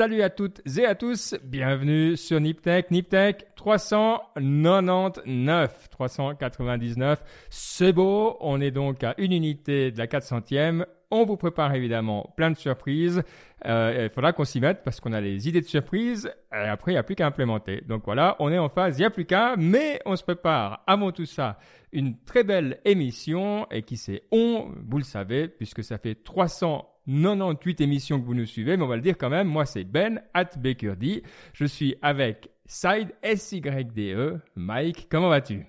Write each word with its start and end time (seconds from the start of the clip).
Salut 0.00 0.22
à 0.22 0.30
toutes 0.30 0.62
et 0.78 0.86
à 0.86 0.94
tous, 0.94 1.34
bienvenue 1.44 2.16
sur 2.16 2.40
Niptech, 2.40 2.90
Niptech 2.90 3.54
399, 3.54 5.90
399, 5.90 7.22
c'est 7.50 7.92
beau, 7.92 8.38
on 8.40 8.62
est 8.62 8.70
donc 8.70 9.04
à 9.04 9.14
une 9.18 9.32
unité 9.32 9.90
de 9.90 9.98
la 9.98 10.06
400e, 10.06 10.86
on 11.10 11.26
vous 11.26 11.36
prépare 11.36 11.74
évidemment 11.74 12.32
plein 12.34 12.50
de 12.50 12.56
surprises, 12.56 13.22
euh, 13.66 14.04
il 14.04 14.10
faudra 14.14 14.32
qu'on 14.32 14.46
s'y 14.46 14.58
mette 14.58 14.84
parce 14.84 15.00
qu'on 15.00 15.12
a 15.12 15.20
les 15.20 15.48
idées 15.48 15.60
de 15.60 15.66
surprises. 15.66 16.32
Et 16.50 16.56
après 16.56 16.92
il 16.92 16.94
n'y 16.94 16.98
a 16.98 17.02
plus 17.02 17.14
qu'à 17.14 17.26
implémenter. 17.26 17.82
Donc 17.86 18.06
voilà, 18.06 18.36
on 18.38 18.50
est 18.50 18.56
en 18.56 18.70
phase, 18.70 18.96
il 18.96 19.02
n'y 19.02 19.06
a 19.06 19.10
plus 19.10 19.26
qu'à, 19.26 19.54
mais 19.58 20.00
on 20.06 20.16
se 20.16 20.22
prépare 20.22 20.82
avant 20.86 21.12
tout 21.12 21.26
ça 21.26 21.58
une 21.92 22.16
très 22.24 22.42
belle 22.42 22.80
émission 22.86 23.66
et 23.70 23.82
qui 23.82 23.98
c'est 23.98 24.22
on, 24.32 24.70
vous 24.88 24.96
le 24.96 25.04
savez, 25.04 25.48
puisque 25.48 25.84
ça 25.84 25.98
fait 25.98 26.14
300 26.14 26.89
98 27.06 27.80
émissions 27.80 28.20
que 28.20 28.26
vous 28.26 28.34
nous 28.34 28.46
suivez, 28.46 28.76
mais 28.76 28.84
on 28.84 28.88
va 28.88 28.96
le 28.96 29.02
dire 29.02 29.16
quand 29.18 29.30
même. 29.30 29.48
Moi, 29.48 29.66
c'est 29.66 29.84
Ben 29.84 30.22
at 30.34 30.50
Bakerdy. 30.56 31.22
Je 31.52 31.64
suis 31.64 31.96
avec 32.02 32.50
Side 32.66 33.14
S-Y-D-E. 33.22 34.40
Mike, 34.54 35.08
comment 35.10 35.28
vas-tu? 35.28 35.66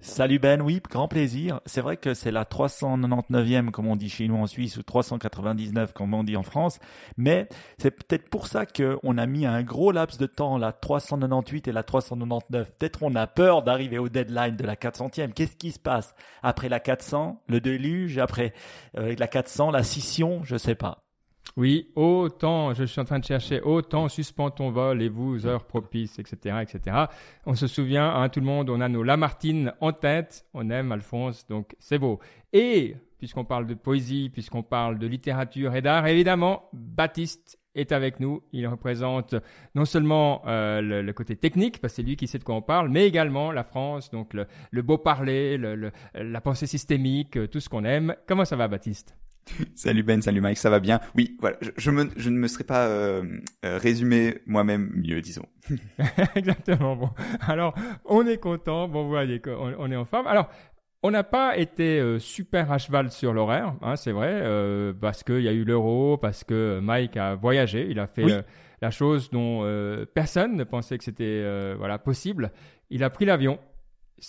Salut 0.00 0.38
Ben, 0.38 0.60
oui, 0.60 0.80
grand 0.90 1.08
plaisir. 1.08 1.60
C'est 1.66 1.80
vrai 1.80 1.96
que 1.96 2.14
c'est 2.14 2.30
la 2.30 2.44
399e 2.44 3.70
comme 3.70 3.86
on 3.86 3.96
dit 3.96 4.08
chez 4.08 4.28
nous 4.28 4.36
en 4.36 4.46
Suisse 4.46 4.76
ou 4.76 4.82
399 4.82 5.92
comme 5.92 6.14
on 6.14 6.24
dit 6.24 6.36
en 6.36 6.42
France, 6.42 6.78
mais 7.16 7.48
c'est 7.78 7.90
peut-être 7.90 8.28
pour 8.28 8.46
ça 8.46 8.66
qu'on 8.66 9.18
a 9.18 9.26
mis 9.26 9.46
un 9.46 9.62
gros 9.62 9.92
laps 9.92 10.18
de 10.18 10.26
temps 10.26 10.58
la 10.58 10.72
398 10.72 11.68
et 11.68 11.72
la 11.72 11.82
399. 11.82 12.76
Peut-être 12.78 13.02
on 13.02 13.14
a 13.14 13.26
peur 13.26 13.62
d'arriver 13.62 13.98
au 13.98 14.08
deadline 14.08 14.56
de 14.56 14.64
la 14.64 14.76
400e. 14.76 15.32
Qu'est-ce 15.32 15.56
qui 15.56 15.72
se 15.72 15.78
passe? 15.78 16.14
Après 16.42 16.68
la 16.68 16.80
400, 16.80 17.42
le 17.48 17.60
déluge, 17.60 18.18
après 18.18 18.52
euh, 18.96 19.14
la 19.18 19.28
400, 19.28 19.70
la 19.70 19.82
scission, 19.82 20.42
je 20.44 20.56
sais 20.56 20.74
pas. 20.74 21.05
Oui, 21.56 21.90
autant, 21.94 22.74
je 22.74 22.84
suis 22.84 23.00
en 23.00 23.06
train 23.06 23.18
de 23.18 23.24
chercher, 23.24 23.62
autant 23.62 24.10
suspend 24.10 24.50
ton 24.50 24.70
vol 24.70 25.00
et 25.00 25.08
vous, 25.08 25.46
heures 25.46 25.64
propices, 25.64 26.18
etc., 26.18 26.58
etc. 26.60 27.06
On 27.46 27.54
se 27.54 27.66
souvient, 27.66 28.14
hein, 28.14 28.28
tout 28.28 28.40
le 28.40 28.46
monde, 28.46 28.68
on 28.68 28.78
a 28.82 28.88
nos 28.90 29.02
Lamartine 29.02 29.72
en 29.80 29.92
tête, 29.92 30.44
on 30.52 30.68
aime 30.68 30.92
Alphonse, 30.92 31.46
donc 31.46 31.74
c'est 31.78 31.98
beau. 31.98 32.20
Et, 32.52 32.94
puisqu'on 33.18 33.46
parle 33.46 33.66
de 33.66 33.72
poésie, 33.72 34.28
puisqu'on 34.28 34.62
parle 34.62 34.98
de 34.98 35.06
littérature 35.06 35.74
et 35.74 35.80
d'art, 35.80 36.06
évidemment, 36.06 36.68
Baptiste 36.74 37.58
est 37.74 37.90
avec 37.90 38.20
nous. 38.20 38.42
Il 38.52 38.66
représente 38.66 39.34
non 39.74 39.86
seulement 39.86 40.42
euh, 40.46 40.82
le, 40.82 41.12
côté 41.14 41.36
technique, 41.36 41.80
parce 41.80 41.94
que 41.94 41.96
c'est 41.96 42.02
lui 42.02 42.16
qui 42.16 42.26
sait 42.26 42.38
de 42.38 42.44
quoi 42.44 42.54
on 42.54 42.62
parle, 42.62 42.90
mais 42.90 43.06
également 43.06 43.50
la 43.50 43.64
France, 43.64 44.10
donc 44.10 44.34
le, 44.34 44.82
beau 44.82 44.98
parler, 44.98 45.56
la 46.14 46.40
pensée 46.42 46.66
systémique, 46.66 47.38
tout 47.50 47.60
ce 47.60 47.70
qu'on 47.70 47.84
aime. 47.84 48.14
Comment 48.26 48.44
ça 48.44 48.56
va, 48.56 48.68
Baptiste? 48.68 49.16
salut 49.74 50.02
Ben, 50.02 50.20
salut 50.22 50.40
Mike, 50.40 50.58
ça 50.58 50.70
va 50.70 50.80
bien? 50.80 51.00
Oui, 51.14 51.36
voilà, 51.40 51.56
je, 51.60 51.70
je, 51.76 51.90
ne 51.90 52.38
me 52.38 52.48
serais 52.48 52.64
pas 52.64 52.86
euh, 52.86 53.22
euh, 53.64 53.78
résumé 53.78 54.38
moi-même 54.46 54.90
mieux, 54.94 55.20
disons. 55.20 55.46
Exactement. 56.34 56.96
Bon, 56.96 57.10
alors 57.40 57.74
on 58.04 58.26
est 58.26 58.38
content. 58.38 58.88
Bon, 58.88 59.04
vous 59.04 59.10
voyez 59.10 59.40
qu'on 59.40 59.74
on 59.78 59.90
est 59.90 59.96
en 59.96 60.04
forme. 60.04 60.26
Alors. 60.26 60.48
On 61.02 61.10
n'a 61.12 61.24
pas 61.24 61.56
été 61.56 62.00
euh, 62.00 62.18
super 62.18 62.72
à 62.72 62.78
cheval 62.78 63.12
sur 63.12 63.32
l'horaire, 63.32 63.74
hein, 63.80 63.94
c'est 63.94 64.10
vrai, 64.10 64.42
parce 65.00 65.22
qu'il 65.22 65.42
y 65.42 65.46
a 65.46 65.52
eu 65.52 65.62
l'euro, 65.62 66.16
parce 66.16 66.42
que 66.42 66.80
Mike 66.80 67.16
a 67.16 67.36
voyagé, 67.36 67.86
il 67.88 68.00
a 68.00 68.08
fait 68.08 68.44
la 68.82 68.90
chose 68.90 69.30
dont 69.30 69.64
personne 70.14 70.56
ne 70.56 70.64
pensait 70.64 70.98
que 70.98 71.04
c'était 71.04 71.74
voilà 71.76 71.98
possible. 71.98 72.50
Il 72.90 73.04
a 73.04 73.10
pris 73.10 73.24
l'avion, 73.24 73.60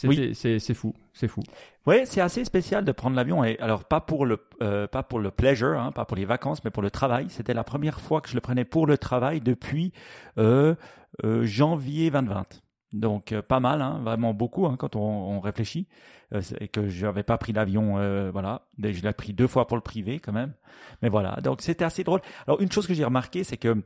oui. 0.03 0.35
c'est 0.35 0.73
fou, 0.73 0.93
c'est 1.13 1.27
fou. 1.27 1.41
Oui, 1.85 2.01
c'est 2.05 2.21
assez 2.21 2.43
spécial 2.43 2.83
de 2.83 2.91
prendre 2.91 3.15
l'avion 3.15 3.43
et 3.43 3.57
alors 3.59 3.85
pas 3.85 4.01
pour 4.01 4.25
le 4.25 4.39
euh, 4.61 4.87
pas 4.87 5.03
pour 5.03 5.19
le 5.19 5.31
pleasure, 5.31 5.79
hein, 5.79 5.91
pas 5.91 6.05
pour 6.05 6.17
les 6.17 6.25
vacances, 6.25 6.63
mais 6.63 6.71
pour 6.71 6.83
le 6.83 6.91
travail. 6.91 7.27
C'était 7.29 7.53
la 7.53 7.63
première 7.63 8.01
fois 8.01 8.21
que 8.21 8.29
je 8.29 8.35
le 8.35 8.41
prenais 8.41 8.65
pour 8.65 8.85
le 8.87 8.97
travail 8.97 9.39
depuis 9.39 9.93
euh, 10.37 10.75
euh, 11.23 11.45
janvier 11.45 12.11
2020. 12.11 12.61
Donc 12.93 13.31
euh, 13.31 13.41
pas 13.41 13.59
mal, 13.59 13.81
hein, 13.81 14.01
vraiment 14.03 14.33
beaucoup 14.33 14.65
hein, 14.65 14.75
quand 14.77 14.95
on, 14.95 15.01
on 15.01 15.39
réfléchit 15.39 15.87
euh, 16.33 16.41
et 16.59 16.67
que 16.67 16.89
je 16.89 17.05
n'avais 17.05 17.23
pas 17.23 17.37
pris 17.37 17.53
l'avion, 17.53 17.93
voilà. 18.31 18.67
Je 18.77 19.01
l'ai 19.01 19.13
pris 19.13 19.33
deux 19.33 19.47
fois 19.47 19.67
pour 19.67 19.77
le 19.77 19.81
privé 19.83 20.19
quand 20.19 20.33
même, 20.33 20.53
mais 21.01 21.09
voilà. 21.09 21.37
Donc 21.41 21.61
c'était 21.61 21.85
assez 21.85 22.03
drôle. 22.03 22.21
Alors 22.45 22.61
une 22.61 22.71
chose 22.71 22.87
que 22.87 22.93
j'ai 22.93 23.05
remarqué, 23.05 23.43
c'est 23.43 23.57
que 23.57 23.81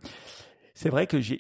c'est 0.74 0.90
vrai 0.90 1.08
que 1.08 1.22
je 1.22 1.36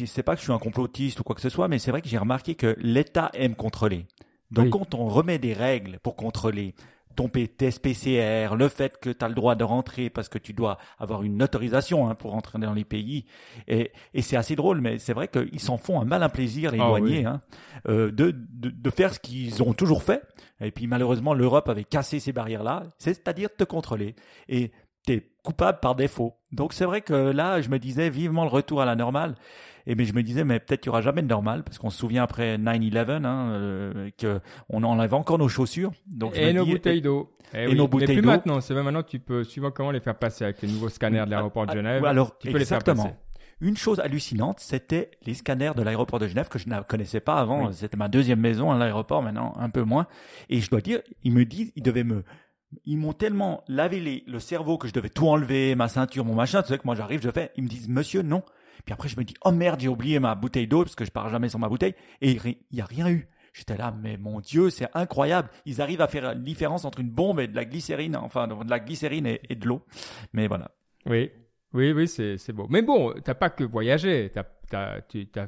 ne 0.00 0.06
sais 0.06 0.22
pas 0.22 0.34
que 0.34 0.40
je 0.40 0.44
suis 0.44 0.52
un 0.52 0.58
complotiste 0.58 1.20
ou 1.20 1.22
quoi 1.22 1.34
que 1.34 1.40
ce 1.40 1.48
soit, 1.48 1.68
mais 1.68 1.78
c'est 1.78 1.90
vrai 1.90 2.02
que 2.02 2.08
j'ai 2.08 2.18
remarqué 2.18 2.54
que 2.54 2.76
l'État 2.78 3.30
aime 3.34 3.54
contrôler. 3.54 4.06
Donc 4.50 4.70
quand 4.70 4.94
on 4.94 5.06
remet 5.06 5.38
des 5.38 5.52
règles 5.52 5.98
pour 6.00 6.16
contrôler 6.16 6.74
ton 7.16 7.28
test 7.28 7.82
PCR, 7.82 8.54
le 8.56 8.68
fait 8.68 8.98
que 9.00 9.10
tu 9.10 9.24
as 9.24 9.28
le 9.28 9.34
droit 9.34 9.54
de 9.54 9.64
rentrer 9.64 10.10
parce 10.10 10.28
que 10.28 10.38
tu 10.38 10.52
dois 10.52 10.78
avoir 10.98 11.22
une 11.22 11.42
autorisation 11.42 12.08
hein, 12.08 12.14
pour 12.14 12.32
rentrer 12.32 12.58
dans 12.58 12.74
les 12.74 12.84
pays. 12.84 13.24
Et, 13.66 13.90
et 14.12 14.22
c'est 14.22 14.36
assez 14.36 14.54
drôle, 14.54 14.82
mais 14.82 14.98
c'est 14.98 15.14
vrai 15.14 15.28
qu'ils 15.28 15.60
s'en 15.60 15.78
font 15.78 16.00
un 16.00 16.04
malin 16.04 16.28
plaisir, 16.28 16.70
les 16.70 16.78
ah 16.78 16.88
douaniers, 16.88 17.24
hein, 17.24 17.40
euh, 17.88 18.12
de, 18.12 18.30
de, 18.30 18.68
de, 18.68 18.90
faire 18.90 19.14
ce 19.14 19.18
qu'ils 19.18 19.62
ont 19.62 19.72
toujours 19.72 20.02
fait. 20.02 20.22
Et 20.60 20.70
puis 20.70 20.86
malheureusement, 20.86 21.32
l'Europe 21.32 21.68
avait 21.68 21.84
cassé 21.84 22.20
ces 22.20 22.32
barrières-là, 22.32 22.84
c'est-à-dire 22.98 23.48
te 23.56 23.64
contrôler. 23.64 24.14
Et 24.48 24.70
tu 25.06 25.22
coupable 25.42 25.78
par 25.80 25.94
défaut. 25.94 26.34
Donc 26.52 26.72
c'est 26.72 26.84
vrai 26.84 27.00
que 27.00 27.14
là, 27.14 27.60
je 27.60 27.68
me 27.68 27.78
disais 27.78 28.10
vivement 28.10 28.42
le 28.42 28.50
retour 28.50 28.82
à 28.82 28.84
la 28.84 28.96
normale. 28.96 29.36
Et 29.86 29.94
mais 29.94 30.04
je 30.04 30.12
me 30.14 30.22
disais, 30.22 30.42
mais 30.42 30.58
peut-être 30.58 30.80
qu'il 30.80 30.88
y 30.88 30.90
aura 30.90 31.00
jamais 31.00 31.22
de 31.22 31.28
normal, 31.28 31.62
parce 31.62 31.78
qu'on 31.78 31.90
se 31.90 31.98
souvient 31.98 32.24
après 32.24 32.58
9-11 32.58 33.24
hein, 33.24 33.50
euh, 33.52 34.10
qu'on 34.20 34.82
enlève 34.82 35.14
encore 35.14 35.38
nos 35.38 35.48
chaussures. 35.48 35.92
Donc, 36.08 36.36
et, 36.36 36.52
nos 36.52 36.66
bouteilles 36.66 37.00
d'eau. 37.00 37.32
Et, 37.54 37.72
nos 37.72 37.86
bouteilles 37.86 38.16
d'eau. 38.16 38.22
plus 38.22 38.26
maintenant, 38.26 38.60
c'est 38.60 38.74
même 38.74 38.84
maintenant 38.84 39.04
tu 39.04 39.20
peux, 39.20 39.44
suivant 39.44 39.70
comment 39.70 39.92
les 39.92 40.00
faire 40.00 40.18
passer 40.18 40.42
avec 40.42 40.60
les 40.60 40.68
nouveaux 40.68 40.88
scanners 40.88 41.24
de 41.26 41.30
l'aéroport 41.30 41.66
de 41.66 41.70
ah, 41.70 41.76
Genève, 41.76 42.04
alors, 42.04 42.36
tu 42.38 42.50
peux 42.50 42.58
les 42.58 42.64
faire 42.64 42.82
passer. 42.82 43.10
Une 43.60 43.76
chose 43.76 44.00
hallucinante, 44.00 44.60
c'était 44.60 45.12
les 45.24 45.32
scanners 45.32 45.72
de 45.74 45.82
l'aéroport 45.82 46.18
de 46.18 46.26
Genève 46.26 46.48
que 46.48 46.58
je 46.58 46.68
ne 46.68 46.80
connaissais 46.82 47.20
pas 47.20 47.36
avant. 47.36 47.72
C'était 47.72 47.96
ma 47.96 48.08
deuxième 48.08 48.40
maison 48.40 48.72
à 48.72 48.76
l'aéroport, 48.76 49.22
maintenant 49.22 49.54
un 49.56 49.70
peu 49.70 49.82
moins. 49.82 50.08
Et 50.50 50.60
je 50.60 50.68
dois 50.68 50.80
dire, 50.80 51.00
ils 51.22 51.32
me 51.32 51.44
disent, 51.44 51.72
ils 51.76 51.82
devaient 51.82 52.04
me 52.04 52.24
ils 52.84 52.98
m'ont 52.98 53.12
tellement 53.12 53.64
lavé 53.68 54.24
le 54.26 54.40
cerveau 54.40 54.78
que 54.78 54.88
je 54.88 54.92
devais 54.92 55.08
tout 55.08 55.28
enlever, 55.28 55.74
ma 55.74 55.88
ceinture, 55.88 56.24
mon 56.24 56.34
machin. 56.34 56.62
Tu 56.62 56.68
sais 56.68 56.78
que 56.78 56.86
moi 56.86 56.94
j'arrive, 56.94 57.22
je 57.22 57.30
fais, 57.30 57.52
ils 57.56 57.64
me 57.64 57.68
disent 57.68 57.88
monsieur 57.88 58.22
non. 58.22 58.42
Puis 58.84 58.92
après 58.92 59.08
je 59.08 59.16
me 59.16 59.24
dis 59.24 59.34
oh 59.44 59.52
merde 59.52 59.80
j'ai 59.80 59.88
oublié 59.88 60.18
ma 60.20 60.34
bouteille 60.34 60.66
d'eau 60.66 60.82
parce 60.82 60.94
que 60.94 61.04
je 61.04 61.10
pars 61.10 61.28
jamais 61.28 61.48
sans 61.48 61.58
ma 61.58 61.68
bouteille 61.68 61.94
et 62.20 62.32
il 62.32 62.56
y 62.72 62.80
a 62.80 62.84
rien 62.84 63.08
eu. 63.08 63.28
J'étais 63.52 63.76
là 63.76 63.94
mais 64.00 64.16
mon 64.16 64.40
dieu 64.40 64.70
c'est 64.70 64.88
incroyable. 64.94 65.48
Ils 65.64 65.80
arrivent 65.80 66.02
à 66.02 66.08
faire 66.08 66.22
la 66.22 66.34
différence 66.34 66.84
entre 66.84 67.00
une 67.00 67.10
bombe 67.10 67.40
et 67.40 67.48
de 67.48 67.56
la 67.56 67.64
glycérine, 67.64 68.16
enfin 68.16 68.46
de 68.46 68.70
la 68.70 68.80
glycérine 68.80 69.26
et, 69.26 69.54
de 69.54 69.66
l'eau. 69.66 69.82
Mais 70.32 70.46
voilà. 70.46 70.70
Oui, 71.06 71.30
oui, 71.72 71.92
oui, 71.92 72.08
c'est, 72.08 72.52
beau. 72.52 72.66
Mais 72.70 72.82
bon, 72.82 73.14
t'as 73.24 73.34
pas 73.34 73.50
que 73.50 73.64
voyagé. 73.64 74.32
T'as, 74.68 74.98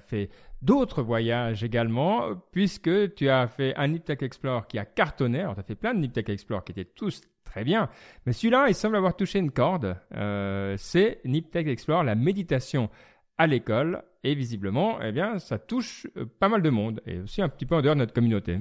fait 0.00 0.30
d'autres 0.62 1.02
voyages 1.02 1.64
également, 1.64 2.34
puisque 2.52 3.14
tu 3.14 3.28
as 3.28 3.46
fait 3.48 3.74
un 3.76 3.88
Niptech 3.88 4.22
Explore 4.22 4.66
qui 4.66 4.78
a 4.78 4.84
cartonné. 4.84 5.41
Alors, 5.41 5.54
tu 5.54 5.60
as 5.60 5.64
fait 5.64 5.74
plein 5.74 5.94
de 5.94 6.00
Niptech 6.00 6.28
Explore 6.28 6.64
qui 6.64 6.72
étaient 6.72 6.84
tous 6.84 7.22
très 7.44 7.64
bien. 7.64 7.88
Mais 8.26 8.32
celui-là, 8.32 8.66
il 8.68 8.74
semble 8.74 8.97
avoir 8.97 9.16
touché 9.16 9.38
une 9.38 9.50
corde. 9.50 9.97
Euh, 10.14 10.74
c'est 10.78 11.20
Niptech 11.24 11.66
Explore, 11.66 12.04
la 12.04 12.14
méditation 12.14 12.91
à 13.38 13.47
l'école. 13.47 14.02
Et 14.24 14.34
visiblement, 14.34 15.00
eh 15.00 15.12
bien, 15.12 15.38
ça 15.38 15.58
touche 15.58 16.06
euh, 16.16 16.26
pas 16.26 16.48
mal 16.48 16.62
de 16.62 16.70
monde. 16.70 17.00
Et 17.06 17.20
aussi 17.20 17.41
un 17.41 17.48
petit 17.48 17.66
peu 17.66 17.76
en 17.76 17.82
dehors 17.82 17.94
de 17.94 18.00
notre 18.00 18.12
communauté. 18.12 18.58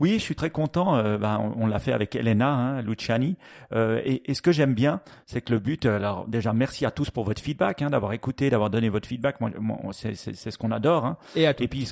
Oui, 0.00 0.14
je 0.14 0.22
suis 0.22 0.34
très 0.34 0.50
content. 0.50 0.96
Euh, 0.96 1.18
ben, 1.18 1.52
on, 1.56 1.66
l'a 1.66 1.78
fait 1.78 1.92
avec 1.92 2.14
Elena 2.14 2.48
hein, 2.48 2.82
Luciani. 2.82 3.36
Euh, 3.72 4.00
et, 4.04 4.30
et, 4.30 4.34
ce 4.34 4.42
que 4.42 4.52
j'aime 4.52 4.74
bien, 4.74 5.00
c'est 5.26 5.40
que 5.40 5.52
le 5.52 5.58
but. 5.58 5.86
Alors 5.86 6.26
déjà, 6.26 6.52
merci 6.52 6.86
à 6.86 6.90
tous 6.90 7.10
pour 7.10 7.24
votre 7.24 7.42
feedback, 7.42 7.82
hein, 7.82 7.90
d'avoir 7.90 8.12
écouté, 8.12 8.50
d'avoir 8.50 8.70
donné 8.70 8.88
votre 8.88 9.08
feedback. 9.08 9.40
Moi, 9.40 9.50
c'est 9.92 10.14
ce 10.14 10.58
qu'on 10.58 10.70
adore. 10.70 11.04
Hein. 11.04 11.16
Et 11.34 11.46
à. 11.46 11.54
Et 11.58 11.68
puis, 11.68 11.90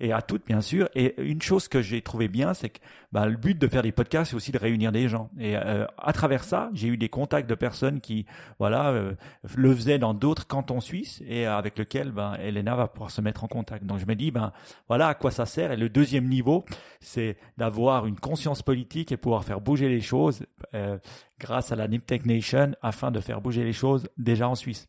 et 0.00 0.12
à 0.12 0.22
toutes, 0.22 0.46
bien 0.46 0.60
sûr. 0.60 0.88
Et 0.94 1.14
une 1.20 1.42
chose 1.42 1.68
que 1.68 1.82
j'ai 1.82 2.02
trouvé 2.02 2.28
bien, 2.28 2.54
c'est 2.54 2.70
que 2.70 2.78
ben, 3.12 3.26
le 3.26 3.36
but 3.36 3.58
de 3.58 3.66
faire 3.68 3.82
des 3.82 3.92
podcasts, 3.92 4.30
c'est 4.30 4.36
aussi 4.36 4.52
de 4.52 4.58
réunir 4.58 4.92
des 4.92 5.08
gens. 5.08 5.30
Et 5.38 5.56
euh, 5.56 5.86
à 5.96 6.12
travers 6.12 6.44
ça, 6.44 6.70
j'ai 6.74 6.88
eu 6.88 6.96
des 6.96 7.08
contacts 7.08 7.48
de 7.48 7.54
personnes 7.54 8.00
qui, 8.00 8.26
voilà, 8.58 8.90
euh, 8.90 9.14
le 9.56 9.74
faisaient 9.74 9.98
dans 9.98 10.14
d'autres 10.14 10.46
cantons 10.46 10.80
suisses 10.80 11.22
et 11.26 11.46
avec 11.46 11.78
lequel 11.78 12.12
ben, 12.12 12.34
Elena 12.34 12.74
va 12.74 12.88
pouvoir 12.88 13.10
se 13.10 13.20
mettre 13.20 13.44
en 13.44 13.48
contact. 13.48 13.84
Donc 13.84 13.98
je 13.98 14.06
me 14.06 14.14
dis, 14.14 14.30
ben 14.30 14.52
voilà 14.88 15.08
à 15.08 15.14
quoi 15.14 15.30
ça 15.30 15.46
sert. 15.46 15.72
Et 15.72 15.76
le 15.76 15.88
deuxième 15.88 16.28
niveau, 16.28 16.64
c'est 17.00 17.36
d'avoir 17.56 18.06
une 18.06 18.18
conscience 18.18 18.62
politique 18.62 19.12
et 19.12 19.16
pouvoir 19.16 19.44
faire 19.44 19.60
bouger 19.60 19.88
les 19.88 20.00
choses 20.00 20.44
euh, 20.74 20.98
grâce 21.38 21.72
à 21.72 21.76
la 21.76 21.88
Niptech 21.88 22.26
Nation 22.26 22.72
afin 22.82 23.10
de 23.10 23.20
faire 23.20 23.40
bouger 23.40 23.64
les 23.64 23.72
choses 23.72 24.08
déjà 24.18 24.48
en 24.48 24.54
Suisse. 24.54 24.88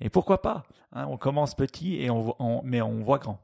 Et 0.00 0.08
pourquoi 0.08 0.42
pas 0.42 0.64
hein, 0.92 1.06
On 1.08 1.16
commence 1.16 1.54
petit 1.54 1.96
et 2.02 2.10
on, 2.10 2.62
mais 2.64 2.82
on 2.82 3.02
voit 3.02 3.18
grand. 3.18 3.40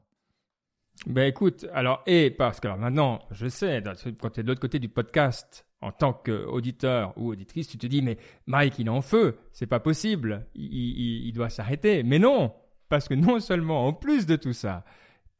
Ben 1.05 1.27
écoute, 1.27 1.65
alors 1.73 2.03
et 2.05 2.29
parce 2.29 2.59
que 2.59 2.67
alors 2.67 2.77
maintenant, 2.77 3.19
je 3.31 3.47
sais, 3.47 3.81
quand 4.19 4.29
tu 4.31 4.39
es 4.39 4.43
de 4.43 4.47
l'autre 4.47 4.59
côté 4.61 4.79
du 4.79 4.89
podcast, 4.89 5.65
en 5.81 5.91
tant 5.91 6.11
qu'auditeur 6.13 7.13
ou 7.15 7.31
auditrice, 7.31 7.69
tu 7.69 7.77
te 7.77 7.87
dis 7.87 8.01
mais 8.01 8.17
Mike 8.47 8.79
il 8.79 8.87
est 8.87 8.91
en 8.91 9.01
feu, 9.01 9.37
c'est 9.53 9.67
pas 9.67 9.79
possible, 9.79 10.45
il, 10.55 10.65
il, 10.65 11.27
il 11.27 11.31
doit 11.31 11.49
s'arrêter. 11.49 12.03
Mais 12.03 12.19
non, 12.19 12.53
parce 12.89 13.07
que 13.07 13.13
non 13.13 13.39
seulement 13.39 13.87
en 13.87 13.93
plus 13.93 14.25
de 14.25 14.35
tout 14.35 14.53
ça, 14.53 14.83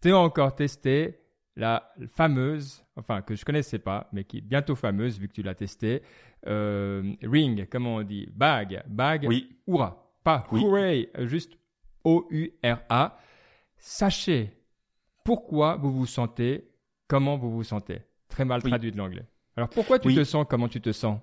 tu 0.02 0.12
as 0.12 0.18
encore 0.18 0.56
testé 0.56 1.20
la 1.58 1.92
fameuse, 2.14 2.86
enfin 2.96 3.22
que 3.22 3.36
je 3.36 3.44
connaissais 3.44 3.80
pas, 3.80 4.08
mais 4.14 4.24
qui 4.24 4.38
est 4.38 4.42
bientôt 4.42 4.76
fameuse 4.76 5.20
vu 5.20 5.28
que 5.28 5.34
tu 5.34 5.44
l'as 5.44 5.56
testé, 5.56 6.04
euh, 6.48 7.14
ring, 7.22 7.68
comment 7.70 7.96
on 7.96 8.04
dit, 8.04 8.30
bag, 8.34 8.82
bag, 8.88 9.26
oui. 9.28 9.58
hurrah, 9.68 10.10
pas 10.24 10.48
oui. 10.54 10.62
hooray, 10.64 11.10
juste 11.26 11.58
O-U-R-A. 12.06 13.18
Sachez 13.78 14.59
pourquoi 15.24 15.76
vous 15.78 15.92
vous 15.92 16.06
sentez, 16.06 16.70
comment 17.08 17.38
vous 17.38 17.52
vous 17.52 17.64
sentez. 17.64 18.02
Très 18.28 18.46
mal 18.46 18.62
Oui. 18.64 18.70
traduit 18.70 18.92
de 18.92 18.98
l'anglais. 18.98 19.26
Alors 19.56 19.70
pourquoi 19.70 20.00
tu 20.00 20.08
Oui. 20.08 20.16
te 20.16 20.24
sens, 20.24 20.46
comment 20.50 20.68
tu 20.68 20.82
te 20.82 20.92
sens? 20.92 21.20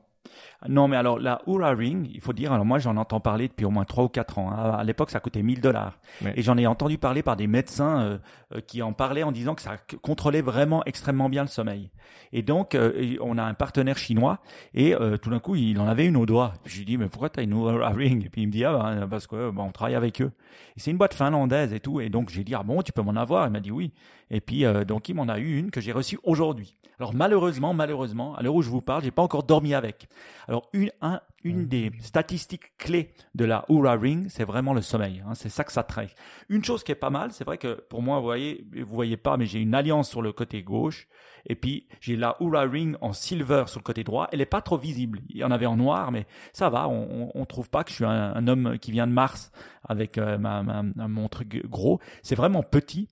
Non, 0.69 0.89
mais 0.89 0.97
alors 0.97 1.19
la 1.19 1.41
Oura 1.47 1.71
Ring, 1.71 2.09
il 2.13 2.21
faut 2.21 2.33
dire, 2.33 2.53
alors 2.53 2.65
moi 2.65 2.79
j'en 2.79 2.97
entends 2.97 3.21
parler 3.21 3.49
depuis 3.49 3.65
au 3.67 3.71
moins 3.71 3.85
3 3.85 4.05
ou 4.05 4.09
4 4.09 4.39
ans. 4.39 4.51
hein. 4.51 4.73
À 4.79 4.85
l'époque, 4.85 5.11
ça 5.11 5.21
coûtait 5.21 5.43
1000 5.43 5.61
dollars. 5.61 5.99
Et 6.37 6.43
j'en 6.43 6.57
ai 6.57 6.67
entendu 6.67 6.99
parler 6.99 7.23
par 7.23 7.37
des 7.37 7.47
médecins 7.47 8.01
euh, 8.01 8.19
euh, 8.55 8.61
qui 8.61 8.83
en 8.83 8.93
parlaient 8.93 9.23
en 9.23 9.33
disant 9.33 9.55
que 9.55 9.63
ça 9.63 9.77
contrôlait 10.03 10.43
vraiment 10.43 10.83
extrêmement 10.85 11.29
bien 11.29 11.43
le 11.43 11.49
sommeil. 11.49 11.91
Et 12.33 12.43
donc, 12.43 12.75
euh, 12.75 13.17
on 13.21 13.39
a 13.39 13.45
un 13.45 13.55
partenaire 13.55 13.99
chinois 13.99 14.41
et 14.75 14.95
euh, 14.95 15.17
tout 15.17 15.31
d'un 15.31 15.39
coup, 15.39 15.55
il 15.55 15.79
en 15.81 15.87
avait 15.87 16.07
une 16.07 16.17
au 16.17 16.27
doigt. 16.27 16.55
Je 16.65 16.79
lui 16.79 16.85
dis, 16.85 16.97
mais 16.99 17.09
pourquoi 17.09 17.31
tu 17.31 17.41
as 17.41 17.43
une 17.45 17.53
Oura 17.53 17.91
Ring? 17.91 18.25
Et 18.25 18.29
puis 18.29 18.43
il 18.43 18.47
me 18.49 18.53
dit, 18.53 18.65
ah 18.65 18.95
ben, 18.99 19.07
parce 19.09 19.27
que 19.27 19.51
bon, 19.51 19.65
on 19.65 19.73
travaille 19.73 19.95
avec 19.95 20.21
eux. 20.23 20.33
Et 20.77 20.81
c'est 20.81 20.91
une 20.91 20.97
boîte 20.99 21.15
finlandaise 21.15 21.73
et 21.73 21.81
tout. 21.81 22.01
Et 22.01 22.09
donc 22.09 22.31
j'ai 22.31 22.43
dit, 22.45 22.55
ah 22.55 22.63
bon, 22.63 22.83
tu 22.83 22.93
peux 22.93 23.03
m'en 23.03 23.15
avoir? 23.17 23.47
Il 23.47 23.53
m'a 23.53 23.61
dit 23.61 23.71
oui. 23.71 23.93
Et 24.31 24.41
puis 24.41 24.65
euh, 24.65 24.85
donc 24.85 25.09
il 25.09 25.15
m'en 25.15 25.29
a 25.29 25.39
eu 25.39 25.57
une 25.59 25.71
que 25.71 25.81
j'ai 25.81 25.93
reçue 25.93 26.19
aujourd'hui. 26.25 26.77
Alors 26.99 27.15
malheureusement, 27.15 27.75
malheureusement, 27.75 28.35
à 28.37 28.43
l'heure 28.43 28.55
où 28.55 28.63
je 28.63 28.71
vous 28.71 28.81
parle, 28.81 29.05
j'ai 29.05 29.11
pas 29.11 29.23
encore 29.23 29.43
dormi 29.43 29.75
avec. 29.75 30.09
Alors 30.49 30.69
une, 30.73 30.91
un, 31.01 31.21
une 31.45 31.67
des 31.67 31.93
statistiques 32.01 32.77
clés 32.79 33.13
de 33.35 33.45
la 33.45 33.65
Oura 33.69 33.95
Ring, 33.97 34.27
c'est 34.29 34.45
vraiment 34.45 34.75
le 34.75 34.83
sommeil. 34.83 35.23
hein. 35.27 35.35
c'est 35.35 35.49
ça 35.49 35.65
que 35.65 35.73
ça 35.73 35.83
traite. 35.83 36.15
Une 36.49 36.65
chose 36.65 36.83
qui 36.85 36.93
est 36.93 36.97
pas 36.97 37.11
mal, 37.11 37.33
c'est 37.33 37.45
vrai 37.45 37.59
que 37.59 37.75
pour 37.89 38.03
moi, 38.03 38.19
vous 38.19 38.25
voyez, 38.25 38.67
vous 38.75 38.95
voyez 38.95 39.17
pas, 39.17 39.37
mais 39.37 39.47
j'ai 39.47 39.61
une 39.61 39.75
alliance 39.75 40.09
sur 40.11 40.23
le 40.23 40.33
côté 40.33 40.63
gauche. 40.63 41.09
Et 41.49 41.55
puis 41.55 41.87
j'ai 42.01 42.17
la 42.17 42.41
Oura 42.43 42.63
Ring 42.63 42.97
en 43.01 43.13
silver 43.13 43.65
sur 43.69 43.79
le 43.79 43.85
côté 43.85 44.03
droit. 44.03 44.29
Elle 44.33 44.41
est 44.41 44.47
pas 44.47 44.63
trop 44.63 44.79
visible. 44.79 45.21
Il 45.29 45.37
y 45.37 45.45
en 45.45 45.51
avait 45.53 45.67
en 45.67 45.77
noir, 45.77 46.11
mais 46.11 46.27
ça 46.53 46.69
va. 46.71 46.89
On, 46.89 47.31
on, 47.35 47.45
trouve 47.45 47.71
pas 47.71 47.85
que 47.85 47.91
je 47.91 47.97
suis 47.97 48.05
un, 48.05 48.35
un 48.35 48.49
homme 48.49 48.79
qui 48.81 48.91
vient 48.91 49.07
de 49.07 49.13
Mars 49.13 49.53
avec 49.85 50.19
euh, 50.19 50.39
ma, 50.39 50.63
ma- 50.65 50.83
mon 50.83 51.29
truc 51.29 51.65
gros. 51.69 52.01
C'est 52.23 52.35
vraiment 52.35 52.65
petit. 52.65 53.09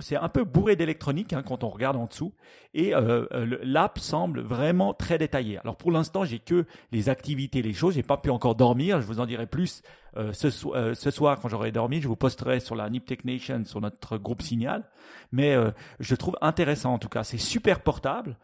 C'est 0.00 0.16
un 0.16 0.28
peu 0.28 0.44
bourré 0.44 0.76
d'électronique 0.76 1.32
hein, 1.32 1.42
quand 1.42 1.64
on 1.64 1.68
regarde 1.68 1.96
en 1.96 2.06
dessous. 2.06 2.32
Et 2.74 2.94
euh, 2.94 3.26
euh, 3.32 3.58
l'app 3.62 3.98
semble 3.98 4.40
vraiment 4.40 4.94
très 4.94 5.18
détaillée. 5.18 5.58
Alors 5.58 5.76
pour 5.76 5.90
l'instant, 5.90 6.24
j'ai 6.24 6.38
que 6.38 6.66
les 6.92 7.08
activités, 7.08 7.62
les 7.62 7.72
choses. 7.72 7.94
J'ai 7.94 8.02
pas 8.02 8.16
pu 8.16 8.30
encore 8.30 8.54
dormir. 8.54 9.00
Je 9.00 9.06
vous 9.06 9.20
en 9.20 9.26
dirai 9.26 9.46
plus 9.46 9.82
euh, 10.16 10.32
ce, 10.32 10.50
ce 10.50 11.10
soir 11.10 11.38
quand 11.40 11.48
j'aurai 11.48 11.72
dormi. 11.72 12.00
Je 12.00 12.08
vous 12.08 12.16
posterai 12.16 12.60
sur 12.60 12.74
la 12.74 12.88
Niptech 12.88 13.24
Nation, 13.24 13.64
sur 13.64 13.80
notre 13.80 14.18
groupe 14.18 14.42
Signal. 14.42 14.84
Mais 15.32 15.56
je 16.00 16.14
trouve 16.14 16.36
intéressant 16.40 16.94
en 16.94 16.98
tout 16.98 17.08
cas. 17.08 17.24
C'est 17.24 17.38
super 17.38 17.80
portable. 17.80 18.36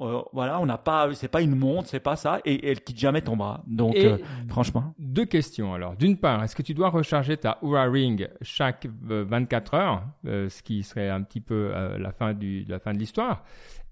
Euh, 0.00 0.22
voilà, 0.32 0.60
on 0.60 0.66
n'a 0.66 0.78
pas, 0.78 1.12
c'est 1.14 1.28
pas 1.28 1.42
une 1.42 1.56
montre, 1.56 1.88
c'est 1.88 2.00
pas 2.00 2.16
ça, 2.16 2.40
et, 2.44 2.54
et 2.54 2.70
elle 2.70 2.80
quitte 2.80 2.98
jamais 2.98 3.22
ton 3.22 3.36
bras. 3.36 3.62
Donc 3.66 3.96
euh, 3.96 4.18
franchement, 4.48 4.94
deux 4.98 5.24
questions 5.24 5.74
alors. 5.74 5.96
D'une 5.96 6.16
part, 6.16 6.42
est-ce 6.44 6.54
que 6.54 6.62
tu 6.62 6.74
dois 6.74 6.90
recharger 6.90 7.36
ta 7.36 7.58
Oura 7.62 7.84
Ring 7.84 8.28
chaque 8.42 8.86
euh, 9.10 9.24
24 9.28 9.74
heures, 9.74 10.02
euh, 10.26 10.48
ce 10.48 10.62
qui 10.62 10.82
serait 10.82 11.10
un 11.10 11.22
petit 11.22 11.40
peu 11.40 11.72
la 11.98 12.12
fin 12.12 12.32
du 12.32 12.64
la 12.68 12.78
fin 12.78 12.92
de 12.92 12.98
l'histoire? 12.98 13.44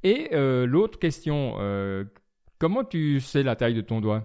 Et 0.02 0.30
l'autre 0.66 0.98
question, 0.98 1.54
comment 2.58 2.84
tu 2.84 3.20
sais 3.20 3.42
la 3.42 3.56
taille 3.56 3.74
de 3.74 3.80
ton 3.80 4.00
doigt? 4.00 4.22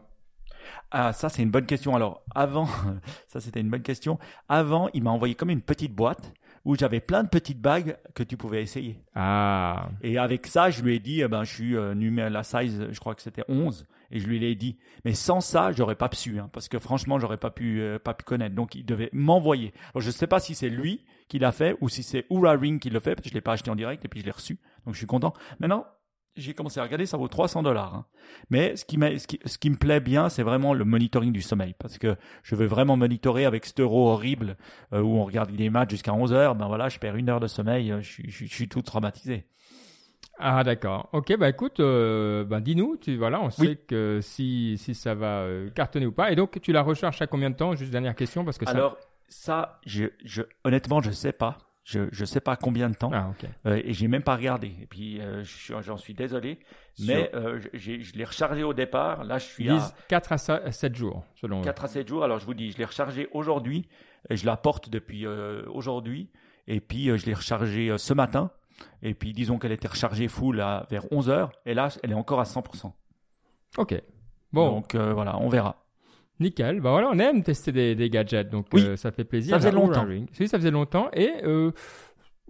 Ah, 0.91 1.13
ça, 1.13 1.29
c'est 1.29 1.41
une 1.41 1.51
bonne 1.51 1.65
question. 1.65 1.95
Alors, 1.95 2.23
avant, 2.35 2.67
ça, 3.27 3.39
c'était 3.39 3.61
une 3.61 3.69
bonne 3.69 3.81
question. 3.81 4.19
Avant, 4.49 4.89
il 4.93 5.03
m'a 5.03 5.09
envoyé 5.09 5.35
comme 5.35 5.49
une 5.49 5.61
petite 5.61 5.95
boîte 5.95 6.33
où 6.65 6.75
j'avais 6.75 6.99
plein 6.99 7.23
de 7.23 7.29
petites 7.29 7.59
bagues 7.59 7.97
que 8.13 8.23
tu 8.23 8.37
pouvais 8.37 8.61
essayer. 8.61 8.99
Ah, 9.15 9.89
Et 10.01 10.17
avec 10.17 10.47
ça, 10.47 10.69
je 10.69 10.81
lui 10.81 10.95
ai 10.95 10.99
dit, 10.99 11.21
eh 11.21 11.27
ben, 11.27 11.43
je 11.43 11.53
suis 11.53 11.75
euh, 11.75 11.93
numéro, 11.95 12.29
la 12.29 12.43
size, 12.43 12.87
je 12.91 12.99
crois 12.99 13.15
que 13.15 13.21
c'était 13.21 13.43
11. 13.47 13.85
Et 14.13 14.19
je 14.19 14.27
lui 14.27 14.43
ai 14.43 14.55
dit. 14.55 14.77
Mais 15.05 15.13
sans 15.13 15.39
ça, 15.39 15.71
j'aurais 15.71 15.95
pas 15.95 16.09
su, 16.11 16.37
hein, 16.37 16.49
parce 16.51 16.67
que 16.67 16.79
franchement, 16.79 17.17
j'aurais 17.17 17.37
pas 17.37 17.49
pu, 17.49 17.79
euh, 17.79 17.97
pas 17.97 18.13
pu 18.13 18.25
connaître. 18.25 18.53
Donc, 18.53 18.75
il 18.75 18.85
devait 18.85 19.09
m'envoyer. 19.13 19.73
Alors, 19.93 20.01
je 20.01 20.11
sais 20.11 20.27
pas 20.27 20.39
si 20.39 20.53
c'est 20.53 20.69
lui 20.69 21.05
qui 21.29 21.39
l'a 21.39 21.53
fait 21.53 21.77
ou 21.79 21.87
si 21.87 22.03
c'est 22.03 22.25
Oura 22.29 22.51
Ring 22.51 22.79
qui 22.79 22.89
le 22.89 22.99
fait, 22.99 23.15
parce 23.15 23.23
que 23.23 23.29
je 23.29 23.33
l'ai 23.33 23.41
pas 23.41 23.53
acheté 23.53 23.71
en 23.71 23.75
direct 23.75 24.03
et 24.03 24.09
puis 24.09 24.19
je 24.19 24.25
l'ai 24.25 24.31
reçu. 24.31 24.59
Donc, 24.85 24.95
je 24.95 24.97
suis 24.99 25.07
content. 25.07 25.33
Maintenant, 25.59 25.85
j'ai 26.37 26.53
commencé 26.53 26.79
à 26.79 26.83
regarder, 26.83 27.05
ça 27.05 27.17
vaut 27.17 27.27
300 27.27 27.63
dollars. 27.63 27.93
hein. 27.95 28.05
Mais 28.49 28.75
ce 28.75 28.85
qui, 28.85 28.97
ce, 29.19 29.27
qui, 29.27 29.39
ce 29.45 29.57
qui 29.57 29.69
me 29.69 29.75
plaît 29.75 29.99
bien, 29.99 30.29
c'est 30.29 30.43
vraiment 30.43 30.73
le 30.73 30.85
monitoring 30.85 31.31
du 31.33 31.41
sommeil. 31.41 31.75
Parce 31.77 31.97
que 31.97 32.15
je 32.43 32.55
veux 32.55 32.65
vraiment 32.65 32.95
monitorer 32.97 33.45
avec 33.45 33.65
cet 33.65 33.79
euro 33.79 34.09
horrible 34.09 34.57
euh, 34.93 35.01
où 35.01 35.17
on 35.17 35.25
regarde 35.25 35.51
des 35.51 35.69
matchs 35.69 35.91
jusqu'à 35.91 36.13
11 36.13 36.33
heures. 36.33 36.55
Ben 36.55 36.67
voilà, 36.67 36.89
je 36.89 36.99
perds 36.99 37.15
une 37.17 37.29
heure 37.29 37.39
de 37.39 37.47
sommeil, 37.47 37.91
euh, 37.91 38.01
je, 38.01 38.09
suis- 38.09 38.29
je, 38.31 38.45
je 38.45 38.53
suis 38.53 38.67
tout 38.69 38.81
traumatisé. 38.81 39.45
ah 40.39 40.63
d'accord. 40.63 41.09
Ok, 41.13 41.35
bah 41.37 41.49
écoute, 41.49 41.79
euh, 41.79 42.43
bah 42.45 42.61
dis-nous, 42.61 42.97
tu 42.97 43.17
voilà, 43.17 43.41
on 43.41 43.49
sait 43.49 43.75
que 43.75 44.19
si 44.21 44.77
si 44.77 44.95
ça 44.95 45.13
va 45.13 45.41
euh, 45.41 45.69
cartonner 45.69 46.05
ou 46.05 46.11
pas. 46.11 46.31
Et 46.31 46.35
donc 46.35 46.59
tu 46.61 46.71
la 46.71 46.81
recharges 46.81 47.21
à 47.21 47.27
combien 47.27 47.49
de 47.49 47.55
temps? 47.55 47.75
Juste 47.75 47.91
dernière 47.91 48.15
question 48.15 48.43
parce 48.45 48.57
que 48.57 48.65
ça. 48.65 48.71
Alors, 48.71 48.97
ça, 49.27 49.79
je, 49.85 50.05
je, 50.25 50.41
honnêtement, 50.63 51.01
je 51.01 51.11
sais 51.11 51.31
pas. 51.31 51.57
Je, 51.91 52.07
je 52.09 52.23
sais 52.23 52.39
pas 52.39 52.55
combien 52.55 52.89
de 52.89 52.95
temps. 52.95 53.11
Ah 53.13 53.27
ok. 53.31 53.49
Euh, 53.65 53.81
et 53.83 53.91
j'ai 53.91 54.07
même 54.07 54.23
pas 54.23 54.38
regardé. 54.38 54.73
Et 54.81 54.85
puis, 54.85 55.19
euh, 55.19 55.43
j'en 55.81 55.97
suis 55.97 56.13
désolé. 56.13 56.57
Mais 56.99 57.29
euh, 57.35 57.59
je 57.73 58.13
l'ai 58.13 58.23
rechargé 58.23 58.63
au 58.63 58.73
départ. 58.73 59.25
Là, 59.25 59.39
je 59.39 59.45
suis 59.45 59.69
à 59.69 59.73
Vise 59.73 59.93
4 60.07 60.31
à 60.31 60.71
7 60.71 60.95
jours 60.95 61.25
selon. 61.35 61.61
4 61.61 61.83
à 61.83 61.88
7 61.89 62.07
jours. 62.07 62.23
Alors, 62.23 62.39
je 62.39 62.45
vous 62.45 62.53
dis, 62.53 62.71
je 62.71 62.77
l'ai 62.77 62.85
rechargé 62.85 63.27
aujourd'hui. 63.33 63.89
Et 64.29 64.38
Je 64.38 64.45
la 64.45 64.55
porte 64.55 64.89
depuis 64.89 65.25
euh, 65.25 65.63
aujourd'hui. 65.67 66.29
Et 66.67 66.79
puis, 66.79 67.05
je 67.17 67.25
l'ai 67.25 67.33
rechargé 67.33 67.93
ce 67.97 68.13
matin. 68.13 68.51
Et 69.01 69.13
puis, 69.13 69.33
disons 69.33 69.59
qu'elle 69.59 69.73
était 69.73 69.89
rechargée 69.89 70.29
full 70.29 70.61
à, 70.61 70.88
vers 70.89 71.11
11 71.11 71.29
heures. 71.29 71.51
Et 71.65 71.73
là, 71.73 71.89
elle 72.03 72.11
est 72.11 72.15
encore 72.15 72.39
à 72.39 72.45
100%. 72.45 72.93
Ok. 73.77 74.01
Bon, 74.53 74.75
Donc, 74.75 74.95
voilà, 74.95 75.38
on 75.39 75.49
verra. 75.49 75.80
Nickel. 76.41 76.81
Bah 76.81 76.91
voilà, 76.91 77.09
on 77.11 77.19
aime 77.19 77.43
tester 77.43 77.71
des, 77.71 77.95
des 77.95 78.09
gadgets, 78.09 78.49
donc 78.49 78.67
Oui. 78.73 78.83
euh, 78.85 78.95
ça 78.97 79.11
fait 79.11 79.23
plaisir. 79.23 79.55
Ça 79.55 79.59
faisait 79.59 79.71
longtemps. 79.71 80.05
Ring. 80.05 80.27
Si, 80.33 80.47
ça 80.47 80.57
faisait 80.57 80.71
longtemps. 80.71 81.09
Et 81.13 81.31
euh, 81.43 81.71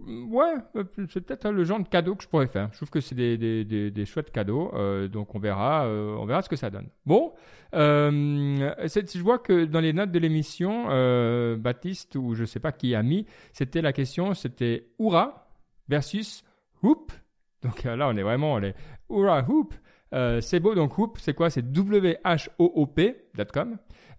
ouais, 0.00 0.54
euh, 0.76 0.84
c'est 1.10 1.20
peut-être 1.20 1.50
le 1.50 1.64
genre 1.64 1.78
de 1.80 1.88
cadeau 1.88 2.14
que 2.16 2.22
je 2.24 2.28
pourrais 2.28 2.46
faire. 2.48 2.68
Je 2.72 2.76
trouve 2.78 2.90
que 2.90 3.00
c'est 3.00 3.14
des, 3.14 3.36
des, 3.38 3.64
des, 3.64 3.90
des 3.90 4.04
chouettes 4.06 4.32
cadeaux. 4.32 4.70
euh, 4.74 5.06
donc 5.08 5.34
on 5.34 5.38
verra, 5.38 5.86
on 5.86 6.24
verra 6.24 6.42
ce 6.42 6.48
que 6.48 6.56
ça 6.56 6.70
donne. 6.70 6.88
Bon, 7.06 7.32
je 7.72 9.22
vois 9.22 9.38
que 9.38 9.64
dans 9.64 9.80
les 9.80 9.92
notes 9.92 10.10
de 10.10 10.18
l'émission, 10.18 10.86
Baptiste 11.56 12.16
ou 12.16 12.34
je 12.34 12.44
sais 12.44 12.60
pas 12.60 12.72
qui 12.72 12.94
a 12.94 13.02
mis, 13.02 13.26
c'était 13.52 13.82
la 13.82 13.92
question, 13.92 14.34
c'était 14.34 14.88
Oura 14.98 15.48
versus 15.88 16.44
Hoop. 16.82 17.12
Donc 17.62 17.84
là, 17.84 18.08
on 18.08 18.16
est 18.16 18.22
vraiment 18.22 18.58
les 18.58 18.74
Oura 19.08 19.44
Hoop. 19.48 19.74
Euh, 20.12 20.40
c'est 20.40 20.60
beau, 20.60 20.74
donc 20.74 20.98
Hoop, 20.98 21.18
c'est 21.18 21.34
quoi? 21.34 21.50
C'est 21.50 21.72
W-H-O-O-P.com, 21.72 22.18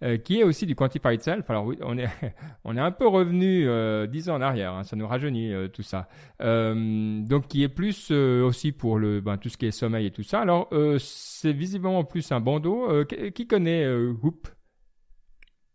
euh, 0.03 0.17
qui 0.17 0.39
est 0.39 0.43
aussi 0.43 0.65
du 0.65 0.75
Quantify 0.75 1.13
Itself. 1.15 1.49
Alors 1.49 1.65
oui, 1.65 1.77
on 1.81 1.97
est, 1.97 2.07
on 2.63 2.75
est 2.75 2.81
un 2.81 2.91
peu 2.91 3.07
revenu 3.07 3.67
euh, 3.67 4.07
10 4.07 4.29
ans 4.29 4.35
en 4.35 4.41
arrière, 4.41 4.73
hein, 4.73 4.83
ça 4.83 4.95
nous 4.95 5.07
rajeunit 5.07 5.53
euh, 5.53 5.67
tout 5.67 5.83
ça. 5.83 6.07
Euh, 6.41 7.21
donc 7.21 7.47
qui 7.47 7.63
est 7.63 7.69
plus 7.69 8.09
euh, 8.11 8.43
aussi 8.43 8.71
pour 8.71 8.97
le, 8.97 9.21
ben, 9.21 9.37
tout 9.37 9.49
ce 9.49 9.57
qui 9.57 9.65
est 9.67 9.71
sommeil 9.71 10.07
et 10.07 10.11
tout 10.11 10.23
ça. 10.23 10.41
Alors 10.41 10.67
euh, 10.71 10.97
c'est 10.99 11.53
visiblement 11.53 12.03
plus 12.03 12.31
un 12.31 12.39
bandeau. 12.39 12.89
Euh, 12.89 13.05
qui, 13.05 13.47
connaît 13.47 13.83
euh, 13.83 14.13
Hoop 14.21 14.47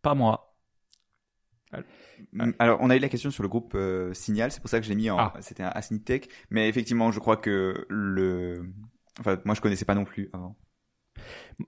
Pas 0.02 0.14
moi. 0.14 0.56
Mm, 2.32 2.52
Alors, 2.58 2.78
on 2.80 2.90
a 2.90 2.96
eu 2.96 2.98
la 2.98 3.08
question 3.08 3.30
sur 3.30 3.42
le 3.42 3.48
groupe 3.48 3.74
euh, 3.74 4.12
Signal, 4.14 4.50
c'est 4.50 4.60
pour 4.60 4.70
ça 4.70 4.80
que 4.80 4.86
j'ai 4.86 4.94
mis 4.94 5.10
en. 5.10 5.18
Ah. 5.18 5.34
C'était 5.40 5.62
un 5.62 5.68
Asnitech, 5.68 6.28
mais 6.50 6.68
effectivement, 6.68 7.10
je 7.12 7.20
crois 7.20 7.36
que 7.36 7.86
le. 7.88 8.72
Enfin, 9.18 9.38
moi, 9.44 9.54
je 9.54 9.60
connaissais 9.60 9.84
pas 9.84 9.94
non 9.94 10.04
plus 10.04 10.30
avant. 10.32 10.56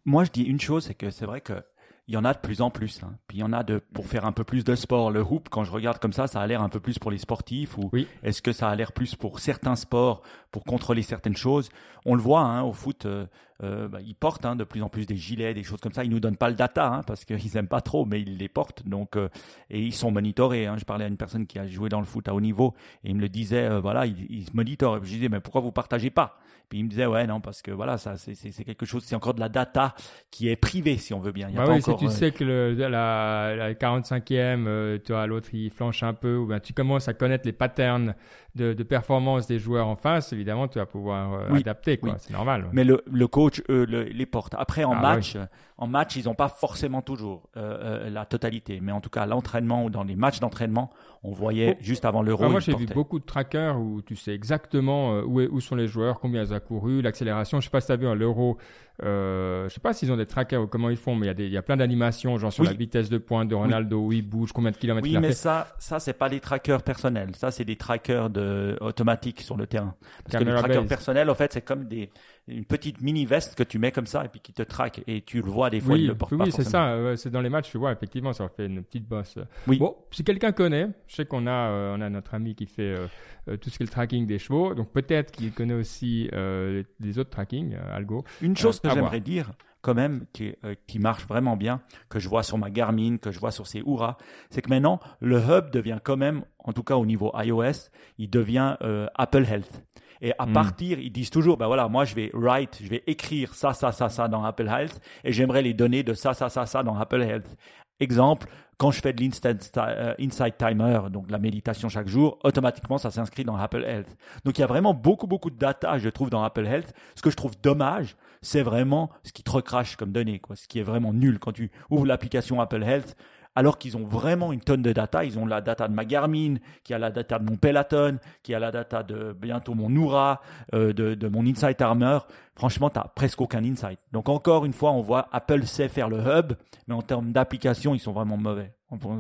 Moi, 0.05 0.25
je 0.25 0.31
dis 0.31 0.43
une 0.43 0.61
chose, 0.61 0.85
c'est 0.87 0.95
que 0.95 1.11
c'est 1.11 1.27
vrai 1.27 1.41
que 1.41 1.63
il 2.07 2.15
y 2.15 2.17
en 2.17 2.25
a 2.25 2.33
de 2.35 2.39
plus 2.39 2.61
en 2.61 2.71
plus. 2.71 3.03
hein. 3.05 3.17
Puis 3.29 3.39
il 3.39 3.41
y 3.41 3.45
en 3.45 3.53
a 3.53 3.63
de 3.63 3.79
pour 3.79 4.07
faire 4.07 4.25
un 4.25 4.33
peu 4.33 4.43
plus 4.43 4.65
de 4.65 4.75
sport. 4.75 5.11
Le 5.13 5.23
hoop, 5.23 5.49
quand 5.49 5.63
je 5.65 5.71
regarde 5.71 5.99
comme 5.99 6.13
ça, 6.13 6.27
ça 6.27 6.41
a 6.41 6.47
l'air 6.47 6.61
un 6.61 6.69
peu 6.69 6.81
plus 6.81 6.99
pour 6.99 7.11
les 7.13 7.19
sportifs 7.19 7.79
ou 7.79 7.89
Oui. 7.93 8.09
est-ce 8.25 8.43
que 8.43 8.53
ça 8.53 8.69
a 8.69 8.75
l'air 8.75 8.93
plus 8.93 9.15
pour 9.15 9.39
certains 9.39 9.77
sports 9.77 10.23
pour 10.51 10.65
contrôler 10.65 11.03
certaines 11.03 11.37
choses? 11.37 11.69
On 12.05 12.17
le 12.17 12.21
voit 12.23 12.41
hein, 12.41 12.63
au 12.63 12.73
foot, 12.73 13.07
euh, 13.07 13.27
euh, 13.63 13.89
bah, 13.89 13.99
ils 14.05 14.15
portent 14.15 14.45
hein, 14.45 14.57
de 14.57 14.65
plus 14.65 14.83
en 14.83 14.89
plus 14.89 15.07
des 15.07 15.17
gilets, 15.17 15.55
des 15.55 15.63
choses 15.63 15.81
comme 15.81 15.93
ça. 15.93 16.05
Ils 16.05 16.11
nous 16.11 16.21
donnent 16.21 16.37
pas 16.37 16.49
le 16.49 16.55
data 16.55 16.87
hein, 16.93 17.03
parce 17.07 17.25
qu'ils 17.25 17.57
aiment 17.57 17.69
pas 17.69 17.81
trop, 17.81 18.05
mais 18.07 18.21
ils 18.21 18.37
les 18.39 18.49
portent. 18.49 18.87
Donc 18.89 19.17
euh, 19.17 19.29
et 19.71 19.81
ils 19.81 19.93
sont 19.95 20.11
monitorés. 20.11 20.67
Hein. 20.67 20.77
Je 20.79 20.85
parlais 20.85 21.05
à 21.05 21.09
une 21.09 21.17
personne 21.17 21.47
qui 21.47 21.59
a 21.59 21.67
joué 21.67 21.89
dans 21.89 22.01
le 22.01 22.07
foot 22.07 22.29
à 22.29 22.35
haut 22.35 22.41
niveau 22.41 22.75
et 23.05 23.11
il 23.11 23.17
me 23.17 23.21
le 23.21 23.29
disait. 23.29 23.65
euh, 23.69 23.81
voilà, 23.81 24.07
ils, 24.07 24.27
ils 24.31 24.47
se 24.47 24.57
monitorent. 24.57 24.99
Je 25.05 25.11
disais 25.11 25.29
mais 25.29 25.41
pourquoi 25.41 25.61
vous 25.61 25.73
partagez 25.73 26.11
pas? 26.11 26.39
Puis 26.69 26.79
il 26.79 26.85
me 26.85 26.89
disait 26.89 27.07
ouais 27.07 27.27
non 27.27 27.41
parce 27.41 27.63
que 27.63 27.73
voilà 27.73 27.99
ça 27.99 28.17
c'est 28.17 28.35
quelque 28.65 28.87
chose. 28.87 29.03
C'est 29.05 29.17
encore 29.17 29.35
de 29.35 29.41
la 29.41 29.49
data 29.49 29.95
qui 30.31 30.49
est 30.49 30.55
privée 30.55 30.99
si 30.99 31.13
on 31.13 31.19
veut 31.19 31.33
bien. 31.33 31.49
Il 31.49 31.55
y 31.55 31.59
a 31.59 31.61
Bah 31.63 31.67
pas 31.67 31.75
oui, 31.75 31.83
si 31.83 31.97
tu 31.97 32.07
euh, 32.07 32.09
sais 32.11 32.31
que 32.31 32.45
le, 32.45 32.75
la, 32.75 33.57
la 33.57 33.75
45e, 33.75 34.67
euh, 34.69 34.99
tu 35.05 35.11
vois, 35.11 35.27
l'autre 35.27 35.49
il 35.53 35.71
flanche 35.71 36.05
un 36.05 36.15
peu, 36.15 36.37
ou 36.37 36.47
ben, 36.47 36.61
tu 36.61 36.73
commences 36.73 37.09
à 37.09 37.13
connaître 37.15 37.45
les 37.45 37.53
patterns 37.53 38.15
de, 38.55 38.73
de 38.73 38.83
performance 38.85 39.49
des 39.49 39.59
joueurs 39.59 39.89
en 39.89 39.97
face, 39.97 40.33
évidemment, 40.33 40.69
tu 40.69 40.79
vas 40.79 40.87
pouvoir 40.87 41.49
Oui, 41.51 41.59
adapter, 41.61 41.97
quoi. 41.99 42.11
oui. 42.11 42.17
C'est 42.21 42.33
normal. 42.33 42.69
Mais 42.73 42.85
le, 42.85 43.03
le 43.11 43.27
coach 43.27 43.50
coachs 43.51 43.63
eux 43.71 43.85
le- 43.87 44.05
les 44.05 44.27
portent. 44.27 44.55
Après 44.59 44.85
en 44.85 44.93
Ah, 44.93 45.01
match, 45.01 45.37
en 45.79 45.87
match 45.87 46.17
ils 46.17 46.25
n'ont 46.27 46.35
pas 46.35 46.49
forcément 46.49 47.03
toujours 47.03 47.49
euh, 47.57 48.07
euh, 48.07 48.11
la 48.11 48.25
totalité, 48.27 48.81
mais 48.81 48.93
en 48.93 49.01
tout 49.01 49.11
cas 49.11 49.27
l'entraînement 49.27 49.85
ou 49.85 49.91
dans 49.91 50.05
les 50.05 50.17
matchs 50.17 50.41
d'entraînement, 50.41 50.91
on 51.23 51.33
voyait 51.33 51.77
Oh. 51.79 51.83
juste 51.83 52.05
avant 52.07 52.23
l'euro. 52.23 52.45
Ah, 52.45 52.49
moi, 52.49 52.61
j'ai 52.61 52.75
vu 52.75 52.87
beaucoup 52.87 53.19
de 53.19 53.25
trackers 53.25 53.79
où 53.79 54.01
tu 54.03 54.17
sais 54.17 54.33
exactement 54.35 55.15
euh, 55.17 55.23
où, 55.23 55.41
est- 55.41 55.49
où 55.49 55.61
sont 55.61 55.77
les 55.77 55.87
joueurs, 55.87 56.19
combien 56.21 56.43
ils 56.43 56.55
ont 56.55 56.61
couru, 56.61 57.03
l'accélération. 57.03 57.61
Je 57.61 57.65
sais 57.67 57.71
pas 57.71 57.81
si 57.81 57.89
tu 57.89 57.93
as 57.93 57.97
vu 57.97 58.07
à 58.07 58.15
l'Euro, 58.15 58.57
euh, 59.03 59.69
je 59.69 59.75
sais 59.75 59.81
pas 59.81 59.93
s'ils 59.93 60.11
ont 60.13 60.17
des 60.17 60.27
trackers 60.27 60.63
ou 60.63 60.67
comment 60.67 60.91
ils 60.91 60.97
font, 60.97 61.15
mais 61.15 61.27
il 61.29 61.41
y 61.41 61.45
il 61.45 61.53
y 61.53 61.57
a 61.57 61.63
plein 61.63 61.77
d'animations, 61.77 62.37
genre 62.39 62.53
sur 62.53 62.63
Oui. 62.65 62.69
la 62.71 62.75
vitesse 62.77 63.09
de 63.11 63.19
pointe 63.19 63.49
de 63.49 63.55
Ronaldo, 63.55 63.99
où 64.07 64.13
il 64.13 64.23
bouge, 64.23 64.53
combien 64.53 64.71
de 64.71 64.77
kilomètres 64.77 65.05
Oui, 65.05 65.11
il 65.13 65.17
a 65.17 65.21
mais 65.21 65.29
fait. 65.29 65.35
ça, 65.35 65.69
ça 65.79 65.99
c'est 66.01 66.13
pas 66.13 66.29
des 66.29 66.41
trackers 66.41 66.83
personnels. 66.83 67.35
Ça, 67.37 67.51
c'est 67.51 67.65
des 67.65 67.77
trackers 67.77 68.31
de, 68.31 68.77
automatiques 68.81 69.41
sur 69.41 69.57
le 69.57 69.67
terrain. 69.67 69.95
Parce 70.25 70.43
que 70.43 70.49
les 70.49 70.55
trackers 70.57 70.87
personnels, 70.87 71.29
en 71.31 71.35
fait, 71.35 71.53
c'est 71.53 71.63
comme 71.63 71.85
des, 71.85 72.11
une 72.49 72.65
petite 72.65 73.01
mini 73.01 73.27
veste 73.27 73.55
que 73.57 73.63
tu 73.63 73.79
mets 73.79 73.93
comme 73.93 74.07
ça 74.07 74.25
et 74.25 74.29
puis 74.29 74.41
qui 74.41 74.53
te 74.53 74.63
traque 74.63 75.03
et 75.07 75.23
tu 75.23 75.41
le 75.43 75.49
vois 75.51 75.71
des 75.71 75.81
fois, 75.81 75.95
Oui, 75.95 76.01
ils 76.03 76.07
le 76.09 76.15
portent 76.15 76.33
oui, 76.33 76.39
pas 76.39 76.45
oui, 76.45 76.53
c'est 76.53 76.65
ça. 76.65 76.97
c'est 77.17 77.31
dans 77.31 77.41
les 77.41 77.51
matchs, 77.51 77.71
tu 77.71 77.79
vois, 77.79 77.93
effectivement, 77.93 78.33
ça 78.33 78.49
fait 78.49 78.67
une 78.67 78.83
petite 78.83 79.07
bosse. 79.09 79.39
Oui. 79.67 79.79
Bon, 79.79 79.97
si 80.11 80.25
quelqu'un 80.25 80.53
connaît, 80.53 80.89
je 81.11 81.17
sais 81.17 81.27
qu'on 81.27 81.47
a, 81.49 81.51
euh, 81.51 81.97
on 81.99 82.01
a 82.01 82.09
notre 82.09 82.35
ami 82.35 82.55
qui 82.55 82.67
fait 82.67 82.83
euh, 82.83 83.07
euh, 83.49 83.57
tout 83.57 83.69
ce 83.69 83.77
qui 83.79 83.83
est 83.83 83.87
le 83.87 83.91
tracking 83.91 84.27
des 84.27 84.39
chevaux, 84.39 84.75
donc 84.75 84.93
peut-être 84.93 85.33
qu'il 85.33 85.53
connaît 85.53 85.75
aussi 85.75 86.29
les, 86.33 86.85
les 87.01 87.19
autres 87.19 87.31
tracking, 87.31 87.75
Algo. 87.93 88.25
Une 88.41 88.57
chose 88.57 88.79
que 88.79 88.89
j'aimerais 88.91 89.21
dire, 89.21 89.51
quand 89.83 89.95
même, 89.95 90.27
qui, 90.33 90.55
qui 90.87 90.99
marche 91.01 91.27
vraiment 91.27 91.57
bien, 91.57 91.81
que 92.09 92.21
je 92.21 92.29
vois 92.29 92.45
sur 92.45 92.59
ma 92.59 92.71
Garmin, 92.71 93.17
que 93.17 93.33
je 93.33 93.41
vois 93.41 93.51
sur 93.51 93.67
ces 93.67 93.83
Oura, 93.83 94.19
c'est 94.51 94.63
que 94.63 94.69
maintenant, 94.69 95.01
le 95.21 95.39
hub 95.39 95.71
devient 95.71 95.99
quand 96.05 96.17
même, 96.17 96.45
en 96.59 96.73
tout 96.73 96.85
cas 96.85 96.95
au 96.97 97.07
niveau 97.07 97.33
iOS, 97.35 97.91
il 98.19 98.31
devient 98.31 98.77
Apple 99.17 99.45
Health. 99.51 99.83
Et 100.23 100.35
à 100.39 100.45
Hmm. 100.45 100.53
partir, 100.53 100.99
ils 100.99 101.11
disent 101.11 101.31
toujours, 101.31 101.57
ben 101.57 101.67
voilà, 101.67 101.89
moi 101.89 102.05
je 102.05 102.15
vais 102.15 102.31
write, 102.35 102.79
je 102.83 102.91
vais 102.91 103.03
écrire 103.07 103.55
ça, 103.55 103.73
ça, 103.73 103.91
ça, 103.91 104.11
ça 104.11 104.29
dans 104.29 104.45
Apple 104.45 104.69
Health, 104.69 105.01
et 105.25 105.33
j'aimerais 105.33 105.63
les 105.63 105.73
données 105.73 106.03
de 106.03 106.13
ça, 106.13 106.35
ça, 106.35 106.51
ça, 106.51 106.67
ça 106.67 106.83
dans 106.83 106.95
Apple 106.99 107.23
Health. 107.23 107.57
Exemple, 108.01 108.49
quand 108.81 108.91
je 108.91 109.01
fais 109.01 109.13
de 109.13 109.23
l'instant 109.23 109.55
euh, 109.89 110.15
timer, 110.59 111.01
donc 111.11 111.31
la 111.31 111.39
méditation 111.39 111.91
chaque 111.91 112.09
jour, 112.09 112.39
automatiquement 112.45 112.97
ça 112.97 113.11
s'inscrit 113.11 113.45
dans 113.45 113.57
Apple 113.57 113.85
Health. 113.85 114.17
Donc 114.45 114.57
il 114.57 114.63
y 114.63 114.65
a 114.65 114.67
vraiment 114.67 114.95
beaucoup 114.95 115.27
beaucoup 115.27 115.51
de 115.51 115.59
data, 115.59 115.99
je 115.99 116.09
trouve, 116.09 116.31
dans 116.31 116.43
Apple 116.43 116.67
Health. 116.67 116.95
Ce 117.15 117.21
que 117.21 117.31
je 117.31 117.37
trouve 117.37 117.53
dommage, 117.63 118.17
c'est 118.41 118.63
vraiment 118.63 119.11
ce 119.23 119.33
qui 119.33 119.43
te 119.43 119.51
recrache 119.51 119.97
comme 119.97 120.13
données, 120.13 120.39
quoi. 120.39 120.57
Ce 120.57 120.67
qui 120.67 120.79
est 120.79 120.83
vraiment 120.83 121.13
nul 121.13 121.39
quand 121.39 121.53
tu 121.53 121.71
ouvres 121.91 122.07
l'application 122.07 122.59
Apple 122.59 122.83
Health. 122.83 123.17
Alors 123.55 123.79
qu'ils 123.79 123.97
ont 123.97 124.05
vraiment 124.05 124.53
une 124.53 124.61
tonne 124.61 124.83
de 124.83 124.93
data, 124.93 125.25
ils 125.25 125.39
ont 125.39 125.45
la 125.45 125.61
data 125.61 125.89
de 125.89 125.93
ma 125.93 126.05
Garmin, 126.05 126.57
qui 126.85 126.95
a 126.95 126.99
la 126.99 127.11
data 127.11 127.39
de 127.39 127.51
mon 127.51 127.57
Peloton, 127.57 128.19
qui 128.43 128.55
a 128.55 128.59
la 128.59 128.71
data 128.71 129.03
de 129.03 129.33
bientôt 129.33 129.75
mon 129.75 129.95
Oura, 129.97 130.41
euh, 130.75 130.93
de, 130.93 131.15
de 131.15 131.29
mon 131.29 131.45
Insight 131.47 131.81
Armor. 131.83 132.27
Franchement, 132.55 132.91
tu 132.91 133.01
presque 133.15 133.41
aucun 133.41 133.65
insight. 133.65 133.99
Donc 134.13 134.29
encore 134.29 134.65
une 134.65 134.73
fois, 134.73 134.93
on 134.93 135.01
voit 135.01 135.29
Apple 135.33 135.67
sait 135.67 135.89
faire 135.89 136.09
le 136.09 136.19
hub, 136.19 136.53
mais 136.87 136.95
en 136.95 137.03
termes 137.03 137.33
d'application, 137.33 137.95
ils 137.95 138.01
sont 138.01 138.13
vraiment 138.13 138.37
mauvais. 138.37 138.73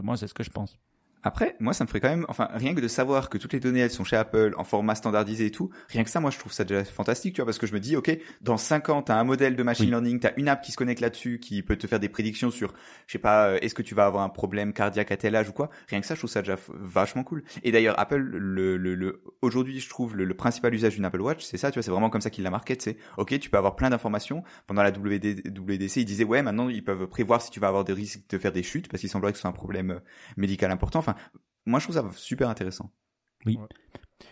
Moi, 0.03 0.17
c'est 0.17 0.27
ce 0.27 0.35
que 0.35 0.43
je 0.43 0.51
pense. 0.51 0.77
Après, 1.23 1.57
moi, 1.61 1.73
ça 1.75 1.85
me 1.85 1.89
ferait 1.89 2.01
quand 2.01 2.09
même, 2.09 2.25
enfin, 2.29 2.49
rien 2.55 2.75
que 2.75 2.81
de 2.81 2.89
savoir 2.89 3.29
que 3.29 3.39
toutes 3.39 3.53
les 3.53 3.61
données, 3.61 3.81
elles 3.81 3.91
sont 3.91 4.05
chez 4.05 4.17
Apple, 4.17 4.55
en 4.57 4.65
format 4.65 4.95
standardisé 4.95 5.47
et 5.47 5.51
tout, 5.51 5.71
rien 5.89 6.03
que 6.05 6.11
ça, 6.11 6.21
moi, 6.21 6.31
je 6.31 6.39
trouve 6.39 6.53
ça 6.53 6.65
déjà 6.65 6.85
fantastique, 6.85 7.35
tu 7.35 7.41
vois, 7.41 7.47
parce 7.47 7.59
que 7.59 7.67
je 7.67 7.75
me 7.75 7.81
dis, 7.81 7.97
ok, 7.97 8.17
dans 8.41 8.57
5 8.57 8.89
ans, 8.89 9.03
t'as 9.03 9.17
un 9.17 9.25
modèle 9.25 9.57
de 9.57 9.63
machine 9.63 9.87
Oui. 9.87 9.91
learning, 9.91 10.21
t'as 10.21 10.33
une 10.37 10.49
app 10.49 10.63
qui 10.63 10.73
se 10.73 10.77
connecte 10.77 11.01
là-dessus, 11.01 11.39
qui 11.39 11.63
peut 11.63 11.77
te 11.77 11.87
faire 11.87 12.01
des 12.01 12.09
prédictions 12.09 12.51
sur, 12.51 12.73
je 13.07 13.13
sais 13.13 13.19
pas, 13.19 13.49
euh, 13.49 13.59
est-ce 13.61 13.75
que 13.75 13.83
tu 13.83 13.95
vas 13.95 14.07
avoir 14.07 14.25
un 14.25 14.29
problème 14.29 14.73
cardiaque 14.73 15.13
à 15.13 15.17
tel 15.17 15.37
âge 15.37 15.49
ou 15.49 15.53
quoi. 15.53 15.71
Rien 15.89 16.01
que 16.01 16.07
ça, 16.07 16.15
je 16.15 16.21
trouve 16.21 16.31
ça 16.31 16.41
déjà 16.43 16.57
vachement 16.69 17.23
cool. 17.25 17.43
Et 17.63 17.73
d'ailleurs, 17.73 17.99
Apple, 17.99 18.17
le, 18.17 18.77
le, 18.77 18.95
le, 18.95 19.23
aujourd'hui, 19.43 19.81
je 19.81 19.89
trouve 19.89 20.17
le, 20.17 20.25
le 20.25 20.35
principal 20.35 20.75
usage 20.75 20.95
d'une 20.95 21.05
Apple 21.05 21.21
Watch, 21.21 21.45
c'est 21.45 21.59
ça, 21.59 21.71
tu 21.71 21.75
vois, 21.75 21.83
c'est 21.83 21.91
vraiment 21.91 22.11
comme 22.11 22.21
ça 22.23 22.31
qu'il 22.31 22.45
la 22.45 22.51
market, 22.51 22.81
c'est, 22.81 22.97
ok, 23.19 23.39
tu 23.39 23.51
peux 23.51 23.59
avoir 23.59 23.77
plein 23.77 23.91
d'informations. 23.91 24.43
Pendant 24.67 24.83
la 24.83 24.91
WD, 24.91 25.49
WDC, 25.59 25.97
ils 25.97 26.05
disaient, 26.05 26.25
ouais, 26.25 26.43
maintenant, 26.43 26.69
ils 26.69 26.83
peuvent 26.83 27.07
prévoir 27.07 27.43
si 27.43 27.51
tu 27.51 27.61
vas 27.61 27.69
avoir 27.69 27.85
des 27.85 27.93
risques 27.93 28.23
de 28.31 28.39
faire 28.39 28.53
des 28.53 28.63
chutes, 28.63 28.89
parce 28.89 29.01
qu'il 29.01 29.11
semblerait 29.11 29.33
que 29.33 29.39
ce 29.39 29.43
soit 29.43 29.51
un 29.51 29.53
problème 29.53 29.91
euh, 29.91 30.01
médical 30.37 30.71
important. 30.71 30.99
Enfin, 31.01 31.10
moi, 31.67 31.79
je 31.79 31.85
trouve 31.87 31.97
ça 31.97 32.05
super 32.17 32.49
intéressant. 32.49 32.91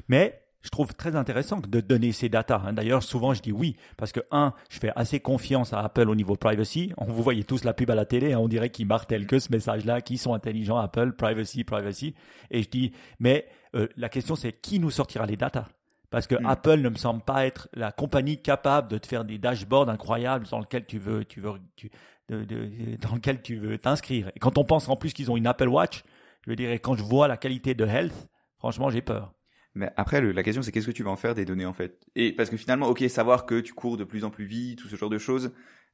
Mais 0.08 0.40
je 0.62 0.70
trouve 0.70 0.92
très 0.94 1.14
intéressant 1.16 1.60
de 1.60 1.80
donner 1.80 2.12
ces 2.12 2.28
datas. 2.28 2.60
hein. 2.64 2.72
D'ailleurs, 2.72 3.02
souvent, 3.02 3.32
je 3.32 3.40
dis 3.40 3.52
oui, 3.52 3.76
parce 3.96 4.12
que, 4.12 4.20
un, 4.30 4.52
je 4.70 4.78
fais 4.78 4.90
assez 4.96 5.20
confiance 5.20 5.72
à 5.72 5.80
Apple 5.80 6.08
au 6.10 6.14
niveau 6.14 6.34
privacy. 6.36 6.92
On 6.98 7.04
vous 7.06 7.22
voyez 7.22 7.44
tous 7.44 7.64
la 7.64 7.72
pub 7.74 7.90
à 7.90 7.94
la 7.94 8.04
télé, 8.04 8.32
hein, 8.32 8.38
on 8.38 8.48
dirait 8.48 8.70
qu'ils 8.70 8.86
martèlent 8.86 9.26
que 9.26 9.38
ce 9.38 9.50
message-là, 9.52 10.00
qui 10.00 10.18
sont 10.18 10.34
intelligents, 10.34 10.76
Apple, 10.78 11.12
privacy, 11.12 11.64
privacy. 11.64 12.14
Et 12.50 12.62
je 12.62 12.68
dis, 12.68 12.92
mais 13.20 13.46
euh, 13.76 13.86
la 13.96 14.08
question, 14.08 14.34
c'est 14.36 14.52
qui 14.52 14.80
nous 14.80 14.90
sortira 14.90 15.26
les 15.26 15.36
datas? 15.36 15.68
Parce 16.10 16.26
que 16.26 16.34
Mm. 16.34 16.46
Apple 16.46 16.80
ne 16.80 16.88
me 16.88 16.96
semble 16.96 17.22
pas 17.22 17.46
être 17.46 17.68
la 17.74 17.92
compagnie 17.92 18.40
capable 18.42 18.88
de 18.88 18.98
te 18.98 19.06
faire 19.06 19.24
des 19.24 19.38
dashboards 19.38 19.88
incroyables 19.90 20.46
dans 20.50 20.58
lesquels 20.58 20.86
tu 20.86 20.98
veux, 20.98 21.24
tu 21.24 21.40
veux, 21.40 21.52
tu- 21.76 21.90
de- 22.30 22.44
de- 22.44 22.96
dans 23.00 23.14
lequel 23.14 23.42
tu 23.42 23.56
veux 23.56 23.78
t'inscrire. 23.78 24.30
Et 24.34 24.38
quand 24.38 24.58
on 24.58 24.64
pense 24.64 24.88
en 24.88 24.96
plus 24.96 25.12
qu'ils 25.12 25.30
ont 25.30 25.36
une 25.36 25.46
Apple 25.46 25.68
Watch, 25.68 26.02
je 26.48 26.52
veux 26.52 26.56
dire, 26.56 26.70
et 26.72 26.78
quand 26.78 26.94
je 26.94 27.02
vois 27.04 27.28
la 27.28 27.36
qualité 27.36 27.74
de 27.74 27.84
health, 27.84 28.30
franchement, 28.56 28.88
j'ai 28.88 29.02
peur. 29.02 29.34
Mais 29.74 29.90
après, 29.96 30.20
le- 30.20 30.32
la 30.32 30.42
question, 30.42 30.62
c'est 30.62 30.72
qu'est-ce 30.72 30.86
que 30.86 30.92
tu 30.92 31.02
vas 31.02 31.10
en 31.10 31.16
faire 31.16 31.34
des 31.34 31.44
données, 31.44 31.66
en 31.66 31.74
fait? 31.74 32.00
Et 32.16 32.32
parce 32.32 32.48
que 32.50 32.56
finalement, 32.56 32.88
ok, 32.88 33.04
savoir 33.08 33.46
que 33.46 33.60
tu 33.60 33.74
cours 33.74 33.96
de 33.98 34.04
plus 34.04 34.24
en 34.24 34.30
plus 34.30 34.46
vite, 34.46 34.78
tout 34.78 34.88
ce 34.88 34.96
genre 34.96 35.10
de 35.10 35.18
choses, 35.18 35.52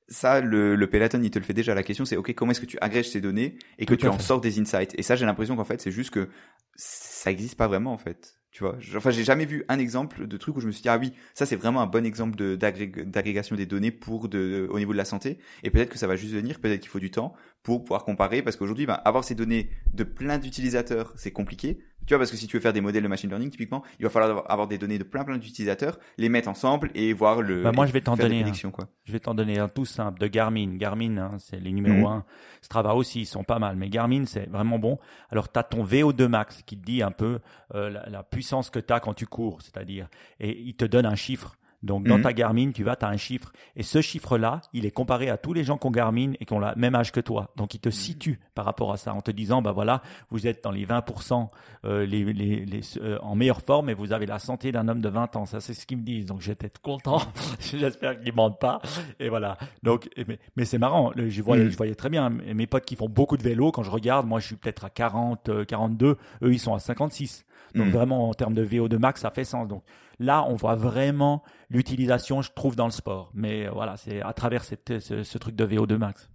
ça, 0.09 0.41
le, 0.41 0.77
le 0.77 0.87
Peloton, 0.89 1.21
il 1.23 1.31
te 1.31 1.39
le 1.39 1.45
fait 1.45 1.55
déjà. 1.55 1.75
La 1.75 1.83
question, 1.83 2.05
c'est, 2.05 2.17
ok, 2.17 2.33
comment 2.35 2.53
est-ce 2.53 2.61
que 2.61 2.67
tu 2.67 2.79
agrèges 2.81 3.11
ces 3.11 3.21
données 3.21 3.59
et 3.79 3.87
que 3.87 3.95
Tout 3.95 3.97
tu 3.97 4.09
en 4.09 4.19
fait. 4.19 4.23
sors 4.23 4.41
des 4.41 4.61
insights? 4.61 4.95
Et 4.97 5.03
ça, 5.03 5.17
j'ai 5.17 5.27
l'impression 5.27 5.57
qu'en 5.57 5.65
fait, 5.65 5.81
c'est 5.81 5.91
juste 5.91 6.11
que 6.11 6.31
ça 6.77 7.33
existe 7.33 7.57
pas 7.57 7.67
vraiment, 7.69 7.93
en 7.93 7.99
fait. 7.99 8.39
Tu 8.55 8.63
vois 8.63 8.79
Enfin, 8.97 9.11
j'ai 9.11 9.25
jamais 9.25 9.47
vu 9.47 9.65
un 9.69 9.81
exemple 9.81 10.29
de 10.29 10.37
truc 10.37 10.57
où 10.57 10.61
je 10.61 10.69
me 10.69 10.71
suis 10.71 10.81
dit, 10.81 10.89
ah 10.89 10.97
oui, 10.97 11.13
ça, 11.35 11.45
c'est 11.45 11.57
vraiment 11.57 11.81
un 11.81 11.89
bon 11.89 12.07
exemple 12.07 12.37
d'agrégation 12.57 13.57
des 13.57 13.67
données 13.67 13.91
pour 13.91 14.29
de, 14.29 14.69
au 14.71 14.79
niveau 14.79 14.93
de 14.93 14.97
la 14.97 15.05
santé. 15.05 15.39
Et 15.65 15.71
peut-être 15.71 15.91
que 15.91 15.99
ça 15.99 16.07
va 16.07 16.15
juste 16.15 16.33
venir, 16.33 16.61
peut-être 16.61 16.81
qu'il 16.81 16.89
faut 16.89 17.01
du 17.01 17.11
temps 17.11 17.35
pour 17.65 17.83
pouvoir 17.83 18.05
comparer, 18.05 18.43
parce 18.43 18.55
qu'aujourd'hui, 18.55 18.87
ben, 18.87 19.01
avoir 19.05 19.25
ces 19.25 19.35
données 19.35 19.71
de 19.93 20.05
plein 20.05 20.39
d'utilisateurs, 20.39 21.15
c'est 21.17 21.33
compliqué. 21.33 21.81
Tu 22.07 22.13
vois, 22.13 22.19
parce 22.19 22.31
que 22.31 22.37
si 22.37 22.47
tu 22.47 22.57
veux 22.59 22.61
faire 22.61 22.75
des 22.75 22.83
modèles 22.83 23.03
de 23.03 23.09
machine 23.09 23.31
learning, 23.31 23.49
typiquement, 23.49 23.83
il 23.99 24.03
va 24.03 24.11
falloir 24.11 24.45
avoir- 24.51 24.69
des 24.69 24.77
données 24.77 24.99
de 24.99 25.05
plein 25.05 25.25
plein 25.25 25.39
d'utilisateurs, 25.39 25.99
les 26.19 26.29
mettre 26.29 26.49
ensemble 26.49 26.91
et 26.95 27.15
voir 27.15 27.41
le. 27.41 27.63
Bah, 27.63 27.73
moi, 27.73 27.87
je 27.87 27.93
vais 27.93 28.03
t'en 28.03 28.15
donner 28.29 28.43
un. 28.43 28.71
quoi. 28.71 28.89
Je 29.05 29.13
vais 29.13 29.21
t'en 29.21 29.35
donner 29.35 29.59
un 29.59 29.69
tout 29.69 29.87
simple 29.87 30.21
de 30.21 30.27
Garmin. 30.27 30.77
Garmin, 30.77 31.17
hein, 31.17 31.37
c'est 31.39 31.59
les 31.59 31.73
numéros. 31.73 32.07
1. 32.09 32.25
Strava 32.61 32.95
aussi, 32.95 33.21
ils 33.23 33.27
sont 33.27 33.43
pas 33.43 33.59
mal. 33.59 33.77
Mais 33.77 33.89
Garmin, 33.89 34.27
c'est 34.27 34.51
vraiment 34.51 34.79
bon. 34.79 34.99
Alors, 35.31 35.51
tu 35.51 35.59
as 35.59 35.63
ton 35.63 35.83
VO2 35.83 36.27
max 36.29 36.63
qui 36.67 36.77
te 36.79 36.85
dit 36.85 37.03
un 37.03 37.11
peu 37.11 37.39
euh, 37.75 37.89
la, 37.89 38.07
la 38.11 38.23
puissance 38.23 38.69
que 38.69 38.81
tu 38.81 38.93
as 38.93 39.01
quand 39.01 39.15
tu 39.15 39.27
cours, 39.27 39.63
c'est-à-dire. 39.63 40.09
Et 40.41 40.61
il 40.61 40.75
te 40.75 40.85
donne 40.85 41.07
un 41.07 41.15
chiffre. 41.15 41.57
Donc, 41.85 42.07
dans 42.07 42.17
Mhm. 42.17 42.23
ta 42.23 42.33
Garmin, 42.33 42.71
tu 42.73 42.83
vas, 42.83 42.97
tu 42.97 43.05
as 43.05 43.09
un 43.09 43.17
chiffre. 43.17 43.53
Et 43.77 43.83
ce 43.83 44.01
chiffre-là, 44.01 44.63
il 44.73 44.87
est 44.87 44.91
comparé 44.91 45.29
à 45.31 45.37
tous 45.37 45.53
les 45.53 45.63
gens 45.65 45.77
qui 45.79 45.87
ont 45.87 45.91
Garmin 45.91 46.33
et 46.41 46.45
qui 46.47 46.53
ont 46.55 46.59
le 46.59 46.69
même 46.77 46.95
âge 46.95 47.13
que 47.13 47.21
toi. 47.21 47.51
Donc, 47.57 47.75
il 47.75 47.79
te 47.79 47.91
situe 47.91 48.41
par 48.55 48.65
rapport 48.65 48.93
à 48.93 48.97
ça 48.97 49.13
en 49.15 49.21
te 49.21 49.31
disant, 49.31 49.61
bah 49.63 49.73
voilà, 49.73 50.01
vous 50.31 50.47
êtes 50.47 50.65
dans 50.65 50.71
les 50.71 50.85
20% 50.87 51.49
euh, 51.85 52.07
les, 52.07 52.25
les, 52.33 52.65
les, 52.65 52.81
euh, 53.03 53.19
en 53.21 53.35
meilleure 53.37 53.61
forme 53.61 53.91
et 53.91 53.95
vous 53.95 54.13
avez 54.13 54.25
la 54.27 54.39
santé 54.39 54.73
d'un 54.73 54.89
homme 54.89 55.01
de 55.03 55.09
20 55.09 55.37
ans. 55.37 55.45
Ça, 55.47 55.61
c'est 55.61 55.75
ce 55.75 55.85
qu'ils 55.87 55.99
me 55.99 56.03
disent. 56.03 56.27
Donc, 56.27 56.41
j'étais 56.41 56.71
content. 56.83 57.21
J'espère 57.61 58.19
qu'ils 58.21 58.35
mentent 58.35 58.59
pas. 58.59 58.81
Et 59.21 59.29
voilà. 59.29 59.59
Donc, 59.83 60.09
mais, 60.27 60.39
mais 60.57 60.65
c'est 60.65 60.79
marrant. 60.79 61.13
Je, 61.17 61.43
voyais, 61.43 61.65
Mm. 61.65 61.71
je 61.71 61.77
voyais 61.77 61.95
très 61.95 62.09
bien 62.09 62.31
mes 62.31 62.67
potes 62.67 62.85
qui 62.87 62.97
font 62.97 63.09
beaucoup 63.09 63.37
de 63.37 63.43
vélo. 63.43 63.71
Quand 63.73 63.83
je 63.83 63.91
regarde, 63.91 64.27
moi, 64.27 64.41
je 64.41 64.47
suis 64.47 64.57
peut-être 64.57 64.85
à 64.87 64.91
40, 64.91 65.49
euh, 65.51 65.65
42. 65.65 66.17
Eux, 66.43 66.53
ils 66.53 66.59
sont 66.59 66.75
à 66.75 66.79
56. 66.79 67.45
Donc, 67.75 67.89
vraiment, 67.89 68.29
en 68.29 68.35
termes 68.35 68.55
de 68.55 68.65
VO2 68.65 68.99
max, 68.99 69.21
ça 69.23 69.31
fait 69.31 69.43
sens. 69.45 69.67
Donc, 69.67 69.83
là, 70.19 70.45
on 70.49 70.55
voit 70.55 70.75
vraiment 70.75 71.43
l'utilisation, 71.71 72.43
je 72.43 72.51
trouve, 72.53 72.77
dans 72.77 72.87
le 72.87 72.91
sport. 72.93 73.31
Mais 73.35 73.67
euh, 73.67 73.71
voilà, 73.73 73.97
c'est 73.97 74.23
à 74.23 74.33
travers 74.33 74.65
cette, 74.65 75.01
ce, 75.01 75.23
ce 75.23 75.39
truc 75.39 75.55
de 75.57 75.67
VO2 75.67 75.97
max. 75.97 76.31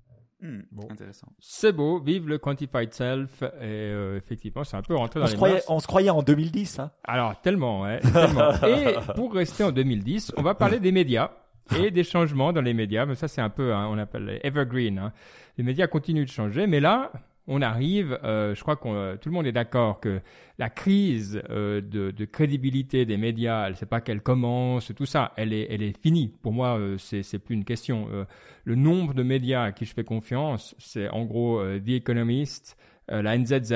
Bon. 0.72 0.88
Intéressant. 0.90 1.28
C'est 1.40 1.74
beau, 1.74 2.00
vive 2.00 2.30
le 2.30 2.38
quantified 2.38 2.94
self. 2.94 3.42
Et 3.42 3.48
euh, 3.62 4.16
effectivement, 4.18 4.64
c'est 4.64 4.78
un 4.78 4.82
peu 4.82 4.96
rentré 4.96 5.20
dans 5.20 5.26
On 5.26 5.28
les 5.28 5.32
se, 5.32 5.36
croyait, 5.36 5.54
mœurs. 5.56 5.66
on 5.68 5.80
se 5.80 5.88
croyait 5.88 6.10
en 6.10 6.24
2010. 6.24 6.80
Hein. 6.80 6.92
Alors, 7.04 7.40
tellement, 7.42 7.82
ouais, 7.82 8.00
tellement. 8.00 8.52
Et 8.66 8.96
pour 9.16 9.34
rester 9.34 9.66
en 9.66 9.72
2010, 9.72 10.32
on 10.38 10.42
va 10.42 10.56
parler 10.56 10.80
des 10.80 10.94
médias 10.94 11.32
et 11.78 11.92
des 11.92 12.06
changements 12.06 12.54
dans 12.54 12.62
les 12.62 12.74
médias. 12.74 13.06
Mais 13.06 13.16
ça, 13.16 13.28
c'est 13.28 13.42
un 13.42 13.50
peu, 13.50 13.74
hein, 13.74 13.88
on 13.92 13.98
appelle 13.98 14.26
les 14.26 14.40
evergreen. 14.44 14.98
hein. 15.00 15.12
Les 15.58 15.64
médias 15.66 15.88
continuent 15.88 16.24
de 16.26 16.30
changer, 16.32 16.68
mais 16.68 16.80
là, 16.80 17.12
on 17.50 17.62
arrive, 17.62 18.18
euh, 18.24 18.56
je 18.56 18.62
crois 18.62 18.76
que 18.78 19.16
tout 19.18 19.28
le 19.30 19.34
monde 19.36 19.48
est 19.48 19.52
d'accord 19.52 20.00
que 20.00 20.22
la 20.58 20.70
crise 20.70 21.42
euh, 21.50 21.82
de, 21.82 22.12
de 22.12 22.26
crédibilité 22.26 23.06
des 23.06 23.18
médias, 23.18 23.68
elle 23.68 23.76
sait 23.76 23.86
pas 23.86 24.00
qu'elle 24.02 24.22
commence, 24.22 24.94
tout 24.96 25.06
ça, 25.06 25.34
elle 25.36 25.52
est, 25.52 25.68
elle 25.70 25.82
est 25.82 25.98
finie. 26.02 26.34
Pour 26.42 26.54
moi, 26.54 26.78
euh, 26.80 26.98
c'est, 26.98 27.24
c'est 27.24 27.40
plus 27.40 27.56
une 27.56 27.66
question. 27.66 28.08
Euh, 28.12 28.26
le 28.64 28.76
nombre 28.76 29.14
de 29.14 29.24
médias 29.24 29.64
à 29.64 29.72
qui 29.72 29.86
je 29.86 29.94
fais 29.94 30.04
confiance, 30.04 30.76
c'est 30.78 31.10
en 31.10 31.26
gros 31.26 31.60
euh, 31.60 31.80
The 31.80 31.90
Economist, 31.90 32.78
euh, 33.12 33.22
la 33.22 33.38
NZZ. 33.38 33.74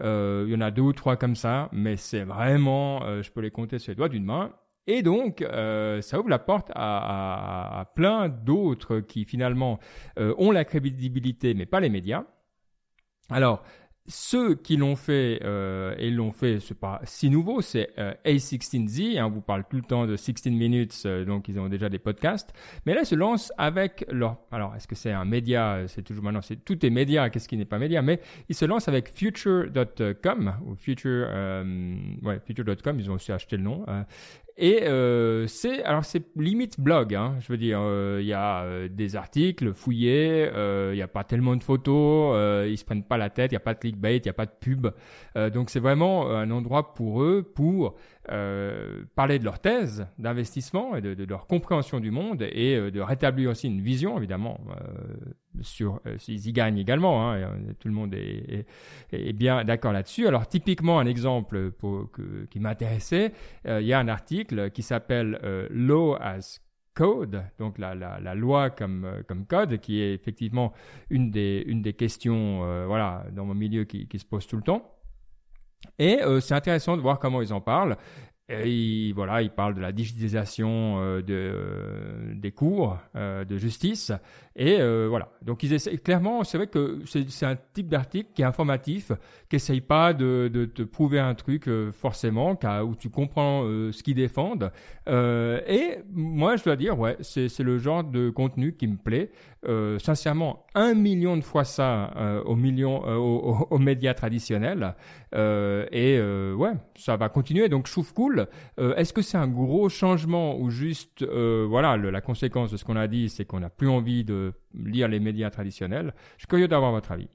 Euh, 0.00 0.44
il 0.46 0.52
y 0.52 0.56
en 0.56 0.60
a 0.60 0.70
deux 0.70 0.82
ou 0.82 0.92
trois 0.92 1.16
comme 1.16 1.34
ça, 1.36 1.68
mais 1.72 1.96
c'est 1.96 2.22
vraiment, 2.24 3.02
euh, 3.04 3.22
je 3.22 3.30
peux 3.32 3.40
les 3.40 3.50
compter 3.50 3.78
sur 3.78 3.90
les 3.92 3.96
doigts 3.96 4.08
d'une 4.08 4.24
main. 4.24 4.52
Et 4.86 5.02
donc, 5.02 5.42
euh, 5.42 6.00
ça 6.00 6.18
ouvre 6.18 6.30
la 6.30 6.38
porte 6.38 6.70
à, 6.74 7.76
à- 7.76 7.80
à 7.80 7.84
plein 7.84 8.28
d'autres 8.28 9.00
qui 9.00 9.24
finalement 9.26 9.78
euh, 10.18 10.34
ont 10.38 10.50
la 10.50 10.64
crédibilité, 10.64 11.52
mais 11.54 11.66
pas 11.66 11.80
les 11.80 11.90
médias. 11.90 12.24
Alors, 13.30 13.62
ceux 14.08 14.54
qui 14.54 14.76
l'ont 14.76 14.96
fait 14.96 15.40
euh, 15.44 15.94
et 15.98 16.10
l'ont 16.10 16.32
fait, 16.32 16.60
c'est 16.60 16.78
pas 16.78 17.00
si 17.04 17.28
nouveau, 17.28 17.60
c'est 17.60 17.90
euh, 17.98 18.14
A16Z. 18.24 19.18
Hein, 19.18 19.26
on 19.26 19.30
vous 19.30 19.42
parle 19.42 19.64
tout 19.68 19.76
le 19.76 19.82
temps 19.82 20.06
de 20.06 20.16
16 20.16 20.46
minutes, 20.46 21.02
euh, 21.04 21.26
donc 21.26 21.48
ils 21.48 21.60
ont 21.60 21.68
déjà 21.68 21.90
des 21.90 21.98
podcasts. 21.98 22.54
Mais 22.86 22.94
là, 22.94 23.02
ils 23.02 23.06
se 23.06 23.14
lancent 23.14 23.52
avec 23.58 24.06
leur. 24.10 24.38
Alors, 24.50 24.74
est-ce 24.74 24.88
que 24.88 24.94
c'est 24.94 25.12
un 25.12 25.26
média 25.26 25.84
C'est 25.88 26.02
toujours 26.02 26.24
maintenant, 26.24 26.40
c'est 26.40 26.64
tout 26.64 26.84
est 26.84 26.90
média. 26.90 27.28
Qu'est-ce 27.28 27.48
qui 27.48 27.58
n'est 27.58 27.66
pas 27.66 27.78
média 27.78 28.00
Mais 28.00 28.20
ils 28.48 28.54
se 28.54 28.64
lancent 28.64 28.88
avec 28.88 29.10
Future.com 29.14 30.54
ou 30.66 30.74
Future, 30.74 31.26
euh, 31.28 31.94
ouais, 32.22 32.40
Future.com. 32.46 32.98
Ils 32.98 33.10
ont 33.10 33.14
aussi 33.14 33.30
acheté 33.30 33.58
le 33.58 33.62
nom. 33.62 33.84
Euh, 34.58 34.64
et 34.68 34.82
euh, 34.82 35.46
c'est 35.46 35.82
alors 35.84 36.04
c'est 36.04 36.24
limite 36.36 36.80
blog, 36.80 37.14
hein, 37.14 37.36
je 37.40 37.48
veux 37.48 37.58
dire, 37.58 37.80
il 38.20 38.26
y 38.26 38.32
a 38.32 38.88
des 38.88 39.16
articles 39.16 39.72
fouillés, 39.72 40.50
il 40.54 40.94
n'y 40.94 41.02
a 41.02 41.08
pas 41.08 41.24
tellement 41.24 41.56
de 41.56 41.62
photos, 41.62 42.66
ils 42.68 42.76
se 42.76 42.84
prennent 42.84 43.04
pas 43.04 43.16
la 43.16 43.30
tête, 43.30 43.52
il 43.52 43.54
n'y 43.54 43.58
a 43.58 43.60
pas 43.60 43.74
de 43.74 43.78
clickbait, 43.78 44.18
il 44.18 44.22
n'y 44.22 44.28
a 44.28 44.34
pas 44.34 44.46
de 44.46 44.52
pub, 44.60 44.88
donc 45.52 45.70
c'est 45.70 45.80
vraiment 45.80 46.30
un 46.30 46.50
endroit 46.50 46.94
pour 46.94 47.22
eux 47.22 47.42
pour 47.42 47.96
euh, 48.30 49.04
parler 49.14 49.38
de 49.38 49.44
leur 49.44 49.58
thèse 49.58 50.06
d'investissement 50.18 50.96
et 50.96 51.00
de, 51.00 51.24
leur 51.24 51.46
compréhension 51.46 51.98
du 51.98 52.10
monde 52.10 52.42
et 52.42 52.76
euh, 52.76 52.90
de 52.90 53.00
rétablir 53.00 53.50
aussi 53.50 53.68
une 53.68 53.80
vision, 53.80 54.18
évidemment, 54.18 54.60
euh, 54.70 55.32
sur 55.62 56.00
s'ils 56.18 56.46
y 56.46 56.52
gagnent 56.52 56.78
également. 56.78 57.30
Hein, 57.30 57.52
tout 57.78 57.88
le 57.88 57.94
monde 57.94 58.14
est, 58.14 58.66
bien 59.32 59.64
d'accord 59.64 59.92
là-dessus. 59.92 60.26
Alors, 60.26 60.46
typiquement, 60.46 60.98
un 60.98 61.06
exemple 61.06 61.72
qui 62.50 62.60
m'intéressait, 62.60 63.32
il 63.64 63.86
y 63.86 63.92
a 63.92 63.98
un 63.98 64.08
article 64.08 64.70
qui 64.70 64.82
s'appelle 64.82 65.40
Law 65.70 66.16
as 66.20 66.60
Code, 66.94 67.42
donc 67.58 67.78
la, 67.78 68.34
loi 68.34 68.70
comme, 68.70 69.06
code, 69.48 69.78
qui 69.78 70.00
est 70.00 70.14
effectivement 70.14 70.72
une 71.10 71.30
des, 71.30 71.94
questions 71.96 72.58
voilà, 72.86 73.24
dans 73.32 73.44
mon 73.44 73.54
milieu 73.54 73.84
qui 73.84 74.18
se 74.18 74.24
pose 74.24 74.46
tout 74.46 74.56
le 74.56 74.62
temps. 74.62 74.97
Et 75.98 76.22
euh, 76.22 76.40
c'est 76.40 76.54
intéressant 76.54 76.96
de 76.96 77.02
voir 77.02 77.18
comment 77.18 77.42
ils 77.42 77.52
en 77.52 77.60
parlent. 77.60 77.96
Et 78.50 79.12
voilà, 79.14 79.42
il 79.42 79.50
parle 79.50 79.74
de 79.74 79.80
la 79.80 79.92
digitalisation 79.92 81.02
euh, 81.02 81.20
de, 81.20 81.34
euh, 81.34 82.32
des 82.34 82.50
cours 82.50 82.96
euh, 83.14 83.44
de 83.44 83.58
justice. 83.58 84.10
Et 84.56 84.80
euh, 84.80 85.06
voilà. 85.08 85.28
Donc, 85.42 85.62
ils 85.62 85.72
essaient, 85.74 85.98
clairement, 85.98 86.42
c'est 86.44 86.56
vrai 86.56 86.66
que 86.66 87.00
c'est 87.06 87.44
un 87.44 87.56
type 87.74 87.88
d'article 87.88 88.30
qui 88.34 88.40
est 88.40 88.46
informatif, 88.46 89.12
qui 89.50 89.56
essaye 89.56 89.82
pas 89.82 90.14
de, 90.14 90.50
de 90.50 90.64
te 90.64 90.82
prouver 90.82 91.18
un 91.18 91.34
truc 91.34 91.68
euh, 91.68 91.92
forcément, 91.92 92.58
où 92.84 92.96
tu 92.96 93.10
comprends 93.10 93.62
ce 93.64 94.02
qu'ils 94.02 94.14
défendent. 94.14 94.72
et 95.06 95.98
moi, 96.10 96.56
je 96.56 96.64
dois 96.64 96.76
dire, 96.76 96.98
ouais, 96.98 97.18
c'est 97.20 97.60
le 97.60 97.78
genre 97.78 98.02
de 98.02 98.30
contenu 98.30 98.74
qui 98.74 98.86
me 98.86 98.96
plaît. 98.96 99.30
sincèrement, 99.98 100.66
un 100.74 100.94
million 100.94 101.36
de 101.36 101.42
fois 101.42 101.64
ça 101.64 102.12
millions, 102.48 103.02
aux, 103.06 103.66
aux, 103.70 103.78
médias 103.78 104.14
traditionnels. 104.14 104.94
Et 105.34 106.20
ouais, 106.56 106.72
ça 106.96 107.16
va 107.16 107.28
continuer. 107.28 107.68
Donc, 107.68 107.86
je 107.86 107.92
trouve 107.92 108.12
cool 108.14 108.48
euh, 108.78 108.94
est-ce 108.96 109.12
que 109.12 109.22
c'est 109.22 109.38
un 109.38 109.48
gros 109.48 109.88
changement 109.88 110.58
ou 110.58 110.70
juste, 110.70 111.22
euh, 111.22 111.66
voilà, 111.68 111.96
la 111.96 112.20
conséquence 112.20 112.70
de 112.70 112.76
ce 112.76 112.84
qu'on 112.84 112.96
a 112.96 113.08
dit, 113.08 113.28
c'est 113.28 113.44
qu'on 113.44 113.60
n'a 113.60 113.70
plus 113.70 113.88
envie 113.88 114.24
de 114.24 114.52
lire 114.74 115.08
les 115.08 115.20
médias 115.20 115.50
traditionnels? 115.50 116.14
Je 116.36 116.42
suis 116.42 116.48
curieux 116.48 116.68
d'avoir 116.68 116.92
votre 116.92 117.12
avis. 117.12 117.28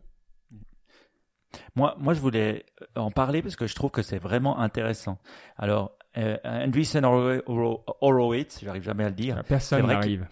Moi, 1.76 1.96
moi, 2.00 2.14
je 2.14 2.20
voulais 2.20 2.66
en 2.96 3.12
parler 3.12 3.42
parce 3.42 3.56
que 3.56 3.68
je 3.68 3.76
trouve 3.76 3.92
que 3.92 4.02
c'est 4.02 4.18
vraiment 4.18 4.60
intéressant. 4.60 5.20
Alors, 5.58 5.98
euh, 6.18 6.38
Andreessen 6.44 7.06
Horowitz, 7.06 8.60
j'arrive 8.64 8.84
jamais 8.84 9.06
à 9.06 9.10
le 9.10 9.16
dire. 9.16 9.44
Personne 9.48 9.88
n'arrive. 9.88 10.26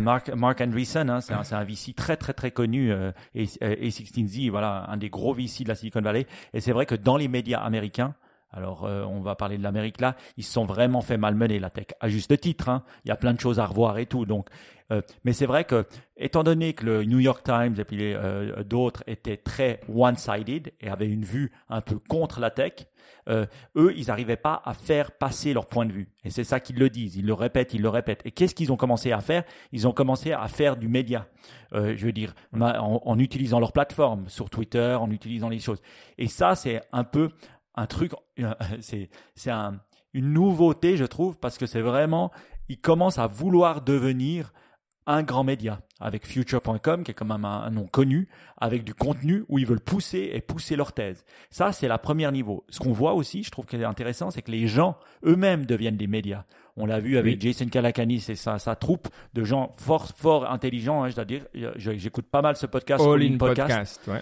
Mark, 0.00 0.30
Mark 0.34 0.60
Andreessen, 0.60 1.10
hein, 1.10 1.20
c'est 1.20 1.34
un, 1.34 1.58
un, 1.58 1.64
VC 1.64 1.94
très 1.94 2.16
très 2.16 2.32
très 2.32 2.50
connu, 2.50 2.92
et, 3.34 3.44
et 3.60 3.88
16Z, 3.90 4.50
voilà, 4.50 4.86
un 4.88 4.96
des 4.96 5.10
gros 5.10 5.34
VC 5.34 5.64
de 5.64 5.68
la 5.68 5.74
Silicon 5.74 6.00
Valley. 6.00 6.26
Et 6.54 6.60
c'est 6.60 6.72
vrai 6.72 6.86
que 6.86 6.94
dans 6.94 7.16
les 7.16 7.28
médias 7.28 7.60
américains, 7.60 8.14
alors, 8.52 8.84
euh, 8.84 9.04
on 9.04 9.20
va 9.20 9.36
parler 9.36 9.58
de 9.58 9.62
l'Amérique 9.62 10.00
là. 10.00 10.16
Ils 10.36 10.44
se 10.44 10.52
sont 10.52 10.64
vraiment 10.64 11.02
fait 11.02 11.16
malmener 11.16 11.58
la 11.58 11.70
tech, 11.70 11.86
à 12.00 12.08
juste 12.08 12.38
titre. 12.40 12.68
Hein. 12.68 12.82
Il 13.04 13.08
y 13.08 13.12
a 13.12 13.16
plein 13.16 13.32
de 13.32 13.40
choses 13.40 13.60
à 13.60 13.66
revoir 13.66 13.98
et 13.98 14.06
tout. 14.06 14.26
Donc, 14.26 14.48
euh, 14.90 15.02
mais 15.24 15.32
c'est 15.32 15.46
vrai 15.46 15.64
que, 15.64 15.86
étant 16.16 16.42
donné 16.42 16.72
que 16.72 16.84
le 16.84 17.04
New 17.04 17.20
York 17.20 17.44
Times 17.44 17.76
et 17.78 17.84
puis 17.84 18.12
euh, 18.12 18.64
d'autres 18.64 19.04
étaient 19.06 19.36
très 19.36 19.80
one-sided 19.88 20.72
et 20.80 20.88
avaient 20.88 21.08
une 21.08 21.24
vue 21.24 21.52
un 21.68 21.80
peu 21.80 21.98
contre 22.08 22.40
la 22.40 22.50
tech, 22.50 22.72
eux, 23.28 23.92
ils 23.96 24.08
n'arrivaient 24.08 24.34
pas 24.34 24.60
à 24.64 24.74
faire 24.74 25.12
passer 25.12 25.52
leur 25.52 25.66
point 25.66 25.86
de 25.86 25.92
vue. 25.92 26.08
Et 26.24 26.30
c'est 26.30 26.42
ça 26.42 26.58
qu'ils 26.58 26.80
le 26.80 26.90
disent. 26.90 27.14
Ils 27.14 27.26
le 27.26 27.32
répètent, 27.32 27.74
ils 27.74 27.80
le 27.80 27.88
répètent. 27.88 28.22
Et 28.24 28.32
qu'est-ce 28.32 28.56
qu'ils 28.56 28.72
ont 28.72 28.76
commencé 28.76 29.12
à 29.12 29.20
faire? 29.20 29.44
Ils 29.70 29.86
ont 29.86 29.92
commencé 29.92 30.32
à 30.32 30.48
faire 30.48 30.76
du 30.76 30.88
média. 30.88 31.28
je 31.72 32.04
veux 32.04 32.10
dire, 32.10 32.34
en, 32.52 33.00
en 33.04 33.18
utilisant 33.20 33.60
leur 33.60 33.70
plateforme 33.70 34.28
sur 34.28 34.50
Twitter, 34.50 34.96
en 35.00 35.12
utilisant 35.12 35.48
les 35.48 35.60
choses. 35.60 35.80
Et 36.18 36.26
ça, 36.26 36.56
c'est 36.56 36.82
un 36.90 37.04
peu 37.04 37.30
un 37.80 37.86
truc, 37.86 38.12
c'est 38.80 39.08
c'est 39.34 39.50
un, 39.50 39.80
une 40.12 40.32
nouveauté, 40.32 40.96
je 40.96 41.04
trouve, 41.04 41.38
parce 41.38 41.58
que 41.58 41.66
c'est 41.66 41.80
vraiment, 41.80 42.30
ils 42.68 42.80
commencent 42.80 43.18
à 43.18 43.26
vouloir 43.26 43.80
devenir 43.82 44.52
un 45.06 45.22
grand 45.22 45.44
média 45.44 45.80
avec 45.98 46.26
future.com 46.26 47.02
qui 47.02 47.10
est 47.10 47.14
quand 47.14 47.24
même 47.24 47.44
un, 47.44 47.70
nom 47.70 47.86
connu 47.86 48.28
avec 48.58 48.84
du 48.84 48.94
contenu 48.94 49.44
où 49.48 49.58
ils 49.58 49.66
veulent 49.66 49.80
pousser 49.80 50.30
et 50.34 50.40
pousser 50.40 50.76
leur 50.76 50.92
thèse. 50.92 51.24
Ça 51.50 51.72
c'est 51.72 51.88
la 51.88 51.98
première 51.98 52.32
niveau. 52.32 52.64
Ce 52.68 52.78
qu'on 52.78 52.92
voit 52.92 53.14
aussi, 53.14 53.42
je 53.42 53.50
trouve 53.50 53.64
que 53.64 53.76
c'est 53.76 53.84
intéressant, 53.84 54.30
c'est 54.30 54.42
que 54.42 54.50
les 54.50 54.68
gens 54.68 54.96
eux-mêmes 55.24 55.66
deviennent 55.66 55.96
des 55.96 56.06
médias. 56.06 56.44
On 56.76 56.86
l'a 56.86 57.00
vu 57.00 57.18
avec 57.18 57.40
Jason 57.40 57.66
Calacanis 57.66 58.24
et 58.28 58.36
sa, 58.36 58.58
sa 58.58 58.76
troupe 58.76 59.08
de 59.34 59.42
gens 59.42 59.72
fort 59.76 60.08
fort 60.16 60.50
intelligents. 60.50 61.02
Hein, 61.02 61.08
je 61.08 61.16
dois 61.16 61.24
dire, 61.24 61.44
j'écoute 61.76 62.26
pas 62.30 62.42
mal 62.42 62.56
ce 62.56 62.66
podcast. 62.66 63.02
All 63.04 63.22
in 63.22 63.36
podcast. 63.36 64.00
ouais. 64.06 64.20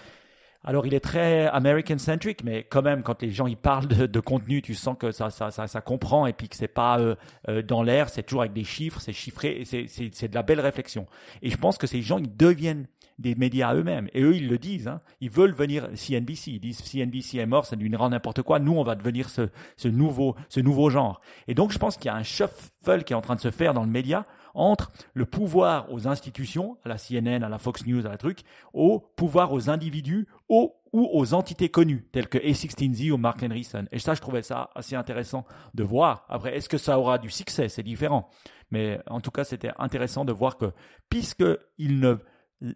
Alors, 0.64 0.86
il 0.86 0.94
est 0.94 1.00
très 1.00 1.46
American-centric, 1.46 2.42
mais 2.42 2.64
quand 2.64 2.82
même, 2.82 3.02
quand 3.02 3.22
les 3.22 3.30
gens 3.30 3.46
ils 3.46 3.56
parlent 3.56 3.86
de, 3.86 4.20
contenu, 4.20 4.60
tu 4.60 4.74
sens 4.74 4.96
que 4.98 5.12
ça, 5.12 5.30
ça, 5.30 5.50
ça, 5.50 5.66
ça 5.66 5.80
comprend 5.80 6.26
et 6.26 6.32
puis 6.32 6.48
que 6.48 6.56
c'est 6.56 6.68
pas 6.68 6.98
euh, 6.98 7.14
euh, 7.48 7.62
dans 7.62 7.82
l'air, 7.82 8.08
c'est 8.08 8.24
toujours 8.24 8.42
avec 8.42 8.52
des 8.52 8.64
chiffres, 8.64 9.00
c'est 9.00 9.12
chiffré 9.12 9.64
c'est 9.64 10.28
de 10.28 10.34
la 10.34 10.42
belle 10.42 10.60
réflexion. 10.60 11.06
Et 11.42 11.50
je 11.50 11.56
pense 11.56 11.78
que 11.78 11.86
ces 11.86 12.02
gens, 12.02 12.18
ils 12.18 12.36
deviennent 12.36 12.86
des 13.18 13.34
médias 13.34 13.74
eux-mêmes. 13.74 14.08
Et 14.14 14.22
eux, 14.22 14.36
ils 14.36 14.48
le 14.48 14.58
disent. 14.58 14.88
Hein. 14.88 15.00
Ils 15.20 15.30
veulent 15.30 15.54
venir 15.54 15.88
CNBC. 15.94 16.52
Ils 16.52 16.60
disent 16.60 16.80
CNBC 16.82 17.38
est 17.38 17.46
mort, 17.46 17.66
ça 17.66 17.76
deviendra 17.76 18.08
n'importe 18.08 18.42
quoi. 18.42 18.58
Nous, 18.58 18.72
on 18.72 18.84
va 18.84 18.94
devenir 18.94 19.28
ce, 19.28 19.48
ce, 19.76 19.88
nouveau, 19.88 20.36
ce 20.48 20.60
nouveau 20.60 20.90
genre. 20.90 21.20
Et 21.48 21.54
donc, 21.54 21.72
je 21.72 21.78
pense 21.78 21.96
qu'il 21.96 22.06
y 22.06 22.10
a 22.10 22.14
un 22.14 22.22
shuffle 22.22 23.04
qui 23.04 23.12
est 23.12 23.16
en 23.16 23.20
train 23.20 23.34
de 23.34 23.40
se 23.40 23.50
faire 23.50 23.74
dans 23.74 23.82
le 23.82 23.90
média 23.90 24.24
entre 24.54 24.92
le 25.14 25.26
pouvoir 25.26 25.92
aux 25.92 26.08
institutions, 26.08 26.78
à 26.84 26.88
la 26.88 26.96
CNN, 26.96 27.42
à 27.42 27.48
la 27.48 27.58
Fox 27.58 27.87
News, 27.87 28.06
à 28.06 28.11
la 28.11 28.18
truc, 28.18 28.40
au 28.72 29.00
pouvoir 29.00 29.52
aux 29.52 29.70
individus, 29.70 30.26
ou 30.48 30.72
aux 30.92 31.34
entités 31.34 31.68
connues, 31.68 32.08
telles 32.12 32.28
que 32.28 32.38
A16Z 32.38 33.11
ou 33.11 33.18
Mark 33.18 33.42
Henryson. 33.42 33.87
Et 33.92 33.98
ça, 33.98 34.14
je 34.14 34.20
trouvais 34.20 34.42
ça 34.42 34.70
assez 34.74 34.96
intéressant 34.96 35.44
de 35.74 35.82
voir. 35.82 36.24
Après, 36.28 36.56
est-ce 36.56 36.68
que 36.68 36.78
ça 36.78 36.98
aura 36.98 37.18
du 37.18 37.30
succès? 37.30 37.68
C'est 37.68 37.82
différent. 37.82 38.30
Mais 38.70 39.00
en 39.08 39.20
tout 39.20 39.30
cas, 39.30 39.44
c'était 39.44 39.72
intéressant 39.78 40.24
de 40.24 40.32
voir 40.32 40.56
que, 40.56 40.72
puisqu'ils 41.08 42.00
ne 42.00 42.16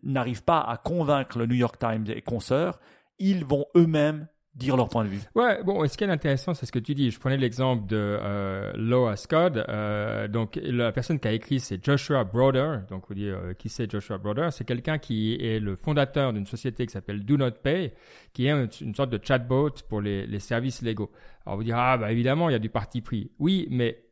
n'arrivent 0.02 0.44
pas 0.44 0.61
à 0.61 0.76
convaincre 0.76 1.38
le 1.38 1.46
New 1.46 1.54
York 1.54 1.78
Times 1.78 2.06
et 2.08 2.22
consoeurs, 2.22 2.78
ils 3.18 3.44
vont 3.44 3.66
eux-mêmes 3.76 4.28
dire 4.54 4.76
leur 4.76 4.88
point 4.88 5.04
de 5.04 5.08
vue. 5.08 5.20
Ouais, 5.34 5.62
bon, 5.62 5.86
ce 5.88 5.96
qui 5.96 6.04
est 6.04 6.10
intéressant, 6.10 6.52
c'est 6.52 6.66
ce 6.66 6.72
que 6.72 6.78
tu 6.78 6.94
dis. 6.94 7.10
Je 7.10 7.18
prenais 7.18 7.38
l'exemple 7.38 7.86
de 7.86 7.96
euh, 7.96 8.72
Loa 8.74 9.16
Scott. 9.16 9.56
Euh, 9.56 10.28
donc, 10.28 10.60
la 10.62 10.92
personne 10.92 11.18
qui 11.18 11.28
a 11.28 11.32
écrit, 11.32 11.58
c'est 11.58 11.82
Joshua 11.82 12.24
Broder. 12.24 12.78
Donc, 12.90 13.04
vous 13.08 13.14
dites 13.14 13.28
euh, 13.28 13.54
qui 13.54 13.68
c'est 13.68 13.90
Joshua 13.90 14.18
Broder? 14.18 14.48
C'est 14.52 14.64
quelqu'un 14.64 14.98
qui 14.98 15.34
est 15.34 15.58
le 15.58 15.74
fondateur 15.74 16.32
d'une 16.32 16.46
société 16.46 16.86
qui 16.86 16.92
s'appelle 16.92 17.24
Do 17.24 17.36
Not 17.36 17.52
Pay, 17.62 17.92
qui 18.34 18.46
est 18.46 18.80
une, 18.80 18.94
sorte 18.94 19.10
de 19.10 19.20
chatbot 19.22 19.70
pour 19.88 20.00
les, 20.02 20.38
services 20.38 20.82
légaux. 20.82 21.10
Alors, 21.46 21.56
vous 21.56 21.64
direz, 21.64 21.78
ah, 21.80 21.96
bah 21.96 22.12
évidemment, 22.12 22.50
il 22.50 22.52
y 22.52 22.56
a 22.56 22.60
du 22.60 22.70
parti 22.70 23.00
pris. 23.00 23.30
Oui, 23.38 23.68
mais 23.70 24.04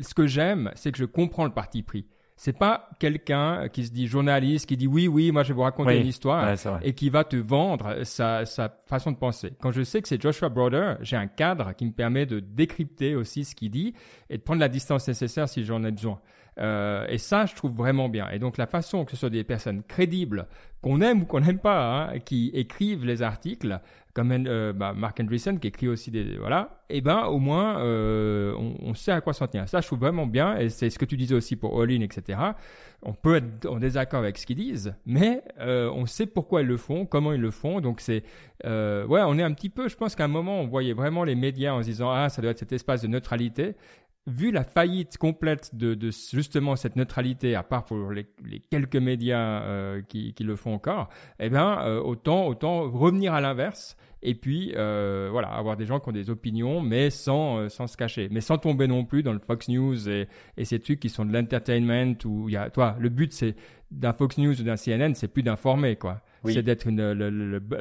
ce 0.00 0.12
que 0.12 0.26
j'aime, 0.26 0.70
c'est 0.74 0.92
que 0.92 0.98
je 0.98 1.04
comprends 1.06 1.44
le 1.44 1.52
parti 1.52 1.82
pris. 1.82 2.06
C'est 2.42 2.56
pas 2.56 2.88
quelqu'un 2.98 3.68
qui 3.68 3.84
se 3.84 3.92
dit 3.92 4.06
journaliste, 4.06 4.64
qui 4.64 4.78
dit 4.78 4.86
oui, 4.86 5.08
oui, 5.08 5.30
moi 5.30 5.42
je 5.42 5.48
vais 5.48 5.54
vous 5.56 5.60
raconter 5.60 6.00
une 6.00 6.06
histoire 6.06 6.56
et 6.82 6.94
qui 6.94 7.10
va 7.10 7.22
te 7.22 7.36
vendre 7.36 8.02
sa, 8.04 8.46
sa 8.46 8.74
façon 8.86 9.12
de 9.12 9.18
penser. 9.18 9.52
Quand 9.60 9.72
je 9.72 9.82
sais 9.82 10.00
que 10.00 10.08
c'est 10.08 10.18
Joshua 10.18 10.48
Broder, 10.48 10.94
j'ai 11.02 11.16
un 11.16 11.26
cadre 11.26 11.74
qui 11.74 11.84
me 11.84 11.92
permet 11.92 12.24
de 12.24 12.40
décrypter 12.40 13.14
aussi 13.14 13.44
ce 13.44 13.54
qu'il 13.54 13.70
dit 13.70 13.92
et 14.30 14.38
de 14.38 14.42
prendre 14.42 14.60
la 14.60 14.70
distance 14.70 15.06
nécessaire 15.06 15.50
si 15.50 15.66
j'en 15.66 15.84
ai 15.84 15.90
besoin. 15.90 16.18
Euh, 16.60 17.06
et 17.08 17.18
ça, 17.18 17.46
je 17.46 17.54
trouve 17.54 17.72
vraiment 17.72 18.08
bien. 18.08 18.28
Et 18.30 18.38
donc 18.38 18.56
la 18.58 18.66
façon 18.66 19.04
que 19.04 19.12
ce 19.12 19.16
soit 19.16 19.30
des 19.30 19.44
personnes 19.44 19.82
crédibles, 19.82 20.46
qu'on 20.82 21.00
aime 21.00 21.22
ou 21.22 21.24
qu'on 21.26 21.40
n'aime 21.40 21.58
pas, 21.58 22.10
hein, 22.10 22.18
qui 22.20 22.50
écrivent 22.54 23.04
les 23.04 23.22
articles, 23.22 23.80
comme 24.14 24.32
euh, 24.32 24.72
bah, 24.72 24.92
Mark 24.92 25.20
Andreessen 25.20 25.60
qui 25.60 25.68
écrit 25.68 25.88
aussi 25.88 26.10
des 26.10 26.36
voilà, 26.36 26.80
et 26.88 26.98
eh 26.98 27.00
ben 27.00 27.26
au 27.26 27.38
moins 27.38 27.78
euh, 27.78 28.52
on, 28.58 28.74
on, 28.80 28.94
sait 28.94 29.12
à 29.12 29.20
quoi 29.20 29.32
s'en 29.32 29.46
tenir. 29.46 29.68
Ça, 29.68 29.80
je 29.80 29.86
trouve 29.86 30.00
vraiment 30.00 30.26
bien. 30.26 30.56
Et 30.58 30.68
c'est 30.68 30.90
ce 30.90 30.98
que 30.98 31.04
tu 31.04 31.16
disais 31.16 31.34
aussi 31.34 31.54
pour 31.54 31.80
All 31.80 31.90
In, 31.90 32.00
etc. 32.00 32.38
On 33.02 33.12
peut 33.12 33.36
être 33.36 33.66
en 33.66 33.78
désaccord 33.78 34.20
avec 34.20 34.36
ce 34.36 34.46
qu'ils 34.46 34.56
disent, 34.56 34.94
mais 35.06 35.42
euh, 35.60 35.90
on 35.94 36.06
sait 36.06 36.26
pourquoi 36.26 36.62
ils 36.62 36.66
le 36.66 36.76
font, 36.76 37.06
comment 37.06 37.32
ils 37.32 37.40
le 37.40 37.50
font. 37.50 37.80
Donc 37.80 38.00
c'est 38.00 38.24
ouais, 38.64 39.22
on 39.24 39.38
est 39.38 39.42
un 39.42 39.52
petit 39.52 39.70
peu. 39.70 39.88
Je 39.88 39.96
pense 39.96 40.16
qu'à 40.16 40.24
un 40.24 40.28
moment, 40.28 40.60
on 40.60 40.66
voyait 40.66 40.92
vraiment 40.92 41.24
les 41.24 41.36
médias 41.36 41.72
en 41.72 41.82
se 41.82 41.86
disant 41.86 42.10
ah 42.10 42.28
ça 42.28 42.42
doit 42.42 42.50
être 42.50 42.58
cet 42.58 42.72
espace 42.72 43.02
de 43.02 43.06
neutralité 43.06 43.74
vu 44.26 44.50
la 44.50 44.64
faillite 44.64 45.18
complète 45.18 45.74
de, 45.74 45.94
de, 45.94 46.10
justement 46.10 46.76
cette 46.76 46.96
neutralité, 46.96 47.54
à 47.54 47.62
part 47.62 47.84
pour 47.84 48.10
les, 48.10 48.26
les 48.44 48.60
quelques 48.60 48.96
médias 48.96 49.62
euh, 49.62 50.02
qui, 50.02 50.34
qui, 50.34 50.44
le 50.44 50.56
font 50.56 50.74
encore, 50.74 51.08
eh 51.38 51.48
bien, 51.48 51.80
euh, 51.82 52.00
autant, 52.00 52.46
autant 52.46 52.90
revenir 52.90 53.32
à 53.32 53.40
l'inverse 53.40 53.96
Et 54.22 54.34
puis, 54.34 54.72
euh, 54.76 55.28
voilà, 55.32 55.48
avoir 55.48 55.76
des 55.76 55.86
gens 55.86 56.00
qui 56.00 56.08
ont 56.10 56.12
des 56.12 56.30
opinions, 56.30 56.80
mais 56.80 57.10
sans, 57.10 57.58
euh, 57.58 57.68
sans 57.68 57.86
se 57.86 57.96
cacher. 57.96 58.28
Mais 58.30 58.40
sans 58.40 58.58
tomber 58.58 58.86
non 58.86 59.04
plus 59.04 59.22
dans 59.22 59.32
le 59.32 59.38
Fox 59.38 59.68
News 59.68 60.08
et, 60.08 60.28
et 60.56 60.64
ces 60.64 60.80
trucs 60.80 61.00
qui 61.00 61.08
sont 61.08 61.24
de 61.24 61.32
l'entertainment 61.32 62.14
où 62.24 62.48
il 62.48 62.52
y 62.52 62.56
a, 62.56 62.70
toi, 62.70 62.96
le 62.98 63.08
but 63.08 63.32
c'est 63.32 63.56
d'un 63.90 64.12
Fox 64.12 64.38
News 64.38 64.60
ou 64.60 64.64
d'un 64.64 64.76
CNN, 64.76 65.14
c'est 65.14 65.28
plus 65.28 65.42
d'informer, 65.42 65.96
quoi. 65.96 66.22
Oui. 66.42 66.54
C'est 66.54 66.62
d'être 66.62 66.86
une 66.86 67.12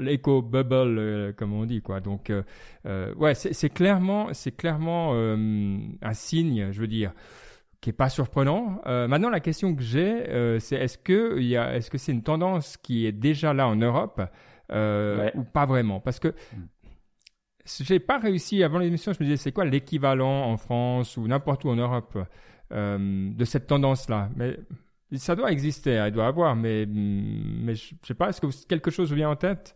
l'éco 0.02 0.42
bubble, 0.42 0.98
euh, 1.00 1.32
comme 1.34 1.54
on 1.54 1.66
dit, 1.66 1.82
quoi. 1.82 2.02
Donc, 2.02 2.30
euh, 2.30 2.44
euh, 2.86 3.14
ouais, 3.16 3.34
c'est 3.36 3.70
clairement, 3.70 4.28
c'est 4.34 4.52
clairement 4.52 5.14
un 5.14 6.14
signe, 6.14 6.72
je 6.72 6.82
veux 6.82 6.88
dire, 6.88 7.14
qui 7.82 7.92
est 7.92 7.94
pas 7.94 8.10
surprenant. 8.10 8.82
Euh, 8.88 9.08
maintenant, 9.08 9.30
la 9.30 9.40
question 9.40 9.74
que 9.74 9.82
j'ai, 9.82 10.30
euh, 10.30 10.60
c'est 10.60 10.76
est-ce 10.76 10.98
que 10.98 11.40
il 11.40 11.48
y 11.48 11.56
a, 11.56 11.76
est-ce 11.78 11.90
que 11.90 11.98
c'est 11.98 12.12
une 12.12 12.24
tendance 12.24 12.76
qui 12.76 13.06
est 13.06 13.14
déjà 13.14 13.54
là 13.54 13.68
en 13.68 13.78
Europe 13.78 14.22
euh, 14.72 15.18
Ouais. 15.24 15.32
ou 15.36 15.44
pas 15.44 15.66
vraiment? 15.66 16.02
Parce 16.02 16.20
que 16.20 16.34
j'ai 17.66 18.00
pas 18.00 18.18
réussi 18.20 18.64
avant 18.64 18.80
l'émission. 18.80 19.14
Je 19.14 19.20
me 19.20 19.26
disais, 19.26 19.38
c'est 19.38 19.52
quoi 19.54 19.64
l'équivalent 19.64 20.44
en 20.52 20.58
France 20.58 21.16
ou 21.18 21.28
n'importe 21.28 21.64
où 21.64 21.70
en 21.70 21.76
Europe 21.76 22.18
de 22.72 23.46
cette 23.46 23.68
tendance-là? 23.68 24.30
Mais 24.36 24.58
ça 25.18 25.36
doit 25.36 25.52
exister, 25.52 25.98
hein, 25.98 26.08
il 26.08 26.14
doit 26.14 26.28
avoir, 26.28 26.56
mais 26.56 26.86
mais 26.86 27.76
je 27.76 27.96
sais 28.04 28.14
pas. 28.14 28.30
Est-ce 28.30 28.42
que 28.42 28.68
quelque 28.68 28.92
chose 28.92 29.10
vous 29.10 29.16
vient 29.16 29.30
en 29.30 29.36
tête? 29.36 29.76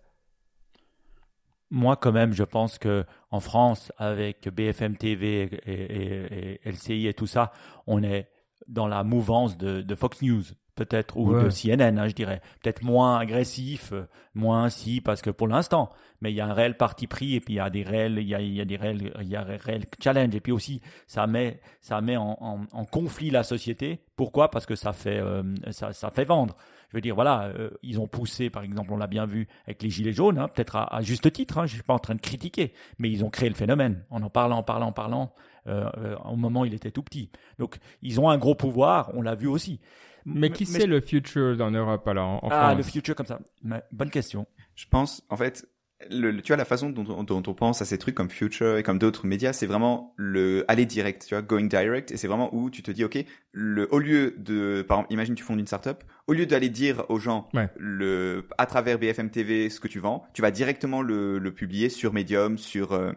Moi, 1.71 1.95
quand 1.95 2.11
même, 2.11 2.33
je 2.33 2.43
pense 2.43 2.77
que 2.77 3.03
en 3.31 3.39
France, 3.39 3.91
avec 3.97 4.47
BFM 4.47 4.95
TV 4.95 5.49
et, 5.65 6.69
LCI 6.69 7.07
et 7.07 7.13
tout 7.15 7.25
ça, 7.25 7.51
on 7.87 8.03
est 8.03 8.29
dans 8.67 8.87
la 8.87 9.03
mouvance 9.03 9.57
de 9.57 9.95
Fox 9.95 10.21
News, 10.21 10.43
peut-être, 10.75 11.17
ou 11.17 11.33
Ouais. 11.33 11.43
de 11.43 11.49
CNN, 11.49 11.97
hein, 11.99 12.07
je 12.07 12.13
dirais. 12.15 12.41
Peut-être 12.61 12.83
moins 12.83 13.17
agressif, 13.19 13.91
euh, 13.93 14.03
moins 14.33 14.69
si, 14.69 15.01
parce 15.01 15.21
que 15.21 15.29
pour 15.29 15.47
l'instant, 15.47 15.89
mais 16.21 16.31
il 16.31 16.35
y 16.35 16.41
a 16.41 16.47
un 16.47 16.53
réel 16.53 16.77
parti 16.77 17.05
pris 17.07 17.35
et 17.35 17.39
puis 17.41 17.55
il 17.55 17.57
y 17.57 17.59
a 17.59 17.69
des 17.69 17.83
réels, 17.83 18.17
il 18.19 18.27
y 18.27 18.33
a, 18.35 18.39
il 18.41 18.53
y 18.53 18.61
a 18.61 18.65
des 18.65 18.77
réels, 18.77 19.11
il 19.21 19.27
y 19.27 19.35
a 19.35 19.41
un 19.41 19.57
réel 19.57 19.85
challenge 20.01 20.33
et 20.35 20.39
puis 20.39 20.51
aussi 20.51 20.81
ça 21.05 21.27
met, 21.27 21.59
ça 21.81 21.99
met 22.01 22.15
en, 22.17 22.37
en- 22.39 22.59
en 22.71 22.85
conflit 22.85 23.29
la 23.29 23.43
société. 23.43 23.99
Pourquoi? 24.15 24.49
Parce 24.49 24.65
que 24.65 24.75
ça 24.75 24.93
fait, 24.93 25.19
euh, 25.19 25.43
ça, 25.71 25.91
ça 25.93 26.09
fait 26.11 26.25
vendre. 26.25 26.55
Je 26.89 26.97
veux 26.97 27.01
dire, 27.01 27.15
voilà, 27.15 27.45
euh, 27.57 27.71
ils 27.81 27.99
ont 27.99 28.07
poussé, 28.07 28.49
par 28.51 28.61
exemple, 28.63 28.93
on 28.93 28.97
l'a 28.97 29.07
bien 29.07 29.25
vu 29.25 29.47
avec 29.65 29.81
les 29.81 29.89
gilets 29.89 30.13
jaunes, 30.13 30.37
hein, 30.37 30.47
peut-être 30.47 30.75
à, 30.75 30.83
à 30.95 31.01
juste 31.01 31.31
titre. 31.33 31.57
Hein, 31.57 31.65
je 31.65 31.73
suis 31.73 31.83
pas 31.83 31.93
en 31.95 31.99
train 31.99 32.13
de 32.15 32.21
critiquer, 32.21 32.71
mais 32.99 33.09
ils 33.09 33.25
ont 33.25 33.29
créé 33.31 33.49
le 33.49 33.55
phénomène 33.55 34.05
en 34.11 34.21
en 34.21 34.29
parlant, 34.29 34.57
en 34.59 34.63
parlant, 34.63 34.87
en 34.87 34.91
parlant. 34.91 35.33
euh, 35.67 35.89
euh, 35.97 36.15
au 36.25 36.35
moment 36.35 36.61
où 36.61 36.65
il 36.65 36.73
était 36.73 36.91
tout 36.91 37.03
petit. 37.03 37.31
Donc, 37.57 37.77
ils 38.01 38.19
ont 38.19 38.29
un 38.29 38.37
gros 38.37 38.53
pouvoir. 38.53 39.11
On 39.15 39.21
l'a 39.21 39.33
vu 39.33 39.47
aussi. 39.47 39.79
Mais 40.25 40.49
qui 40.49 40.65
c'est 40.65 40.85
le 40.87 41.01
future 41.01 41.57
en 41.61 41.71
Europe 41.71 42.07
alors 42.07 42.43
en, 42.43 42.47
ah, 42.51 42.59
France 42.59 42.77
le 42.77 42.83
future 42.83 43.15
comme 43.15 43.25
ça. 43.25 43.39
Mais 43.63 43.83
bonne 43.91 44.09
question. 44.09 44.45
Je 44.75 44.85
pense, 44.89 45.23
en 45.29 45.37
fait, 45.37 45.67
le, 46.09 46.31
le- 46.31 46.41
tu 46.41 46.47
vois, 46.47 46.57
la 46.57 46.65
façon 46.65 46.89
dont, 46.89 47.05
on- 47.09 47.23
dont 47.23 47.43
on 47.47 47.53
pense 47.53 47.81
à 47.81 47.85
ces 47.85 47.97
trucs 47.97 48.15
comme 48.15 48.29
Future 48.29 48.77
et 48.77 48.83
comme 48.83 48.99
d'autres 48.99 49.25
médias, 49.25 49.53
c'est 49.53 49.67
vraiment 49.67 50.13
le 50.17 50.65
aller 50.67 50.85
direct, 50.85 51.25
tu 51.27 51.33
vois, 51.35 51.41
going 51.41 51.67
direct. 51.67 52.11
Et 52.11 52.17
c'est 52.17 52.27
vraiment 52.27 52.53
où 52.53 52.69
tu 52.69 52.83
te 52.83 52.91
dis, 52.91 53.03
OK, 53.05 53.17
le, 53.53 53.87
au 53.93 53.99
lieu 53.99 54.35
de, 54.37 54.81
par 54.87 54.97
exemple, 54.99 55.13
imagine 55.13 55.35
tu 55.35 55.43
fondes 55.43 55.59
une 55.59 55.67
startup, 55.67 56.03
au 56.27 56.33
lieu 56.33 56.45
d'aller 56.45 56.69
dire 56.69 57.05
aux 57.09 57.19
gens, 57.19 57.47
Ouais. 57.53 57.69
le, 57.77 58.47
à 58.57 58.65
travers 58.65 58.99
BFM 58.99 59.29
TV 59.29 59.69
ce 59.69 59.79
que 59.79 59.87
tu 59.87 59.99
vends, 59.99 60.25
tu 60.33 60.41
vas 60.41 60.51
directement 60.51 61.01
le, 61.01 61.37
le 61.39 61.53
publier 61.53 61.87
sur 61.89 62.11
Medium, 62.13 62.57
sur, 62.57 62.91
euh, 62.91 63.13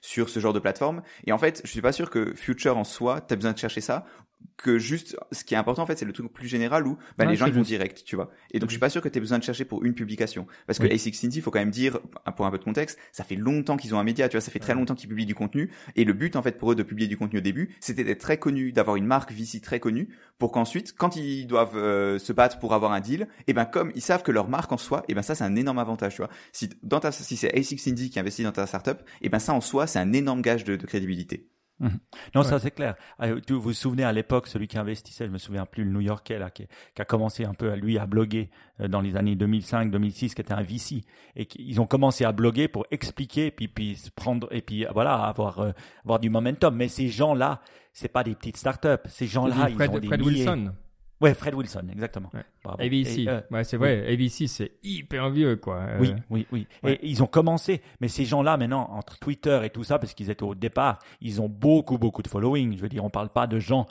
sur 0.00 0.28
ce 0.30 0.40
genre 0.40 0.52
de 0.52 0.58
plateforme. 0.60 1.02
Et 1.26 1.32
en 1.32 1.38
fait, 1.38 1.60
je 1.64 1.70
suis 1.70 1.82
pas 1.82 1.92
sûr 1.92 2.08
que 2.10 2.34
Future 2.34 2.78
en 2.78 2.84
soi, 2.84 3.20
t'as 3.20 3.36
besoin 3.36 3.52
de 3.52 3.58
chercher 3.58 3.80
ça. 3.82 4.06
Que 4.56 4.78
juste, 4.78 5.16
ce 5.32 5.44
qui 5.44 5.54
est 5.54 5.56
important 5.56 5.82
en 5.82 5.86
fait, 5.86 5.98
c'est 5.98 6.04
le 6.04 6.12
truc 6.12 6.32
plus 6.32 6.48
général 6.48 6.86
où 6.86 6.96
bah, 7.18 7.24
Ouais, 7.24 7.32
les 7.32 7.36
gens 7.36 7.46
ils 7.46 7.52
vont 7.52 7.62
direct, 7.62 8.04
tu 8.04 8.16
vois. 8.16 8.30
Et 8.50 8.58
donc 8.58 8.70
je 8.70 8.74
suis 8.74 8.80
pas 8.80 8.88
sûr 8.88 9.02
que 9.02 9.08
t'aies 9.08 9.20
besoin 9.20 9.38
de 9.38 9.42
chercher 9.42 9.64
pour 9.64 9.84
une 9.84 9.94
publication, 9.94 10.46
parce 10.66 10.78
que 10.78 10.86
Oui. 10.86 10.94
A16 10.94 11.36
il 11.36 11.42
faut 11.42 11.50
quand 11.50 11.58
même 11.58 11.70
dire, 11.70 11.98
pour 12.36 12.46
un 12.46 12.50
peu 12.50 12.58
de 12.58 12.64
contexte, 12.64 12.98
ça 13.12 13.24
fait 13.24 13.36
longtemps 13.36 13.76
qu'ils 13.76 13.94
ont 13.94 13.98
un 13.98 14.04
média, 14.04 14.28
tu 14.28 14.36
vois, 14.36 14.40
ça 14.40 14.50
fait 14.50 14.58
très 14.58 14.74
longtemps 14.74 14.94
qu'ils 14.94 15.08
publient 15.08 15.26
du 15.26 15.34
contenu. 15.34 15.70
Et 15.96 16.04
le 16.04 16.12
but 16.12 16.36
en 16.36 16.42
fait 16.42 16.56
pour 16.56 16.72
eux 16.72 16.74
de 16.74 16.82
publier 16.82 17.08
du 17.08 17.16
contenu 17.16 17.38
au 17.38 17.42
début, 17.42 17.74
c'était 17.80 18.04
d'être 18.04 18.20
très 18.20 18.38
connu, 18.38 18.72
d'avoir 18.72 18.96
une 18.96 19.06
marque 19.06 19.32
VC 19.32 19.60
très 19.60 19.80
connue, 19.80 20.08
pour 20.38 20.52
qu'ensuite, 20.52 20.94
quand 20.96 21.16
ils 21.16 21.46
doivent 21.46 21.76
euh, 21.76 22.18
se 22.18 22.32
battre 22.32 22.58
pour 22.58 22.74
avoir 22.74 22.92
un 22.92 23.00
deal, 23.00 23.28
et 23.46 23.52
ben 23.52 23.64
comme 23.64 23.92
ils 23.94 24.02
savent 24.02 24.22
que 24.22 24.32
leur 24.32 24.48
marque 24.48 24.72
en 24.72 24.78
soi, 24.78 25.04
et 25.08 25.14
ben 25.14 25.22
ça 25.22 25.34
c'est 25.34 25.44
un 25.44 25.56
énorme 25.56 25.78
avantage, 25.78 26.14
tu 26.14 26.22
vois. 26.22 26.30
Si 26.52 26.70
dans 26.82 27.00
ta, 27.00 27.12
si 27.12 27.36
c'est 27.36 27.48
A6 27.48 27.90
Indie 27.90 28.10
qui 28.10 28.18
investit 28.18 28.42
dans 28.42 28.52
ta 28.52 28.66
startup, 28.66 28.98
et 29.22 29.28
ben 29.28 29.38
ça 29.38 29.52
en 29.52 29.60
soi 29.60 29.86
c'est 29.86 29.98
un 29.98 30.12
énorme 30.12 30.42
gage 30.42 30.64
de, 30.64 30.76
de 30.76 30.86
crédibilité. 30.86 31.48
Non, 31.80 31.90
Ouais. 32.36 32.44
ça 32.44 32.58
c'est 32.58 32.70
clair. 32.70 32.94
Tu- 33.46 33.52
Vous 33.54 33.60
vous 33.60 33.72
souvenez 33.72 34.04
à 34.04 34.12
l'époque, 34.12 34.46
celui 34.46 34.68
qui 34.68 34.78
investissait, 34.78 35.26
je 35.26 35.30
me 35.30 35.38
souviens 35.38 35.66
plus, 35.66 35.84
le 35.84 35.90
New-Yorkais 35.90 36.38
là, 36.38 36.50
qui, 36.50 36.66
qui 36.94 37.02
a 37.02 37.04
commencé 37.04 37.44
un 37.44 37.52
peu 37.54 37.70
à 37.72 37.76
lui 37.76 37.98
à 37.98 38.06
bloguer 38.06 38.50
euh, 38.80 38.88
dans 38.88 39.00
les 39.00 39.16
années 39.16 39.34
2005-2006, 39.36 40.34
qui 40.34 40.40
était 40.40 40.52
un 40.52 40.62
VC, 40.62 41.02
et 41.36 41.48
ils 41.58 41.80
ont 41.80 41.86
commencé 41.86 42.24
à 42.24 42.32
bloguer 42.32 42.68
pour 42.68 42.86
expliquer, 42.90 43.50
puis 43.50 43.68
puis 43.68 44.00
prendre 44.14 44.48
et 44.52 44.62
puis 44.62 44.86
voilà 44.92 45.14
avoir 45.24 45.58
euh, 45.58 45.72
avoir 46.04 46.20
du 46.20 46.30
momentum. 46.30 46.74
Mais 46.76 46.88
ces 46.88 47.08
gens-là, 47.08 47.60
c'est 47.92 48.08
pas 48.08 48.22
des 48.24 48.34
petites 48.34 48.56
startups. 48.56 48.88
Ces 49.06 49.26
gens-là, 49.26 49.68
ils 49.68 49.74
Fred, 49.74 49.90
ont 49.90 49.98
des 49.98 50.06
Fred 50.08 50.20
milliers. 50.20 50.38
Wilson. 50.48 50.74
Ouais, 51.20 51.32
Fred 51.32 51.54
Wilson, 51.54 51.86
exactement. 51.92 52.28
Ouais. 52.34 52.42
Bravo. 52.64 52.82
ABC. 52.82 53.22
Et, 53.22 53.28
euh, 53.28 53.40
ouais, 53.50 53.64
c'est 53.64 53.76
vrai. 53.76 54.12
ABC, 54.12 54.46
c'est 54.48 54.72
hyper 54.82 55.30
vieux, 55.30 55.56
quoi. 55.56 55.76
Euh, 55.80 55.98
Oui, 56.00 56.14
oui, 56.28 56.46
oui. 56.52 56.66
ouais. 56.82 56.94
Et 56.94 57.08
ils 57.08 57.22
ont 57.22 57.26
commencé, 57.26 57.82
mais 58.00 58.08
ces 58.08 58.24
gens-là 58.24 58.56
maintenant 58.56 58.88
entre 58.92 59.18
Twitter 59.18 59.60
et 59.64 59.70
tout 59.70 59.84
ça, 59.84 59.98
parce 59.98 60.12
qu'ils 60.12 60.28
étaient 60.30 60.42
au 60.42 60.54
départ, 60.54 60.98
ils 61.20 61.40
ont 61.40 61.48
beaucoup, 61.48 61.98
beaucoup 61.98 62.22
de 62.22 62.28
following. 62.28 62.76
Je 62.76 62.82
veux 62.82 62.88
dire, 62.88 63.04
on 63.04 63.10
parle 63.10 63.28
pas 63.30 63.46
de 63.46 63.58
gens, 63.60 63.86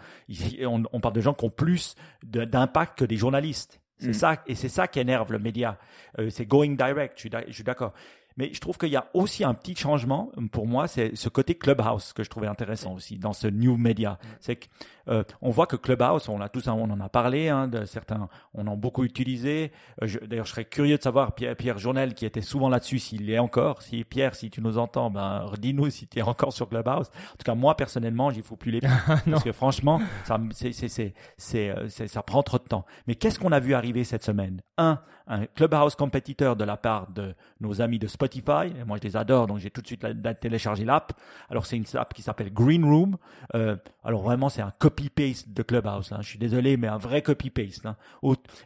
on, 0.64 0.84
on 0.92 1.00
parle 1.00 1.16
de 1.16 1.22
gens 1.22 1.34
qui 1.34 1.46
ont 1.46 1.50
plus 1.50 1.96
de- 2.26 2.44
d'impact 2.46 3.00
que 3.00 3.06
des 3.06 3.18
journalistes. 3.18 3.80
C'est 4.00 4.10
Mm. 4.10 4.14
ça, 4.14 4.44
et 4.48 4.56
c'est 4.56 4.70
ça 4.70 4.88
qui 4.88 5.00
énerve 5.00 5.32
le 5.32 5.40
média. 5.40 5.78
Euh, 6.20 6.30
c'est 6.30 6.46
going 6.46 6.72
direct. 6.76 7.14
Je 7.16 7.54
suis 7.54 7.64
d'accord. 7.64 7.94
Mais 8.38 8.52
je 8.54 8.60
trouve 8.60 8.78
qu'il 8.78 8.90
y 8.90 8.96
a 8.96 9.08
aussi 9.14 9.44
un 9.44 9.54
petit 9.54 9.76
changement 9.76 10.32
pour 10.52 10.68
moi, 10.68 10.88
c'est 10.88 11.16
ce 11.16 11.30
côté 11.30 11.56
Clubhouse 11.56 12.14
que 12.14 12.24
je 12.24 12.30
trouvais 12.30 12.48
intéressant 12.48 12.94
aussi 12.94 13.18
dans 13.20 13.34
ce 13.34 13.48
new 13.48 13.78
media. 13.78 14.18
C'est 14.40 14.56
que 14.56 14.66
euh, 15.10 15.24
on 15.42 15.50
voit 15.52 15.68
que 15.68 15.76
Clubhouse, 15.76 16.30
on 16.30 16.38
l'a 16.38 16.48
tous, 16.50 16.68
on 16.70 16.90
en 16.90 17.00
a 17.02 17.10
parlé, 17.10 17.50
hein, 17.50 17.68
de 17.68 17.84
certains, 17.86 18.30
on 18.54 18.66
en 18.68 18.74
a 18.74 18.76
beaucoup 18.76 19.04
utilisé. 19.04 19.72
Euh, 20.02 20.08
D'ailleurs, 20.28 20.46
je 20.46 20.52
serais 20.52 20.66
curieux 20.66 20.98
de 20.98 21.02
savoir 21.04 21.36
Pierre, 21.36 21.56
Pierre 21.58 21.78
Journel 21.78 22.14
qui 22.14 22.26
était 22.26 22.42
souvent 22.42 22.70
là-dessus, 22.70 23.00
s'il 23.00 23.30
est 23.30 23.38
encore. 23.40 23.82
Si 23.82 24.04
Pierre, 24.06 24.34
si 24.36 24.50
tu 24.50 24.62
nous 24.62 24.78
entends, 24.78 25.12
ben 25.12 25.46
dis-nous 25.60 25.90
si 25.90 26.08
tu 26.08 26.20
es 26.20 26.22
encore 26.22 26.54
sur 26.54 26.70
Clubhouse. 26.70 27.08
En 27.08 27.36
tout 27.38 27.44
cas, 27.46 27.56
moi 27.56 27.76
personnellement, 27.76 28.32
j'y 28.32 28.42
fous 28.42 28.56
plus 28.56 28.72
les 28.72 28.80
pieds 28.80 28.90
parce 29.30 29.44
que 29.44 29.52
franchement, 29.52 30.00
ça, 30.24 30.38
me- 30.38 30.52
c'est, 30.52 30.72
c'est, 30.72 30.88
c'est, 30.88 31.14
c'est, 31.38 31.70
euh, 31.70 31.88
c'est- 31.90 32.08
ça 32.08 32.24
prend 32.24 32.42
trop 32.42 32.58
de 32.58 32.64
temps. 32.64 32.86
Mais 33.08 33.16
qu'est-ce 33.16 33.40
qu'on 33.40 33.52
a 33.52 33.60
vu 33.60 33.74
arriver 33.74 34.04
cette 34.06 34.24
semaine? 34.24 34.62
Un, 34.78 35.00
un 35.28 35.46
Clubhouse 35.46 35.96
compétiteur 35.96 36.56
de 36.56 36.64
la 36.64 36.78
part 36.78 37.12
de 37.12 37.34
nos 37.62 37.82
amis 37.82 38.00
de 38.00 38.08
Spotify. 38.08 38.74
Moi, 38.86 38.98
je 39.02 39.08
les 39.08 39.16
adore, 39.16 39.48
donc 39.48 39.60
j'ai 39.60 39.70
tout 39.70 39.82
de 39.82 39.88
suite 39.88 40.06
téléchargé 40.40 40.86
l'app. 40.86 41.14
Alors, 41.50 41.66
c'est 41.66 41.78
une 41.78 41.86
app 41.96 42.14
qui 42.14 42.22
s'appelle 42.22 42.52
Green 42.54 42.84
Room. 42.84 43.18
Euh, 43.56 43.76
alors, 44.04 44.22
vraiment, 44.24 44.50
c'est 44.50 44.62
un 44.62 44.74
copy-paste 44.80 45.54
de 45.54 45.64
Clubhouse. 45.64 46.12
hein. 46.12 46.20
Je 46.22 46.28
suis 46.28 46.40
désolé, 46.40 46.78
mais 46.78 46.88
un 46.88 46.98
vrai 46.98 47.22
copy-paste. 47.22 47.86
hein. 47.86 47.96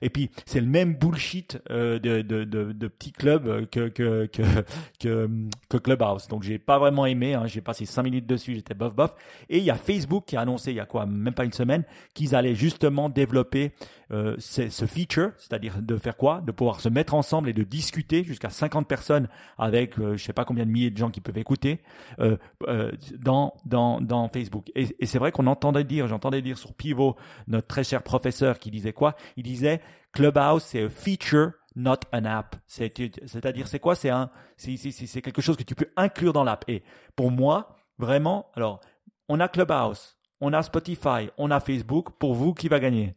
Et 0.01 0.09
puis, 0.09 0.31
c'est 0.45 0.61
le 0.61 0.67
même 0.67 0.95
bullshit 0.95 1.59
euh, 1.69 1.99
de, 1.99 2.21
de, 2.21 2.43
de, 2.43 2.87
petits 2.87 3.11
clubs 3.11 3.47
euh, 3.47 3.65
que, 3.65 3.89
que, 3.89 4.25
que, 4.27 4.63
que, 4.99 5.77
Clubhouse. 5.77 6.27
Donc, 6.27 6.43
j'ai 6.43 6.57
pas 6.57 6.79
vraiment 6.79 7.05
aimé. 7.05 7.35
hein. 7.35 7.45
J'ai 7.45 7.61
passé 7.61 7.85
cinq 7.85 8.03
minutes 8.03 8.25
dessus, 8.25 8.55
j'étais 8.55 8.73
bof 8.73 8.95
bof. 8.95 9.13
Et 9.49 9.59
il 9.59 9.63
y 9.63 9.71
a 9.71 9.75
Facebook 9.75 10.25
qui 10.25 10.35
a 10.37 10.41
annoncé, 10.41 10.71
il 10.71 10.77
y 10.77 10.79
a 10.79 10.85
quoi, 10.85 11.05
même 11.05 11.33
pas 11.33 11.45
une 11.45 11.53
semaine, 11.53 11.83
qu'ils 12.13 12.35
allaient 12.35 12.55
justement 12.55 13.09
développer 13.09 13.73
ce 14.09 14.85
feature, 14.85 15.31
c'est-à-dire 15.37 15.81
de 15.81 15.97
faire 15.97 16.15
quoi? 16.15 16.41
De 16.47 16.53
pouvoir 16.53 16.79
se 16.79 16.87
mettre 16.87 17.13
ensemble 17.13 17.49
et 17.49 17.53
de 17.53 17.63
discuter 17.63 18.23
jusqu'à 18.23 18.49
50 18.49 18.87
personnes 18.87 19.27
avec 19.57 19.99
euh, 19.99 20.15
je 20.15 20.23
sais 20.23 20.31
pas 20.31 20.45
combien 20.45 20.65
de 20.65 20.71
milliers 20.71 20.91
de 20.91 20.97
gens 20.97 21.09
qui 21.11 21.19
peuvent 21.19 21.37
écouter 21.37 21.81
euh, 22.21 22.37
euh, 22.69 22.89
dans, 23.19 23.53
dans, 23.65 23.99
dans 23.99 24.29
Facebook. 24.29 24.71
Et, 24.73 25.05
c'est 25.05 25.19
vrai 25.19 25.33
qu'on 25.33 25.45
entendait 25.47 25.83
dire, 25.83 26.07
j'entendais 26.07 26.41
dire 26.41 26.57
sur 26.57 26.73
Pivot, 26.73 27.17
notre 27.47 27.67
très 27.67 27.83
cher 27.83 28.01
professeur 28.01 28.59
qui 28.59 28.71
disait 28.71 28.93
quoi? 28.93 29.17
Il 29.35 29.43
disait 29.43 29.81
Clubhouse, 30.13 30.63
c'est 30.63 30.83
un 30.83 30.89
feature 30.89 31.51
not 31.75 31.99
an 32.13 32.23
app. 32.23 32.55
C'est- 32.65 32.93
C'est-à-dire, 33.27 33.67
c'est 33.67 33.79
quoi? 33.79 33.95
C'est 33.95 34.09
un, 34.09 34.29
c'est 34.55 35.21
quelque 35.21 35.41
chose 35.41 35.57
que 35.57 35.63
tu 35.63 35.75
peux 35.75 35.89
inclure 35.97 36.31
dans 36.31 36.45
l'app. 36.45 36.63
Et 36.69 36.81
pour 37.17 37.29
moi, 37.29 37.75
vraiment, 37.99 38.49
alors, 38.55 38.79
on 39.27 39.41
a 39.41 39.49
Clubhouse, 39.49 40.17
on 40.39 40.53
a 40.53 40.63
Spotify, 40.63 41.29
on 41.37 41.51
a 41.51 41.59
Facebook. 41.59 42.11
Pour 42.17 42.35
vous, 42.35 42.53
qui 42.53 42.69
va 42.69 42.79
gagner 42.79 43.16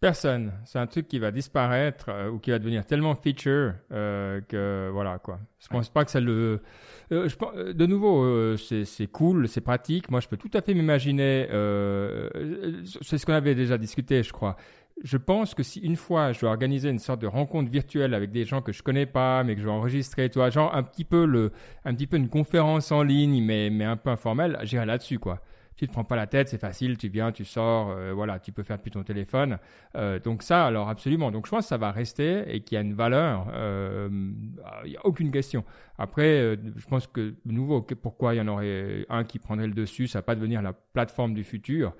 Personne. 0.00 0.52
C'est 0.64 0.78
un 0.78 0.86
truc 0.86 1.08
qui 1.08 1.18
va 1.18 1.30
disparaître 1.30 2.06
euh, 2.08 2.30
ou 2.30 2.38
qui 2.38 2.50
va 2.50 2.58
devenir 2.58 2.86
tellement 2.86 3.14
feature 3.14 3.74
euh, 3.92 4.40
que 4.48 4.88
voilà 4.90 5.18
quoi. 5.18 5.38
Je 5.58 5.68
pense 5.68 5.90
pas 5.90 6.06
que 6.06 6.10
ça 6.10 6.20
le. 6.20 6.62
euh, 7.12 7.28
je 7.28 7.36
pense- 7.36 7.52
euh, 7.54 7.74
de 7.74 7.84
nouveau, 7.84 8.56
c'est 8.56 9.06
cool, 9.12 9.46
c'est 9.46 9.60
pratique. 9.60 10.10
Moi, 10.10 10.20
je 10.20 10.28
peux 10.28 10.38
tout 10.38 10.50
à 10.54 10.62
fait 10.62 10.72
m'imaginer. 10.72 11.46
c'est 13.02 13.18
ce 13.18 13.26
qu'on 13.26 13.34
avait 13.34 13.54
déjà 13.54 13.76
discuté, 13.76 14.22
je 14.22 14.32
crois. 14.32 14.56
Je 15.02 15.18
pense 15.18 15.54
que 15.54 15.62
si 15.62 15.80
une 15.80 15.96
fois 15.96 16.32
je 16.32 16.40
dois 16.40 16.50
organiser 16.50 16.88
une 16.90 16.98
sorte 16.98 17.20
de 17.20 17.26
rencontre 17.26 17.70
virtuelle 17.70 18.12
avec 18.14 18.32
des 18.32 18.44
gens 18.44 18.62
que 18.62 18.72
je 18.72 18.82
connais 18.82 19.06
pas, 19.06 19.44
mais 19.44 19.54
que 19.54 19.60
je 19.60 19.66
vais 19.66 19.72
enregistrer, 19.72 20.30
toi, 20.30 20.48
genre 20.50 20.74
un 20.74 20.82
petit 20.82 21.04
peu 21.04 21.26
le, 21.26 21.52
un 21.84 21.94
petit 21.94 22.06
peu 22.06 22.16
une 22.16 22.28
conférence 22.30 22.90
en 22.92 23.02
ligne, 23.02 23.42
mais 23.44 23.68
mais 23.70 23.84
un 23.84 23.96
peu 23.96 24.10
informelle, 24.10 24.58
j'irai 24.62 24.86
là-dessus 24.86 25.18
quoi. 25.18 25.40
Tu 25.80 25.88
te 25.88 25.92
prends 25.92 26.04
pas 26.04 26.14
la 26.14 26.26
tête, 26.26 26.50
c'est 26.50 26.60
facile, 26.60 26.98
tu 26.98 27.08
viens, 27.08 27.32
tu 27.32 27.46
sors, 27.46 27.88
euh, 27.88 28.12
voilà, 28.12 28.38
tu 28.38 28.52
peux 28.52 28.62
faire 28.62 28.76
depuis 28.76 28.90
ton 28.90 29.02
téléphone. 29.02 29.56
Euh, 29.96 30.18
donc 30.18 30.42
ça, 30.42 30.66
alors 30.66 30.90
absolument. 30.90 31.30
Donc 31.30 31.46
je 31.46 31.50
pense 31.50 31.64
que 31.64 31.68
ça 31.70 31.78
va 31.78 31.90
rester 31.90 32.54
et 32.54 32.60
qu'il 32.60 32.76
y 32.76 32.78
a 32.78 32.82
une 32.82 32.92
valeur. 32.92 33.46
Euh, 33.54 34.10
il 34.84 34.90
n'y 34.90 34.96
a 34.98 35.06
aucune 35.06 35.30
question. 35.30 35.64
Après, 35.96 36.58
je 36.76 36.86
pense 36.86 37.06
que 37.06 37.34
de 37.46 37.52
nouveau, 37.52 37.80
pourquoi 37.80 38.34
il 38.34 38.38
y 38.38 38.40
en 38.42 38.48
aurait 38.48 39.06
un 39.08 39.24
qui 39.24 39.38
prendrait 39.38 39.68
le 39.68 39.72
dessus, 39.72 40.06
ça 40.06 40.18
va 40.18 40.22
pas 40.22 40.34
devenir 40.34 40.60
la 40.60 40.74
plateforme 40.74 41.32
du 41.32 41.44
futur. 41.44 41.94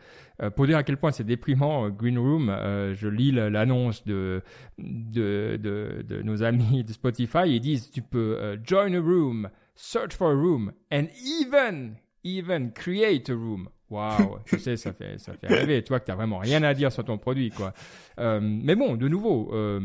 pour 0.56 0.66
dire 0.66 0.76
à 0.76 0.82
quel 0.82 0.98
point 0.98 1.10
c'est 1.10 1.24
déprimant, 1.24 1.88
Green 1.88 2.18
Room, 2.18 2.54
je 2.92 3.08
lis 3.08 3.32
l'annonce 3.32 4.04
de 4.04 4.42
de, 4.78 5.58
de, 5.58 6.04
de, 6.06 6.22
nos 6.22 6.42
amis 6.42 6.84
de 6.84 6.92
Spotify, 6.92 7.46
ils 7.46 7.60
disent 7.60 7.90
tu 7.90 8.02
peux 8.02 8.58
join 8.62 8.92
a 8.94 9.00
room, 9.00 9.48
search 9.74 10.14
for 10.14 10.32
a 10.32 10.34
room, 10.34 10.72
and 10.90 11.06
even 11.22 11.96
even 12.24 12.72
create 12.72 13.28
a 13.30 13.34
room. 13.34 13.68
Waouh, 13.90 14.38
tu 14.46 14.58
sais, 14.58 14.76
ça 14.76 14.92
fait, 14.92 15.18
ça 15.18 15.34
fait 15.34 15.48
rêver. 15.48 15.82
Tu 15.82 15.88
vois 15.88 16.00
que 16.00 16.04
tu 16.04 16.10
n'as 16.10 16.16
vraiment 16.16 16.38
rien 16.38 16.62
à 16.62 16.74
dire 16.74 16.92
sur 16.92 17.04
ton 17.04 17.18
produit, 17.18 17.50
quoi. 17.50 17.74
Euh, 18.18 18.40
mais 18.40 18.76
bon, 18.76 18.96
de 18.96 19.08
nouveau, 19.08 19.50
euh, 19.52 19.80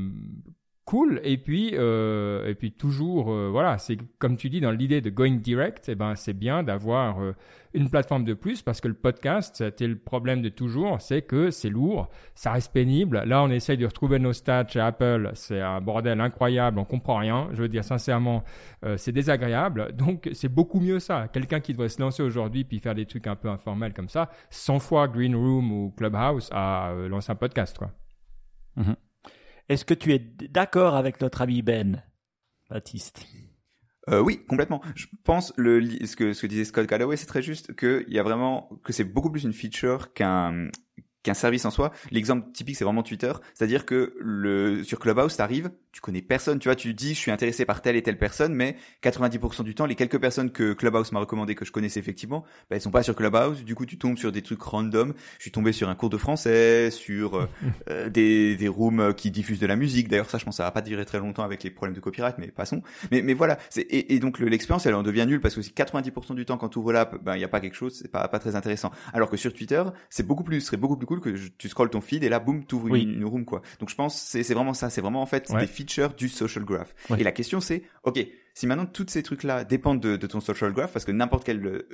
cool. 0.85 1.19
Et 1.23 1.37
puis, 1.37 1.71
euh, 1.73 2.47
et 2.47 2.55
puis 2.55 2.71
toujours, 2.71 3.31
euh, 3.31 3.49
voilà, 3.51 3.77
c'est 3.77 3.97
comme 4.19 4.37
tu 4.37 4.49
dis 4.49 4.61
dans 4.61 4.71
l'idée 4.71 5.01
de 5.01 5.09
going 5.09 5.35
direct, 5.35 5.89
eh 5.89 5.95
ben, 5.95 6.15
c'est 6.15 6.33
bien 6.33 6.63
d'avoir 6.63 7.19
euh, 7.21 7.33
une 7.73 7.89
plateforme 7.89 8.23
de 8.23 8.33
plus 8.33 8.61
parce 8.61 8.81
que 8.81 8.87
le 8.87 8.93
podcast, 8.93 9.57
c'était 9.57 9.87
le 9.87 9.97
problème 9.97 10.41
de 10.41 10.49
toujours, 10.49 11.01
c'est 11.01 11.23
que 11.23 11.49
c'est 11.49 11.69
lourd, 11.69 12.09
ça 12.35 12.51
reste 12.51 12.71
pénible. 12.71 13.23
Là, 13.25 13.43
on 13.43 13.49
essaye 13.49 13.77
de 13.77 13.85
retrouver 13.85 14.19
nos 14.19 14.31
stats 14.31 14.67
chez 14.67 14.79
Apple, 14.79 15.31
c'est 15.33 15.59
un 15.59 15.81
bordel 15.81 16.21
incroyable, 16.21 16.79
on 16.79 16.85
comprend 16.85 17.17
rien. 17.17 17.49
Je 17.53 17.63
veux 17.63 17.69
dire 17.69 17.83
sincèrement, 17.83 18.43
euh, 18.85 18.95
c'est 18.97 19.11
désagréable. 19.11 19.93
Donc, 19.93 20.29
c'est 20.33 20.49
beaucoup 20.49 20.79
mieux 20.79 20.99
ça. 20.99 21.27
Quelqu'un 21.27 21.59
qui 21.59 21.73
devrait 21.73 21.89
se 21.89 21.99
lancer 21.99 22.21
aujourd'hui 22.21 22.63
puis 22.63 22.79
faire 22.79 22.95
des 22.95 23.07
trucs 23.07 23.27
un 23.27 23.35
peu 23.35 23.49
informels 23.49 23.93
comme 23.93 24.09
ça, 24.09 24.29
100 24.51 24.79
fois 24.79 25.07
Green 25.07 25.35
Room 25.35 25.71
ou 25.71 25.93
Clubhouse 25.97 26.49
à 26.53 26.93
lancer 27.09 27.31
un 27.31 27.35
podcast, 27.35 27.77
quoi. 27.77 27.91
Mm-hmm. 28.77 28.95
Est-ce 29.69 29.85
que 29.85 29.93
tu 29.93 30.13
es 30.13 30.19
d'accord 30.19 30.95
avec 30.95 31.21
notre 31.21 31.41
ami 31.41 31.61
Ben, 31.61 32.03
Baptiste? 32.69 33.25
Euh, 34.09 34.19
oui, 34.21 34.45
complètement. 34.45 34.81
Je 34.95 35.07
pense 35.23 35.53
ce 36.05 36.15
que 36.15 36.33
ce 36.33 36.41
que 36.41 36.47
disait 36.47 36.65
Scott 36.65 36.85
Calloway, 36.85 37.17
c'est 37.17 37.25
très 37.25 37.41
juste 37.41 37.75
qu'il 37.75 38.13
y 38.13 38.19
a 38.19 38.23
vraiment 38.23 38.69
que 38.83 38.93
c'est 38.93 39.03
beaucoup 39.03 39.31
plus 39.31 39.43
une 39.43 39.53
feature 39.53 40.13
qu'un 40.13 40.69
qu'un 41.25 41.33
service 41.33 41.65
en 41.65 41.71
soi. 41.71 41.91
L'exemple 42.11 42.51
typique, 42.53 42.77
c'est 42.77 42.85
vraiment 42.85 43.03
Twitter. 43.03 43.33
C'est-à-dire 43.53 43.85
que 43.85 44.13
le, 44.19 44.83
sur 44.83 44.99
Clubhouse, 44.99 45.35
t'arrives, 45.35 45.71
tu 45.91 46.01
connais 46.01 46.21
personne, 46.21 46.59
tu 46.59 46.67
vois, 46.67 46.75
tu 46.75 46.93
dis, 46.93 47.13
je 47.13 47.19
suis 47.19 47.31
intéressé 47.31 47.65
par 47.65 47.81
telle 47.81 47.95
et 47.95 48.03
telle 48.03 48.17
personne, 48.17 48.53
mais 48.53 48.77
90% 49.03 49.63
du 49.63 49.73
temps, 49.73 49.87
les 49.87 49.95
quelques 49.95 50.19
personnes 50.19 50.51
que 50.51 50.73
Clubhouse 50.73 51.11
m'a 51.11 51.19
recommandé, 51.19 51.55
que 51.55 51.65
je 51.65 51.71
connaissais 51.71 51.99
effectivement, 51.99 52.41
bah, 52.69 52.75
elles 52.75 52.81
sont 52.81 52.91
pas 52.91 53.01
sur 53.01 53.15
Clubhouse. 53.15 53.65
Du 53.65 53.73
coup, 53.73 53.85
tu 53.85 53.97
tombes 53.97 54.17
sur 54.17 54.31
des 54.31 54.43
trucs 54.43 54.61
random. 54.61 55.13
Je 55.37 55.41
suis 55.41 55.51
tombé 55.51 55.71
sur 55.71 55.89
un 55.89 55.95
cours 55.95 56.09
de 56.09 56.17
français, 56.17 56.91
sur 56.91 57.37
euh, 57.37 57.49
euh, 57.89 58.09
des, 58.09 58.55
des 58.55 58.67
rooms 58.67 59.13
qui 59.15 59.31
diffusent 59.31 59.59
de 59.59 59.67
la 59.67 59.75
musique. 59.75 60.09
D'ailleurs, 60.09 60.29
ça, 60.29 60.37
je 60.37 60.45
pense, 60.45 60.57
ça 60.57 60.63
va 60.63 60.71
pas 60.71 60.81
durer 60.81 61.05
très 61.05 61.19
longtemps 61.19 61.43
avec 61.43 61.63
les 61.63 61.71
problèmes 61.71 61.95
de 61.95 62.01
copyright, 62.01 62.35
mais 62.37 62.47
passons. 62.47 62.83
Mais, 63.11 63.23
mais 63.23 63.33
voilà. 63.33 63.57
Et, 63.77 64.13
et 64.13 64.19
donc, 64.19 64.39
l'expérience, 64.39 64.85
elle 64.85 64.95
en 64.95 65.03
devient 65.03 65.25
nulle 65.27 65.41
parce 65.41 65.55
que 65.55 65.63
si 65.63 65.71
90% 65.71 66.35
du 66.35 66.45
temps, 66.45 66.57
quand 66.57 66.69
tu 66.69 66.77
ouvres 66.77 66.93
l'app, 66.93 67.23
ben, 67.23 67.35
il 67.35 67.41
y 67.41 67.45
a 67.45 67.47
pas 67.47 67.61
quelque 67.61 67.75
chose, 67.75 67.97
c'est 67.99 68.11
pas, 68.11 68.27
pas 68.27 68.39
très 68.39 68.55
intéressant. 68.55 68.91
Alors 69.11 69.29
que 69.29 69.37
sur 69.37 69.53
Twitter, 69.53 69.83
c'est 70.11 70.27
beaucoup 70.27 70.43
plus, 70.43 70.61
serait 70.61 70.77
beaucoup 70.77 70.97
plus 70.97 71.07
cool 71.07 71.14
que 71.21 71.29
tu 71.57 71.69
scrolles 71.69 71.89
ton 71.89 72.01
feed 72.01 72.23
et 72.23 72.29
là, 72.29 72.39
boum, 72.39 72.65
tu 72.65 72.75
ouvres 72.75 72.95
une, 72.95 73.25
room, 73.25 73.45
quoi. 73.45 73.61
Donc, 73.79 73.89
je 73.89 73.95
pense, 73.95 74.15
c'est 74.19 74.53
vraiment 74.53 74.73
ça. 74.73 74.89
C'est 74.89 75.01
vraiment, 75.01 75.21
en 75.21 75.25
fait, 75.25 75.51
des 75.51 75.67
features 75.67 76.13
du 76.13 76.29
social 76.29 76.63
graph. 76.63 76.93
Et 77.17 77.23
la 77.23 77.31
question, 77.31 77.59
c'est, 77.59 77.83
OK, 78.03 78.19
si 78.53 78.67
maintenant 78.67 78.85
tous 78.85 79.05
ces 79.09 79.21
trucs-là 79.21 79.65
dépendent 79.65 79.99
de, 79.99 80.27
ton 80.27 80.39
social 80.39 80.71
graph, 80.71 80.93
parce 80.93 81.05
que 81.05 81.11
n'importe 81.11 81.43
quel, 81.43 81.65
euh, 81.65 81.87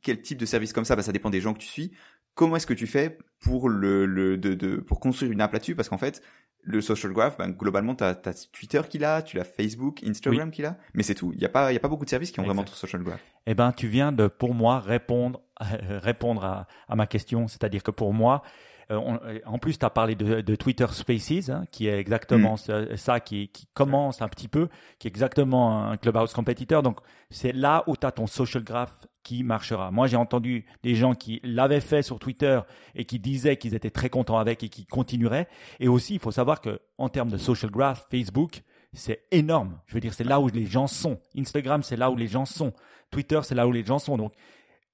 quel 0.00 0.20
type 0.22 0.38
de 0.38 0.46
service 0.46 0.72
comme 0.72 0.84
ça, 0.84 0.96
bah, 0.96 1.02
ça 1.02 1.12
dépend 1.12 1.30
des 1.30 1.40
gens 1.40 1.52
que 1.52 1.58
tu 1.58 1.66
suis. 1.66 1.92
Comment 2.34 2.56
est-ce 2.56 2.66
que 2.66 2.74
tu 2.74 2.86
fais 2.86 3.18
pour 3.40 3.68
le, 3.68 4.06
le 4.06 4.36
de, 4.36 4.54
de, 4.54 4.76
pour 4.76 5.00
construire 5.00 5.30
une 5.30 5.40
app 5.40 5.52
là-dessus? 5.52 5.74
Parce 5.74 5.88
qu'en 5.88 5.98
fait, 5.98 6.22
le 6.62 6.80
social 6.80 7.12
graph, 7.12 7.36
ben, 7.36 7.50
globalement, 7.50 7.94
tu 7.94 8.04
as, 8.04 8.14
Twitter 8.52 8.80
qui 8.88 9.04
a, 9.04 9.22
tu 9.22 9.38
as 9.38 9.44
Facebook, 9.44 10.02
Instagram 10.04 10.50
qui 10.50 10.64
a, 10.64 10.76
mais 10.94 11.02
c'est 11.02 11.14
tout. 11.14 11.32
Il 11.32 11.38
n'y 11.38 11.44
a, 11.44 11.48
pas, 11.48 11.72
y 11.72 11.76
a 11.76 11.80
pas 11.80 11.88
beaucoup 11.88 12.04
de 12.04 12.10
services 12.10 12.30
qui 12.30 12.40
ont 12.40 12.44
vraiment 12.44 12.64
ton 12.64 12.72
social 12.72 13.02
graph. 13.02 13.20
Eh 13.46 13.54
ben, 13.54 13.72
tu 13.72 13.86
viens 13.86 14.12
de, 14.12 14.26
pour 14.26 14.54
moi, 14.54 14.80
répondre, 14.80 15.40
répondre 15.60 16.44
à, 16.44 16.66
à 16.88 16.96
ma 16.96 17.06
question. 17.06 17.48
C'est-à-dire 17.48 17.82
que 17.82 17.90
pour 17.90 18.12
moi, 18.14 18.42
euh, 18.90 19.00
euh, 19.24 19.38
en 19.46 19.58
plus, 19.58 19.78
tu 19.78 19.84
as 19.84 19.90
parlé 19.90 20.14
de, 20.14 20.56
Twitter 20.56 20.86
Spaces, 20.90 21.48
hein, 21.48 21.64
qui 21.70 21.88
est 21.88 21.98
exactement 21.98 22.54
mm. 22.54 22.96
ça, 22.96 23.20
qui, 23.20 23.50
commence 23.74 24.22
un 24.22 24.28
petit 24.28 24.48
peu, 24.48 24.68
qui 24.98 25.08
est 25.08 25.10
exactement 25.10 25.88
un 25.88 25.96
Clubhouse 25.96 26.32
compétiteur. 26.32 26.82
Donc, 26.82 26.98
c'est 27.30 27.52
là 27.52 27.84
où 27.86 27.96
tu 27.96 28.06
as 28.06 28.12
ton 28.12 28.26
social 28.26 28.62
graph 28.62 29.06
qui 29.22 29.42
marchera. 29.42 29.90
Moi, 29.90 30.06
j'ai 30.06 30.16
entendu 30.16 30.66
des 30.82 30.94
gens 30.94 31.14
qui 31.14 31.40
l'avaient 31.42 31.80
fait 31.80 32.02
sur 32.02 32.18
Twitter 32.18 32.60
et 32.94 33.04
qui 33.04 33.18
disaient 33.18 33.56
qu'ils 33.56 33.74
étaient 33.74 33.90
très 33.90 34.10
contents 34.10 34.38
avec 34.38 34.62
et 34.62 34.68
qui 34.68 34.86
continueraient. 34.86 35.48
Et 35.80 35.88
aussi, 35.88 36.14
il 36.14 36.20
faut 36.20 36.30
savoir 36.30 36.60
que 36.60 36.80
en 36.98 37.08
termes 37.08 37.30
de 37.30 37.38
social 37.38 37.70
graph, 37.70 38.06
Facebook, 38.10 38.62
c'est 38.92 39.24
énorme. 39.30 39.80
Je 39.86 39.94
veux 39.94 40.00
dire, 40.00 40.14
c'est 40.14 40.24
là 40.24 40.40
où 40.40 40.48
les 40.48 40.66
gens 40.66 40.86
sont. 40.86 41.18
Instagram, 41.36 41.82
c'est 41.82 41.96
là 41.96 42.10
où 42.10 42.16
les 42.16 42.28
gens 42.28 42.44
sont. 42.44 42.72
Twitter, 43.10 43.40
c'est 43.42 43.54
là 43.54 43.66
où 43.66 43.72
les 43.72 43.84
gens 43.84 43.98
sont. 43.98 44.16
Donc, 44.16 44.32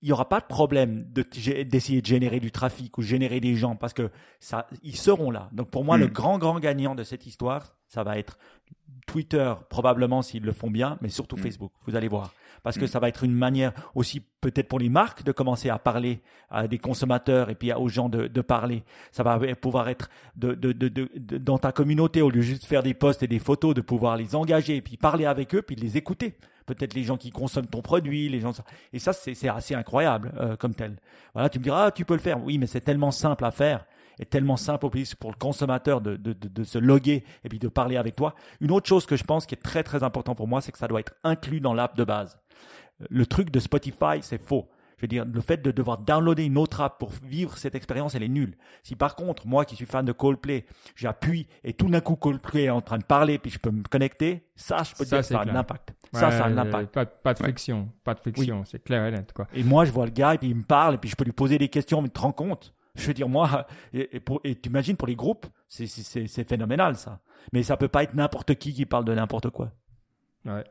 il 0.03 0.07
n'y 0.07 0.13
aura 0.13 0.29
pas 0.29 0.41
de 0.41 0.47
problème 0.47 1.05
d'essayer 1.13 2.01
de, 2.01 2.07
générer 2.07 2.41
du 2.41 2.51
trafic 2.51 2.97
ou 2.97 3.03
générer 3.03 3.41
des 3.41 3.55
gens 3.55 3.77
parce 3.77 3.93
que 3.93 4.11
ça, 4.39 4.67
ils 4.83 4.97
seront 4.97 5.31
là. 5.31 5.51
Donc 5.53 5.71
pour 5.71 5.85
moi, 5.85 5.99
le 5.99 6.07
hmm. 6.07 6.13
grand, 6.13 6.39
grand 6.39 6.59
gagnant 6.59 6.95
de 6.95 7.05
cette 7.05 7.27
histoire, 7.27 7.77
ça 7.87 8.03
va 8.03 8.19
être 8.19 8.39
Twitter, 9.07 9.53
probablement 9.69 10.23
s'ils 10.23 10.45
le 10.45 10.53
font 10.53 10.71
bien, 10.71 10.97
mais 11.03 11.11
surtout 11.11 11.37
hmm. 11.37 11.41
Facebook. 11.43 11.73
Vous 11.87 11.97
allez 11.97 12.09
voir. 12.09 12.33
Parce 12.63 12.79
que 12.79 12.85
hmm. 12.85 12.89
ça 12.89 12.99
va 12.99 13.09
être 13.09 13.25
une 13.25 13.35
manière 13.35 13.73
aussi 13.95 14.21
peut-être 14.41 14.69
pour 14.69 14.79
les 14.79 14.89
marques 14.89 15.23
de 15.23 15.33
commencer 15.33 15.69
à 15.69 15.79
parler 15.79 16.23
à 16.49 16.67
des 16.67 16.79
consommateurs 16.79 17.51
et 17.51 17.55
puis 17.55 17.71
aux 17.75 17.89
gens 17.89 18.09
de, 18.09 18.27
de 18.27 18.41
parler. 18.41 18.85
Ça 19.13 19.23
va 19.23 19.39
pouvoir 19.55 19.91
être 19.91 20.09
de, 20.37 20.55
de, 20.55 20.73
de, 20.73 21.39
dans 21.39 21.59
ta 21.59 21.73
communauté, 21.73 22.23
au 22.23 22.31
lieu 22.31 22.41
de 22.41 22.45
juste 22.45 22.65
faire 22.65 22.83
des 22.83 22.95
posts 22.95 23.23
et 23.23 23.29
des 23.29 23.39
photos, 23.39 23.75
de 23.75 23.83
pouvoir 23.83 24.17
les 24.17 24.35
engager 24.35 24.77
et 24.77 24.83
puis 24.83 24.97
parler 24.97 25.27
avec 25.27 25.55
eux, 25.55 25.61
puis 25.61 25.77
les 25.77 25.99
écouter 25.99 26.39
peut-être 26.75 26.95
les 26.95 27.05
gens 27.05 27.17
qui 27.17 27.31
consomment 27.31 27.67
ton 27.67 27.83
produit, 27.83 28.29
les 28.29 28.41
gens 28.41 28.53
et 28.93 28.99
ça 28.99 29.13
c'est 29.13 29.49
assez 29.49 29.75
incroyable 29.75 30.33
euh, 30.39 30.57
comme 30.57 30.75
tel. 30.75 30.97
Voilà, 31.35 31.49
tu 31.49 31.59
me 31.59 31.65
diras 31.65 31.87
ah, 31.87 31.91
tu 31.91 32.05
peux 32.05 32.15
le 32.15 32.21
faire, 32.21 32.43
oui, 32.43 32.59
mais 32.59 32.67
c'est 32.67 32.81
tellement 32.81 33.11
simple 33.11 33.45
à 33.45 33.51
faire 33.51 33.85
et 34.19 34.27
tellement 34.27 34.57
simple 34.57 34.81
pour 34.81 35.31
le 35.31 35.37
consommateur 35.39 36.01
de, 36.01 36.17
de, 36.17 36.35
de, 36.35 36.65
se 36.65 36.79
loguer 36.79 37.25
et 37.43 37.49
puis 37.49 37.59
de 37.59 37.69
parler 37.69 37.97
avec 37.97 38.17
toi. 38.17 38.35
Une 38.61 38.71
autre 38.71 38.87
chose 38.87 39.07
que 39.07 39.17
je 39.17 39.25
pense 39.25 39.47
qui 39.47 39.55
est 39.55 39.63
très 39.63 39.83
très 39.83 40.03
important 40.03 40.35
pour 40.35 40.47
moi, 40.47 40.61
c'est 40.61 40.73
que 40.73 40.79
ça 40.79 40.89
doit 40.89 41.01
être 41.01 41.15
inclus 41.25 41.61
dans 41.61 41.73
l'app 41.73 41.97
de 41.97 42.05
base. 42.05 42.39
Le 43.09 43.25
truc 43.25 43.51
de 43.51 43.59
Spotify, 43.59 44.19
c'est 44.21 44.41
faux. 44.41 44.69
Je 45.01 45.05
veux 45.07 45.09
dire, 45.09 45.25
le 45.25 45.41
fait 45.41 45.63
de 45.63 45.71
devoir 45.71 45.97
downloader 45.97 46.45
une 46.45 46.59
autre 46.59 46.83
app 46.83 46.99
pour 46.99 47.09
vivre 47.25 47.57
cette 47.57 47.75
expérience, 47.75 48.15
elle 48.15 48.23
est 48.23 48.29
nulle. 48.29 48.55
Si 48.83 48.97
par 48.97 49.17
contre, 49.17 49.47
moi 49.47 49.65
qui 49.65 49.75
suis 49.75 49.87
fan 49.87 50.05
de 50.05 50.13
Coldplay, 50.13 50.67
j'appuie 50.95 51.47
et 51.65 51.73
tout 51.73 51.89
d'un 51.89 52.03
coup 52.03 52.17
Coldplay 52.17 52.65
est 52.65 52.71
en 52.71 52.83
train 52.83 52.99
de 52.99 53.05
parler, 53.05 53.39
puis 53.39 53.51
je 53.51 53.59
peux 53.59 53.71
me 53.71 53.83
connecter, 53.83 54.45
ça, 54.57 54.83
je 54.83 54.95
peux 54.95 55.07
dire 55.07 55.21
que 55.21 55.25
ça 55.25 55.41
a 55.41 55.51
un 55.51 55.57
impact. 55.57 55.95
ça, 56.13 56.31
ça 56.31 56.45
a 56.45 56.49
un 56.49 56.59
impact. 56.59 56.93
Pas, 56.93 57.33
de 57.33 57.39
friction, 57.39 57.89
pas 58.05 58.13
de 58.13 58.21
friction, 58.21 58.63
c'est 58.67 58.85
clair 58.85 59.07
et 59.07 59.11
net. 59.11 59.33
Quoi. 59.33 59.49
Et 59.55 59.65
moi, 59.65 59.87
je 59.87 59.91
vois 59.91 60.05
le 60.05 60.11
gars, 60.11 60.35
et 60.35 60.39
puis 60.39 60.51
il 60.51 60.57
me 60.57 60.65
parle, 60.65 60.97
et 60.97 60.99
puis 60.99 61.09
je 61.09 61.17
peux 61.17 61.25
lui 61.25 61.33
poser 61.33 61.57
des 61.57 61.71
questions, 61.71 62.03
mais 62.03 62.09
tu 62.09 62.15
te 62.15 62.21
rends 62.21 62.33
compte? 62.33 62.75
Je 62.95 63.07
veux 63.07 63.15
dire, 63.15 63.29
moi, 63.31 63.67
et, 63.95 64.19
et, 64.19 64.23
et 64.45 64.55
tu 64.55 64.69
imagines 64.69 64.97
pour 64.97 65.09
les 65.09 65.17
groupes, 65.17 65.47
c'est 65.67 66.45
phénoménal 66.47 66.97
ça. 66.97 67.21
Mais 67.55 67.63
ça 67.63 67.79
peut 67.79 67.89
pas 67.89 68.03
être 68.03 68.13
n'importe 68.13 68.55
qui 68.57 68.75
qui 68.75 68.85
parle 68.85 69.07
de 69.07 69.15
n'importe 69.15 69.49
quoi. 69.49 69.71
Ouais. 70.45 70.65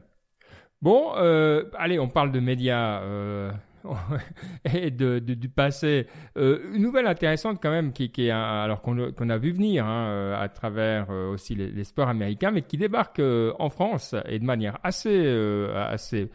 Bon, 0.81 1.13
euh, 1.17 1.65
allez, 1.77 1.97
on 1.99 2.07
parle 2.07 2.31
de 2.31 2.39
médias. 2.39 3.01
Euh, 3.01 3.51
et 4.73 4.91
du 4.91 5.49
passé. 5.49 6.07
Euh, 6.37 6.71
une 6.73 6.81
nouvelle 6.81 7.07
intéressante 7.07 7.59
quand 7.61 7.71
même, 7.71 7.93
qui 7.93 8.11
est 8.17 8.29
alors 8.29 8.81
qu'on 8.81 9.29
a 9.29 9.37
vu 9.37 9.51
venir 9.51 9.85
hein, 9.85 10.07
euh, 10.09 10.41
à 10.41 10.49
travers 10.49 11.07
euh, 11.09 11.31
aussi 11.31 11.55
les, 11.55 11.83
sports 11.83 12.09
américains, 12.09 12.51
mais 12.51 12.61
qui 12.61 12.77
débarque 12.77 13.21
en 13.21 13.69
France 13.69 14.15
et 14.27 14.39
de 14.39 14.45
manière 14.45 14.77
assez, 14.83 15.27
assez 15.75 16.29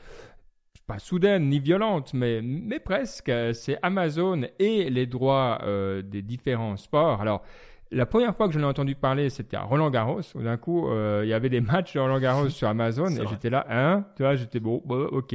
pas 0.86 0.98
soudaine 0.98 1.48
ni 1.48 1.60
violente, 1.60 2.12
mais, 2.12 2.40
mais 2.42 2.78
presque. 2.78 3.32
C'est 3.52 3.78
Amazon 3.82 4.42
et 4.58 4.90
les 4.90 5.06
droits 5.06 5.60
des 6.02 6.22
différents 6.22 6.76
sports. 6.76 7.20
Alors 7.20 7.42
la 7.90 8.06
première 8.06 8.34
fois 8.34 8.48
que 8.48 8.54
j'en 8.54 8.60
ai 8.60 8.64
entendu 8.64 8.94
parler, 8.94 9.30
c'était 9.30 9.56
à 9.56 9.62
Roland 9.62 9.90
Garros. 9.90 10.20
Où 10.34 10.42
d'un 10.42 10.56
coup, 10.56 10.88
euh, 10.88 11.22
il 11.24 11.28
y 11.28 11.32
avait 11.32 11.48
des 11.48 11.60
matchs 11.60 11.94
de 11.94 12.00
Roland 12.00 12.18
Garros 12.18 12.48
sur 12.48 12.68
Amazon 12.68 13.06
et 13.06 13.26
j'étais 13.28 13.50
là, 13.50 13.66
hein, 13.70 14.04
tu 14.16 14.22
vois, 14.22 14.34
j'étais 14.34 14.60
bon, 14.60 14.82
ok. 14.86 15.34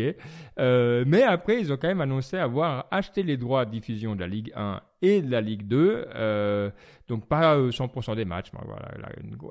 Euh, 0.59 1.03
mais 1.07 1.23
après, 1.23 1.59
ils 1.59 1.71
ont 1.71 1.77
quand 1.77 1.87
même 1.87 2.01
annoncé 2.01 2.37
avoir 2.37 2.87
acheté 2.91 3.23
les 3.23 3.37
droits 3.37 3.65
de 3.65 3.71
diffusion 3.71 4.15
de 4.15 4.21
la 4.21 4.27
Ligue 4.27 4.51
1 4.55 4.81
et 5.01 5.21
de 5.21 5.31
la 5.31 5.41
Ligue 5.41 5.67
2. 5.67 6.07
Euh, 6.15 6.69
donc 7.09 7.27
pas 7.27 7.57
100% 7.57 8.15
des 8.15 8.23
matchs, 8.25 8.51
mais 8.53 8.59
voilà, 8.65 8.91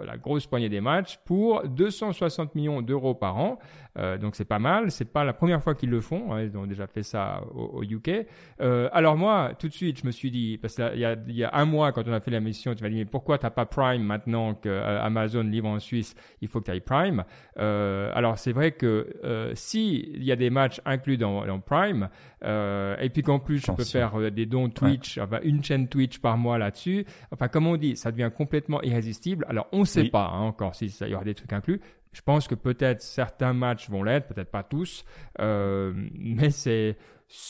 la, 0.07 0.17
grosse 0.17 0.47
poignée 0.47 0.69
des 0.69 0.81
matchs 0.81 1.19
pour 1.25 1.67
260 1.67 2.55
millions 2.55 2.83
d'euros 2.83 3.15
par 3.15 3.37
an. 3.37 3.59
Euh, 3.99 4.17
donc 4.17 4.37
c'est 4.37 4.45
pas 4.45 4.61
mal. 4.61 4.93
C'est 4.93 5.13
pas 5.13 5.25
la 5.25 5.33
première 5.33 5.61
fois 5.61 5.75
qu'ils 5.75 5.91
le 5.91 6.01
font. 6.01 6.33
Hein, 6.33 6.43
ils 6.43 6.57
ont 6.57 6.67
déjà 6.67 6.87
fait 6.87 7.03
ça 7.03 7.43
au, 7.53 7.83
UK. 7.83 8.27
Euh, 8.61 8.89
alors 8.93 9.17
moi, 9.17 9.53
tout 9.59 9.67
de 9.67 9.73
suite, 9.73 10.01
je 10.01 10.07
me 10.07 10.13
suis 10.13 10.31
dit 10.31 10.57
parce 10.59 10.77
qu'il 10.77 11.01
y 11.01 11.45
a, 11.45 11.51
un 11.53 11.65
mois 11.65 11.91
quand 11.91 12.07
on 12.07 12.13
a 12.13 12.21
fait 12.21 12.31
la 12.31 12.41
mission, 12.41 12.75
tu 12.77 12.83
m'as 12.85 12.91
dit 12.91 12.97
mais 12.97 13.05
pourquoi 13.05 13.39
t'as 13.39 13.51
pas 13.51 13.67
Prime 13.67 14.03
maintenant 14.03 14.55
que 14.55 14.69
euh, 14.69 15.03
Amazon 15.03 15.43
livre 15.43 15.69
en 15.69 15.81
Suisse 15.81 16.15
Il 16.41 16.49
faut 16.49 16.61
que 16.61 16.67
tu 16.67 16.71
ailles 16.71 16.81
Prime. 16.81 17.25
Euh, 17.59 18.13
alors 18.15 18.39
c'est 18.39 18.53
vrai 18.53 18.73
que 18.73 19.17
euh, 19.25 19.53
si 19.55 20.11
il 20.15 20.23
y 20.23 20.31
a 20.31 20.37
des 20.37 20.51
matchs 20.51 20.81
inclus 20.85 21.17
dans 21.17 21.61
Prime 21.61 22.09
et 22.43 23.11
puis 23.13 23.23
qu'en 23.23 23.39
plus 23.39 23.59
je 23.59 23.73
peux 23.73 23.85
faire 23.85 24.31
des 24.31 24.47
dons 24.47 24.69
Twitch, 24.69 25.19
enfin 25.19 25.41
une 25.43 25.63
chaîne 25.63 25.89
Twitch 25.89 26.19
par 26.19 26.39
mois 26.39 26.59
là-dessus. 26.59 27.05
Enfin 27.33 27.49
comme 27.49 27.67
on 27.67 27.77
dit, 27.77 27.97
ça 27.97 28.11
devient 28.13 28.31
complètement 28.35 28.83
irrésistible. 28.83 29.45
Alors, 29.49 29.67
on 29.73 29.81
ne 29.81 29.85
sait 29.85 30.09
pas 30.09 30.31
hein, 30.33 30.41
encore 30.41 30.75
si 30.75 30.91
ça 30.91 31.09
y 31.09 31.15
aura 31.15 31.25
des 31.25 31.35
trucs 31.35 31.53
inclus. 31.53 31.81
Je 32.13 32.23
pense 32.23 32.49
que 32.49 32.55
peut-être 32.55 33.03
certains 33.03 33.53
matchs 33.53 33.91
vont 33.91 34.03
l'être, 34.03 34.29
peut-être 34.29 34.51
pas 34.51 34.63
tous, 34.63 35.05
euh, 35.41 35.93
mais 36.15 36.51
c'est 36.51 36.97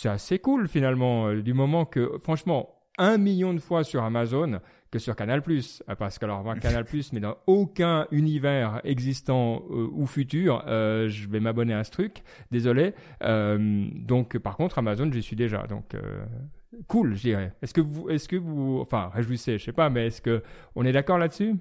assez 0.05 0.39
cool 0.39 0.69
finalement, 0.69 1.29
euh, 1.29 1.43
du 1.43 1.55
moment 1.55 1.85
que, 1.85 2.19
franchement, 2.19 2.75
un 2.99 3.17
million 3.19 3.55
de 3.55 3.61
fois 3.61 3.85
sur 3.85 4.03
Amazon 4.03 4.61
que 4.91 4.99
sur 4.99 5.17
Canal+. 5.17 5.43
Euh, 5.49 5.95
parce 5.97 6.19
que 6.19 6.25
alors, 6.25 6.45
Canal+, 6.61 6.85
mais 7.13 7.21
dans 7.21 7.37
aucun 7.47 8.07
univers 8.11 8.81
existant 8.85 9.63
ou 9.69 10.07
futur, 10.07 10.63
je 10.67 11.29
vais 11.29 11.41
m'abonner 11.41 11.75
à 11.75 11.85
ce 11.85 11.91
truc. 11.91 12.23
Désolé. 12.51 12.95
donc, 13.21 14.39
par 14.39 14.57
contre, 14.57 14.79
Amazon, 14.79 15.11
j'y 15.13 15.23
suis 15.23 15.37
déjà. 15.37 15.67
Donc, 15.67 15.95
cool, 16.87 17.15
je 17.15 17.21
dirais. 17.21 17.53
Est-ce 17.63 17.75
que 17.75 17.81
vous, 17.81 18.09
est-ce 18.09 18.29
que 18.29 18.37
vous, 18.37 18.81
enfin, 18.81 19.11
réjouissez, 19.13 19.59
je 19.59 19.65
sais 19.65 19.73
pas, 19.73 19.91
mais 19.91 20.09
est-ce 20.09 20.21
que 20.21 20.43
on 20.75 20.85
est 20.85 20.93
d'accord 20.93 21.19
là-dessus? 21.19 21.57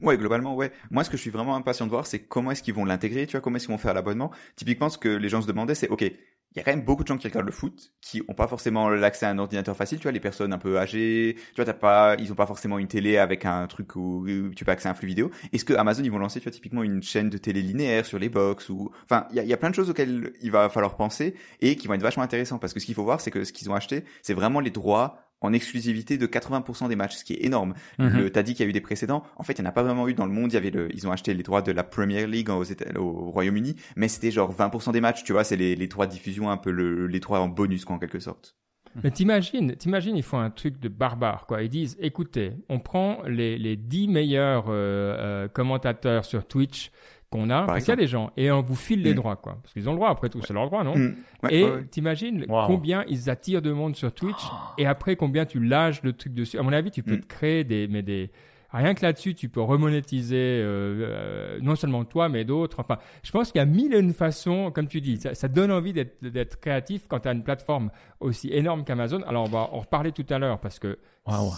Ouais, 0.00 0.16
globalement, 0.16 0.54
ouais. 0.54 0.70
Moi, 0.90 1.02
ce 1.02 1.10
que 1.10 1.16
je 1.16 1.22
suis 1.22 1.30
vraiment 1.30 1.56
impatient 1.56 1.86
de 1.86 1.90
voir, 1.90 2.06
c'est 2.06 2.20
comment 2.20 2.52
est-ce 2.52 2.62
qu'ils 2.62 2.74
vont 2.74 2.84
l'intégrer, 2.84 3.26
tu 3.26 3.32
vois, 3.32 3.40
comment 3.40 3.56
est-ce 3.56 3.66
qu'ils 3.66 3.74
vont 3.74 3.78
faire 3.78 3.94
l'abonnement. 3.94 4.30
Typiquement, 4.54 4.88
ce 4.88 4.98
que 4.98 5.08
les 5.08 5.28
gens 5.28 5.42
se 5.42 5.48
demandaient, 5.48 5.74
c'est, 5.74 5.88
ok, 5.88 6.04
il 6.52 6.58
y 6.58 6.60
a 6.60 6.64
quand 6.64 6.72
même 6.72 6.84
beaucoup 6.84 7.02
de 7.02 7.08
gens 7.08 7.18
qui 7.18 7.28
regardent 7.28 7.46
le 7.46 7.52
foot, 7.52 7.92
qui 8.00 8.22
ont 8.26 8.34
pas 8.34 8.48
forcément 8.48 8.88
l'accès 8.88 9.26
à 9.26 9.30
un 9.30 9.38
ordinateur 9.38 9.76
facile, 9.76 9.98
tu 9.98 10.04
vois, 10.04 10.12
les 10.12 10.20
personnes 10.20 10.52
un 10.52 10.58
peu 10.58 10.78
âgées, 10.78 11.36
tu 11.36 11.56
vois, 11.56 11.64
t'as 11.64 11.74
pas, 11.74 12.16
ils 12.18 12.32
ont 12.32 12.36
pas 12.36 12.46
forcément 12.46 12.78
une 12.78 12.88
télé 12.88 13.18
avec 13.18 13.44
un 13.44 13.66
truc 13.66 13.96
où 13.96 14.24
tu 14.56 14.64
peux 14.64 14.70
accéder 14.70 14.88
à 14.88 14.92
un 14.92 14.94
flux 14.94 15.08
vidéo. 15.08 15.30
Est-ce 15.52 15.64
que 15.64 15.74
Amazon, 15.74 16.02
ils 16.02 16.10
vont 16.10 16.18
lancer, 16.18 16.40
tu 16.40 16.44
vois, 16.44 16.52
typiquement 16.52 16.82
une 16.82 17.02
chaîne 17.02 17.28
de 17.28 17.38
télé 17.38 17.60
linéaire 17.60 18.06
sur 18.06 18.18
les 18.18 18.28
box 18.28 18.70
ou, 18.70 18.90
enfin, 19.04 19.26
il 19.32 19.42
y 19.42 19.46
y 19.46 19.52
a 19.52 19.56
plein 19.56 19.70
de 19.70 19.74
choses 19.74 19.90
auxquelles 19.90 20.32
il 20.40 20.50
va 20.50 20.68
falloir 20.68 20.96
penser 20.96 21.34
et 21.60 21.76
qui 21.76 21.86
vont 21.86 21.94
être 21.94 22.02
vachement 22.02 22.22
intéressantes 22.22 22.60
parce 22.60 22.72
que 22.72 22.80
ce 22.80 22.86
qu'il 22.86 22.94
faut 22.94 23.04
voir, 23.04 23.20
c'est 23.20 23.30
que 23.30 23.44
ce 23.44 23.52
qu'ils 23.52 23.70
ont 23.70 23.74
acheté, 23.74 24.04
c'est 24.22 24.34
vraiment 24.34 24.60
les 24.60 24.70
droits 24.70 25.27
en 25.40 25.52
exclusivité 25.52 26.18
de 26.18 26.26
80% 26.26 26.88
des 26.88 26.96
matchs, 26.96 27.16
ce 27.16 27.24
qui 27.24 27.34
est 27.34 27.44
énorme. 27.44 27.74
Mm 27.98 28.30
T'as 28.30 28.42
dit 28.42 28.54
qu'il 28.54 28.64
y 28.64 28.66
a 28.66 28.70
eu 28.70 28.72
des 28.72 28.80
précédents. 28.80 29.22
En 29.36 29.42
fait, 29.42 29.54
il 29.54 29.62
n'y 29.62 29.66
en 29.66 29.70
a 29.70 29.72
pas 29.72 29.82
vraiment 29.82 30.08
eu 30.08 30.14
dans 30.14 30.26
le 30.26 30.32
monde. 30.32 30.52
Il 30.52 30.54
y 30.54 30.58
avait 30.58 30.70
le, 30.70 30.94
ils 30.94 31.06
ont 31.06 31.12
acheté 31.12 31.34
les 31.34 31.42
droits 31.42 31.62
de 31.62 31.72
la 31.72 31.84
Premier 31.84 32.26
League 32.26 32.50
aux 32.50 32.64
au 32.96 33.30
Royaume-Uni, 33.30 33.76
mais 33.96 34.08
c'était 34.08 34.30
genre 34.30 34.52
20% 34.52 34.92
des 34.92 35.00
matchs. 35.00 35.24
Tu 35.24 35.32
vois, 35.32 35.44
c'est 35.44 35.56
les, 35.56 35.76
les 35.76 35.86
droits 35.86 36.06
de 36.06 36.12
diffusion 36.12 36.50
un 36.50 36.56
peu 36.56 36.70
le, 36.70 37.06
les 37.06 37.20
droits 37.20 37.40
en 37.40 37.48
bonus, 37.48 37.84
quoi, 37.84 37.96
en 37.96 37.98
quelque 37.98 38.20
sorte. 38.20 38.56
Mais 39.02 39.10
t'imagines, 39.10 39.76
t'imagines, 39.76 40.16
ils 40.16 40.22
font 40.22 40.38
un 40.38 40.50
truc 40.50 40.80
de 40.80 40.88
barbare, 40.88 41.46
quoi. 41.46 41.62
Ils 41.62 41.68
disent, 41.68 41.96
écoutez, 42.00 42.52
on 42.68 42.80
prend 42.80 43.22
les, 43.26 43.58
les 43.58 43.76
10 43.76 44.08
meilleurs 44.08 44.66
euh, 44.68 44.72
euh, 45.18 45.48
commentateurs 45.48 46.24
sur 46.24 46.46
Twitch 46.46 46.90
qu'on 47.30 47.50
a, 47.50 47.64
parce 47.64 47.80
qu'il 47.80 47.88
y 47.88 47.92
a 47.92 47.96
des 47.96 48.06
gens, 48.06 48.30
et 48.36 48.50
on 48.50 48.62
vous 48.62 48.74
file 48.74 49.02
les 49.02 49.12
mm. 49.12 49.16
droits, 49.16 49.36
quoi. 49.36 49.58
Parce 49.62 49.72
qu'ils 49.74 49.88
ont 49.88 49.92
le 49.92 49.98
droit, 49.98 50.08
après 50.08 50.28
tout, 50.28 50.40
c'est 50.46 50.54
leur 50.54 50.66
droit, 50.66 50.82
non 50.82 50.96
mm. 50.96 51.14
Et 51.50 51.66
t'imagines 51.90 52.46
combien 52.46 53.04
ils 53.08 53.28
attirent 53.28 53.62
de 53.62 53.72
monde 53.72 53.96
sur 53.96 54.12
Twitch, 54.12 54.42
et 54.78 54.86
après 54.86 55.16
combien 55.16 55.44
tu 55.44 55.60
lâches 55.60 56.02
le 56.02 56.12
truc 56.12 56.34
dessus. 56.34 56.58
À 56.58 56.62
mon 56.62 56.72
avis, 56.72 56.90
tu 56.90 57.02
peux 57.02 57.16
mm. 57.16 57.20
te 57.20 57.26
créer 57.26 57.64
des, 57.64 57.86
mais 57.86 58.02
des, 58.02 58.30
rien 58.70 58.94
que 58.94 59.02
là-dessus, 59.02 59.34
tu 59.34 59.48
peux 59.48 59.60
remonétiser 59.60 60.36
euh, 60.36 61.00
euh, 61.00 61.58
non 61.62 61.76
seulement 61.76 62.04
toi, 62.04 62.28
mais 62.28 62.44
d'autres. 62.44 62.80
Enfin, 62.80 62.98
je 63.22 63.30
pense 63.30 63.50
qu'il 63.52 63.58
y 63.58 63.62
a 63.62 63.66
mille 63.66 63.94
et 63.94 63.98
une 63.98 64.12
façons, 64.12 64.70
comme 64.70 64.88
tu 64.88 65.00
dis, 65.00 65.18
ça, 65.18 65.34
ça 65.34 65.48
donne 65.48 65.70
envie 65.70 65.92
d'être 65.92 66.60
créatif 66.60 67.04
quand 67.08 67.20
tu 67.20 67.28
as 67.28 67.32
une 67.32 67.44
plateforme 67.44 67.90
aussi 68.20 68.52
énorme 68.52 68.84
qu'Amazon. 68.84 69.22
Alors, 69.26 69.44
on 69.44 69.50
va 69.50 69.58
en 69.58 69.80
reparler 69.80 70.12
tout 70.12 70.26
à 70.30 70.38
l'heure 70.38 70.60
parce 70.60 70.78
que 70.78 70.98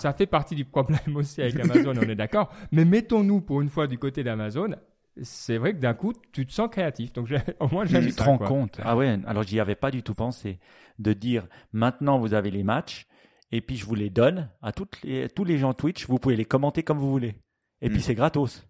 ça 0.00 0.12
fait 0.12 0.26
partie 0.26 0.54
du 0.54 0.64
problème 0.64 1.00
aussi 1.14 1.42
avec 1.42 1.58
Amazon, 1.60 1.94
on 1.96 2.08
est 2.08 2.16
d'accord. 2.16 2.50
Mais 2.72 2.84
mettons-nous 2.84 3.40
pour 3.40 3.60
une 3.60 3.68
fois 3.68 3.86
du 3.86 3.98
côté 3.98 4.22
d'Amazon 4.22 4.74
c'est 5.22 5.58
vrai 5.58 5.74
que 5.74 5.78
d'un 5.78 5.94
coup, 5.94 6.12
tu 6.32 6.46
te 6.46 6.52
sens 6.52 6.68
créatif. 6.70 7.12
Donc, 7.12 7.28
au 7.60 7.68
moins, 7.68 7.84
j'aime 7.84 8.06
Tu 8.06 8.12
te 8.12 8.22
rends 8.22 8.38
compte. 8.38 8.80
Ah 8.82 8.96
ouais, 8.96 9.18
alors 9.26 9.42
j'y 9.42 9.60
avais 9.60 9.74
pas 9.74 9.90
du 9.90 10.02
tout 10.02 10.14
pensé. 10.14 10.58
De 10.98 11.12
dire, 11.12 11.46
maintenant, 11.72 12.18
vous 12.18 12.34
avez 12.34 12.50
les 12.50 12.62
matchs, 12.62 13.06
et 13.52 13.60
puis 13.60 13.76
je 13.76 13.86
vous 13.86 13.94
les 13.94 14.10
donne 14.10 14.48
à 14.62 14.72
toutes 14.72 15.02
les, 15.02 15.28
tous 15.28 15.44
les 15.44 15.58
gens 15.58 15.74
Twitch, 15.74 16.06
vous 16.06 16.18
pouvez 16.18 16.36
les 16.36 16.44
commenter 16.44 16.82
comme 16.82 16.98
vous 16.98 17.10
voulez. 17.10 17.36
Et 17.80 17.88
puis 17.88 17.98
hmm. 17.98 18.02
c'est 18.02 18.14
gratos. 18.14 18.66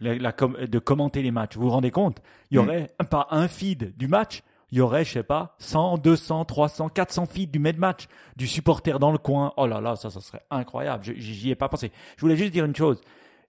La, 0.00 0.32
de 0.32 0.78
commenter 0.80 1.22
les 1.22 1.30
matchs. 1.30 1.56
Vous 1.56 1.62
vous 1.62 1.70
rendez 1.70 1.92
compte? 1.92 2.20
Il 2.50 2.56
y 2.56 2.58
hmm. 2.58 2.64
aurait 2.64 2.90
pas 3.10 3.28
un 3.30 3.46
feed 3.46 3.96
du 3.96 4.08
match, 4.08 4.42
il 4.70 4.78
y 4.78 4.80
aurait, 4.80 5.04
je 5.04 5.12
sais 5.12 5.22
pas, 5.22 5.54
100, 5.58 5.98
200, 5.98 6.46
300, 6.46 6.88
400 6.88 7.26
feeds 7.26 7.52
du 7.52 7.58
mid 7.60 7.78
match, 7.78 8.08
du 8.36 8.48
supporter 8.48 8.98
dans 8.98 9.12
le 9.12 9.18
coin. 9.18 9.52
Oh 9.56 9.66
là 9.66 9.80
là, 9.80 9.94
ça, 9.94 10.10
ça 10.10 10.20
serait 10.20 10.42
incroyable. 10.50 11.04
J'y 11.04 11.50
ai 11.50 11.54
pas 11.54 11.68
pensé. 11.68 11.92
Je 12.16 12.22
voulais 12.22 12.36
juste 12.36 12.52
dire 12.52 12.64
une 12.64 12.74
chose 12.74 13.00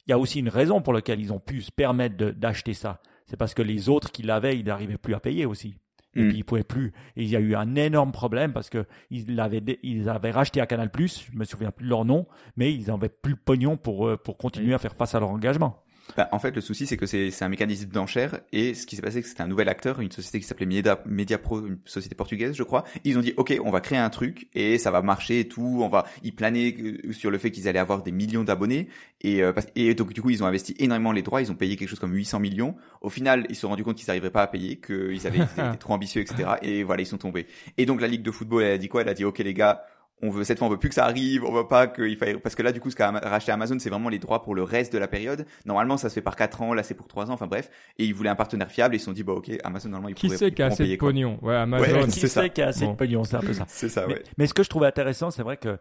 il 0.07 0.11
y 0.11 0.13
a 0.13 0.19
aussi 0.19 0.39
une 0.39 0.49
raison 0.49 0.81
pour 0.81 0.93
laquelle 0.93 1.19
ils 1.19 1.33
ont 1.33 1.39
pu 1.39 1.61
se 1.61 1.71
permettre 1.71 2.15
d'acheter 2.31 2.73
ça. 2.73 3.01
C'est 3.25 3.37
parce 3.37 3.53
que 3.53 3.61
les 3.61 3.89
autres 3.89 4.11
qui 4.11 4.23
l'avaient, 4.23 4.57
ils 4.57 4.65
n'arrivaient 4.65 4.97
plus 4.97 5.15
à 5.15 5.19
payer 5.19 5.45
aussi. 5.45 5.75
Et 6.15 6.23
mm. 6.23 6.29
puis 6.29 6.37
ils 6.37 6.43
pouvaient 6.43 6.63
plus. 6.63 6.93
Et 7.15 7.23
il 7.23 7.29
y 7.29 7.35
a 7.35 7.39
eu 7.39 7.55
un 7.55 7.75
énorme 7.75 8.11
problème 8.11 8.53
parce 8.53 8.69
que 8.69 8.85
ils 9.09 9.39
avaient, 9.39 9.63
ils 9.83 10.07
avaient 10.09 10.31
racheté 10.31 10.61
à 10.61 10.67
Canal+, 10.67 10.89
je 10.95 11.37
me 11.37 11.43
souviens 11.43 11.71
plus 11.71 11.85
de 11.85 11.89
leur 11.89 12.05
nom, 12.05 12.27
mais 12.55 12.73
ils 12.73 12.87
n'avaient 12.87 13.09
plus 13.09 13.31
le 13.31 13.39
pognon 13.43 13.77
pour, 13.77 14.07
euh, 14.07 14.17
pour 14.17 14.37
continuer 14.37 14.73
à 14.73 14.77
faire 14.77 14.95
face 14.95 15.15
à 15.15 15.19
leur 15.19 15.29
engagement. 15.29 15.83
Bah, 16.15 16.29
en 16.31 16.39
fait, 16.39 16.55
le 16.55 16.61
souci, 16.61 16.85
c'est 16.85 16.97
que 16.97 17.05
c'est 17.05 17.43
un 17.43 17.49
mécanisme 17.49 17.89
d'enchère. 17.89 18.39
Et 18.51 18.73
ce 18.73 18.85
qui 18.85 18.95
s'est 18.95 19.01
passé, 19.01 19.15
c'est 19.15 19.23
que 19.23 19.27
c'était 19.27 19.41
un 19.41 19.47
nouvel 19.47 19.69
acteur, 19.69 19.99
une 19.99 20.11
société 20.11 20.39
qui 20.39 20.45
s'appelait 20.45 20.65
Media, 20.65 21.01
Media 21.05 21.37
Pro, 21.37 21.65
une 21.65 21.79
société 21.85 22.15
portugaise, 22.15 22.55
je 22.55 22.63
crois. 22.63 22.83
Ils 23.03 23.17
ont 23.17 23.21
dit, 23.21 23.33
OK, 23.37 23.57
on 23.63 23.71
va 23.71 23.81
créer 23.81 23.97
un 23.97 24.09
truc 24.09 24.47
et 24.53 24.77
ça 24.77 24.91
va 24.91 25.01
marcher 25.01 25.41
et 25.41 25.47
tout. 25.47 25.79
On 25.81 25.89
va, 25.89 26.05
ils 26.23 26.33
planaient 26.33 26.75
euh, 26.79 27.11
sur 27.11 27.31
le 27.31 27.37
fait 27.37 27.51
qu'ils 27.51 27.67
allaient 27.67 27.79
avoir 27.79 28.03
des 28.03 28.11
millions 28.11 28.43
d'abonnés. 28.43 28.87
Et, 29.21 29.43
euh, 29.43 29.51
et 29.75 29.93
donc, 29.95 30.13
du 30.13 30.21
coup, 30.21 30.29
ils 30.29 30.43
ont 30.43 30.47
investi 30.47 30.75
énormément 30.79 31.11
les 31.11 31.21
droits. 31.21 31.41
Ils 31.41 31.51
ont 31.51 31.55
payé 31.55 31.75
quelque 31.75 31.89
chose 31.89 31.99
comme 31.99 32.13
800 32.13 32.39
millions. 32.39 32.75
Au 33.01 33.09
final, 33.09 33.45
ils 33.49 33.55
se 33.55 33.61
sont 33.61 33.69
rendus 33.69 33.83
compte 33.83 33.97
qu'ils 33.97 34.07
n'arriveraient 34.07 34.31
pas 34.31 34.43
à 34.43 34.47
payer, 34.47 34.77
qu'ils 34.77 35.27
avaient 35.27 35.39
été 35.57 35.77
trop 35.79 35.93
ambitieux, 35.93 36.21
etc. 36.21 36.49
Et 36.61 36.83
voilà, 36.83 37.01
ils 37.01 37.07
sont 37.07 37.17
tombés. 37.17 37.47
Et 37.77 37.85
donc, 37.85 37.99
la 37.99 38.07
Ligue 38.07 38.23
de 38.23 38.31
football, 38.31 38.63
elle 38.63 38.73
a 38.73 38.77
dit 38.77 38.87
quoi? 38.87 39.01
Elle 39.01 39.09
a 39.09 39.13
dit, 39.13 39.25
OK, 39.25 39.39
les 39.39 39.53
gars, 39.53 39.85
on 40.21 40.29
veut 40.29 40.43
cette 40.43 40.59
fois 40.59 40.67
on 40.67 40.71
veut 40.71 40.77
plus 40.77 40.89
que 40.89 40.95
ça 40.95 41.05
arrive, 41.05 41.43
on 41.43 41.51
veut 41.51 41.67
pas 41.67 41.87
qu'il 41.87 42.15
faille 42.17 42.39
parce 42.39 42.55
que 42.55 42.63
là 42.63 42.71
du 42.71 42.79
coup 42.79 42.89
ce 42.89 42.95
qu'a 42.95 43.11
racheté 43.11 43.51
Amazon 43.51 43.77
c'est 43.79 43.89
vraiment 43.89 44.09
les 44.09 44.19
droits 44.19 44.43
pour 44.43 44.55
le 44.55 44.63
reste 44.63 44.93
de 44.93 44.97
la 44.97 45.07
période. 45.07 45.45
Normalement 45.65 45.97
ça 45.97 46.09
se 46.09 46.15
fait 46.15 46.21
par 46.21 46.35
4 46.35 46.61
ans, 46.61 46.73
là 46.73 46.83
c'est 46.83 46.93
pour 46.93 47.07
3 47.07 47.29
ans, 47.29 47.33
enfin 47.33 47.47
bref. 47.47 47.69
Et 47.97 48.05
ils 48.05 48.13
voulaient 48.13 48.29
un 48.29 48.35
partenaire 48.35 48.71
fiable 48.71 48.95
et 48.95 48.97
ils 48.97 48.99
se 48.99 49.05
sont 49.05 49.13
dit 49.13 49.23
bah 49.23 49.33
ok 49.33 49.51
Amazon 49.63 49.89
normalement 49.89 50.09
ils 50.09 50.15
Qui 50.15 50.29
c'est 50.29 50.51
qui 50.51 50.61
a 50.61 50.67
assez 50.67 50.87
de 50.87 50.95
pognon? 50.95 51.37
Ouais 51.41 51.55
Amazon. 51.55 52.07
qui 52.07 52.27
c'est 52.27 52.49
qui 52.51 52.61
a 52.61 52.67
assez 52.67 52.87
de 52.87 52.93
pognon? 52.93 53.23
C'est 53.23 53.35
un 53.35 53.41
peu 53.41 53.53
ça. 53.53 53.65
c'est 53.67 53.89
ça 53.89 54.07
ouais. 54.07 54.23
Mais, 54.37 54.47
ce 54.47 54.53
que 54.53 54.63
je 54.63 54.69
trouvais 54.69 54.87
intéressant 54.87 55.31
c'est 55.31 55.43
vrai 55.43 55.57
que 55.57 55.77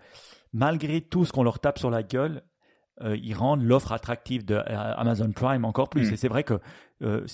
malgré 0.53 1.01
tout 1.01 1.25
ce 1.25 1.33
qu'on 1.33 1.43
leur 1.43 1.59
tape 1.59 1.79
sur 1.79 1.91
la 1.91 2.03
gueule, 2.03 2.43
euh, 3.03 3.17
ils 3.21 3.35
rendent 3.35 3.63
l'offre 3.63 3.93
attractive 3.93 4.45
de 4.45 4.55
euh, 4.55 4.63
Amazon 4.69 5.33
Prime 5.33 5.65
encore 5.65 5.89
plus. 5.89 6.11
Mm. 6.11 6.15
Et 6.15 6.17
c'est 6.17 6.29
vrai 6.29 6.45
que 6.45 6.61
euh, 7.03 7.27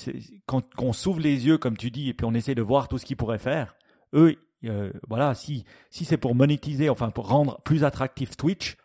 quand 0.46 0.62
on 0.78 0.92
s'ouvre 0.92 1.20
les 1.20 1.46
yeux 1.46 1.58
comme 1.58 1.76
tu 1.76 1.90
dis 1.90 2.08
et 2.08 2.14
puis 2.14 2.26
on 2.26 2.32
essaie 2.32 2.54
de 2.54 2.62
voir 2.62 2.88
tout 2.88 2.98
ce 2.98 3.04
qu'ils 3.04 3.16
pourraient 3.16 3.38
faire, 3.38 3.74
eux 4.14 4.36
euh, 4.64 4.92
voilà, 5.08 5.34
si 5.34 5.64
si 5.90 6.04
c'est 6.04 6.16
pour 6.16 6.34
monétiser, 6.34 6.90
enfin 6.90 7.10
pour 7.10 7.28
rendre 7.28 7.60
plus 7.62 7.84
attractif 7.84 8.36
Twitch, 8.36 8.76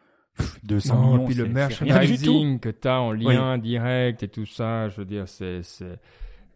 200 0.63 0.95
non, 0.95 1.11
millions. 1.11 1.25
puis 1.25 1.35
le 1.35 1.47
merchandising 1.47 2.59
que 2.59 2.69
tu 2.69 2.87
as 2.87 3.01
en 3.01 3.11
lien 3.11 3.57
direct 3.57 4.23
et 4.23 4.27
tout 4.27 4.45
ça, 4.45 4.89
je 4.89 4.97
veux 4.97 5.05
dire, 5.05 5.27
c'est 5.27 5.63
c'est 5.63 5.99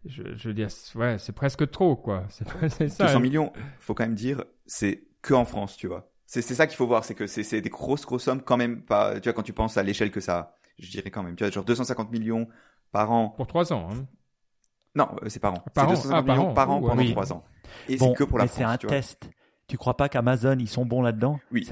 je, 0.06 0.22
je, 0.34 0.48
veux 0.48 0.54
dire, 0.54 0.68
ouais, 0.94 1.18
c'est 1.18 1.34
presque 1.34 1.70
trop, 1.70 1.94
quoi. 1.94 2.24
C'est 2.68 2.88
ça. 2.88 3.04
200 3.04 3.20
millions, 3.20 3.52
faut 3.80 3.92
quand 3.92 4.04
même 4.04 4.14
dire, 4.14 4.44
c'est 4.64 5.02
que 5.20 5.34
en 5.34 5.44
France, 5.44 5.76
tu 5.76 5.88
vois. 5.88 6.10
C'est 6.24 6.42
ça 6.42 6.66
qu'il 6.66 6.76
faut 6.76 6.86
voir, 6.86 7.04
c'est 7.04 7.16
que 7.16 7.26
c'est 7.26 7.60
des 7.60 7.68
grosses, 7.70 8.06
grosses 8.06 8.22
sommes 8.22 8.40
quand 8.40 8.56
même 8.56 8.82
pas, 8.82 9.18
tu 9.18 9.28
vois, 9.28 9.32
quand 9.32 9.42
tu 9.42 9.52
penses 9.52 9.76
à 9.76 9.82
l'échelle 9.82 10.12
que 10.12 10.20
ça 10.20 10.56
Je 10.78 10.88
dirais 10.88 11.10
quand 11.10 11.24
même, 11.24 11.34
tu 11.34 11.42
vois, 11.44 11.50
genre 11.50 11.64
250 11.64 12.12
millions 12.12 12.48
par 12.92 13.10
an. 13.10 13.30
Pour 13.30 13.48
3 13.48 13.72
ans, 13.72 13.88
hein. 13.92 14.06
Non, 14.94 15.08
euh, 15.22 15.28
c'est 15.28 15.40
par 15.40 15.54
an. 15.54 15.64
Par 15.74 15.88
an. 15.88 15.90
250 15.90 16.12
ah, 16.12 16.32
millions 16.32 16.54
par 16.54 16.70
an, 16.70 16.80
pendant 16.80 17.04
3 17.04 17.32
ans. 17.32 17.44
Et 17.88 17.98
c'est 17.98 18.12
que 18.14 18.24
pour 18.24 18.38
la 18.38 18.44
mais 18.44 18.48
c'est 18.48 18.64
un 18.64 18.76
test. 18.76 19.30
Tu 19.68 19.76
crois 19.76 19.96
pas 19.96 20.08
qu'Amazon 20.08 20.56
ils 20.58 20.68
sont 20.68 20.84
bons 20.84 21.00
là-dedans? 21.00 21.38
Oui, 21.52 21.64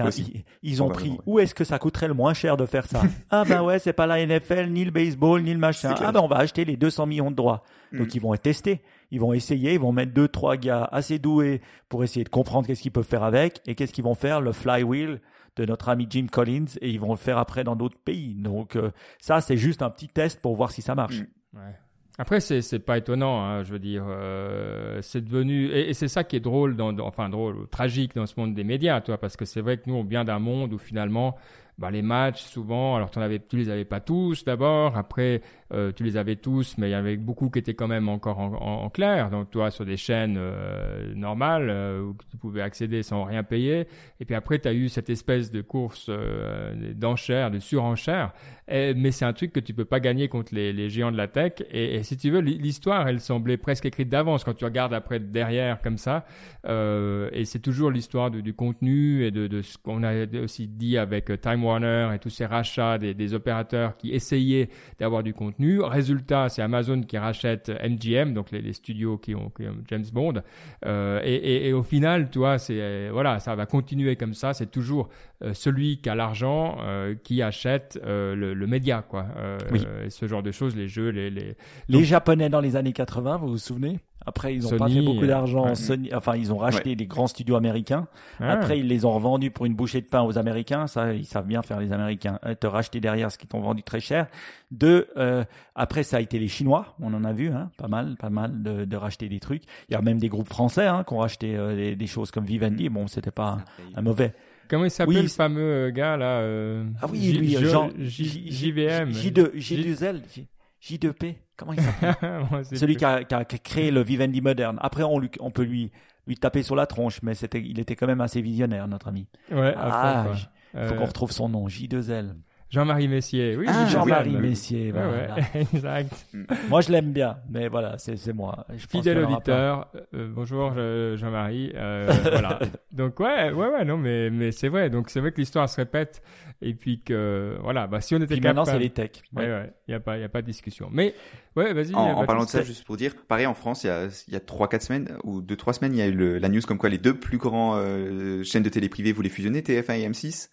Ils, 0.63 0.81
ont 0.81 0.87
pris. 0.87 1.17
Où 1.25 1.37
est-ce 1.39 1.53
que 1.53 1.65
ça 1.65 1.79
coûterait 1.79 2.07
le 2.07 2.13
moins 2.13 2.33
cher 2.33 2.55
de 2.55 2.65
faire 2.65 2.85
ça? 2.85 3.01
Ah 3.29 3.43
ben 3.43 3.61
ouais, 3.61 3.77
c'est 3.77 3.91
pas 3.91 4.07
la 4.07 4.25
NFL, 4.25 4.69
ni 4.69 4.85
le 4.85 4.91
baseball, 4.91 5.43
ni 5.43 5.51
le 5.51 5.59
machin. 5.59 5.93
Ah 5.99 6.13
ben 6.13 6.21
on 6.21 6.27
va 6.29 6.37
acheter 6.37 6.63
les 6.63 6.77
200 6.77 7.07
millions 7.07 7.29
de 7.29 7.35
droits. 7.35 7.63
Donc 7.91 8.07
mm. 8.07 8.11
ils 8.13 8.21
vont 8.21 8.33
être 8.33 8.43
testés. 8.43 8.81
Ils 9.11 9.19
vont 9.19 9.33
essayer. 9.33 9.73
Ils 9.73 9.81
vont 9.81 9.91
mettre 9.91 10.13
deux, 10.13 10.29
trois 10.29 10.55
gars 10.55 10.87
assez 10.93 11.19
doués 11.19 11.59
pour 11.89 12.05
essayer 12.05 12.23
de 12.23 12.29
comprendre 12.29 12.67
qu'est-ce 12.67 12.81
qu'ils 12.81 12.93
peuvent 12.93 13.03
faire 13.03 13.23
avec 13.23 13.59
et 13.67 13.75
qu'est-ce 13.75 13.91
qu'ils 13.91 14.05
vont 14.05 14.15
faire 14.15 14.39
le 14.39 14.53
flywheel 14.53 15.19
de 15.57 15.65
notre 15.65 15.89
ami 15.89 16.07
Jim 16.09 16.27
Collins 16.31 16.77
et 16.79 16.89
ils 16.89 17.01
vont 17.01 17.11
le 17.11 17.17
faire 17.17 17.37
après 17.37 17.65
dans 17.65 17.75
d'autres 17.75 17.99
pays. 17.99 18.33
Donc 18.35 18.77
euh, 18.77 18.91
ça 19.19 19.41
c'est 19.41 19.57
juste 19.57 19.81
un 19.81 19.89
petit 19.89 20.07
test 20.07 20.39
pour 20.39 20.55
voir 20.55 20.71
si 20.71 20.81
ça 20.81 20.95
marche. 20.95 21.19
Mm. 21.19 21.57
Ouais. 21.57 21.75
Après, 22.21 22.41
c'est 22.41 22.61
c'est 22.61 22.79
pas 22.79 22.97
étonnant, 22.97 23.41
hein, 23.41 23.63
je 23.63 23.71
veux 23.71 23.79
dire, 23.79 24.03
euh, 24.05 24.99
c'est 25.01 25.23
devenu 25.23 25.69
et, 25.71 25.93
c'est 25.93 26.09
ça 26.09 26.25
qui 26.25 26.35
est 26.35 26.41
drôle, 26.41 26.75
dans, 26.75 26.93
enfin 26.99 27.29
drôle, 27.29 27.65
tragique 27.69 28.13
dans 28.13 28.25
ce 28.25 28.37
monde 28.37 28.53
des 28.53 28.65
médias, 28.65 28.99
toi, 28.99 29.17
parce 29.17 29.37
que 29.37 29.45
c'est 29.45 29.61
vrai 29.61 29.77
que 29.77 29.83
nous 29.87 29.95
on 29.95 30.03
vient 30.03 30.25
d'un 30.25 30.39
monde 30.39 30.73
où 30.73 30.77
finalement, 30.77 31.37
bah, 31.77 31.91
les 31.91 32.01
matchs 32.01 32.41
souvent, 32.41 32.97
alors 32.97 33.09
t'en 33.09 33.21
avais, 33.21 33.39
tu 33.39 33.55
les 33.55 33.69
avais 33.69 33.85
pas 33.85 34.01
tous 34.01 34.43
d'abord, 34.43 34.97
après 34.97 35.41
euh, 35.71 35.93
tu 35.93 36.03
les 36.03 36.17
avais 36.17 36.35
tous, 36.35 36.77
mais 36.77 36.89
il 36.89 36.91
y 36.91 36.93
avait 36.93 37.15
beaucoup 37.15 37.49
qui 37.49 37.59
étaient 37.59 37.73
quand 37.73 37.87
même 37.87 38.09
encore 38.09 38.39
en, 38.39 38.51
en- 38.53 38.83
en 38.83 38.89
clair, 38.89 39.29
donc 39.29 39.49
toi 39.49 39.71
sur 39.71 39.85
des 39.85 39.95
chaînes 39.95 40.35
euh, 40.37 41.13
normales 41.15 41.69
euh, 41.69 42.01
où 42.01 42.17
tu 42.29 42.35
pouvais 42.35 42.61
accéder 42.61 43.01
sans 43.01 43.23
rien 43.23 43.43
payer, 43.43 43.87
et 44.19 44.25
puis 44.25 44.35
après 44.35 44.59
tu 44.59 44.67
as 44.67 44.73
eu 44.73 44.89
cette 44.89 45.09
espèce 45.09 45.51
de 45.51 45.61
course 45.61 46.07
euh, 46.09 46.73
d'enchères, 46.95 47.49
de 47.49 47.59
surenchères, 47.59 48.33
et- 48.69 48.93
mais 48.93 49.11
c'est 49.11 49.25
un 49.25 49.33
truc 49.33 49.51
que 49.51 49.59
tu 49.59 49.73
peux 49.73 49.85
pas 49.85 49.99
gagner 49.99 50.27
contre 50.27 50.53
les, 50.53 50.73
les 50.73 50.89
géants 50.89 51.11
de 51.11 51.17
la 51.17 51.27
tech. 51.27 51.53
Et, 51.71 52.03
si 52.03 52.17
tu 52.17 52.29
veux, 52.29 52.39
l'hi- 52.39 52.57
l'histoire, 52.57 53.07
elle 53.07 53.19
semblait 53.19 53.57
presque 53.57 53.85
écrite 53.85 54.09
d'avance 54.09 54.43
quand 54.43 54.53
tu 54.53 54.65
regardes 54.65 54.93
après 54.93 55.19
derrière 55.19 55.81
comme 55.81 55.97
ça. 55.97 56.25
Euh, 56.65 57.29
et 57.33 57.45
c'est 57.45 57.59
toujours 57.59 57.91
l'histoire 57.91 58.31
du, 58.31 58.53
contenu 58.53 59.25
et 59.25 59.31
de, 59.31 59.61
ce 59.61 59.77
qu'on 59.77 60.03
a 60.03 60.25
aussi 60.43 60.67
dit 60.67 60.97
avec 60.97 61.29
euh, 61.29 61.37
Time 61.37 61.63
Warner 61.63 62.11
et 62.13 62.19
tous 62.19 62.29
ces 62.29 62.45
rachats 62.45 62.97
des, 62.97 63.13
des 63.13 63.33
opérateurs 63.33 63.97
qui 63.97 64.11
essayaient 64.13 64.69
d'avoir 64.99 65.23
du 65.23 65.33
contenu. 65.33 65.81
Résultat, 65.81 66.49
c'est 66.49 66.61
Amazon 66.61 67.01
qui 67.01 67.17
rachète 67.17 67.69
MGM, 67.69 68.33
donc 68.33 68.51
les, 68.51 68.73
studios 68.73 69.17
qui 69.17 69.35
ont, 69.35 69.51
James 69.87 70.05
Bond. 70.13 70.41
Euh, 70.85 71.21
et, 71.23 71.73
au 71.73 71.83
final, 71.83 72.29
tu 72.29 72.39
vois, 72.39 72.57
c'est 72.57 72.79
euh, 72.79 73.09
voilà, 73.11 73.39
ça 73.39 73.55
va 73.55 73.65
continuer 73.65 74.15
comme 74.15 74.33
ça. 74.33 74.53
C'est 74.53 74.71
toujours 74.71 75.09
euh, 75.09 75.28
celui 75.53 76.01
qui 76.01 76.09
a 76.09 76.15
l'argent 76.15 76.77
euh, 76.81 77.15
qui 77.23 77.41
achète 77.41 77.99
euh, 78.05 78.35
le, 78.35 78.53
le 78.53 78.67
média, 78.67 79.01
quoi. 79.01 79.25
Euh, 79.37 79.57
Oui. 79.71 79.81
euh, 79.87 80.09
ce 80.09 80.27
genre 80.27 80.43
de 80.43 80.51
choses, 80.51 80.75
les 80.75 80.87
jeux, 80.87 81.09
les, 81.09 81.29
les... 81.29 81.55
Les 81.87 82.03
Japonais 82.03 82.49
dans 82.49 82.61
les 82.61 82.75
années 82.75 82.93
80, 82.93 83.37
vous 83.37 83.47
vous 83.49 83.57
souvenez? 83.57 83.99
Après, 84.25 84.53
ils 84.53 84.61
n'ont 84.63 84.77
pas 84.77 84.89
fait 84.89 85.01
beaucoup 85.01 85.23
euh, 85.23 85.27
d'argent. 85.27 85.65
ouais. 85.65 85.75
Sony, 85.75 86.13
enfin, 86.13 86.35
ils 86.35 86.51
ont 86.53 86.57
racheté 86.57 86.95
des 86.95 87.07
grands 87.07 87.25
studios 87.27 87.55
américains. 87.55 88.07
Ah. 88.41 88.51
Après, 88.51 88.77
ils 88.77 88.85
les 88.87 89.05
ont 89.05 89.13
revendus 89.13 89.49
pour 89.49 89.65
une 89.65 89.73
bouchée 89.73 90.01
de 90.01 90.05
pain 90.07 90.21
aux 90.21 90.37
Américains. 90.37 90.87
Ça, 90.87 91.13
ils 91.13 91.25
savent 91.25 91.47
bien 91.47 91.61
faire 91.63 91.79
les 91.79 91.93
Américains. 91.93 92.37
Euh, 92.45 92.53
Te 92.53 92.67
racheter 92.67 92.99
derrière 92.99 93.31
ce 93.31 93.37
qu'ils 93.37 93.47
t'ont 93.47 93.61
vendu 93.61 93.81
très 93.81 94.01
cher. 94.01 94.27
Deux, 94.71 95.07
euh, 95.17 95.45
après, 95.73 96.03
ça 96.03 96.17
a 96.17 96.19
été 96.19 96.37
les 96.37 96.49
Chinois. 96.49 96.95
On 96.99 97.13
en 97.13 97.23
a 97.23 97.31
vu, 97.31 97.49
hein, 97.49 97.71
pas 97.77 97.87
mal, 97.87 98.17
pas 98.19 98.29
mal 98.29 98.61
de, 98.61 98.83
de 98.83 98.97
racheter 98.97 99.29
des 99.29 99.39
trucs. 99.39 99.63
Il 99.87 99.93
y 99.93 99.95
a 99.95 100.01
même 100.01 100.19
des 100.19 100.29
groupes 100.29 100.49
français 100.49 100.85
hein, 100.85 101.03
qui 101.07 101.13
ont 101.13 101.19
racheté 101.19 101.55
euh, 101.55 101.75
des, 101.75 101.95
des 101.95 102.07
choses 102.07 102.29
comme 102.29 102.45
Vivendi. 102.45 102.89
Bon, 102.89 103.07
c'était 103.07 103.31
pas 103.31 103.57
un, 103.95 103.99
un 103.99 104.01
mauvais. 104.01 104.33
Comment 104.69 104.85
il 104.85 104.91
s'appelle 104.91 105.15
Oui, 105.15 105.21
le 105.23 105.27
fameux 105.27 105.61
euh, 105.87 105.91
gars 105.91 106.15
là 106.15 106.39
euh, 106.41 106.85
Ah 107.01 107.07
oui, 107.11 107.19
J- 107.19 107.33
lui, 107.33 107.55
euh, 107.57 107.59
J- 107.59 107.65
Jean, 107.69 107.89
J- 107.97 108.51
JVM. 108.51 109.09
J2, 109.11 109.51
J2L, 109.55 110.21
J- 110.33 110.47
J2P. 110.81 111.35
Comment 111.57 111.73
il 111.73 111.81
s'appelle 111.81 112.15
c'est 112.63 112.75
Celui 112.77 112.95
qui 112.95 113.03
a, 113.03 113.23
qui 113.23 113.33
a- 113.35 113.43
créé 113.45 113.91
le 113.91 114.01
Vivendi 114.01 114.41
moderne. 114.41 114.77
Après, 114.81 115.03
on, 115.03 115.19
lui, 115.19 115.29
on 115.39 115.51
peut 115.51 115.63
lui, 115.63 115.91
lui 116.27 116.35
taper 116.35 116.63
sur 116.63 116.75
la 116.75 116.85
tronche, 116.85 117.21
mais 117.23 117.33
c'était, 117.33 117.61
il 117.61 117.79
était 117.79 117.95
quand 117.95 118.07
même 118.07 118.21
assez 118.21 118.41
visionnaire, 118.41 118.87
notre 118.87 119.07
ami. 119.07 119.27
Ouais, 119.51 119.73
Ah, 119.75 120.27
j- 120.35 120.47
Il 120.75 120.79
faut 120.85 120.93
Euh, 120.93 120.97
qu'on 120.97 121.05
retrouve 121.05 121.31
son 121.31 121.49
nom, 121.49 121.67
J2L. 121.67 122.35
Jean-Marie 122.69 123.07
Messier. 123.07 123.55
Oui, 123.57 123.65
Ah, 123.67 123.83
oui, 123.85 123.91
Jean-Marie 123.91 124.37
Messier. 124.37 124.91
Ouais, 124.91 124.99
voilà. 125.03 125.35
ouais, 125.35 125.65
exact. 125.73 126.27
Moi, 126.69 126.81
je 126.81 126.91
l'aime 126.91 127.11
bien, 127.11 127.37
mais 127.49 127.67
voilà, 127.67 127.97
c'est 127.97 128.15
c'est 128.17 128.33
moi. 128.33 128.65
Je 128.75 128.85
Fidèle 128.87 129.19
auditeur. 129.25 129.87
euh, 130.13 130.29
bonjour 130.31 130.73
je- 130.75 131.15
Jean-Marie. 131.17 131.71
Euh, 131.75 132.11
voilà. 132.23 132.59
Donc 132.91 133.19
ouais, 133.19 133.51
ouais, 133.51 133.67
ouais, 133.69 133.85
non, 133.85 133.97
mais 133.97 134.29
mais 134.29 134.51
c'est 134.51 134.67
vrai. 134.67 134.89
Donc 134.89 135.09
c'est 135.09 135.19
vrai 135.19 135.31
que 135.31 135.37
l'histoire 135.39 135.67
se 135.67 135.77
répète 135.77 136.21
et 136.61 136.73
puis 136.73 137.01
que 137.01 137.57
voilà, 137.63 137.87
bah 137.87 138.01
si 138.01 138.13
on 138.13 138.19
pas. 138.19 138.25
était 138.25 138.35
Puis 138.35 138.43
maintenant, 138.43 138.65
c'est 138.65 138.71
capable. 138.71 138.83
les 138.83 138.89
techs. 138.91 139.23
Ouais, 139.35 139.45
ouais. 139.47 139.73
Il 139.87 139.91
y 139.91 139.95
a 139.95 139.99
pas, 139.99 140.17
il 140.17 140.21
y 140.21 140.25
a 140.25 140.29
pas 140.29 140.41
de 140.41 140.47
discussion. 140.47 140.89
Mais 140.91 141.15
ouais, 141.55 141.73
vas-y. 141.73 141.95
En, 141.95 142.07
euh, 142.09 142.13
en 142.13 142.25
parlant 142.25 142.43
de 142.43 142.49
ça, 142.49 142.61
juste 142.61 142.83
pour 142.85 142.97
dire, 142.97 143.13
pareil 143.27 143.47
en 143.47 143.55
France, 143.55 143.83
il 143.83 143.87
y 143.87 143.89
a, 143.89 144.05
il 144.27 144.33
y 144.33 144.37
a 144.37 144.39
3-4 144.41 144.81
semaines 144.81 145.17
ou 145.23 145.41
2-3 145.41 145.73
semaines, 145.73 145.93
il 145.93 145.99
y 145.99 146.01
a 146.03 146.07
eu 146.07 146.11
le- 146.13 146.37
la 146.37 146.49
news 146.49 146.61
comme 146.67 146.77
quoi 146.77 146.89
les 146.89 146.97
deux 146.99 147.15
plus 147.15 147.37
grands 147.39 147.77
euh, 147.77 148.43
chaînes 148.43 148.61
de 148.63 148.69
télé 148.69 148.89
privées 148.89 149.11
voulaient 149.11 149.29
fusionner, 149.29 149.61
TF1 149.61 149.93
et 149.99 150.07
M6. 150.09 150.49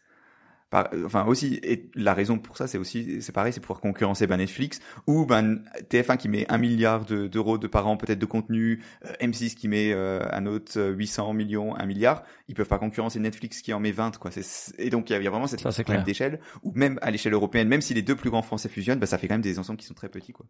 Par- 0.68 0.88
enfin 1.04 1.24
aussi, 1.26 1.60
et 1.62 1.90
la 1.94 2.12
raison 2.12 2.38
pour 2.38 2.56
ça, 2.56 2.66
c'est 2.66 2.76
aussi, 2.76 3.22
c'est 3.22 3.30
pareil, 3.32 3.52
c'est 3.52 3.60
pour 3.60 3.80
concurrencer 3.80 4.26
ben, 4.26 4.38
Netflix 4.38 4.80
ou 5.06 5.24
ben 5.24 5.62
TF1 5.90 6.16
qui 6.16 6.28
met 6.28 6.44
un 6.50 6.58
milliard 6.58 7.04
de- 7.04 7.28
d'euros 7.28 7.56
de 7.56 7.68
par 7.68 7.86
an 7.86 7.96
peut-être 7.96 8.18
de 8.18 8.26
contenu, 8.26 8.82
euh, 9.04 9.12
M6 9.20 9.54
qui 9.54 9.68
met 9.68 9.92
euh, 9.92 10.20
un 10.32 10.44
autre 10.46 10.72
euh, 10.76 10.90
800 10.92 11.34
millions, 11.34 11.76
un 11.76 11.86
milliard. 11.86 12.24
Ils 12.48 12.56
peuvent 12.56 12.66
pas 12.66 12.78
concurrencer 12.78 13.20
Netflix 13.20 13.62
qui 13.62 13.72
en 13.72 13.78
met 13.78 13.92
20 13.92 14.18
quoi. 14.18 14.32
C'est- 14.32 14.74
Et 14.78 14.90
donc 14.90 15.08
il 15.08 15.12
y 15.12 15.16
a- 15.16 15.18
il 15.20 15.24
y, 15.24 15.28
a 15.28 15.30
vraiment 15.30 15.46
cette 15.46 15.60
problème 15.84 16.00
d'échelle 16.04 16.40
ou 16.64 16.72
même 16.74 16.98
à 17.00 17.12
l'échelle 17.12 17.32
européenne, 17.34 17.68
même 17.68 17.80
si 17.80 17.94
les 17.94 18.02
deux 18.02 18.16
plus 18.16 18.30
grands 18.30 18.42
français 18.42 18.68
fusionnent, 18.68 18.98
ben, 18.98 19.06
ça 19.06 19.18
fait 19.18 19.28
quand 19.28 19.34
même 19.34 19.42
des 19.42 19.60
ensembles 19.60 19.78
qui 19.78 19.86
sont 19.86 19.94
très 19.94 20.08
petits 20.08 20.32
quoi. 20.32 20.46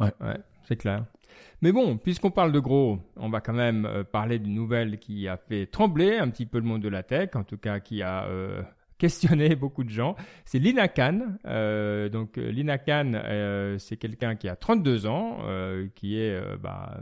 Ouais. 0.00 0.12
C'est 0.66 0.76
clair. 0.76 1.04
Mais 1.62 1.72
bon, 1.72 1.96
puisqu'on 1.96 2.30
parle 2.30 2.52
de 2.52 2.58
gros, 2.58 2.98
on 3.16 3.28
va 3.28 3.40
quand 3.40 3.52
même 3.52 3.86
euh, 3.86 4.04
parler 4.04 4.38
d'une 4.38 4.54
nouvelle 4.54 4.98
qui 4.98 5.28
a 5.28 5.36
fait 5.36 5.66
trembler 5.66 6.18
un 6.18 6.28
petit 6.28 6.46
peu 6.46 6.58
le 6.58 6.64
monde 6.64 6.82
de 6.82 6.88
la 6.88 7.02
tech, 7.02 7.30
en 7.34 7.44
tout 7.44 7.58
cas 7.58 7.80
qui 7.80 8.02
a 8.02 8.24
euh, 8.24 8.62
questionné 8.98 9.54
beaucoup 9.56 9.84
de 9.84 9.90
gens. 9.90 10.16
C'est 10.44 10.58
Lina 10.58 10.88
Khan. 10.88 11.36
Euh, 11.46 12.08
donc 12.08 12.36
Lina 12.36 12.78
Khan, 12.78 13.12
c'est 13.78 13.96
quelqu'un 13.96 14.36
qui 14.36 14.48
a 14.48 14.56
32 14.56 15.06
ans, 15.06 15.38
qui 15.94 16.18
est 16.18 16.38
bah, 16.58 17.00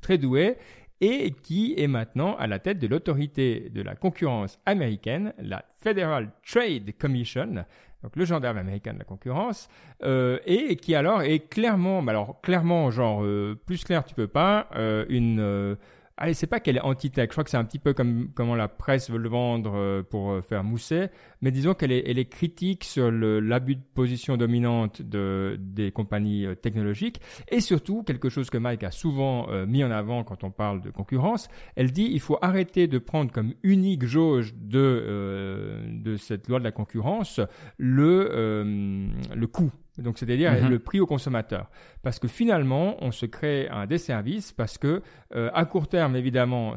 très 0.00 0.18
doué 0.18 0.56
et 1.00 1.32
qui 1.42 1.74
est 1.76 1.88
maintenant 1.88 2.36
à 2.36 2.46
la 2.46 2.58
tête 2.58 2.78
de 2.78 2.86
l'autorité 2.86 3.70
de 3.70 3.82
la 3.82 3.94
concurrence 3.94 4.58
américaine, 4.64 5.34
la 5.38 5.64
Federal 5.80 6.30
Trade 6.42 6.90
Commission, 6.98 7.66
donc 8.06 8.14
le 8.14 8.24
gendarme 8.24 8.58
américain 8.58 8.92
de 8.92 9.00
la 9.00 9.04
concurrence, 9.04 9.68
euh, 10.04 10.38
et 10.46 10.76
qui 10.76 10.94
alors 10.94 11.22
est 11.22 11.40
clairement, 11.40 12.06
alors 12.06 12.40
clairement, 12.40 12.88
genre 12.92 13.24
euh, 13.24 13.60
plus 13.66 13.82
clair 13.82 14.04
tu 14.04 14.14
peux 14.14 14.28
pas, 14.28 14.68
euh, 14.76 15.04
une 15.08 15.76
Allez, 16.18 16.32
c'est 16.32 16.46
pas 16.46 16.60
qu'elle 16.60 16.76
est 16.78 16.82
anti-tech. 16.82 17.26
Je 17.26 17.32
crois 17.32 17.44
que 17.44 17.50
c'est 17.50 17.58
un 17.58 17.64
petit 17.64 17.78
peu 17.78 17.92
comme 17.92 18.30
comment 18.34 18.54
la 18.54 18.68
presse 18.68 19.10
veut 19.10 19.18
le 19.18 19.28
vendre 19.28 19.74
euh, 19.74 20.02
pour 20.02 20.30
euh, 20.30 20.40
faire 20.40 20.64
mousser. 20.64 21.08
Mais 21.42 21.50
disons 21.50 21.74
qu'elle 21.74 21.92
est, 21.92 22.04
elle 22.08 22.18
est 22.18 22.28
critique 22.28 22.84
sur 22.84 23.10
l'abus 23.10 23.76
de 23.76 23.82
position 23.94 24.38
dominante 24.38 25.02
de, 25.02 25.58
des 25.60 25.92
compagnies 25.92 26.46
euh, 26.46 26.54
technologiques. 26.54 27.20
Et 27.48 27.60
surtout, 27.60 28.02
quelque 28.02 28.30
chose 28.30 28.48
que 28.48 28.56
Mike 28.56 28.82
a 28.84 28.90
souvent 28.90 29.46
mis 29.66 29.84
en 29.84 29.90
avant 29.90 30.24
quand 30.24 30.44
on 30.44 30.50
parle 30.50 30.80
de 30.80 30.90
concurrence, 30.90 31.48
elle 31.76 31.92
dit 31.92 32.08
il 32.10 32.20
faut 32.20 32.38
arrêter 32.40 32.86
de 32.86 32.98
prendre 32.98 33.30
comme 33.30 33.52
unique 33.62 34.04
jauge 34.04 34.54
de, 34.54 34.78
euh, 34.78 35.86
de 35.88 36.16
cette 36.16 36.48
loi 36.48 36.58
de 36.58 36.64
la 36.64 36.72
concurrence 36.72 37.40
le, 37.78 38.28
euh, 38.32 39.08
le 39.34 39.46
coût. 39.46 39.70
Donc, 39.98 40.18
c'est-à-dire 40.18 40.52
Mhm. 40.52 40.68
le 40.70 40.78
prix 40.78 41.00
au 41.00 41.06
consommateur. 41.06 41.70
Parce 42.02 42.18
que 42.18 42.28
finalement, 42.28 42.96
on 43.00 43.10
se 43.12 43.26
crée 43.26 43.68
un 43.70 43.86
desservice 43.86 44.52
parce 44.52 44.76
que 44.78 45.02
euh, 45.34 45.50
à 45.54 45.64
court 45.64 45.88
terme, 45.88 46.16
évidemment, 46.16 46.74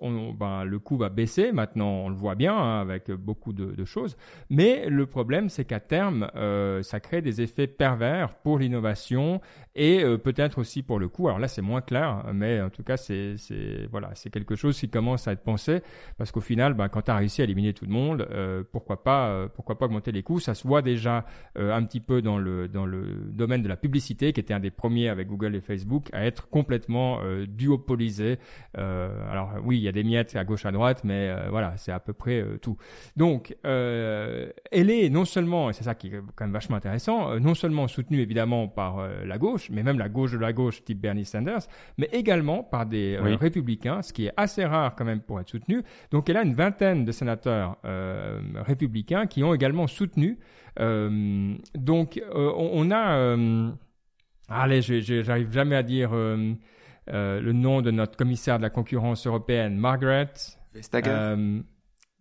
on, 0.00 0.32
ben, 0.32 0.64
le 0.64 0.78
coût 0.78 0.96
va 0.96 1.08
baisser. 1.08 1.52
Maintenant, 1.52 1.90
on 2.04 2.08
le 2.08 2.14
voit 2.14 2.34
bien 2.34 2.56
hein, 2.56 2.80
avec 2.80 3.10
beaucoup 3.10 3.52
de, 3.52 3.84
choses. 3.84 4.16
Mais 4.50 4.88
le 4.88 5.06
problème, 5.06 5.48
c'est 5.48 5.64
qu'à 5.64 5.80
terme, 5.80 6.30
euh, 6.34 6.82
ça 6.82 7.00
crée 7.00 7.22
des 7.22 7.40
effets 7.40 7.66
pervers 7.66 8.34
pour 8.34 8.58
l'innovation 8.58 9.40
et 9.74 10.02
euh, 10.02 10.18
peut-être 10.18 10.58
aussi 10.58 10.82
pour 10.82 10.98
le 10.98 11.08
coût. 11.08 11.28
Alors 11.28 11.38
là, 11.38 11.48
c'est 11.48 11.62
moins 11.62 11.80
clair, 11.80 12.24
mais 12.34 12.60
en 12.60 12.70
tout 12.70 12.82
cas, 12.82 12.96
c'est 12.96 13.36
voilà, 13.90 14.10
c'est 14.14 14.30
quelque 14.30 14.56
chose 14.56 14.78
qui 14.78 14.88
commence 14.88 15.28
à 15.28 15.32
être 15.32 15.42
pensé 15.42 15.82
parce 16.16 16.32
qu'au 16.32 16.40
final, 16.40 16.74
ben, 16.74 16.88
quand 16.88 17.02
tu 17.02 17.10
as 17.10 17.16
réussi 17.16 17.40
à 17.40 17.44
éliminer 17.44 17.72
tout 17.72 17.86
le 17.86 17.92
monde, 17.92 18.26
euh, 18.30 18.62
pourquoi 18.70 19.02
pas, 19.02 19.48
pourquoi 19.54 19.78
pas 19.78 19.86
augmenter 19.86 20.12
les 20.12 20.22
coûts? 20.22 20.40
Ça 20.40 20.54
se 20.54 20.66
voit 20.66 20.82
déjà 20.82 21.24
un 21.56 21.84
petit 21.84 22.00
peu 22.00 22.22
dans 22.22 22.38
le 22.38 22.68
dans 22.68 22.86
le 22.86 23.02
domaine 23.30 23.62
de 23.62 23.68
la 23.68 23.76
publicité, 23.76 24.32
qui 24.32 24.40
était 24.40 24.54
un 24.54 24.60
des 24.60 24.70
premiers 24.70 25.08
avec 25.08 25.28
Google 25.28 25.54
et 25.54 25.60
Facebook 25.60 26.08
à 26.12 26.24
être 26.24 26.48
complètement 26.48 27.20
duopolisé. 27.46 28.38
Alors 28.74 29.54
oui, 29.64 29.78
il 29.78 29.82
y 29.82 29.87
a 29.87 29.87
des 29.92 30.04
miettes 30.04 30.36
à 30.36 30.44
gauche 30.44 30.66
à 30.66 30.72
droite, 30.72 31.02
mais 31.04 31.28
euh, 31.28 31.48
voilà, 31.50 31.74
c'est 31.76 31.92
à 31.92 32.00
peu 32.00 32.12
près 32.12 32.40
euh, 32.40 32.58
tout. 32.58 32.76
Donc, 33.16 33.56
euh, 33.64 34.50
elle 34.70 34.90
est 34.90 35.10
non 35.10 35.24
seulement, 35.24 35.70
et 35.70 35.72
c'est 35.72 35.84
ça 35.84 35.94
qui 35.94 36.08
est 36.08 36.20
quand 36.34 36.44
même 36.44 36.52
vachement 36.52 36.76
intéressant, 36.76 37.38
non 37.40 37.54
seulement 37.54 37.88
soutenue 37.88 38.20
évidemment 38.20 38.68
par 38.68 39.06
la 39.24 39.38
gauche, 39.38 39.70
mais 39.70 39.82
même 39.82 39.98
la 39.98 40.08
gauche 40.08 40.32
de 40.32 40.38
la 40.38 40.52
gauche 40.52 40.84
type 40.84 41.00
Bernie 41.00 41.24
Sanders, 41.24 41.62
mais 41.96 42.08
également 42.12 42.62
par 42.62 42.86
des 42.86 43.18
Oui. 43.22 43.36
républicains, 43.36 44.02
ce 44.02 44.12
qui 44.12 44.26
est 44.26 44.32
assez 44.36 44.64
rare 44.64 44.94
quand 44.96 45.04
même 45.04 45.20
pour 45.20 45.40
être 45.40 45.48
soutenu. 45.48 45.82
Donc, 46.10 46.28
elle 46.28 46.36
a 46.36 46.42
une 46.42 46.54
vingtaine 46.54 47.04
de 47.04 47.12
sénateurs 47.12 47.76
républicains 48.54 49.26
qui 49.26 49.42
ont 49.44 49.54
également 49.54 49.86
soutenu. 49.86 50.38
Donc, 50.78 52.20
on, 52.34 52.70
on 52.72 52.90
a... 52.90 53.38
allez, 54.48 54.82
j'arrive 54.82 55.52
jamais 55.52 55.76
à 55.76 55.82
dire 55.82 56.10
le 57.12 57.52
nom 57.52 57.82
de 57.82 57.90
notre 57.90 58.16
commissaire 58.16 58.58
de 58.58 58.62
la 58.62 58.70
concurrence 58.70 59.26
européenne, 59.26 59.76
Margaret. 59.76 60.32
Vestager. 60.74 61.10
Euh, 61.10 61.60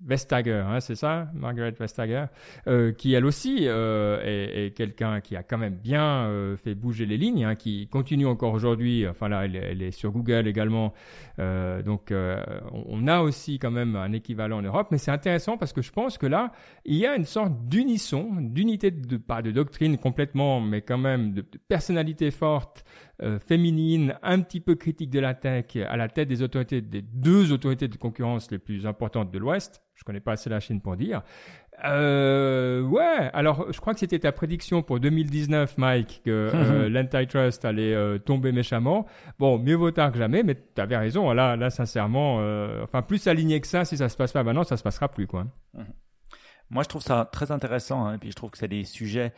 Vestager, 0.06 0.64
hein, 0.68 0.80
c'est 0.80 0.94
ça, 0.94 1.28
Margaret 1.34 1.72
Vestager, 1.72 2.26
euh, 2.68 2.92
qui 2.92 3.14
elle 3.14 3.26
aussi 3.26 3.62
euh, 3.64 4.22
est, 4.24 4.68
est 4.68 4.72
quelqu'un 4.72 5.22
qui 5.22 5.36
a 5.36 5.42
quand 5.42 5.58
même 5.58 5.74
bien 5.74 6.28
euh, 6.28 6.56
fait 6.56 6.76
bouger 6.76 7.08
les 7.08 7.18
lignes, 7.18 7.46
hein, 7.46 7.56
qui 7.56 7.88
continue 7.88 8.28
encore 8.28 8.54
aujourd'hui. 8.54 9.08
Enfin 9.08 9.28
là, 9.28 9.46
elle, 9.46 9.56
elle, 9.56 9.82
est 9.82 9.90
sur 9.90 10.12
Google 10.12 10.48
également. 10.48 10.94
Euh, 11.40 11.82
donc 11.82 12.12
euh, 12.12 12.44
on 12.72 13.08
a 13.08 13.22
aussi 13.22 13.58
quand 13.58 13.72
même 13.72 13.96
un 13.96 14.12
équivalent 14.12 14.60
en 14.60 14.62
Europe, 14.62 14.90
mais 14.92 15.00
c'est 15.00 15.10
intéressant 15.10 15.58
parce 15.58 15.74
que 15.74 15.82
je 15.82 15.92
pense 15.92 16.20
que 16.20 16.28
là, 16.28 16.52
il 16.86 16.98
y 16.98 17.08
a 17.08 17.16
une 17.16 17.26
sorte 17.26 17.54
d'unisson, 17.68 18.36
d'unité 18.40 18.92
de 18.92 19.18
pas 19.18 19.42
de 19.42 19.50
doctrine 19.50 19.98
complètement, 19.98 20.62
mais 20.62 20.82
quand 20.82 21.00
même 21.00 21.34
de, 21.34 21.42
de 21.42 21.58
personnalité 21.68 22.30
forte. 22.30 22.86
Euh, 23.24 23.40
féminine, 23.40 24.16
un 24.22 24.42
petit 24.42 24.60
peu 24.60 24.76
critique 24.76 25.10
de 25.10 25.20
la 25.20 25.34
tech, 25.34 25.76
à 25.76 25.98
la 25.98 26.08
tête 26.08 26.28
des 26.28 26.44
autorités, 26.44 26.82
des 26.82 27.02
deux 27.02 27.52
autorités 27.52 27.88
de 27.88 27.98
concurrence 27.98 28.52
les 28.52 28.60
plus 28.60 28.86
importantes 28.86 29.32
de 29.32 29.40
l'Ouest, 29.40 29.82
je 29.96 30.04
connais 30.04 30.20
pas 30.20 30.34
assez 30.34 30.50
la 30.50 30.60
Chine 30.60 30.82
pour 30.82 30.96
dire. 30.96 31.24
Euh, 31.86 32.82
ouais, 32.82 33.30
alors 33.34 33.72
je 33.72 33.80
crois 33.80 33.94
que 33.94 34.00
c'était 34.00 34.20
ta 34.20 34.32
prédiction 34.32 34.82
pour 34.82 35.00
2019, 35.00 35.78
Mike, 35.78 36.22
que 36.26 36.52
euh, 36.54 36.90
l'antitrust 36.90 37.66
allait 37.66 37.94
euh, 37.94 38.18
tomber 38.18 38.52
méchamment. 38.52 39.06
Bon, 39.38 39.60
mieux 39.60 39.76
vaut 39.76 39.92
tard 39.92 40.12
que 40.12 40.18
jamais, 40.18 40.44
mais 40.44 40.56
tu 40.56 40.82
avais 40.82 40.98
raison. 40.98 41.32
Là, 41.34 41.56
là, 41.56 41.70
sincèrement, 41.70 42.38
euh, 42.40 42.84
enfin 42.84 43.02
plus 43.02 43.28
aligné 43.28 43.62
que 43.62 43.68
ça, 43.68 43.86
si 43.86 43.98
ça 43.98 44.10
se 44.10 44.18
passe 44.18 44.32
pas 44.32 44.44
maintenant, 44.44 44.64
ça 44.64 44.78
se 44.78 44.84
passera 44.84 45.08
plus, 45.10 45.28
quoi. 45.28 45.46
Moi, 46.70 46.84
je 46.84 46.90
trouve 46.90 47.02
ça 47.02 47.30
très 47.32 47.52
intéressant, 47.52 48.06
hein, 48.06 48.16
et 48.16 48.18
puis 48.18 48.30
je 48.30 48.36
trouve 48.36 48.50
que 48.50 48.58
c'est 48.58 48.68
des 48.68 48.84
sujets 48.84 49.34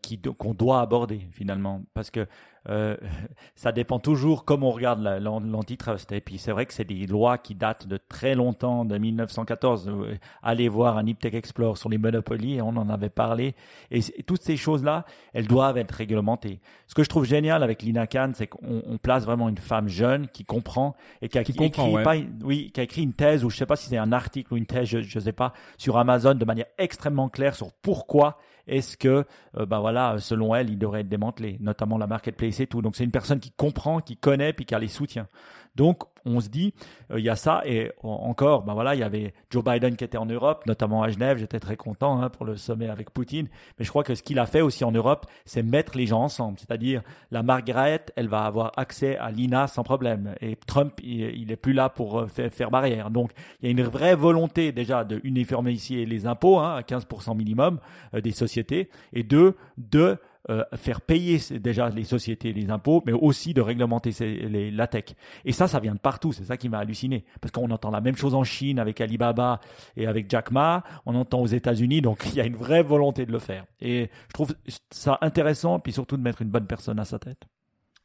qui 0.00 0.20
qu'on 0.20 0.54
doit 0.54 0.80
aborder 0.80 1.26
finalement, 1.32 1.82
parce 1.94 2.10
que 2.10 2.26
euh, 2.68 2.96
ça 3.56 3.72
dépend 3.72 3.98
toujours 3.98 4.44
comment 4.44 4.68
on 4.68 4.72
regarde 4.72 5.02
l'antitrust. 5.02 6.12
Et 6.12 6.20
puis 6.20 6.38
c'est 6.38 6.52
vrai 6.52 6.66
que 6.66 6.72
c'est 6.72 6.84
des 6.84 7.06
lois 7.06 7.38
qui 7.38 7.54
datent 7.54 7.86
de 7.86 7.96
très 7.96 8.34
longtemps, 8.34 8.84
de 8.84 8.96
1914. 8.96 9.88
Euh, 9.88 10.18
allez 10.42 10.68
voir 10.68 10.96
un 10.96 11.06
Iptech 11.06 11.34
Explore 11.34 11.76
sur 11.76 11.88
les 11.88 11.98
monopolies, 11.98 12.60
on 12.62 12.76
en 12.76 12.88
avait 12.88 13.10
parlé. 13.10 13.54
Et, 13.90 14.00
toutes 14.26 14.42
ces 14.42 14.56
choses-là, 14.56 15.04
elles 15.32 15.46
doivent 15.46 15.78
être 15.78 15.92
réglementées. 15.92 16.60
Ce 16.86 16.94
que 16.94 17.02
je 17.02 17.08
trouve 17.08 17.24
génial 17.24 17.62
avec 17.62 17.82
Lina 17.82 18.06
Khan, 18.06 18.32
c'est 18.34 18.46
qu'on 18.46 18.98
place 19.02 19.24
vraiment 19.24 19.48
une 19.48 19.58
femme 19.58 19.88
jeune 19.88 20.28
qui 20.28 20.44
comprend 20.44 20.94
et 21.20 21.28
qui 21.28 21.38
a, 21.38 21.44
qui 21.44 21.54
comprend, 21.54 21.88
écrit, 21.88 22.04
pas, 22.04 22.16
oui, 22.44 22.70
qui 22.72 22.80
a 22.80 22.82
écrit 22.82 23.02
une 23.02 23.14
thèse, 23.14 23.44
ou 23.44 23.50
je 23.50 23.56
sais 23.56 23.66
pas 23.66 23.76
si 23.76 23.88
c'est 23.88 23.96
un 23.96 24.12
article 24.12 24.54
ou 24.54 24.56
une 24.56 24.66
thèse, 24.66 24.86
je, 24.86 24.98
ne 24.98 25.22
sais 25.22 25.32
pas, 25.32 25.52
sur 25.78 25.96
Amazon 25.96 26.34
de 26.34 26.44
manière 26.44 26.66
extrêmement 26.78 27.28
claire 27.28 27.54
sur 27.54 27.72
pourquoi 27.82 28.38
est-ce 28.66 28.96
que, 28.96 29.24
euh, 29.56 29.66
ben 29.66 29.80
voilà, 29.80 30.16
selon 30.18 30.54
elle, 30.54 30.70
il 30.70 30.78
devrait 30.78 31.00
être 31.00 31.08
démantelé, 31.08 31.56
notamment 31.60 31.98
la 31.98 32.06
marketplace 32.06 32.60
et 32.60 32.66
tout. 32.66 32.82
Donc 32.82 32.96
c'est 32.96 33.04
une 33.04 33.10
personne 33.10 33.40
qui 33.40 33.52
comprend, 33.52 34.00
qui 34.00 34.16
connaît, 34.16 34.52
puis 34.52 34.64
qui 34.64 34.74
a 34.74 34.78
les 34.78 34.88
soutiens. 34.88 35.28
Donc 35.76 36.04
on 36.24 36.40
se 36.40 36.48
dit, 36.48 36.72
euh, 37.10 37.18
il 37.18 37.24
y 37.24 37.28
a 37.28 37.36
ça 37.36 37.62
et 37.64 37.92
encore, 38.02 38.62
ben 38.62 38.74
voilà, 38.74 38.94
il 38.94 39.00
y 39.00 39.04
avait 39.04 39.34
Joe 39.50 39.64
Biden 39.64 39.96
qui 39.96 40.04
était 40.04 40.18
en 40.18 40.26
Europe, 40.26 40.64
notamment 40.66 41.02
à 41.02 41.08
Genève. 41.08 41.38
J'étais 41.38 41.60
très 41.60 41.76
content 41.76 42.22
hein, 42.22 42.28
pour 42.30 42.44
le 42.46 42.56
sommet 42.56 42.88
avec 42.88 43.10
Poutine. 43.10 43.48
Mais 43.78 43.84
je 43.84 43.90
crois 43.90 44.04
que 44.04 44.14
ce 44.14 44.22
qu'il 44.22 44.38
a 44.38 44.46
fait 44.46 44.60
aussi 44.60 44.84
en 44.84 44.92
Europe, 44.92 45.26
c'est 45.44 45.62
mettre 45.62 45.96
les 45.96 46.06
gens 46.06 46.22
ensemble. 46.22 46.58
C'est-à-dire, 46.58 47.02
la 47.30 47.42
Margaret, 47.42 48.06
elle 48.16 48.28
va 48.28 48.44
avoir 48.44 48.72
accès 48.76 49.16
à 49.16 49.30
l'INA 49.30 49.66
sans 49.66 49.82
problème. 49.82 50.34
Et 50.40 50.56
Trump, 50.66 50.94
il, 51.02 51.50
est 51.50 51.56
plus 51.56 51.72
là 51.72 51.88
pour 51.88 52.20
euh, 52.20 52.26
faire, 52.26 52.70
barrière. 52.70 53.10
Donc, 53.10 53.32
il 53.60 53.66
y 53.66 53.68
a 53.68 53.70
une 53.70 53.82
vraie 53.82 54.14
volonté 54.14 54.72
déjà 54.72 55.04
de 55.04 55.20
uniformiser 55.24 56.06
les 56.06 56.26
impôts 56.26 56.58
hein, 56.58 56.76
à 56.76 56.82
15% 56.82 57.36
minimum 57.36 57.78
euh, 58.14 58.20
des 58.20 58.32
sociétés, 58.32 58.88
et 59.12 59.22
deux, 59.22 59.56
de 59.76 60.18
euh, 60.50 60.64
faire 60.74 61.00
payer 61.00 61.38
déjà 61.58 61.88
les 61.88 62.04
sociétés 62.04 62.52
les 62.52 62.70
impôts, 62.70 63.02
mais 63.06 63.12
aussi 63.12 63.54
de 63.54 63.60
réglementer 63.60 64.10
les, 64.20 64.70
la 64.70 64.86
tech. 64.88 65.04
Et 65.44 65.52
ça, 65.52 65.68
ça 65.68 65.78
vient 65.78 65.94
de 65.94 66.00
partout. 66.00 66.32
C'est 66.32 66.44
ça 66.44 66.56
qui 66.56 66.68
m'a 66.68 66.78
halluciné. 66.78 67.24
Parce 67.40 67.52
qu'on 67.52 67.70
entend 67.70 67.90
la 67.90 68.00
même 68.00 68.16
chose 68.16 68.34
en 68.34 68.42
Chine 68.42 68.78
avec 68.78 69.00
Alibaba 69.00 69.60
et 69.96 70.06
avec 70.06 70.28
Jack 70.28 70.50
Ma. 70.50 70.82
On 71.06 71.14
entend 71.14 71.40
aux 71.40 71.46
États-Unis. 71.46 72.00
Donc, 72.00 72.24
il 72.26 72.34
y 72.34 72.40
a 72.40 72.44
une 72.44 72.56
vraie 72.56 72.82
volonté 72.82 73.24
de 73.24 73.32
le 73.32 73.38
faire. 73.38 73.64
Et 73.80 74.10
je 74.28 74.32
trouve 74.32 74.54
ça 74.90 75.18
intéressant, 75.20 75.78
puis 75.78 75.92
surtout 75.92 76.16
de 76.16 76.22
mettre 76.22 76.42
une 76.42 76.50
bonne 76.50 76.66
personne 76.66 76.98
à 76.98 77.04
sa 77.04 77.18
tête. 77.18 77.44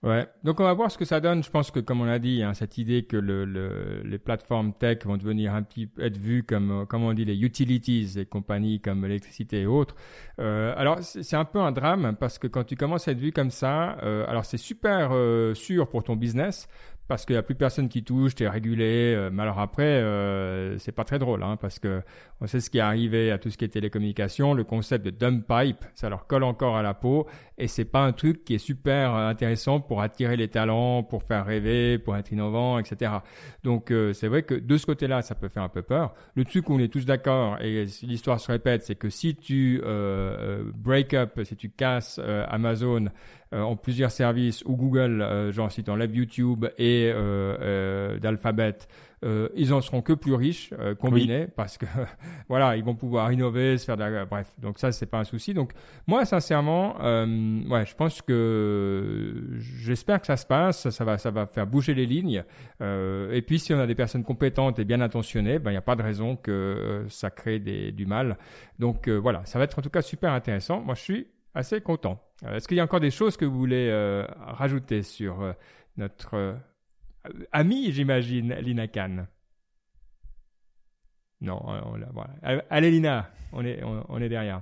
Ouais, 0.04 0.28
donc 0.44 0.60
on 0.60 0.64
va 0.64 0.74
voir 0.74 0.92
ce 0.92 0.98
que 0.98 1.06
ça 1.06 1.20
donne. 1.20 1.44
Je 1.44 1.50
pense 1.50 1.72
que, 1.72 1.80
comme 1.80 2.02
on 2.02 2.06
l'a 2.06 2.20
dit, 2.20 2.44
hein, 2.44 2.54
cette 2.54 2.78
idée 2.78 3.06
que 3.06 3.18
le, 3.18 3.46
le, 3.46 4.04
les 4.04 4.20
plateformes 4.20 4.74
tech 4.74 5.00
vont 5.06 5.18
devenir 5.18 5.56
un 5.56 5.64
petit 5.64 5.90
être 6.00 6.18
vues 6.18 6.44
comme, 6.44 6.86
comme 6.88 7.04
on 7.04 7.14
dit, 7.14 7.26
les 7.26 7.42
utilities, 7.42 8.12
les 8.16 8.28
compagnies 8.28 8.80
comme 8.80 9.04
l'électricité 9.04 9.62
et 9.62 9.66
autres. 9.66 9.96
Euh, 10.40 10.72
alors 10.78 11.00
c'est 11.02 11.36
un 11.36 11.46
peu 11.46 11.60
un 11.60 11.72
drame 11.72 12.16
parce 12.20 12.38
que 12.38 12.46
quand 12.46 12.64
tu 12.64 12.76
commences 12.76 13.08
à 13.08 13.14
être 13.14 13.18
vu 13.18 13.32
comme 13.32 13.50
ça, 13.50 13.98
euh, 14.04 14.24
alors 14.28 14.46
c'est 14.46 14.58
super 14.58 15.10
euh, 15.14 15.56
sûr 15.56 15.90
pour 15.90 16.04
ton 16.04 16.16
business 16.16 16.68
parce 17.08 17.26
qu'il 17.26 17.36
n'y 17.36 17.40
a 17.40 17.44
plus 17.44 17.56
personne 17.56 17.88
qui 17.88 18.04
touche, 18.04 18.36
tu 18.36 18.44
es 18.44 18.50
régulé. 18.50 19.14
Euh, 19.16 19.30
mais 19.32 19.44
alors 19.44 19.60
après, 19.60 19.84
euh, 19.84 20.78
c'est 20.78 20.92
pas 20.92 21.04
très 21.04 21.20
drôle, 21.20 21.44
hein, 21.44 21.58
parce 21.60 21.80
que 21.80 22.02
on 22.42 22.48
sait 22.48 22.60
ce 22.60 22.70
qui 22.70 22.78
est 22.78 22.82
arrivé 22.82 23.32
à 23.32 23.38
tout 23.38 23.50
ce 23.50 23.58
qui 23.58 23.66
est 23.66 23.70
télécommunication. 23.70 24.54
Le 24.54 24.64
concept 24.64 25.06
de 25.06 25.10
dump 25.10 25.46
pipe, 25.48 25.86
ça 25.96 26.10
leur 26.10 26.28
colle 26.28 26.44
encore 26.44 26.76
à 26.76 26.82
la 26.82 26.94
peau, 26.94 27.28
et 27.58 27.68
c'est 27.68 27.86
pas 27.86 28.02
un 28.02 28.12
truc 28.12 28.44
qui 28.44 28.56
est 28.56 28.60
super 28.60 29.16
euh, 29.16 29.30
intéressant 29.30 29.80
pour 29.80 30.02
attirer 30.02 30.36
les 30.36 30.50
talents, 30.50 31.04
pour 31.04 31.24
faire 31.24 31.46
rêver, 31.46 31.98
pour 31.98 32.18
être 32.18 32.32
innovant, 32.32 32.78
etc. 32.78 33.12
Donc 33.64 33.92
euh, 33.92 34.14
c'est 34.14 34.28
vrai 34.28 34.44
que 34.44 34.56
de 34.56 34.78
ce 34.78 34.86
côté-là, 34.86 35.22
ça 35.22 35.36
peut 35.36 35.48
faire 35.48 35.64
un 35.64 35.70
peu 35.70 35.82
peur. 35.82 36.14
Le 36.36 36.44
truc 36.44 36.70
où 36.70 36.74
on 36.74 36.80
est 36.80 36.92
tous 36.92 37.06
d'accord, 37.06 37.58
et 37.62 37.86
l'histoire 38.04 38.40
se 38.40 38.52
répète, 38.52 38.84
c'est 38.84 38.96
que 38.96 39.10
si 39.10 39.36
tu 39.36 39.82
break 40.76 41.14
up, 41.14 41.40
si 41.44 41.56
tu 41.56 41.70
casses 41.70 42.20
Amazon 42.50 43.06
euh, 43.06 43.10
en 43.54 43.76
plusieurs 43.76 44.12
services 44.12 44.64
ou 44.66 44.76
Google, 44.76 45.22
euh, 45.22 45.52
genre 45.52 45.72
si 45.72 45.84
en 45.88 45.98
YouTube 46.00 46.66
et 46.78 47.12
euh, 47.14 48.20
d'Alphabet, 48.20 48.78
ils 49.56 49.74
en 49.74 49.82
seront 49.82 50.02
que 50.02 50.14
plus 50.14 50.36
riches 50.36 50.72
combinés 51.00 51.48
parce 51.48 51.78
que 51.78 51.86
voilà, 52.50 52.78
ils 52.78 52.84
vont 52.84 52.94
pouvoir 52.94 53.32
innover, 53.32 53.78
se 53.78 53.86
faire 53.86 53.98
de 53.98 54.04
la... 54.04 54.26
bref. 54.26 54.54
Donc 54.60 54.78
ça, 54.78 54.92
c'est 54.92 55.08
pas 55.08 55.18
un 55.18 55.24
souci. 55.24 55.56
Donc 55.56 55.72
moi, 56.06 56.24
sincèrement, 56.24 56.98
ouais, 57.00 57.86
je 57.86 57.96
pense 57.96 58.22
que 58.22 59.34
j'espère 59.58 60.22
que 60.22 60.28
ça 60.28 60.38
se 60.38 60.46
passe, 60.46 60.90
ça 60.90 61.04
va, 61.04 61.18
ça 61.18 61.32
va 61.32 61.48
faire 61.48 61.66
bouger 61.66 61.96
les 61.96 62.06
lignes. 62.06 62.44
et 62.80 63.42
puis 63.42 63.58
si 63.58 63.74
on 63.74 63.80
a 63.80 63.88
des 63.88 63.96
personnes 63.96 64.24
compétentes 64.24 64.78
et 64.78 64.86
bien 64.86 65.02
intentionnées, 65.02 65.58
ben 65.58 65.72
il 65.72 65.74
n'y 65.74 65.80
a 65.80 65.82
pas 65.82 65.96
de 65.96 66.04
raison 66.04 66.36
que 66.36 67.06
ça 67.10 67.32
crée 67.32 67.60
des, 67.60 67.92
du 67.92 68.06
mal. 68.06 68.38
Donc 68.78 69.10
voilà, 69.10 69.44
ça 69.46 69.58
va 69.58 69.66
être 69.66 69.80
en 69.80 69.82
tout 69.82 69.90
cas 69.90 70.04
super 70.04 70.32
intéressant. 70.32 70.82
Moi, 70.82 70.94
je 70.94 71.02
suis 71.02 71.28
assez 71.54 71.82
content. 71.82 72.20
Euh, 72.44 72.56
est-ce 72.56 72.68
qu'il 72.68 72.78
y 72.78 72.80
a 72.80 72.84
encore 72.84 73.00
des 73.00 73.12
choses 73.12 73.38
que 73.38 73.46
vous 73.46 73.58
voulez 73.58 73.90
euh, 73.90 74.26
rajouter 74.40 75.02
sur 75.04 75.42
euh, 75.42 75.54
notre 75.98 76.58
ami, 77.52 77.92
j'imagine, 77.92 78.54
Lina 78.56 78.88
Khan? 78.88 79.26
Non, 81.42 81.62
on, 81.66 82.00
voilà. 82.14 82.64
Allez 82.70 82.92
Lina, 82.92 83.30
on 83.52 83.66
est, 83.66 83.84
on, 83.84 84.20
est 84.20 84.30
derrière. 84.30 84.62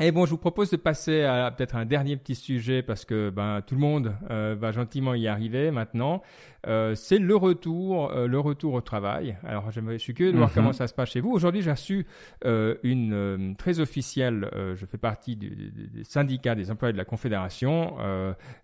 Et 0.00 0.12
bon, 0.12 0.24
je 0.24 0.30
vous 0.30 0.38
propose 0.38 0.70
de 0.70 0.76
passer 0.76 1.22
à 1.22 1.50
peut-être 1.50 1.76
un 1.76 1.84
dernier 1.84 2.16
petit 2.16 2.34
sujet 2.34 2.82
parce 2.82 3.04
que 3.04 3.30
ben 3.30 3.60
tout 3.64 3.74
le 3.74 3.80
monde 3.82 4.16
va 4.28 4.72
gentiment 4.72 5.14
y 5.14 5.28
arriver 5.28 5.70
maintenant. 5.70 6.22
Euh, 6.66 6.94
c'est 6.94 7.18
le 7.18 7.36
retour, 7.36 8.10
euh, 8.10 8.26
le 8.26 8.38
retour 8.38 8.74
au 8.74 8.80
travail. 8.80 9.36
Alors, 9.44 9.70
je 9.70 9.98
suis 9.98 10.14
curieux 10.14 10.32
de 10.32 10.36
voir 10.36 10.50
mhm. 10.50 10.54
comment 10.54 10.72
ça 10.72 10.86
se 10.86 10.94
passe 10.94 11.10
chez 11.10 11.20
vous. 11.20 11.30
Aujourd'hui, 11.30 11.62
j'ai 11.62 11.70
reçu 11.70 12.06
euh, 12.44 12.76
une 12.82 13.54
très 13.56 13.80
officielle. 13.80 14.50
je 14.54 14.86
fais 14.86 14.98
partie 14.98 15.36
du, 15.36 15.50
des 15.50 16.04
syndicats 16.04 16.54
des 16.54 16.70
employés 16.70 16.92
de 16.92 16.98
la 16.98 17.04
Confédération. 17.04 17.96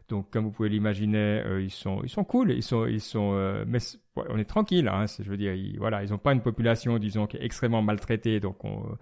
donc, 0.08 0.30
comme 0.30 0.44
vous 0.44 0.50
pouvez 0.50 0.68
l'imaginer, 0.68 1.42
ils 1.60 1.70
sont, 1.70 2.00
ils 2.02 2.08
sont 2.08 2.24
cool. 2.24 2.52
Ils 2.52 2.62
sont, 2.62 2.86
ils 2.86 3.00
sont. 3.00 3.64
mais 3.66 3.78
on 4.16 4.38
est 4.38 4.44
tranquille. 4.44 4.88
Hein, 4.88 5.06
je 5.18 5.28
veux 5.28 5.36
dire, 5.36 5.54
ils, 5.54 5.78
voilà, 5.78 6.02
ils 6.02 6.10
n'ont 6.10 6.18
pas 6.18 6.32
une 6.32 6.40
population, 6.40 6.98
disons, 6.98 7.26
qui 7.26 7.36
est 7.36 7.44
extrêmement 7.44 7.82
maltraitée. 7.82 8.40
Donc, 8.40 8.64
on, 8.64 8.96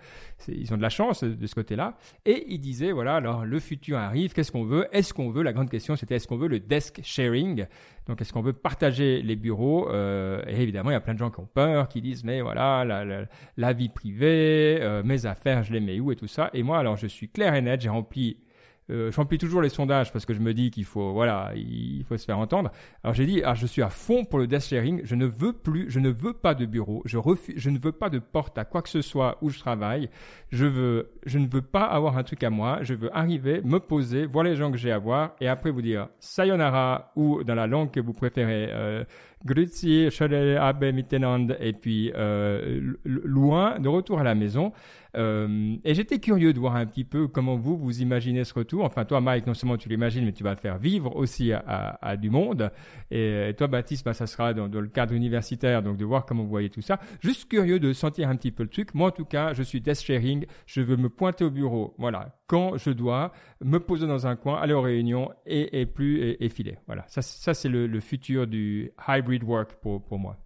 ils 0.49 0.73
ont 0.73 0.77
de 0.77 0.83
la 0.83 0.91
chance 0.91 1.25
de 1.25 1.47
ce 1.47 1.55
côté-là. 1.55 1.97
Et 2.25 2.45
ils 2.49 2.61
disaient, 2.61 2.93
voilà, 2.93 3.17
alors 3.17 3.45
le 3.45 3.59
futur 3.61 3.99
arrive. 3.99 4.33
Qu'est-ce 4.33 4.53
qu'on 4.53 4.65
veut? 4.65 4.87
Est-ce 4.93 5.15
qu'on 5.15 5.31
veut 5.31 5.43
La 5.43 5.53
grande 5.53 5.71
question, 5.71 5.97
c'était 5.97 6.17
est-ce 6.17 6.29
qu'on 6.29 6.37
veut 6.37 6.49
le 6.49 6.61
desk 6.61 7.01
sharing? 7.03 7.67
Donc, 8.07 8.21
est-ce 8.21 8.33
qu'on 8.33 8.43
veut 8.43 8.53
partager 8.53 9.23
les 9.23 9.37
bureaux? 9.37 9.89
Euh, 9.89 10.43
Et 10.47 10.61
évidemment, 10.61 10.91
il 10.91 10.93
y 10.93 10.97
a 10.97 11.01
plein 11.01 11.15
de 11.15 11.19
gens 11.19 11.31
qui 11.31 11.41
ont 11.41 11.49
peur, 11.53 11.89
qui 11.89 12.03
disent 12.03 12.23
mais 12.25 12.43
voilà, 12.43 12.85
la, 12.85 13.27
la, 13.57 13.73
vie 13.73 13.89
privée, 13.89 14.79
euh, 14.81 15.03
mes 15.03 15.25
affaires, 15.25 15.63
je 15.63 15.73
les 15.73 15.81
mets 15.81 16.01
où 16.01 16.13
et 16.13 16.17
tout 16.17 16.27
ça. 16.27 16.51
Et 16.53 16.63
moi, 16.63 16.79
alors, 16.79 16.97
je 16.97 17.07
suis 17.07 17.31
clair 17.31 17.55
et 17.55 17.63
net, 17.63 17.81
j'ai 17.81 17.89
rempli 17.89 18.39
euh, 18.91 19.11
je 19.11 19.17
remplis 19.17 19.39
toujours 19.39 19.63
les 19.63 19.71
sondages 19.71 20.13
parce 20.13 20.27
que 20.27 20.35
je 20.35 20.41
me 20.41 20.53
dis 20.53 20.71
qu'il 20.71 20.85
faut, 20.85 21.13
voilà, 21.13 21.53
il 21.57 22.05
faut 22.05 22.17
se 22.17 22.25
faire 22.25 22.39
entendre. 22.39 22.71
Alors 23.03 23.15
j'ai 23.15 23.27
dit, 23.27 23.43
ah, 23.45 23.55
je 23.55 23.67
suis 23.67 23.83
à 23.83 23.89
fond 23.89 24.25
pour 24.25 24.39
le 24.39 24.47
desk 24.47 24.69
sharing. 24.69 25.01
Je 25.05 25.15
ne 25.15 25.27
veux 25.27 25.53
plus, 25.53 25.91
je 25.91 26.01
ne 26.01 26.11
veux 26.11 26.35
pas 26.35 26.55
de 26.55 26.67
bureau. 26.67 27.03
Je 27.05 27.17
refuse, 27.17 27.55
je 27.57 27.71
ne 27.71 27.79
veux 27.79 27.93
pas 27.93 28.11
de 28.11 28.19
porte 28.19 28.59
à 28.59 28.65
quoi 28.65 28.83
que 28.83 28.89
ce 28.89 29.01
soit 29.01 29.39
où 29.41 29.49
je 29.49 29.59
travaille. 29.59 30.11
Je 30.51 30.67
veux, 30.67 31.13
je 31.25 31.39
ne 31.39 31.47
veux 31.47 31.63
pas 31.63 31.85
avoir 31.85 32.19
un 32.19 32.23
truc 32.23 32.43
à 32.43 32.51
moi. 32.51 32.79
Je 32.83 32.95
veux 32.95 33.15
arriver, 33.17 33.63
me 33.65 33.79
poser, 33.79 34.27
voir 34.27 34.45
les 34.45 34.57
gens 34.57 34.71
que 34.71 34.77
j'ai 34.77 34.93
à 34.93 34.99
voir 34.99 35.35
et 35.41 35.49
après 35.49 35.71
vous 35.71 35.83
dire 35.83 36.09
sayonara 36.19 37.13
ou 37.17 37.43
dans 37.43 37.55
la 37.55 37.67
langue 37.67 37.91
que 37.91 38.01
vous 38.01 38.13
préférez. 38.13 38.69
Euh, 38.71 39.05
Grüezi, 39.45 40.11
Schöne 40.11 40.57
Abend 40.57 40.93
miteinander, 40.93 41.57
et 41.61 41.73
puis 41.73 42.13
euh, 42.15 42.95
loin, 43.05 43.79
de 43.79 43.89
retour 43.89 44.19
à 44.21 44.23
la 44.23 44.35
maison. 44.35 44.73
Euh, 45.17 45.77
et 45.85 45.95
j'étais 45.95 46.19
curieux 46.19 46.53
de 46.53 46.59
voir 46.59 46.77
un 46.77 46.87
petit 46.87 47.05
peu 47.05 47.29
comment 47.29 47.57
vous, 47.57 47.77
vous 47.77 48.03
imaginez 48.03 48.45
ce 48.45 48.55
retour. 48.55 48.85
Enfin, 48.85 49.05
toi, 49.05 49.21
Mike, 49.21 49.47
non 49.47 49.55
seulement 49.55 49.77
tu 49.77 49.89
l'imagines, 49.89 50.25
mais 50.25 50.33
tu 50.33 50.43
vas 50.43 50.51
le 50.51 50.57
faire 50.57 50.79
vivre 50.79 51.15
aussi 51.17 51.53
à, 51.53 52.17
du 52.17 52.31
monde. 52.31 52.71
Et, 53.11 53.53
toi, 53.57 53.67
Baptiste, 53.67 54.05
bah, 54.05 54.15
ça 54.15 54.27
sera 54.27 54.55
dans, 54.55 54.69
dans, 54.69 54.81
le 54.81 54.89
cadre 54.89 55.15
universitaire, 55.15 55.83
donc 55.83 55.97
de 55.97 56.05
voir 56.05 56.27
comment 56.27 56.43
vous 56.43 56.49
voyez 56.49 56.71
tout 56.71 56.83
ça. 56.83 56.99
Juste 57.21 57.49
curieux 57.49 57.79
de 57.79 57.93
sentir 57.93 58.29
un 58.29 58.37
petit 58.37 58.51
peu 58.51 58.63
le 58.63 58.69
truc. 58.69 58.95
Moi, 58.95 59.09
en 59.09 59.13
tout 59.13 59.25
cas, 59.25 59.53
je 59.53 59.63
suis 59.63 59.81
desk 59.81 60.05
sharing. 60.07 60.47
Je 60.67 60.81
veux 60.81 60.97
me 60.97 61.09
pointer 61.09 61.45
au 61.45 61.51
bureau, 61.51 61.95
voilà, 61.99 62.35
quand 62.47 62.77
je 62.77 62.91
dois, 62.91 63.33
me 63.65 63.81
poser 63.81 64.07
dans 64.07 64.27
un 64.27 64.37
coin, 64.37 64.61
aller 64.61 64.75
aux 64.75 64.83
réunions 64.83 65.31
et, 65.47 65.87
plus 65.87 66.37
et, 66.39 66.49
filer. 66.51 66.79
Voilà, 66.87 67.05
ça, 67.09 67.23
ça 67.23 67.55
c'est 67.55 67.69
le, 67.69 68.01
futur 68.01 68.47
du 68.47 68.93
hybrid 69.09 69.43
work 69.43 69.75
pour 69.81 70.19
moi. 70.19 70.37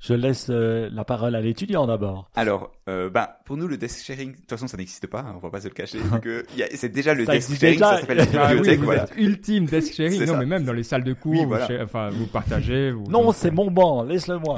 Je 0.00 0.14
laisse 0.14 0.46
euh, 0.48 0.88
la 0.90 1.04
parole 1.04 1.34
à 1.34 1.42
l'étudiant 1.42 1.86
d'abord. 1.86 2.30
Alors, 2.34 2.72
euh, 2.88 3.10
bah, 3.10 3.40
pour 3.44 3.56
nous, 3.56 3.68
le 3.68 3.76
desk 3.76 4.04
sharing, 4.04 4.32
de 4.32 4.36
toute 4.36 4.48
façon, 4.48 4.66
ça 4.66 4.76
n'existe 4.76 5.06
pas, 5.06 5.20
hein, 5.20 5.34
on 5.36 5.38
va 5.38 5.50
pas 5.50 5.60
se 5.60 5.68
le 5.68 5.74
cacher. 5.74 5.98
c'est 6.74 6.88
déjà 6.88 7.14
le 7.14 7.26
desk 7.26 7.54
sharing, 7.58 7.78
ça 7.78 8.00
s'appelle 8.00 8.16
la 8.16 8.24
ah 8.40 8.48
bibliothèque, 8.48 8.80
voilà. 8.80 9.06
Ultime 9.16 9.66
desk 9.66 9.94
sharing, 9.94 10.24
non, 10.24 10.38
mais 10.38 10.46
même 10.46 10.64
dans 10.64 10.72
les 10.72 10.82
salles 10.82 11.04
de 11.04 11.12
cours, 11.12 11.46
vous, 11.46 11.54
enfin, 11.82 12.08
vous 12.08 12.26
partagez. 12.26 12.90
Vous, 12.90 13.04
non, 13.10 13.30
c'est 13.32 13.50
mon 13.50 13.70
banc, 13.70 14.02
laisse-le 14.02 14.38
moi. 14.38 14.56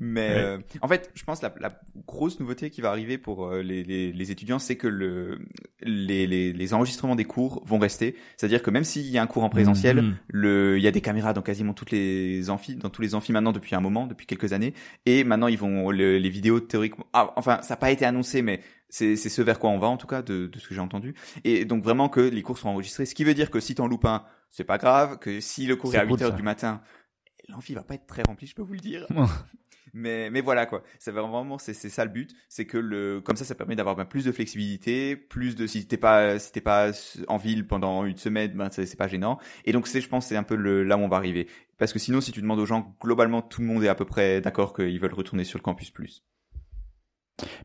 mais 0.00 0.30
euh, 0.32 0.58
en 0.80 0.88
fait, 0.88 1.10
je 1.14 1.22
pense 1.22 1.42
la, 1.42 1.54
la 1.60 1.70
grosse 2.06 2.40
nouveauté 2.40 2.70
qui 2.70 2.80
va 2.80 2.90
arriver 2.90 3.18
pour 3.18 3.46
euh, 3.46 3.62
les, 3.62 3.84
les, 3.84 4.12
les, 4.12 4.30
étudiants, 4.30 4.58
c'est 4.58 4.76
que 4.76 4.88
le, 4.88 5.38
les, 5.82 6.26
les, 6.26 6.52
les, 6.52 6.74
enregistrements 6.74 7.14
des 7.14 7.24
cours 7.24 7.62
vont 7.64 7.78
rester. 7.78 8.16
C'est-à-dire 8.36 8.62
que 8.62 8.70
même 8.70 8.84
s'il 8.84 9.08
y 9.08 9.16
a 9.16 9.22
un 9.22 9.26
cours 9.26 9.44
en 9.44 9.48
présentiel, 9.48 10.00
mm-hmm. 10.00 10.14
le, 10.28 10.78
il 10.78 10.82
y 10.82 10.88
a 10.88 10.90
des 10.90 11.00
caméras 11.00 11.34
dans 11.34 11.42
quasiment 11.42 11.72
toutes 11.72 11.92
les 11.92 12.50
amphis, 12.50 12.74
dans 12.74 12.90
tous 12.90 13.02
les 13.02 13.14
amphis 13.14 13.32
maintenant 13.32 13.52
depuis 13.52 13.76
un 13.76 13.80
moment, 13.80 14.06
depuis 14.06 14.26
quelques 14.26 14.52
années. 14.52 14.71
Et 15.06 15.24
maintenant, 15.24 15.48
ils 15.48 15.58
vont 15.58 15.90
les 15.90 16.30
vidéos 16.30 16.60
théoriquement. 16.60 17.06
Ah, 17.12 17.32
enfin, 17.36 17.60
ça 17.62 17.74
n'a 17.74 17.78
pas 17.78 17.90
été 17.90 18.04
annoncé, 18.04 18.42
mais 18.42 18.60
c'est 18.88 19.16
ce 19.16 19.42
vers 19.42 19.58
quoi 19.58 19.70
on 19.70 19.78
va 19.78 19.88
en 19.88 19.96
tout 19.96 20.06
cas 20.06 20.20
de, 20.22 20.46
de 20.46 20.58
ce 20.58 20.68
que 20.68 20.74
j'ai 20.74 20.80
entendu. 20.80 21.14
Et 21.44 21.64
donc 21.64 21.82
vraiment 21.82 22.08
que 22.08 22.20
les 22.20 22.42
cours 22.42 22.58
sont 22.58 22.68
enregistrés, 22.68 23.06
ce 23.06 23.14
qui 23.14 23.24
veut 23.24 23.34
dire 23.34 23.50
que 23.50 23.58
si 23.58 23.74
t'en 23.74 23.86
loupes 23.86 24.04
un, 24.04 24.24
c'est 24.50 24.64
pas 24.64 24.78
grave. 24.78 25.18
Que 25.18 25.40
si 25.40 25.66
le 25.66 25.76
cours 25.76 25.94
est 25.94 25.98
à 25.98 26.04
8 26.04 26.22
heures 26.22 26.34
du 26.34 26.42
matin, 26.42 26.82
l'amphi 27.48 27.74
va 27.74 27.82
pas 27.82 27.94
être 27.94 28.06
très 28.06 28.22
rempli, 28.22 28.46
je 28.46 28.54
peux 28.54 28.62
vous 28.62 28.74
le 28.74 28.80
dire. 28.80 29.06
mais 29.94 30.30
mais 30.30 30.40
voilà 30.40 30.66
quoi 30.66 30.82
va 31.06 31.22
vraiment 31.22 31.58
c'est 31.58 31.74
c'est 31.74 31.90
ça 31.90 32.04
le 32.04 32.10
but 32.10 32.34
c'est 32.48 32.64
que 32.64 32.78
le 32.78 33.20
comme 33.20 33.36
ça 33.36 33.44
ça 33.44 33.54
permet 33.54 33.76
d'avoir 33.76 33.94
ben, 33.94 34.06
plus 34.06 34.24
de 34.24 34.32
flexibilité 34.32 35.16
plus 35.16 35.54
de 35.54 35.66
si 35.66 35.86
t'es 35.86 35.98
pas 35.98 36.38
si 36.38 36.50
t'es 36.50 36.60
pas 36.62 36.92
en 37.28 37.36
ville 37.36 37.66
pendant 37.66 38.04
une 38.04 38.16
semaine 38.16 38.52
ben 38.54 38.68
c'est 38.70 38.96
pas 38.96 39.08
gênant 39.08 39.38
et 39.64 39.72
donc 39.72 39.86
c'est 39.86 40.00
je 40.00 40.08
pense 40.08 40.26
c'est 40.26 40.36
un 40.36 40.42
peu 40.44 40.56
le 40.56 40.82
là 40.82 40.96
où 40.96 41.00
on 41.00 41.08
va 41.08 41.18
arriver 41.18 41.46
parce 41.82 41.92
que 41.92 41.98
sinon 41.98 42.20
si 42.20 42.30
tu 42.30 42.40
demandes 42.40 42.60
aux 42.60 42.64
gens 42.64 42.94
globalement 43.00 43.42
tout 43.42 43.60
le 43.60 43.66
monde 43.66 43.82
est 43.82 43.88
à 43.88 43.96
peu 43.96 44.04
près 44.04 44.40
d'accord 44.40 44.72
qu'ils 44.72 45.00
veulent 45.00 45.14
retourner 45.14 45.42
sur 45.42 45.58
le 45.58 45.64
campus 45.64 45.90
plus 45.90 46.22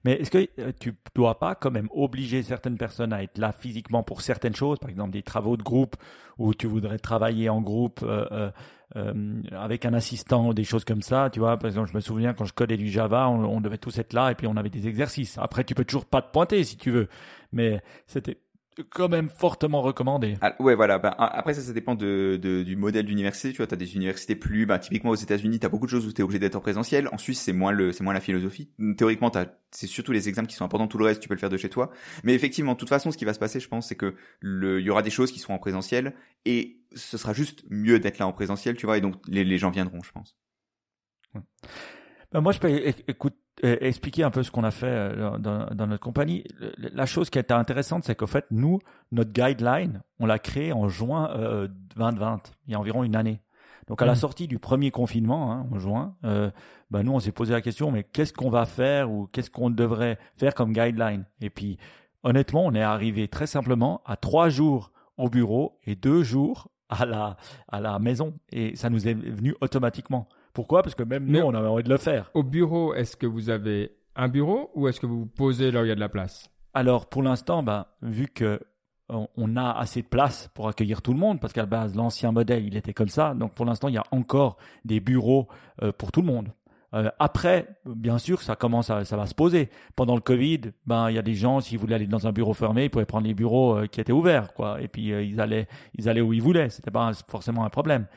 mais 0.03 0.13
est-ce 0.13 0.31
que 0.31 0.47
euh, 0.57 0.71
tu 0.79 0.95
dois 1.13 1.37
pas 1.37 1.53
quand 1.53 1.69
même 1.69 1.87
obliger 1.91 2.41
certaines 2.41 2.79
personnes 2.79 3.13
à 3.13 3.21
être 3.21 3.37
là 3.37 3.51
physiquement 3.51 4.01
pour 4.01 4.21
certaines 4.21 4.55
choses, 4.55 4.79
par 4.79 4.89
exemple 4.89 5.11
des 5.11 5.21
travaux 5.21 5.55
de 5.55 5.61
groupe 5.61 5.95
où 6.39 6.55
tu 6.55 6.65
voudrais 6.65 6.97
travailler 6.97 7.47
en 7.47 7.61
groupe 7.61 7.99
euh, 8.01 8.49
euh, 8.95 9.41
avec 9.51 9.85
un 9.85 9.93
assistant 9.93 10.47
ou 10.47 10.53
des 10.55 10.63
choses 10.63 10.83
comme 10.83 11.03
ça, 11.03 11.29
tu 11.31 11.39
vois? 11.39 11.57
Par 11.57 11.67
exemple, 11.67 11.89
je 11.91 11.95
me 11.95 11.99
souviens 11.99 12.33
quand 12.33 12.45
je 12.45 12.53
codais 12.53 12.77
du 12.77 12.89
Java, 12.89 13.29
on, 13.29 13.43
on 13.43 13.61
devait 13.61 13.77
tous 13.77 13.99
être 13.99 14.13
là 14.13 14.31
et 14.31 14.35
puis 14.35 14.47
on 14.47 14.57
avait 14.57 14.69
des 14.69 14.87
exercices. 14.87 15.37
Après, 15.37 15.63
tu 15.63 15.75
peux 15.75 15.85
toujours 15.85 16.05
pas 16.05 16.23
te 16.23 16.31
pointer 16.31 16.63
si 16.63 16.77
tu 16.77 16.89
veux, 16.89 17.07
mais 17.51 17.83
c'était 18.07 18.39
quand 18.83 19.09
même 19.09 19.29
fortement 19.29 19.81
recommandé. 19.81 20.37
Ah, 20.41 20.55
ouais, 20.59 20.75
voilà. 20.75 20.99
Ben, 20.99 21.13
après, 21.17 21.53
ça, 21.53 21.61
ça 21.61 21.73
dépend 21.73 21.95
de, 21.95 22.39
de 22.41 22.63
du 22.63 22.75
modèle 22.75 23.05
d'université. 23.05 23.51
Tu 23.51 23.57
vois, 23.57 23.67
t'as 23.67 23.75
des 23.75 23.95
universités 23.95 24.35
plus, 24.35 24.65
bah, 24.65 24.79
typiquement 24.79 25.11
aux 25.11 25.15
États-Unis, 25.15 25.59
t'as 25.59 25.69
beaucoup 25.69 25.85
de 25.85 25.91
choses 25.91 26.05
où 26.05 26.11
t'es 26.11 26.23
obligé 26.23 26.39
d'être 26.39 26.55
en 26.55 26.61
présentiel. 26.61 27.09
En 27.11 27.17
Suisse, 27.17 27.41
c'est 27.41 27.53
moins 27.53 27.71
le, 27.71 27.91
c'est 27.91 28.03
moins 28.03 28.13
la 28.13 28.21
philosophie. 28.21 28.69
Théoriquement, 28.97 29.29
t'as, 29.29 29.47
c'est 29.71 29.87
surtout 29.87 30.11
les 30.11 30.29
examens 30.29 30.47
qui 30.47 30.55
sont 30.55 30.65
importants. 30.65 30.87
Tout 30.87 30.97
le 30.97 31.05
reste, 31.05 31.21
tu 31.21 31.27
peux 31.27 31.33
le 31.33 31.39
faire 31.39 31.49
de 31.49 31.57
chez 31.57 31.69
toi. 31.69 31.91
Mais 32.23 32.33
effectivement, 32.33 32.73
de 32.73 32.77
toute 32.77 32.89
façon, 32.89 33.11
ce 33.11 33.17
qui 33.17 33.25
va 33.25 33.33
se 33.33 33.39
passer, 33.39 33.59
je 33.59 33.67
pense, 33.67 33.87
c'est 33.87 33.95
que 33.95 34.15
le, 34.39 34.79
il 34.79 34.85
y 34.85 34.89
aura 34.89 35.01
des 35.01 35.09
choses 35.09 35.31
qui 35.31 35.39
seront 35.39 35.53
en 35.55 35.59
présentiel 35.59 36.13
et 36.45 36.81
ce 36.95 37.17
sera 37.17 37.33
juste 37.33 37.63
mieux 37.69 37.99
d'être 37.99 38.19
là 38.19 38.27
en 38.27 38.33
présentiel, 38.33 38.75
tu 38.75 38.85
vois. 38.85 38.97
Et 38.97 39.01
donc, 39.01 39.15
les, 39.27 39.43
les 39.43 39.57
gens 39.57 39.69
viendront, 39.69 40.01
je 40.03 40.11
pense. 40.11 40.37
Ben, 41.33 41.43
moi, 42.41 42.51
je 42.51 42.59
peux 42.59 42.69
écoute, 43.07 43.35
expliquer 43.63 44.23
un 44.23 44.31
peu 44.31 44.43
ce 44.43 44.51
qu'on 44.51 44.63
a 44.63 44.71
fait 44.71 44.87
euh, 44.87 45.37
dans, 45.37 45.65
dans, 45.67 45.87
notre 45.87 46.03
compagnie. 46.03 46.43
La 46.77 47.05
chose 47.05 47.29
qui 47.29 47.39
était 47.39 47.53
intéressante, 47.53 48.03
c'est 48.03 48.15
qu'en 48.15 48.27
fait, 48.27 48.45
nous, 48.51 48.79
notre 49.11 49.31
guideline, 49.31 50.01
on 50.19 50.25
l'a 50.25 50.39
créé 50.39 50.73
en 50.73 50.89
juin 50.89 51.31
euh, 51.35 51.67
2020, 51.95 52.53
il 52.67 52.73
y 52.73 52.75
a 52.75 52.79
environ 52.79 53.03
une 53.03 53.15
année. 53.15 53.41
Donc 53.87 54.01
à 54.01 54.05
la 54.05 54.13
mmh. 54.13 54.15
sortie 54.15 54.47
du 54.47 54.59
premier 54.59 54.91
confinement, 54.91 55.51
hein, 55.51 55.65
en 55.71 55.79
juin, 55.79 56.15
euh, 56.25 56.51
ben 56.91 57.03
nous, 57.03 57.13
on 57.13 57.19
s'est 57.19 57.31
posé 57.31 57.53
la 57.53 57.61
question, 57.61 57.89
mais 57.89 58.03
qu'est-ce 58.03 58.33
qu'on 58.33 58.49
va 58.49 58.65
faire 58.65 59.09
ou 59.09 59.27
qu'est-ce 59.27 59.49
qu'on 59.49 59.69
devrait 59.69 60.19
faire 60.35 60.53
comme 60.53 60.73
guideline? 60.73 61.25
Et 61.41 61.49
puis, 61.49 61.77
honnêtement, 62.23 62.65
on 62.65 62.73
est 62.73 62.81
arrivé 62.81 63.29
très 63.29 63.47
simplement 63.47 64.01
à 64.05 64.17
trois 64.17 64.49
jours 64.49 64.91
au 65.15 65.29
bureau 65.29 65.79
et 65.85 65.95
deux 65.95 66.21
jours 66.21 66.69
à 66.89 67.05
la, 67.05 67.37
à 67.69 67.79
la 67.79 67.97
maison. 67.97 68.33
Et 68.51 68.75
ça 68.75 68.89
nous 68.89 69.07
est 69.07 69.13
venu 69.13 69.55
automatiquement. 69.61 70.27
Pourquoi? 70.57 70.81
Parce 70.81 70.95
que 70.95 71.03
même 71.03 71.27
nous, 71.27 71.41
on 71.41 71.53
avait 71.53 71.67
envie 71.67 71.83
de 71.83 71.89
le 71.89 71.97
faire. 71.97 72.31
Au 72.33 72.41
bureau, 72.41 72.95
est-ce 72.95 73.15
que 73.15 73.27
vous 73.27 73.51
avez 73.51 73.91
un 74.15 74.27
bureau 74.27 74.71
ou 74.73 74.87
est-ce 74.87 74.99
que 74.99 75.05
vous 75.05 75.19
vous 75.19 75.25
posez 75.27 75.69
là 75.69 75.81
où 75.81 75.85
il 75.85 75.89
y 75.89 75.91
a 75.91 75.95
de 75.95 75.99
la 75.99 76.09
place? 76.09 76.49
Alors, 76.73 77.05
pour 77.05 77.21
l'instant, 77.21 77.61
ben, 77.61 77.85
vu 78.01 78.25
que 78.25 78.59
on 79.07 79.55
a 79.55 79.69
assez 79.69 80.01
de 80.01 80.07
place 80.07 80.49
pour 80.55 80.67
accueillir 80.67 81.03
tout 81.03 81.13
le 81.13 81.19
monde, 81.19 81.39
parce 81.39 81.53
qu'à 81.53 81.61
la 81.61 81.67
base, 81.67 81.95
l'ancien 81.95 82.31
modèle, 82.31 82.65
il 82.65 82.75
était 82.75 82.95
comme 82.95 83.07
ça. 83.07 83.35
Donc, 83.35 83.53
pour 83.53 83.67
l'instant, 83.67 83.87
il 83.87 83.93
y 83.93 83.99
a 83.99 84.03
encore 84.09 84.57
des 84.83 84.99
bureaux 84.99 85.47
euh, 85.83 85.91
pour 85.91 86.11
tout 86.11 86.21
le 86.21 86.27
monde. 86.27 86.49
Euh, 86.95 87.11
après, 87.19 87.67
bien 87.85 88.17
sûr, 88.17 88.41
ça 88.41 88.55
commence 88.55 88.89
à, 88.89 89.05
ça 89.05 89.15
va 89.15 89.27
se 89.27 89.35
poser. 89.35 89.69
Pendant 89.95 90.15
le 90.15 90.21
Covid, 90.21 90.61
ben 90.87 91.11
il 91.11 91.17
y 91.17 91.19
a 91.19 91.21
des 91.21 91.35
gens 91.35 91.61
s'ils 91.61 91.77
voulaient 91.77 91.95
aller 91.95 92.07
dans 92.07 92.25
un 92.25 92.31
bureau 92.31 92.55
fermé, 92.55 92.85
ils 92.85 92.89
pouvaient 92.89 93.05
prendre 93.05 93.27
les 93.27 93.35
bureaux 93.35 93.77
euh, 93.77 93.85
qui 93.85 94.01
étaient 94.01 94.11
ouverts, 94.11 94.55
quoi. 94.55 94.81
Et 94.81 94.87
puis 94.87 95.09
ils 95.09 95.39
allaient, 95.39 95.67
ils 95.93 96.09
allaient 96.09 96.21
où 96.21 96.33
ils 96.33 96.41
voulaient. 96.41 96.71
C'était 96.71 96.89
pas 96.89 97.11
forcément 97.27 97.63
un 97.63 97.69
problème. 97.69 98.07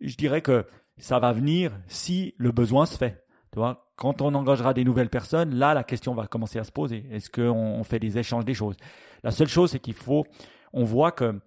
Je 0.00 0.16
dirais 0.16 0.40
que 0.40 0.64
ça 0.98 1.18
va 1.18 1.32
venir 1.32 1.72
si 1.86 2.34
le 2.36 2.52
besoin 2.52 2.86
se 2.86 2.96
fait. 2.96 3.24
Tu 3.52 3.58
vois, 3.58 3.92
quand 3.96 4.22
on 4.22 4.34
engagera 4.34 4.72
des 4.72 4.84
nouvelles 4.84 5.10
personnes, 5.10 5.54
là, 5.54 5.74
la 5.74 5.84
question 5.84 6.14
va 6.14 6.26
commencer 6.26 6.58
à 6.58 6.64
se 6.64 6.72
poser. 6.72 7.04
Est-ce 7.10 7.30
qu'on 7.30 7.84
fait 7.84 7.98
des 7.98 8.18
échanges 8.18 8.44
des 8.44 8.54
choses? 8.54 8.76
La 9.22 9.30
seule 9.30 9.48
chose, 9.48 9.70
c'est 9.70 9.78
qu'il 9.78 9.94
faut, 9.94 10.24
on 10.72 10.84
voit 10.84 11.12
que 11.12 11.38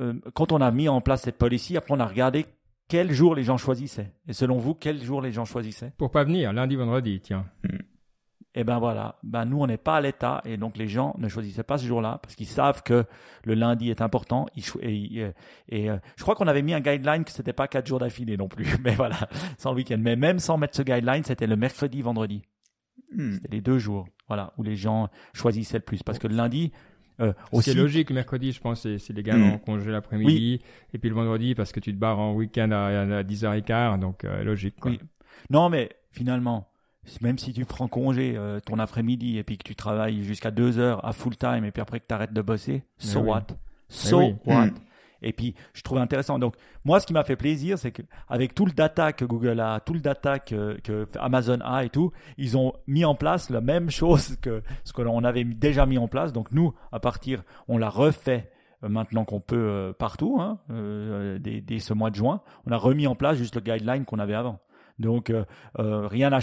euh, 0.00 0.14
quand 0.34 0.52
on 0.52 0.60
a 0.60 0.70
mis 0.70 0.88
en 0.88 1.00
place 1.00 1.22
cette 1.22 1.38
policy, 1.38 1.76
après 1.76 1.94
on 1.94 2.00
a 2.00 2.06
regardé 2.06 2.46
quel 2.88 3.12
jour 3.12 3.34
les 3.34 3.44
gens 3.44 3.56
choisissaient. 3.56 4.12
Et 4.26 4.32
selon 4.32 4.58
vous, 4.58 4.74
quel 4.74 5.02
jour 5.02 5.20
les 5.20 5.32
gens 5.32 5.44
choisissaient? 5.44 5.92
Pour 5.98 6.10
pas 6.10 6.24
venir, 6.24 6.52
lundi, 6.52 6.76
vendredi, 6.76 7.20
tiens. 7.20 7.46
Hmm. 7.62 7.78
Et 8.56 8.60
eh 8.60 8.64
ben 8.64 8.78
voilà, 8.78 9.16
ben 9.24 9.46
nous 9.46 9.58
on 9.58 9.66
n'est 9.66 9.76
pas 9.76 9.96
à 9.96 10.00
l'état 10.00 10.40
et 10.44 10.56
donc 10.56 10.76
les 10.76 10.86
gens 10.86 11.16
ne 11.18 11.26
choisissaient 11.26 11.64
pas 11.64 11.76
ce 11.76 11.86
jour-là 11.86 12.20
parce 12.22 12.36
qu'ils 12.36 12.46
savent 12.46 12.84
que 12.84 13.04
le 13.42 13.54
lundi 13.54 13.90
est 13.90 14.00
important. 14.00 14.46
Et, 14.80 15.24
et, 15.68 15.90
euh, 15.90 15.96
je 16.14 16.22
crois 16.22 16.36
qu'on 16.36 16.46
avait 16.46 16.62
mis 16.62 16.72
un 16.72 16.80
guideline 16.80 17.24
que 17.24 17.32
c'était 17.32 17.52
pas 17.52 17.66
quatre 17.66 17.88
jours 17.88 17.98
d'affilée 17.98 18.36
non 18.36 18.46
plus, 18.46 18.76
mais 18.84 18.94
voilà, 18.94 19.28
sans 19.58 19.72
le 19.72 19.78
week-end. 19.78 19.96
Mais 19.98 20.14
même 20.14 20.38
sans 20.38 20.56
mettre 20.56 20.76
ce 20.76 20.82
guideline, 20.82 21.24
c'était 21.24 21.48
le 21.48 21.56
mercredi, 21.56 22.00
vendredi. 22.00 22.42
Hmm. 23.12 23.32
C'était 23.32 23.56
les 23.56 23.60
deux 23.60 23.78
jours, 23.78 24.06
voilà, 24.28 24.52
où 24.56 24.62
les 24.62 24.76
gens 24.76 25.08
choisissaient 25.32 25.78
le 25.78 25.84
plus 25.84 26.04
parce 26.04 26.20
que 26.20 26.28
le 26.28 26.36
lundi. 26.36 26.70
Euh, 27.20 27.32
aussi... 27.50 27.70
C'est 27.70 27.76
logique, 27.76 28.10
le 28.10 28.14
mercredi, 28.14 28.52
je 28.52 28.60
pense, 28.60 28.82
c'est 28.82 29.12
les 29.12 29.22
gars 29.24 29.36
hmm. 29.36 29.54
en 29.54 29.58
congé 29.58 29.90
l'après-midi, 29.90 30.60
et 30.92 30.98
puis 30.98 31.08
le 31.08 31.16
vendredi 31.16 31.56
parce 31.56 31.72
que 31.72 31.80
tu 31.80 31.92
te 31.92 31.98
barres 31.98 32.20
en 32.20 32.34
week-end 32.34 32.70
à, 32.70 33.24
10h15, 33.24 33.98
donc 33.98 34.22
euh, 34.22 34.44
logique. 34.44 34.76
Quoi. 34.78 34.92
Oui. 34.92 35.00
Non, 35.50 35.70
mais 35.70 35.90
finalement, 36.12 36.68
même 37.20 37.38
si 37.38 37.52
tu 37.52 37.64
prends 37.64 37.88
congé 37.88 38.34
euh, 38.36 38.60
ton 38.60 38.78
après-midi 38.78 39.38
et 39.38 39.44
puis 39.44 39.58
que 39.58 39.64
tu 39.64 39.74
travailles 39.74 40.22
jusqu'à 40.24 40.50
deux 40.50 40.78
heures 40.78 41.04
à 41.04 41.12
full 41.12 41.36
time 41.36 41.64
et 41.64 41.70
puis 41.70 41.82
après 41.82 42.00
que 42.00 42.06
tu 42.08 42.14
arrêtes 42.14 42.32
de 42.32 42.42
bosser, 42.42 42.84
so 42.98 43.20
what? 43.20 43.46
So 43.88 44.34
what? 44.44 44.66
Hmm. 44.66 44.74
Et 45.24 45.32
puis, 45.32 45.54
je 45.72 45.82
trouve 45.82 45.98
intéressant. 45.98 46.38
Donc, 46.38 46.54
moi, 46.84 47.00
ce 47.00 47.06
qui 47.06 47.14
m'a 47.14 47.24
fait 47.24 47.36
plaisir, 47.36 47.78
c'est 47.78 47.90
qu'avec 47.90 48.54
tout 48.54 48.66
le 48.66 48.72
data 48.72 49.12
que 49.12 49.24
Google 49.24 49.58
a, 49.58 49.80
tout 49.80 49.94
le 49.94 50.00
data 50.00 50.38
que, 50.38 50.78
que, 50.82 51.06
Amazon 51.18 51.60
a 51.64 51.84
et 51.84 51.88
tout, 51.88 52.12
ils 52.36 52.58
ont 52.58 52.74
mis 52.86 53.04
en 53.04 53.14
place 53.14 53.48
la 53.48 53.62
même 53.62 53.90
chose 53.90 54.36
que 54.42 54.62
ce 54.84 54.92
que 54.92 55.00
l'on 55.00 55.24
avait 55.24 55.44
déjà 55.44 55.86
mis 55.86 55.98
en 55.98 56.08
place. 56.08 56.32
Donc, 56.32 56.52
nous, 56.52 56.74
à 56.92 57.00
partir, 57.00 57.42
on 57.68 57.78
l'a 57.78 57.88
refait 57.88 58.50
euh, 58.84 58.88
maintenant 58.90 59.24
qu'on 59.24 59.40
peut 59.40 59.56
euh, 59.56 59.92
partout, 59.94 60.38
hein, 60.40 60.58
dès, 61.40 61.62
dès, 61.62 61.78
ce 61.78 61.94
mois 61.94 62.10
de 62.10 62.16
juin. 62.16 62.42
On 62.66 62.72
a 62.72 62.76
remis 62.76 63.06
en 63.06 63.14
place 63.14 63.38
juste 63.38 63.54
le 63.54 63.62
guideline 63.62 64.04
qu'on 64.04 64.18
avait 64.18 64.34
avant. 64.34 64.60
Donc 64.98 65.30
euh, 65.30 65.44
euh, 65.78 66.06
rien 66.06 66.30
n'a 66.30 66.40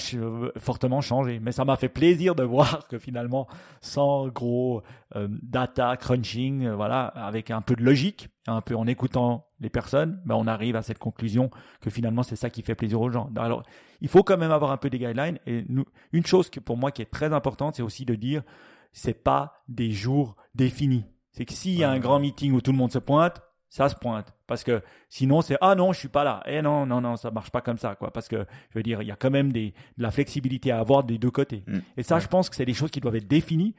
fortement 0.57 1.01
changé. 1.01 1.39
Mais 1.39 1.51
ça 1.51 1.65
m'a 1.65 1.77
fait 1.77 1.89
plaisir 1.89 2.35
de 2.35 2.43
voir 2.43 2.87
que 2.87 2.99
finalement, 2.99 3.47
sans 3.81 4.27
gros 4.27 4.83
euh, 5.15 5.27
data 5.41 5.95
crunching, 5.97 6.69
voilà, 6.69 7.05
avec 7.05 7.51
un 7.51 7.61
peu 7.61 7.75
de 7.75 7.83
logique, 7.83 8.29
un 8.47 8.61
peu 8.61 8.75
en 8.75 8.87
écoutant 8.87 9.47
les 9.59 9.69
personnes, 9.69 10.21
ben, 10.25 10.35
on 10.35 10.47
arrive 10.47 10.75
à 10.75 10.81
cette 10.81 10.99
conclusion 10.99 11.49
que 11.79 11.89
finalement 11.89 12.23
c'est 12.23 12.35
ça 12.35 12.49
qui 12.49 12.61
fait 12.61 12.75
plaisir 12.75 12.99
aux 12.99 13.09
gens. 13.09 13.29
Alors 13.37 13.63
il 14.01 14.09
faut 14.09 14.23
quand 14.23 14.37
même 14.37 14.51
avoir 14.51 14.71
un 14.71 14.77
peu 14.77 14.89
des 14.89 14.99
guidelines. 14.99 15.39
Et 15.45 15.65
nous, 15.69 15.85
une 16.11 16.25
chose 16.25 16.49
que 16.49 16.59
pour 16.59 16.77
moi 16.77 16.91
qui 16.91 17.01
est 17.01 17.11
très 17.11 17.33
importante, 17.33 17.75
c'est 17.75 17.83
aussi 17.83 18.05
de 18.05 18.15
dire 18.15 18.43
c'est 18.91 19.23
pas 19.23 19.63
des 19.69 19.91
jours 19.91 20.35
définis. 20.55 21.05
C'est 21.31 21.45
que 21.45 21.53
s'il 21.53 21.77
y 21.77 21.83
a 21.83 21.89
un 21.89 21.99
grand 21.99 22.19
meeting 22.19 22.51
où 22.51 22.59
tout 22.59 22.73
le 22.73 22.77
monde 22.77 22.91
se 22.91 22.99
pointe, 22.99 23.41
ça 23.73 23.87
se 23.87 23.95
pointe. 23.95 24.33
Parce 24.47 24.65
que 24.65 24.81
sinon, 25.07 25.39
c'est 25.41 25.57
ah 25.61 25.75
non, 25.75 25.93
je 25.93 25.99
suis 25.99 26.09
pas 26.09 26.25
là. 26.25 26.43
Eh 26.45 26.61
non, 26.61 26.85
non, 26.85 26.99
non, 26.99 27.15
ça 27.15 27.31
marche 27.31 27.51
pas 27.51 27.61
comme 27.61 27.77
ça, 27.77 27.95
quoi. 27.95 28.11
Parce 28.11 28.27
que 28.27 28.45
je 28.69 28.77
veux 28.77 28.83
dire, 28.83 29.01
il 29.01 29.07
y 29.07 29.11
a 29.11 29.15
quand 29.15 29.31
même 29.31 29.53
des, 29.53 29.73
de 29.97 30.03
la 30.03 30.11
flexibilité 30.11 30.71
à 30.71 30.79
avoir 30.79 31.05
des 31.05 31.17
deux 31.17 31.31
côtés. 31.31 31.63
Mm. 31.67 31.79
Et 31.95 32.03
ça, 32.03 32.19
je 32.19 32.27
pense 32.27 32.49
que 32.49 32.55
c'est 32.57 32.65
des 32.65 32.73
choses 32.73 32.91
qui 32.91 32.99
doivent 32.99 33.15
être 33.15 33.29
définies. 33.29 33.73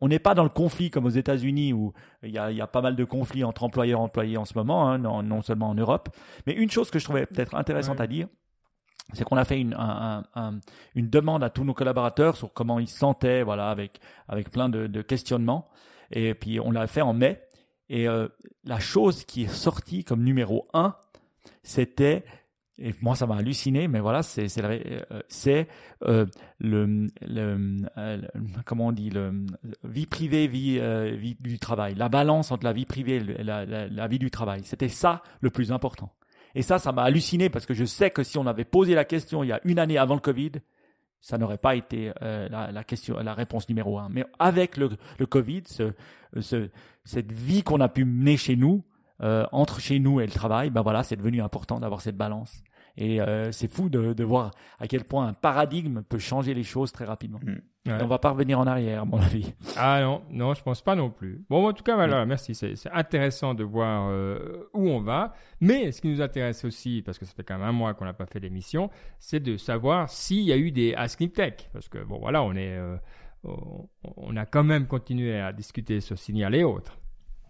On 0.00 0.08
n'est 0.08 0.18
pas 0.18 0.34
dans 0.34 0.42
le 0.42 0.48
conflit 0.48 0.90
comme 0.90 1.06
aux 1.06 1.10
États-Unis 1.10 1.72
où 1.72 1.92
il 2.24 2.30
y 2.32 2.38
a, 2.38 2.50
y 2.50 2.60
a 2.60 2.66
pas 2.66 2.80
mal 2.82 2.96
de 2.96 3.04
conflits 3.04 3.44
entre 3.44 3.62
employeurs 3.62 4.00
et 4.00 4.02
employés 4.02 4.36
en 4.36 4.44
ce 4.44 4.54
moment, 4.58 4.88
hein, 4.88 4.98
non, 4.98 5.22
non 5.22 5.40
seulement 5.40 5.68
en 5.68 5.74
Europe. 5.76 6.08
Mais 6.46 6.54
une 6.54 6.70
chose 6.70 6.90
que 6.90 6.98
je 6.98 7.04
trouvais 7.04 7.24
peut-être 7.26 7.54
intéressante 7.54 7.98
Ouais. 7.98 8.04
à 8.04 8.06
dire, 8.08 8.26
c'est 9.12 9.24
qu'on 9.24 9.36
a 9.36 9.44
fait 9.44 9.60
une, 9.60 9.74
un- 9.74 10.24
un- 10.34 10.42
un- 10.42 10.60
une 10.96 11.08
demande 11.08 11.44
à 11.44 11.50
tous 11.50 11.62
nos 11.64 11.74
collaborateurs 11.74 12.36
sur 12.36 12.52
comment 12.52 12.78
ils 12.80 12.88
se 12.88 12.98
sentaient, 12.98 13.42
voilà, 13.44 13.70
avec, 13.70 14.00
avec 14.26 14.50
plein 14.50 14.68
de, 14.68 14.86
de 14.88 15.00
questionnements. 15.02 15.68
Et 16.10 16.34
puis 16.34 16.58
on 16.58 16.70
l'a 16.72 16.86
fait 16.86 17.02
en 17.02 17.12
mai. 17.14 17.40
Et 17.88 18.08
euh, 18.08 18.28
la 18.64 18.78
chose 18.78 19.24
qui 19.24 19.44
est 19.44 19.52
sortie 19.52 20.04
comme 20.04 20.22
numéro 20.22 20.68
un, 20.74 20.94
c'était, 21.62 22.24
et 22.78 22.94
moi 23.00 23.16
ça 23.16 23.26
m'a 23.26 23.36
halluciné, 23.36 23.88
mais 23.88 24.00
voilà, 24.00 24.22
c'est 24.22 24.48
c'est 24.48 24.62
euh, 24.62 25.20
c'est, 25.28 25.68
euh, 26.04 26.26
le, 26.58 27.08
le, 27.22 27.76
euh, 27.96 28.20
comment 28.66 28.88
on 28.88 28.92
dit, 28.92 29.10
le 29.10 29.46
vie 29.84 30.06
privée, 30.06 30.46
vie, 30.46 30.78
euh, 30.78 31.16
vie 31.16 31.36
du 31.40 31.58
travail, 31.58 31.94
la 31.94 32.08
balance 32.08 32.52
entre 32.52 32.64
la 32.64 32.72
vie 32.72 32.86
privée 32.86 33.16
et 33.16 33.42
la 33.42 34.08
vie 34.08 34.18
du 34.18 34.30
travail. 34.30 34.60
C'était 34.64 34.88
ça 34.88 35.22
le 35.40 35.50
plus 35.50 35.72
important. 35.72 36.12
Et 36.54 36.62
ça, 36.62 36.78
ça 36.78 36.92
m'a 36.92 37.02
halluciné 37.02 37.50
parce 37.50 37.66
que 37.66 37.74
je 37.74 37.84
sais 37.84 38.10
que 38.10 38.22
si 38.22 38.38
on 38.38 38.46
avait 38.46 38.64
posé 38.64 38.94
la 38.94 39.04
question 39.04 39.44
il 39.44 39.48
y 39.48 39.52
a 39.52 39.60
une 39.64 39.78
année 39.78 39.98
avant 39.98 40.14
le 40.14 40.20
Covid, 40.20 40.52
ça 41.20 41.36
n'aurait 41.38 41.58
pas 41.58 41.74
été 41.74 42.12
euh, 42.22 42.48
la, 42.48 42.70
la 42.72 42.84
question, 42.84 43.18
la 43.18 43.34
réponse 43.34 43.68
numéro 43.68 43.98
un. 43.98 44.08
Mais 44.08 44.24
avec 44.38 44.76
le, 44.76 44.90
le 45.18 45.26
Covid, 45.26 45.64
ce, 45.66 45.92
ce- 46.40 46.68
cette 47.04 47.32
vie 47.32 47.62
qu'on 47.62 47.80
a 47.80 47.88
pu 47.88 48.04
mener 48.04 48.36
chez 48.36 48.56
nous, 48.56 48.84
euh, 49.22 49.46
entre 49.52 49.80
chez 49.80 49.98
nous 49.98 50.20
et 50.20 50.26
le 50.26 50.32
travail, 50.32 50.70
ben 50.70 50.82
voilà, 50.82 51.02
c'est 51.02 51.16
devenu 51.16 51.40
important 51.42 51.80
d'avoir 51.80 52.00
cette 52.00 52.16
balance. 52.16 52.62
Et 53.00 53.20
euh, 53.20 53.52
c'est 53.52 53.70
fou 53.72 53.88
de, 53.88 54.12
de 54.12 54.24
voir 54.24 54.50
à 54.80 54.88
quel 54.88 55.04
point 55.04 55.28
un 55.28 55.32
paradigme 55.32 56.02
peut 56.02 56.18
changer 56.18 56.52
les 56.52 56.64
choses 56.64 56.90
très 56.90 57.04
rapidement. 57.04 57.38
Ouais. 57.46 57.96
Et 57.96 58.02
on 58.02 58.08
va 58.08 58.18
pas 58.18 58.30
revenir 58.30 58.58
en 58.58 58.66
arrière, 58.66 59.02
à 59.02 59.04
mon 59.04 59.18
avis. 59.18 59.54
Ah 59.76 60.00
non, 60.02 60.22
non, 60.30 60.52
je 60.54 60.62
pense 60.64 60.82
pas 60.82 60.96
non 60.96 61.08
plus. 61.08 61.44
Bon, 61.48 61.68
en 61.68 61.72
tout 61.72 61.84
cas, 61.84 61.94
voilà, 61.94 62.26
merci. 62.26 62.56
C'est 62.56 62.74
intéressant 62.92 63.54
de 63.54 63.62
voir 63.62 64.08
euh, 64.10 64.68
où 64.74 64.88
on 64.88 65.00
va. 65.00 65.32
Mais 65.60 65.92
ce 65.92 66.00
qui 66.00 66.08
nous 66.08 66.20
intéresse 66.20 66.64
aussi, 66.64 67.02
parce 67.06 67.18
que 67.18 67.24
ça 67.24 67.32
fait 67.34 67.44
quand 67.44 67.56
même 67.56 67.68
un 67.68 67.72
mois 67.72 67.94
qu'on 67.94 68.04
n'a 68.04 68.12
pas 68.14 68.26
fait 68.26 68.40
d'émission, 68.40 68.90
c'est 69.20 69.40
de 69.40 69.56
savoir 69.56 70.10
s'il 70.10 70.42
y 70.42 70.52
a 70.52 70.56
eu 70.56 70.72
des 70.72 70.94
Ask 70.94 71.20
Nip 71.20 71.32
Tech. 71.34 71.70
Parce 71.72 71.88
que 71.88 72.02
bon, 72.02 72.18
voilà, 72.18 72.42
on 72.42 72.52
est, 72.54 72.76
euh, 72.76 72.96
on, 73.44 74.36
a 74.36 74.46
quand 74.46 74.64
même 74.64 74.86
continué 74.86 75.38
à 75.38 75.52
discuter 75.52 76.00
sur 76.00 76.18
Signal 76.18 76.54
et 76.54 76.64
autres. 76.64 76.98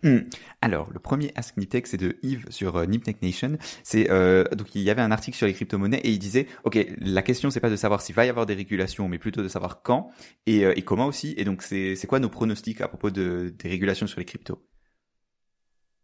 Hmm. 0.05 0.19
Alors, 0.61 0.93
le 0.93 1.01
premier 1.01 1.33
Ask 1.35 1.57
Niptech, 1.57 1.89
c'est 1.89 1.97
de 1.97 2.19
Yves 2.23 2.47
sur 2.51 2.77
euh, 2.77 2.87
Niptech 2.87 3.21
Nation. 3.21 3.59
C'est 3.83 4.11
euh, 4.11 4.45
donc 4.45 4.75
il 4.77 4.83
y 4.83 4.91
avait 4.91 5.03
un 5.03 5.11
article 5.11 5.37
sur 5.37 5.47
les 5.47 5.55
crypto-monnaies 5.55 6.01
et 6.05 6.11
il 6.11 6.21
disait, 6.21 6.47
ok, 6.63 6.79
la 7.01 7.23
question 7.23 7.51
c'est 7.51 7.59
pas 7.59 7.71
de 7.71 7.77
savoir 7.77 8.01
s'il 8.01 8.15
va 8.15 8.25
y 8.25 8.29
avoir 8.29 8.47
des 8.47 8.55
régulations, 8.55 9.09
mais 9.09 9.19
plutôt 9.19 9.43
de 9.43 9.49
savoir 9.49 9.83
quand 9.83 10.11
et, 10.47 10.65
euh, 10.65 10.73
et 10.77 10.83
comment 10.83 11.07
aussi. 11.07 11.35
Et 11.37 11.45
donc 11.45 11.63
c'est 11.63 12.07
quoi 12.07 12.21
nos 12.21 12.29
pronostics 12.29 12.81
à 12.81 12.89
propos 12.89 13.11
de 13.11 13.53
des 13.59 13.69
régulations 13.69 14.07
sur 14.07 14.21
les 14.21 14.25
cryptos? 14.25 14.63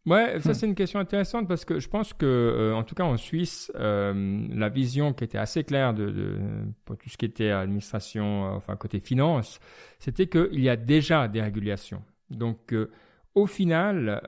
Ouais, 0.07 0.39
ça 0.41 0.53
c'est 0.53 0.67
une 0.67 0.75
question 0.75 1.01
intéressante 1.01 1.49
parce 1.49 1.65
que 1.65 1.81
je 1.81 1.89
pense 1.89 2.13
que, 2.13 2.27
euh, 2.27 2.75
en 2.75 2.83
tout 2.83 2.95
cas 2.95 3.05
en 3.05 3.17
Suisse, 3.17 3.73
euh, 3.75 4.47
la 4.51 4.69
vision 4.69 5.15
qui 5.15 5.25
était 5.25 5.39
assez 5.39 5.65
claire 5.65 5.95
de, 5.95 6.11
de 6.11 6.39
pour 6.85 6.99
tout 6.99 7.09
ce 7.09 7.17
qui 7.17 7.25
était 7.25 7.51
administration, 7.51 8.45
euh, 8.45 8.57
enfin 8.57 8.77
côté 8.77 9.01
finance, 9.01 9.61
c'était 9.99 10.27
qu'il 10.27 10.61
y 10.61 10.69
a 10.69 10.77
déjà 10.77 11.27
des 11.27 11.41
régulations. 11.41 12.03
Donc 12.29 12.75
au 13.35 13.47
final, 13.47 14.23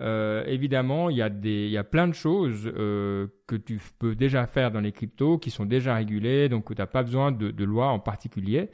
évidemment, 0.47 1.11
il 1.11 1.19
y 1.19 1.23
a 1.23 1.29
des, 1.29 1.67
il 1.67 1.71
y 1.71 1.79
a 1.79 1.85
plein 1.85 2.09
de 2.09 2.15
choses 2.15 2.65
que 2.65 3.57
tu 3.57 3.81
peux 3.99 4.15
déjà 4.15 4.47
faire 4.47 4.71
dans 4.71 4.81
les 4.81 4.93
cryptos 4.93 5.39
qui 5.39 5.51
sont 5.51 5.65
déjà 5.65 5.95
régulées, 5.95 6.49
donc 6.49 6.67
tu 6.67 6.75
n'as 6.81 6.87
pas 6.87 7.03
besoin 7.03 7.33
de, 7.33 7.51
de 7.51 7.65
loi 7.65 7.89
en 7.89 8.01
particulier. 8.01 8.71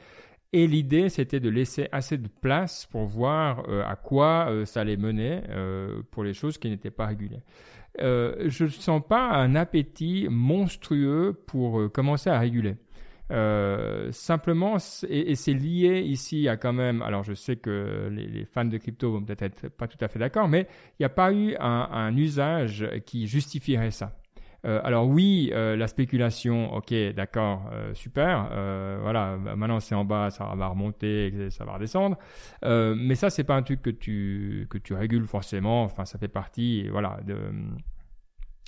Et 0.55 0.67
l'idée, 0.67 1.09
c'était 1.09 1.39
de 1.39 1.49
laisser 1.49 1.89
assez 1.91 2.19
de 2.19 2.27
place 2.27 2.85
pour 2.85 3.05
voir 3.05 3.67
euh, 3.67 3.83
à 3.87 3.95
quoi 3.95 4.49
euh, 4.49 4.65
ça 4.65 4.81
allait 4.81 4.97
mener 4.97 5.41
euh, 5.49 6.03
pour 6.11 6.23
les 6.23 6.35
choses 6.35 6.59
qui 6.59 6.69
n'étaient 6.69 6.91
pas 6.91 7.07
régulées. 7.07 7.41
Euh, 7.99 8.35
je 8.49 8.65
ne 8.65 8.69
sens 8.69 9.01
pas 9.07 9.31
un 9.31 9.55
appétit 9.55 10.27
monstrueux 10.29 11.35
pour 11.47 11.91
commencer 11.91 12.29
à 12.29 12.39
réguler. 12.39 12.75
Simplement, 14.11 14.77
et, 15.09 15.33
c'est 15.33 15.53
lié 15.53 16.01
ici 16.01 16.47
à 16.47 16.55
quand 16.55 16.73
même. 16.73 17.01
Alors, 17.01 17.23
je 17.23 17.33
sais 17.33 17.55
que 17.55 18.09
les, 18.11 18.27
les 18.27 18.45
fans 18.45 18.65
de 18.65 18.77
crypto 18.77 19.11
vont 19.11 19.23
peut-être 19.23 19.41
être 19.41 19.69
pas 19.69 19.87
tout 19.87 19.97
à 20.01 20.07
fait 20.07 20.19
d'accord, 20.19 20.47
mais 20.47 20.67
il 20.91 21.01
n'y 21.01 21.05
a 21.07 21.09
pas 21.09 21.33
eu 21.33 21.55
un 21.59 22.15
usage 22.15 22.87
qui 23.07 23.25
justifierait 23.25 23.89
ça. 23.89 24.15
Euh, 24.65 24.79
alors 24.83 25.07
oui, 25.07 25.51
euh, 25.53 25.75
la 25.75 25.87
spéculation, 25.87 26.73
ok, 26.73 26.93
d'accord, 27.15 27.69
euh, 27.73 27.93
super. 27.93 28.49
euh, 28.51 28.97
voilà, 29.01 29.37
bah, 29.37 29.55
maintenant 29.55 29.79
c'est 29.81 29.95
en 29.95 30.05
bas, 30.05 30.29
ça 30.29 30.45
va 30.55 30.67
remonter, 30.67 31.49
ça 31.49 31.65
va 31.65 31.73
redescendre. 31.73 32.17
Euh, 32.63 32.95
mais 32.97 33.15
ça, 33.15 33.29
c'est 33.29 33.43
pas 33.43 33.55
un 33.55 33.63
truc 33.63 33.81
que 33.81 33.89
tu 33.89 34.67
que 34.69 34.77
tu 34.77 34.93
régules 34.93 35.25
forcément. 35.27 35.83
Enfin, 35.83 36.05
ça 36.05 36.17
fait 36.17 36.29
partie, 36.29 36.87
voilà, 36.89 37.19
de 37.25 37.35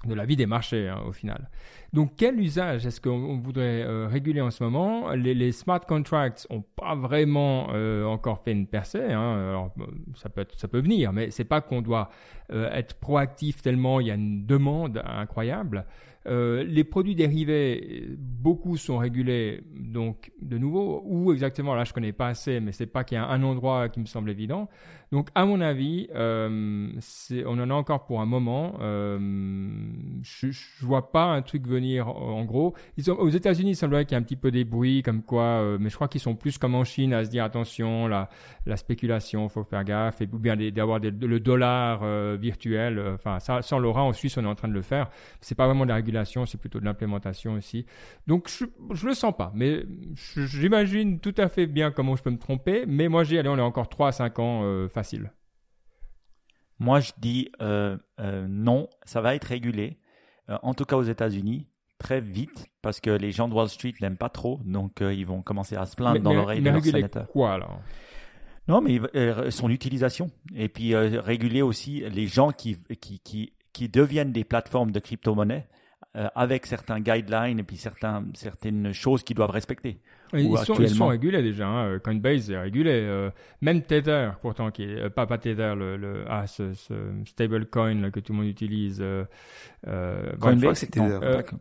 de 0.04 0.14
la 0.14 0.26
vie 0.26 0.36
des 0.36 0.46
marchés 0.46 0.88
hein, 0.88 1.02
au 1.08 1.12
final. 1.12 1.50
Donc 1.94 2.14
quel 2.18 2.40
usage 2.40 2.86
est-ce 2.86 3.00
qu'on 3.00 3.12
on 3.12 3.38
voudrait 3.38 3.84
euh, 3.84 4.08
réguler 4.08 4.42
en 4.42 4.52
ce 4.52 4.64
moment? 4.64 5.12
Les, 5.12 5.52
smart 5.52 5.80
contracts 5.80 6.46
ont 6.50 6.62
pas 6.62 6.96
vraiment 6.96 7.70
euh, 7.74 8.04
encore 8.04 8.44
fait 8.44 8.52
une 8.52 8.68
percée. 8.68 9.12
Hein. 9.12 9.50
Alors 9.50 9.74
ça 10.16 10.30
peut 10.30 10.46
ça 10.58 10.68
peut 10.68 10.82
venir, 10.82 11.14
mais 11.14 11.32
c'est 11.32 11.46
pas 11.46 11.62
qu'on 11.62 11.82
doit 11.82 12.10
euh, 12.52 12.70
être 12.72 12.96
proactif 12.96 13.62
tellement 13.62 14.00
il 14.00 14.08
y 14.08 14.12
a 14.12 14.16
une 14.16 14.46
demande 14.46 15.02
incroyable. 15.06 15.86
Les 16.28 16.84
produits 16.84 17.14
dérivés, 17.14 18.08
beaucoup 18.18 18.78
sont 18.78 18.98
régulés, 18.98 19.62
donc 19.76 20.32
de 20.42 20.58
nouveau, 20.58 21.04
où 21.06 21.32
exactement, 21.32 21.76
là 21.76 21.84
je 21.84 21.94
connais 21.94 22.14
pas 22.14 22.30
assez, 22.30 22.60
mais 22.60 22.72
c'est 22.72 22.88
pas 22.88 23.04
qu'il 23.04 23.16
y 23.16 23.20
a 23.20 23.28
un 23.28 23.44
endroit 23.44 23.90
qui 23.90 24.00
me 24.00 24.08
semble 24.08 24.32
évident. 24.32 24.68
Donc 25.16 25.30
à 25.34 25.46
mon 25.46 25.62
avis, 25.62 26.10
euh, 26.14 26.90
on 27.46 27.58
en 27.58 27.70
a 27.70 27.74
encore 27.74 28.06
pour 28.06 28.20
un 28.20 28.26
moment. 28.26 28.74
Euh, 28.82 29.18
je, 30.24 30.52
je 30.52 30.86
vois 30.86 31.14
pas 31.14 31.24
un 31.24 31.42
truc 31.42 31.66
venir 31.66 32.10
en 32.10 32.44
gros. 32.44 32.76
Aux 33.08 33.30
États-Unis, 33.30 33.72
il 33.72 33.76
semblerait 33.78 34.04
qu'il 34.04 34.18
y 34.18 34.20
ait 34.20 34.22
un 34.22 34.26
petit 34.26 34.36
peu 34.36 34.52
des 34.52 34.66
bruits 34.66 35.04
comme 35.04 35.22
quoi, 35.22 35.44
euh, 35.44 35.78
mais 35.80 35.90
je 35.90 35.96
crois 35.96 36.10
qu'ils 36.10 36.20
sont 36.20 36.36
plus 36.36 36.58
comme 36.58 36.76
en 36.76 36.84
Chine 36.84 37.14
à 37.14 37.24
se 37.24 37.30
dire 37.30 37.46
attention, 37.46 38.10
la, 38.10 38.30
la 38.66 38.76
spéculation, 38.76 39.48
faut 39.48 39.64
faire 39.64 39.86
gaffe, 39.86 40.20
et 40.20 40.26
bien 40.26 40.58
d'avoir 40.58 41.00
le 41.00 41.40
dollar 41.40 42.04
virtuel. 42.36 43.02
Enfin, 43.14 43.40
ça, 43.40 43.62
sans 43.62 43.80
Laura, 43.80 44.04
en 44.04 44.12
Suisse, 44.12 44.38
on 44.38 44.44
est 44.44 44.48
en 44.48 44.56
train 44.56 44.68
de 44.68 44.74
le 44.74 44.82
faire. 44.82 45.10
C'est 45.40 45.56
pas 45.56 45.66
vraiment 45.66 45.86
de 45.86 45.90
la 45.92 45.96
régulation, 45.96 46.46
c'est 46.46 46.58
plutôt 46.58 46.82
de 46.82 46.86
l'implémentation 46.86 47.54
aussi. 47.54 47.86
Donc, 48.28 48.50
je, 48.50 48.66
je 48.94 49.08
le 49.08 49.14
sens 49.14 49.34
pas, 49.34 49.54
mais 49.56 49.86
j'imagine 50.36 51.22
tout 51.22 51.36
à 51.38 51.48
fait 51.48 51.68
bien 51.68 51.92
comment 51.92 52.18
je 52.18 52.24
peux 52.24 52.32
me 52.32 52.38
tromper. 52.38 52.84
Mais 52.86 53.08
moi, 53.08 53.24
j'ai 53.24 53.40
allez, 53.40 53.48
on 53.48 53.58
est 53.58 53.62
encore 53.62 53.88
3 53.88 54.10
à 54.10 54.12
5 54.12 54.40
ans 54.40 54.62
euh, 54.66 54.90
facile. 55.06 55.32
Moi, 56.80 57.00
je 57.00 57.12
dis 57.18 57.50
euh, 57.62 57.98
euh, 58.20 58.48
non, 58.50 58.90
ça 59.06 59.22
va 59.22 59.36
être 59.36 59.46
régulé. 59.46 59.98
Euh, 60.50 60.58
en 60.62 60.74
tout 60.74 60.86
cas 60.86 60.98
aux 60.98 61.04
États-Unis, 61.04 61.68
très 61.98 62.20
vite, 62.20 62.68
parce 62.82 63.00
que 63.00 63.10
les 63.10 63.32
gens 63.32 63.48
de 63.48 63.54
Wall 63.54 63.70
Street 63.70 63.94
n'aiment 64.02 64.18
pas 64.18 64.30
trop, 64.30 64.60
donc 64.66 65.00
ils 65.02 65.26
vont 65.26 65.42
commencer 65.42 65.76
à 65.76 65.86
se 65.86 65.96
plaindre 65.96 66.16
mais, 66.16 66.20
dans 66.20 66.34
l'oreille 66.34 66.62
de 66.62 66.70
réguler 66.70 67.06
quoi 67.32 67.54
alors? 67.54 67.80
Non, 68.68 68.82
mais 68.82 69.00
son 69.52 69.70
utilisation. 69.70 70.30
Et 70.56 70.70
puis 70.70 70.96
réguler 70.96 71.62
aussi 71.62 72.02
les 72.10 72.28
gens 72.28 72.52
qui, 72.52 72.78
qui, 73.00 73.20
qui, 73.20 73.54
qui 73.74 73.90
deviennent 73.90 74.32
des 74.32 74.44
plateformes 74.44 74.92
de 74.92 75.00
crypto-monnaie 75.00 75.68
avec 76.14 76.66
certains 76.66 77.00
guidelines 77.00 77.60
et 77.60 77.64
puis 77.64 77.78
certains, 77.78 78.26
certaines 78.34 78.92
choses 78.92 79.24
qu'ils 79.24 79.36
doivent 79.36 79.52
respecter. 79.52 80.02
Ils 80.38 80.48
Ou 80.48 80.58
sont, 80.58 80.76
ils 80.76 80.84
actuellement. 80.84 81.06
sont 81.06 81.08
régulés 81.08 81.42
déjà. 81.42 81.68
hein. 81.68 82.00
Coinbase 82.00 82.50
est 82.52 82.58
régulé. 82.60 82.92
euh, 82.92 83.30
même 83.62 83.82
Tether, 83.82 84.32
pourtant, 84.42 84.72
qui 84.72 84.84
est 84.84 85.00
euh, 85.06 85.10
pas, 85.10 85.26
pas 85.28 85.38
Tether, 85.38 85.74
le, 85.76 85.98
le 85.98 86.26
ah, 86.30 86.48
ce, 86.48 86.74
ce 86.74 86.94
stablecoin 87.26 87.96
là, 88.02 88.12
que 88.12 88.20
tout 88.20 88.34
le 88.34 88.40
monde 88.40 88.48
utilise. 88.48 89.00
Euh, 89.02 89.26
euh, 89.88 90.34
Coinbase, 90.40 90.84
non, 90.96 91.12
Tether. 91.12 91.20
Euh, 91.24 91.34
d'accord. 91.38 91.60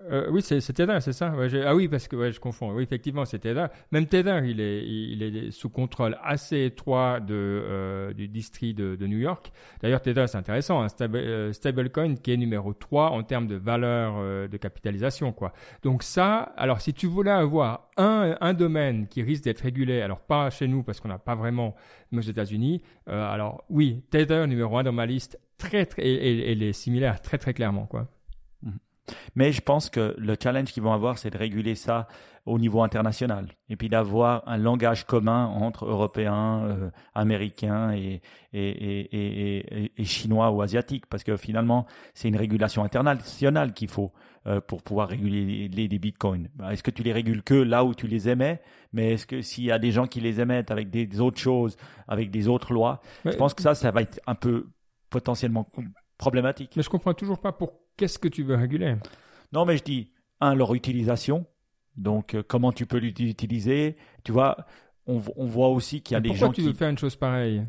Euh, 0.00 0.28
oui, 0.30 0.42
c'est 0.42 0.60
Tether, 0.60 0.98
c'est 1.00 1.12
ça? 1.12 1.30
Ouais, 1.34 1.48
ah 1.66 1.74
oui, 1.74 1.88
parce 1.88 2.06
que 2.06 2.14
ouais, 2.14 2.30
je 2.30 2.38
confonds. 2.38 2.72
Oui, 2.72 2.84
effectivement, 2.84 3.24
c'est 3.24 3.40
Tether. 3.40 3.66
Même 3.90 4.06
Tether, 4.06 4.40
il 4.44 4.60
est, 4.60 4.86
il 4.86 5.22
est 5.24 5.50
sous 5.50 5.70
contrôle 5.70 6.16
assez 6.22 6.66
étroit 6.66 7.18
de, 7.18 7.34
euh, 7.34 8.12
du 8.12 8.28
district 8.28 8.78
de, 8.78 8.94
de 8.94 9.06
New 9.08 9.18
York. 9.18 9.50
D'ailleurs, 9.82 10.00
Tether, 10.00 10.26
c'est 10.28 10.38
intéressant. 10.38 10.80
Un 10.82 10.88
stable, 10.88 11.16
euh, 11.18 11.52
stablecoin 11.52 12.14
qui 12.14 12.30
est 12.32 12.36
numéro 12.36 12.72
3 12.74 13.10
en 13.10 13.24
termes 13.24 13.48
de 13.48 13.56
valeur 13.56 14.14
euh, 14.18 14.46
de 14.46 14.56
capitalisation, 14.56 15.32
quoi. 15.32 15.52
Donc 15.82 16.04
ça, 16.04 16.52
alors 16.56 16.80
si 16.80 16.94
tu 16.94 17.08
voulais 17.08 17.32
avoir 17.32 17.88
un, 17.96 18.36
un 18.40 18.54
domaine 18.54 19.08
qui 19.08 19.22
risque 19.24 19.42
d'être 19.44 19.62
régulé, 19.62 20.00
alors 20.00 20.20
pas 20.20 20.48
chez 20.50 20.68
nous 20.68 20.84
parce 20.84 21.00
qu'on 21.00 21.08
n'a 21.08 21.18
pas 21.18 21.34
vraiment, 21.34 21.74
mais 22.12 22.18
aux 22.18 22.30
États-Unis, 22.30 22.82
euh, 23.08 23.28
alors 23.32 23.64
oui, 23.68 24.04
Tether 24.10 24.46
numéro 24.46 24.78
1 24.78 24.84
dans 24.84 24.92
ma 24.92 25.06
liste, 25.06 25.40
très, 25.58 25.86
très, 25.86 26.02
et, 26.06 26.14
et- 26.14 26.52
et 26.52 26.54
les 26.54 26.72
similaires 26.72 27.20
très 27.20 27.36
très 27.38 27.52
clairement, 27.52 27.86
quoi. 27.86 28.06
Mais 29.34 29.52
je 29.52 29.60
pense 29.60 29.90
que 29.90 30.14
le 30.18 30.36
challenge 30.40 30.72
qu'ils 30.72 30.82
vont 30.82 30.92
avoir, 30.92 31.18
c'est 31.18 31.30
de 31.30 31.38
réguler 31.38 31.74
ça 31.74 32.08
au 32.48 32.58
niveau 32.58 32.82
international 32.82 33.46
et 33.68 33.76
puis 33.76 33.88
d'avoir 33.88 34.42
un 34.46 34.56
langage 34.56 35.04
commun 35.04 35.46
entre 35.46 35.84
Européens, 35.84 36.64
euh, 36.64 36.90
Américains 37.14 37.92
et, 37.92 38.22
et, 38.52 38.70
et, 38.70 39.92
et, 39.96 40.04
Chinois 40.04 40.50
ou 40.50 40.62
Asiatiques, 40.62 41.06
parce 41.06 41.24
que 41.24 41.36
finalement, 41.36 41.86
c'est 42.14 42.28
une 42.28 42.36
régulation 42.36 42.82
internationale 42.82 43.74
qu'il 43.74 43.88
faut 43.88 44.12
euh, 44.46 44.60
pour 44.60 44.82
pouvoir 44.82 45.08
réguler 45.08 45.68
les, 45.68 45.88
les, 45.88 45.98
bitcoins. 45.98 46.48
Bah, 46.54 46.72
est-ce 46.72 46.82
que 46.82 46.90
tu 46.90 47.02
les 47.02 47.12
régules 47.12 47.42
que 47.42 47.54
là 47.54 47.84
où 47.84 47.94
tu 47.94 48.06
les 48.06 48.28
émets 48.30 48.62
Mais 48.92 49.12
est-ce 49.12 49.26
que 49.26 49.42
s'il 49.42 49.64
y 49.64 49.72
a 49.72 49.78
des 49.78 49.92
gens 49.92 50.06
qui 50.06 50.20
les 50.20 50.40
émettent 50.40 50.70
avec 50.70 50.90
des, 50.90 51.20
autres 51.20 51.38
choses, 51.38 51.76
avec 52.06 52.30
des 52.30 52.48
autres 52.48 52.72
lois, 52.72 53.02
je 53.26 53.36
pense 53.36 53.52
que 53.52 53.62
ça, 53.62 53.74
ça 53.74 53.90
va 53.90 54.02
être 54.02 54.20
un 54.26 54.34
peu 54.34 54.68
potentiellement 55.10 55.66
problématique. 56.16 56.72
Mais 56.76 56.82
je 56.82 56.88
comprends 56.88 57.14
toujours 57.14 57.40
pas 57.40 57.52
pour 57.52 57.74
qu'est-ce 57.98 58.18
que 58.18 58.28
tu 58.28 58.42
veux 58.42 58.54
réguler. 58.54 58.96
Non, 59.52 59.66
mais 59.66 59.76
je 59.76 59.84
dis, 59.84 60.12
un, 60.40 60.54
leur 60.54 60.74
utilisation. 60.74 61.44
Donc, 61.96 62.34
euh, 62.34 62.42
comment 62.46 62.72
tu 62.72 62.86
peux 62.86 62.98
l'utiliser? 62.98 63.96
Tu 64.24 64.32
vois, 64.32 64.56
on, 65.06 65.20
on, 65.36 65.46
voit 65.46 65.68
aussi 65.68 66.00
qu'il 66.00 66.14
y 66.14 66.16
a 66.16 66.20
des 66.20 66.30
gens 66.30 66.34
qui... 66.34 66.40
Pourquoi 66.40 66.54
tu 66.54 66.62
veux 66.62 66.72
faire 66.72 66.88
une 66.88 66.98
chose 66.98 67.16
pareille? 67.16 67.66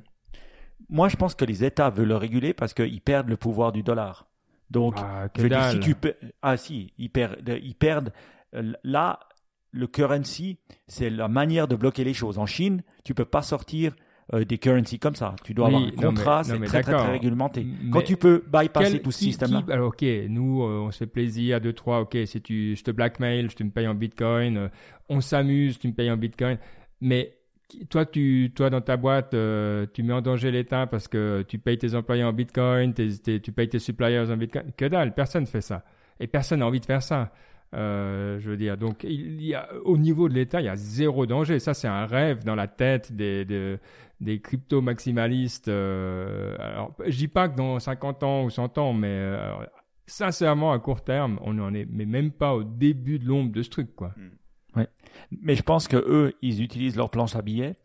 Moi, 0.87 1.09
je 1.09 1.17
pense 1.17 1.35
que 1.35 1.45
les 1.45 1.63
États 1.63 1.89
veulent 1.89 2.07
le 2.07 2.15
réguler 2.15 2.53
parce 2.53 2.73
qu'ils 2.73 3.01
perdent 3.01 3.29
le 3.29 3.37
pouvoir 3.37 3.71
du 3.71 3.83
dollar. 3.83 4.27
Donc, 4.69 4.95
ah, 4.97 5.27
je 5.35 5.47
dis, 5.47 5.71
si 5.71 5.79
tu 5.79 5.95
ah 6.41 6.57
si, 6.57 6.93
ils 6.97 7.09
perdent, 7.09 7.59
ils 7.61 7.75
perdent. 7.75 8.13
Euh, 8.53 8.73
là, 8.83 9.19
le 9.71 9.87
currency, 9.87 10.59
c'est 10.87 11.09
la 11.09 11.27
manière 11.27 11.67
de 11.67 11.75
bloquer 11.75 12.03
les 12.03 12.13
choses. 12.13 12.37
En 12.37 12.45
Chine, 12.45 12.83
tu 13.03 13.13
peux 13.13 13.25
pas 13.25 13.41
sortir 13.41 13.95
euh, 14.33 14.45
des 14.45 14.59
currencies 14.59 14.99
comme 14.99 15.15
ça. 15.15 15.35
Tu 15.43 15.55
dois 15.55 15.67
avoir 15.67 15.81
un 15.81 15.91
contrat, 15.91 16.43
c'est 16.43 16.59
très, 16.59 16.83
très, 16.83 16.93
très 16.93 17.11
réglementé. 17.13 17.65
Quand 17.91 18.01
tu 18.01 18.15
peux 18.15 18.43
bypasser 18.47 19.01
tout 19.01 19.11
ce 19.11 19.19
système-là. 19.19 19.63
Alors, 19.69 19.87
ok, 19.87 20.05
nous, 20.29 20.61
euh, 20.61 20.81
on 20.85 20.91
se 20.91 20.99
fait 20.99 21.07
plaisir, 21.07 21.59
deux, 21.59 21.73
trois, 21.73 22.01
ok, 22.01 22.15
si 22.25 22.39
tu, 22.39 22.75
je 22.75 22.83
te 22.83 22.91
blackmail, 22.91 23.49
je 23.49 23.55
te 23.55 23.63
me 23.63 23.71
paye 23.71 23.87
en 23.87 23.95
bitcoin, 23.95 24.57
euh, 24.57 24.67
on 25.09 25.19
s'amuse, 25.19 25.79
tu 25.79 25.87
me 25.87 25.93
payes 25.93 26.11
en 26.11 26.17
bitcoin. 26.17 26.59
Mais 27.01 27.37
toi, 27.89 28.05
tu, 28.05 28.51
toi, 28.55 28.69
dans 28.69 28.81
ta 28.81 28.97
boîte, 28.97 29.31
tu 29.93 30.03
mets 30.03 30.13
en 30.13 30.21
danger 30.21 30.51
l'État 30.51 30.85
parce 30.85 31.07
que 31.07 31.43
tu 31.47 31.57
payes 31.57 31.77
tes 31.77 31.95
employés 31.95 32.23
en 32.23 32.33
bitcoin, 32.33 32.93
tu 32.93 33.51
payes 33.51 33.69
tes 33.69 33.79
suppliers 33.79 34.19
en 34.19 34.37
bitcoin. 34.37 34.65
Que 34.77 34.85
dalle, 34.85 35.15
personne 35.15 35.43
ne 35.43 35.47
fait 35.47 35.61
ça. 35.61 35.83
Et 36.19 36.27
personne 36.27 36.59
n'a 36.59 36.67
envie 36.67 36.79
de 36.79 36.85
faire 36.85 37.01
ça. 37.01 37.31
Euh, 37.75 38.39
je 38.39 38.49
veux 38.49 38.57
dire, 38.57 38.77
donc 38.77 39.03
il 39.03 39.43
y 39.43 39.53
a, 39.53 39.69
au 39.83 39.97
niveau 39.97 40.27
de 40.27 40.33
l'État, 40.33 40.59
il 40.59 40.65
y 40.65 40.69
a 40.69 40.75
zéro 40.75 41.25
danger. 41.25 41.59
Ça, 41.59 41.73
c'est 41.73 41.87
un 41.87 42.05
rêve 42.05 42.43
dans 42.43 42.55
la 42.55 42.67
tête 42.67 43.15
des, 43.15 43.45
des, 43.45 43.77
des 44.21 44.39
crypto-maximalistes. 44.41 45.67
Euh, 45.67 46.55
alors, 46.59 46.93
je 47.05 47.17
dis 47.17 47.27
pas 47.27 47.49
que 47.49 47.55
dans 47.55 47.79
50 47.79 48.23
ans 48.23 48.43
ou 48.43 48.49
100 48.49 48.77
ans, 48.77 48.93
mais 48.93 49.07
euh, 49.07 49.53
sincèrement, 50.07 50.71
à 50.71 50.79
court 50.79 51.03
terme, 51.03 51.39
on 51.43 51.53
n'en 51.53 51.73
est 51.73 51.87
mais 51.89 52.05
même 52.05 52.31
pas 52.31 52.53
au 52.53 52.63
début 52.63 53.19
de 53.19 53.25
l'ombre 53.25 53.51
de 53.51 53.61
ce 53.61 53.69
truc, 53.69 53.95
quoi. 53.95 54.13
Hmm. 54.17 54.79
Ouais. 54.79 54.87
Mais 55.31 55.55
je 55.55 55.63
pense 55.63 55.87
que 55.87 55.97
eux, 55.97 56.33
ils 56.41 56.61
utilisent 56.61 56.95
leur 56.95 57.09
planche 57.09 57.35
à 57.35 57.41
billets 57.41 57.75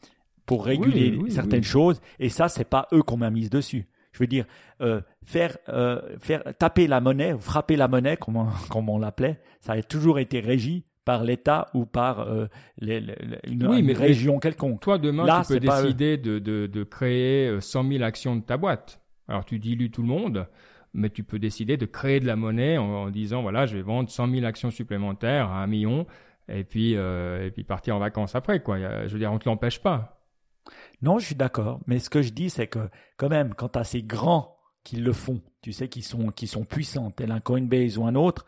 pour 0.47 0.66
réguler 0.66 1.18
certaines 1.30 1.62
choses, 1.62 2.01
et 2.18 2.28
ça, 2.28 2.49
c'est 2.49 2.68
pas 2.68 2.89
eux 2.93 3.03
qu'on 3.03 3.16
m'a 3.16 3.30
mise 3.30 3.49
dessus. 3.49 3.87
Je 4.12 4.18
veux 4.20 4.26
dire, 4.26 4.45
euh, 4.80 5.01
faire, 5.24 5.57
euh, 5.68 6.16
faire 6.18 6.45
taper 6.59 6.87
la 6.87 7.01
monnaie, 7.01 7.35
frapper 7.41 7.76
la 7.76 7.89
monnaie, 7.89 8.16
comme 8.16 8.37
on, 8.37 8.47
comme 8.70 8.89
on 8.89 8.99
l'appelait, 8.99 9.41
ça 9.61 9.72
a 9.72 9.82
toujours 9.82 10.18
été 10.18 10.41
régi 10.41 10.85
par 11.05 11.24
l'État 11.24 11.68
ou 11.74 11.86
par 11.86 12.20
euh, 12.20 12.46
les, 12.78 13.05
une, 13.46 13.66
oui, 13.66 13.82
mais 13.82 13.92
région 13.92 14.38
quelconque. 14.38 14.80
Toi, 14.80 14.98
demain, 14.98 15.42
tu 15.42 15.55
peux 15.55 15.61
décider 15.61 16.16
de, 16.16 16.38
de, 16.38 16.66
de, 16.66 16.82
créer 16.84 17.61
100 17.61 17.88
000 17.88 18.02
actions 18.02 18.36
de 18.36 18.42
ta 18.42 18.57
boîte. 18.57 19.00
Alors, 19.28 19.44
tu 19.44 19.59
dilues 19.59 19.90
tout 19.90 20.02
le 20.02 20.09
monde, 20.09 20.46
mais 20.92 21.11
tu 21.11 21.24
peux 21.24 21.38
décider 21.38 21.76
de 21.76 21.86
créer 21.86 22.20
de 22.20 22.26
la 22.26 22.36
monnaie 22.36 22.78
en, 22.78 23.11
disant, 23.11 23.42
voilà, 23.42 23.66
je 23.66 23.76
vais 23.76 23.82
vendre 23.82 24.11
100 24.11 24.30
000 24.30 24.44
actions 24.44 24.70
supplémentaires 24.70 25.48
à 25.50 25.62
un 25.62 25.66
million 25.66 26.07
et 26.48 26.64
puis, 26.64 26.92
et 26.92 27.50
puis 27.52 27.64
partir 27.64 27.96
en 27.96 27.98
vacances 27.98 28.34
après. 28.34 28.62
Quoi. 28.62 28.78
Je 29.07 29.12
veux 29.12 29.18
dire, 29.18 29.30
on 29.30 29.34
ne 29.34 29.38
te 29.38 29.48
l'empêche 29.48 29.80
pas. 29.80 30.14
Non, 31.02 31.18
je 31.18 31.26
suis 31.26 31.34
d'accord. 31.34 31.80
Mais 31.86 31.98
ce 31.98 32.11
que 32.11 32.22
je 32.22 32.30
dis, 32.30 32.50
c'est 32.50 32.66
que 32.66 32.88
quand 33.16 33.28
même, 33.28 33.55
quand 33.55 33.70
tu 33.70 33.78
as 33.78 33.84
ces 33.84 34.02
grands 34.02 34.57
qui 34.82 34.96
le 34.96 35.12
font, 35.12 35.40
tu 35.62 35.72
sais, 35.72 35.88
qui 35.88 36.02
sont, 36.02 36.28
qui 36.28 36.46
sont 36.46 36.64
puissants, 36.64 37.11
tel 37.11 37.30
un 37.30 37.40
Coinbase 37.40 37.98
ou 37.98 38.05
un 38.05 38.14
autre, 38.14 38.46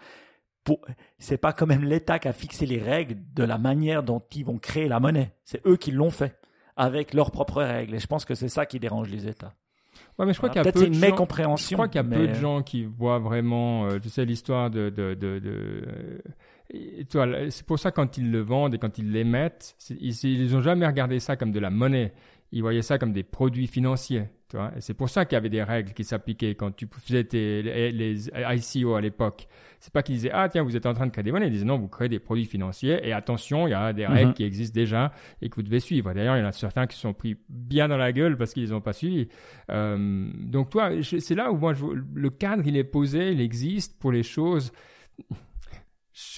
c'est 1.19 1.39
pas 1.39 1.53
quand 1.53 1.67
même 1.67 1.85
l'État 1.85 2.19
qui 2.19 2.29
a 2.29 2.33
fixé 2.33 2.67
les 2.67 2.79
règles 2.79 3.17
de 3.35 3.45
la 3.45 3.59
manière 3.59 4.03
dont 4.03 4.23
ils 4.35 4.45
vont 4.45 4.59
créer 4.59 4.89
la 4.89 5.01
monnaie. 5.01 5.33
C'est 5.45 5.65
eux 5.67 5.77
qui 5.77 5.93
l'ont 5.93 6.11
fait 6.11 6.39
avec 6.77 7.15
leurs 7.15 7.31
propres 7.31 7.63
règles. 7.63 7.95
Et 7.95 7.99
je 7.99 8.07
pense 8.07 8.25
que 8.25 8.35
c'est 8.35 8.49
ça 8.49 8.67
qui 8.67 8.79
dérange 8.79 9.09
les 9.09 9.27
États. 9.27 9.55
Ouais, 10.19 10.27
mais 10.27 10.33
je 10.33 10.39
crois 10.39 10.49
qu'il 10.49 10.63
y 10.63 10.67
a 10.67 10.73
peu 10.73 10.87
une 10.87 10.99
mécompréhension. 10.99 11.71
Je 11.71 11.75
crois 11.75 11.89
qu'il 11.89 12.01
y 12.01 12.05
a 12.05 12.19
peu 12.19 12.29
de 12.29 12.35
gens 12.35 12.63
qui 12.63 12.85
voient 12.85 13.19
vraiment, 13.19 13.87
euh, 13.87 13.99
tu 13.99 14.09
sais, 14.09 14.25
l'histoire 14.25 14.71
de, 14.71 14.91
de, 14.91 15.15
de, 15.15 15.39
de 15.39 16.23
c'est 17.51 17.65
pour 17.65 17.79
ça 17.79 17.91
quand 17.91 18.19
ils 18.19 18.31
le 18.31 18.41
vendent 18.41 18.75
et 18.75 18.79
quand 18.79 18.99
ils 18.99 19.13
l'émettent, 19.13 19.77
ils 20.01 20.53
n'ont 20.53 20.63
jamais 20.63 20.87
regardé 20.87 21.21
ça 21.21 21.37
comme 21.37 21.53
de 21.53 21.61
la 21.61 21.71
monnaie. 21.71 22.13
Ils 22.53 22.63
voyaient 22.63 22.83
ça 22.83 22.99
comme 22.99 23.13
des 23.13 23.23
produits 23.23 23.67
financiers. 23.67 24.25
Tu 24.49 24.57
vois 24.57 24.73
et 24.77 24.81
c'est 24.81 24.95
pour 24.95 25.09
ça 25.09 25.25
qu'il 25.25 25.35
y 25.35 25.39
avait 25.39 25.49
des 25.49 25.63
règles 25.63 25.93
qui 25.93 26.05
s'appliquaient 26.05 26.55
quand 26.55 26.75
tu 26.75 26.89
faisais 27.05 27.25
tes, 27.25 27.63
les, 27.63 28.29
ICO 28.29 28.95
à 28.95 29.01
l'époque. 29.01 29.49
C'est 29.81 29.93
pas 29.93 30.03
qu'ils 30.03 30.17
disaient 30.17 30.31
ah 30.33 30.49
tiens 30.49 30.63
vous 30.63 30.77
êtes 30.77 30.87
en 30.87 30.95
train 30.95 31.07
de 31.07 31.11
créer 31.11 31.25
des 31.25 31.33
monnaies. 31.33 31.47
Ils 31.47 31.53
disaient 31.53 31.65
non 31.65 31.79
vous 31.79 31.89
créez 31.89 32.09
des 32.09 32.19
produits 32.19 32.45
financiers 32.45 33.01
et 33.07 33.13
attention 33.13 33.67
il 33.67 33.71
y 33.71 33.75
a 33.75 33.93
des 33.93 34.07
règles 34.07 34.29
mhm. 34.29 34.35
qui 34.35 34.45
existent 34.45 34.75
déjà 34.75 35.13
et 35.43 35.49
que 35.49 35.57
vous 35.57 35.63
devez 35.63 35.81
suivre. 35.81 36.13
D'ailleurs 36.13 36.37
il 36.37 36.41
y 36.41 36.43
en 36.43 36.49
a 36.49 36.53
certains 36.53 36.87
qui 36.87 36.99
sont 36.99 37.13
pris 37.13 37.37
bien 37.49 37.89
dans 37.89 37.97
la 37.97 38.13
gueule 38.13 38.37
parce 38.37 38.53
qu'ils 38.53 38.71
n'ont 38.71 38.81
pas 38.81 38.93
suivi. 38.93 39.29
Euh, 39.71 40.29
donc 40.35 40.71
toi 40.71 40.91
c'est 41.03 41.35
là 41.35 41.51
où 41.53 41.57
moi 41.57 41.75
le 42.15 42.31
cadre 42.31 42.63
il 42.67 42.77
est 42.77 42.85
posé, 42.85 43.33
il 43.33 43.41
existe 43.41 43.99
pour 43.99 44.13
les 44.13 44.23
choses 44.23 44.73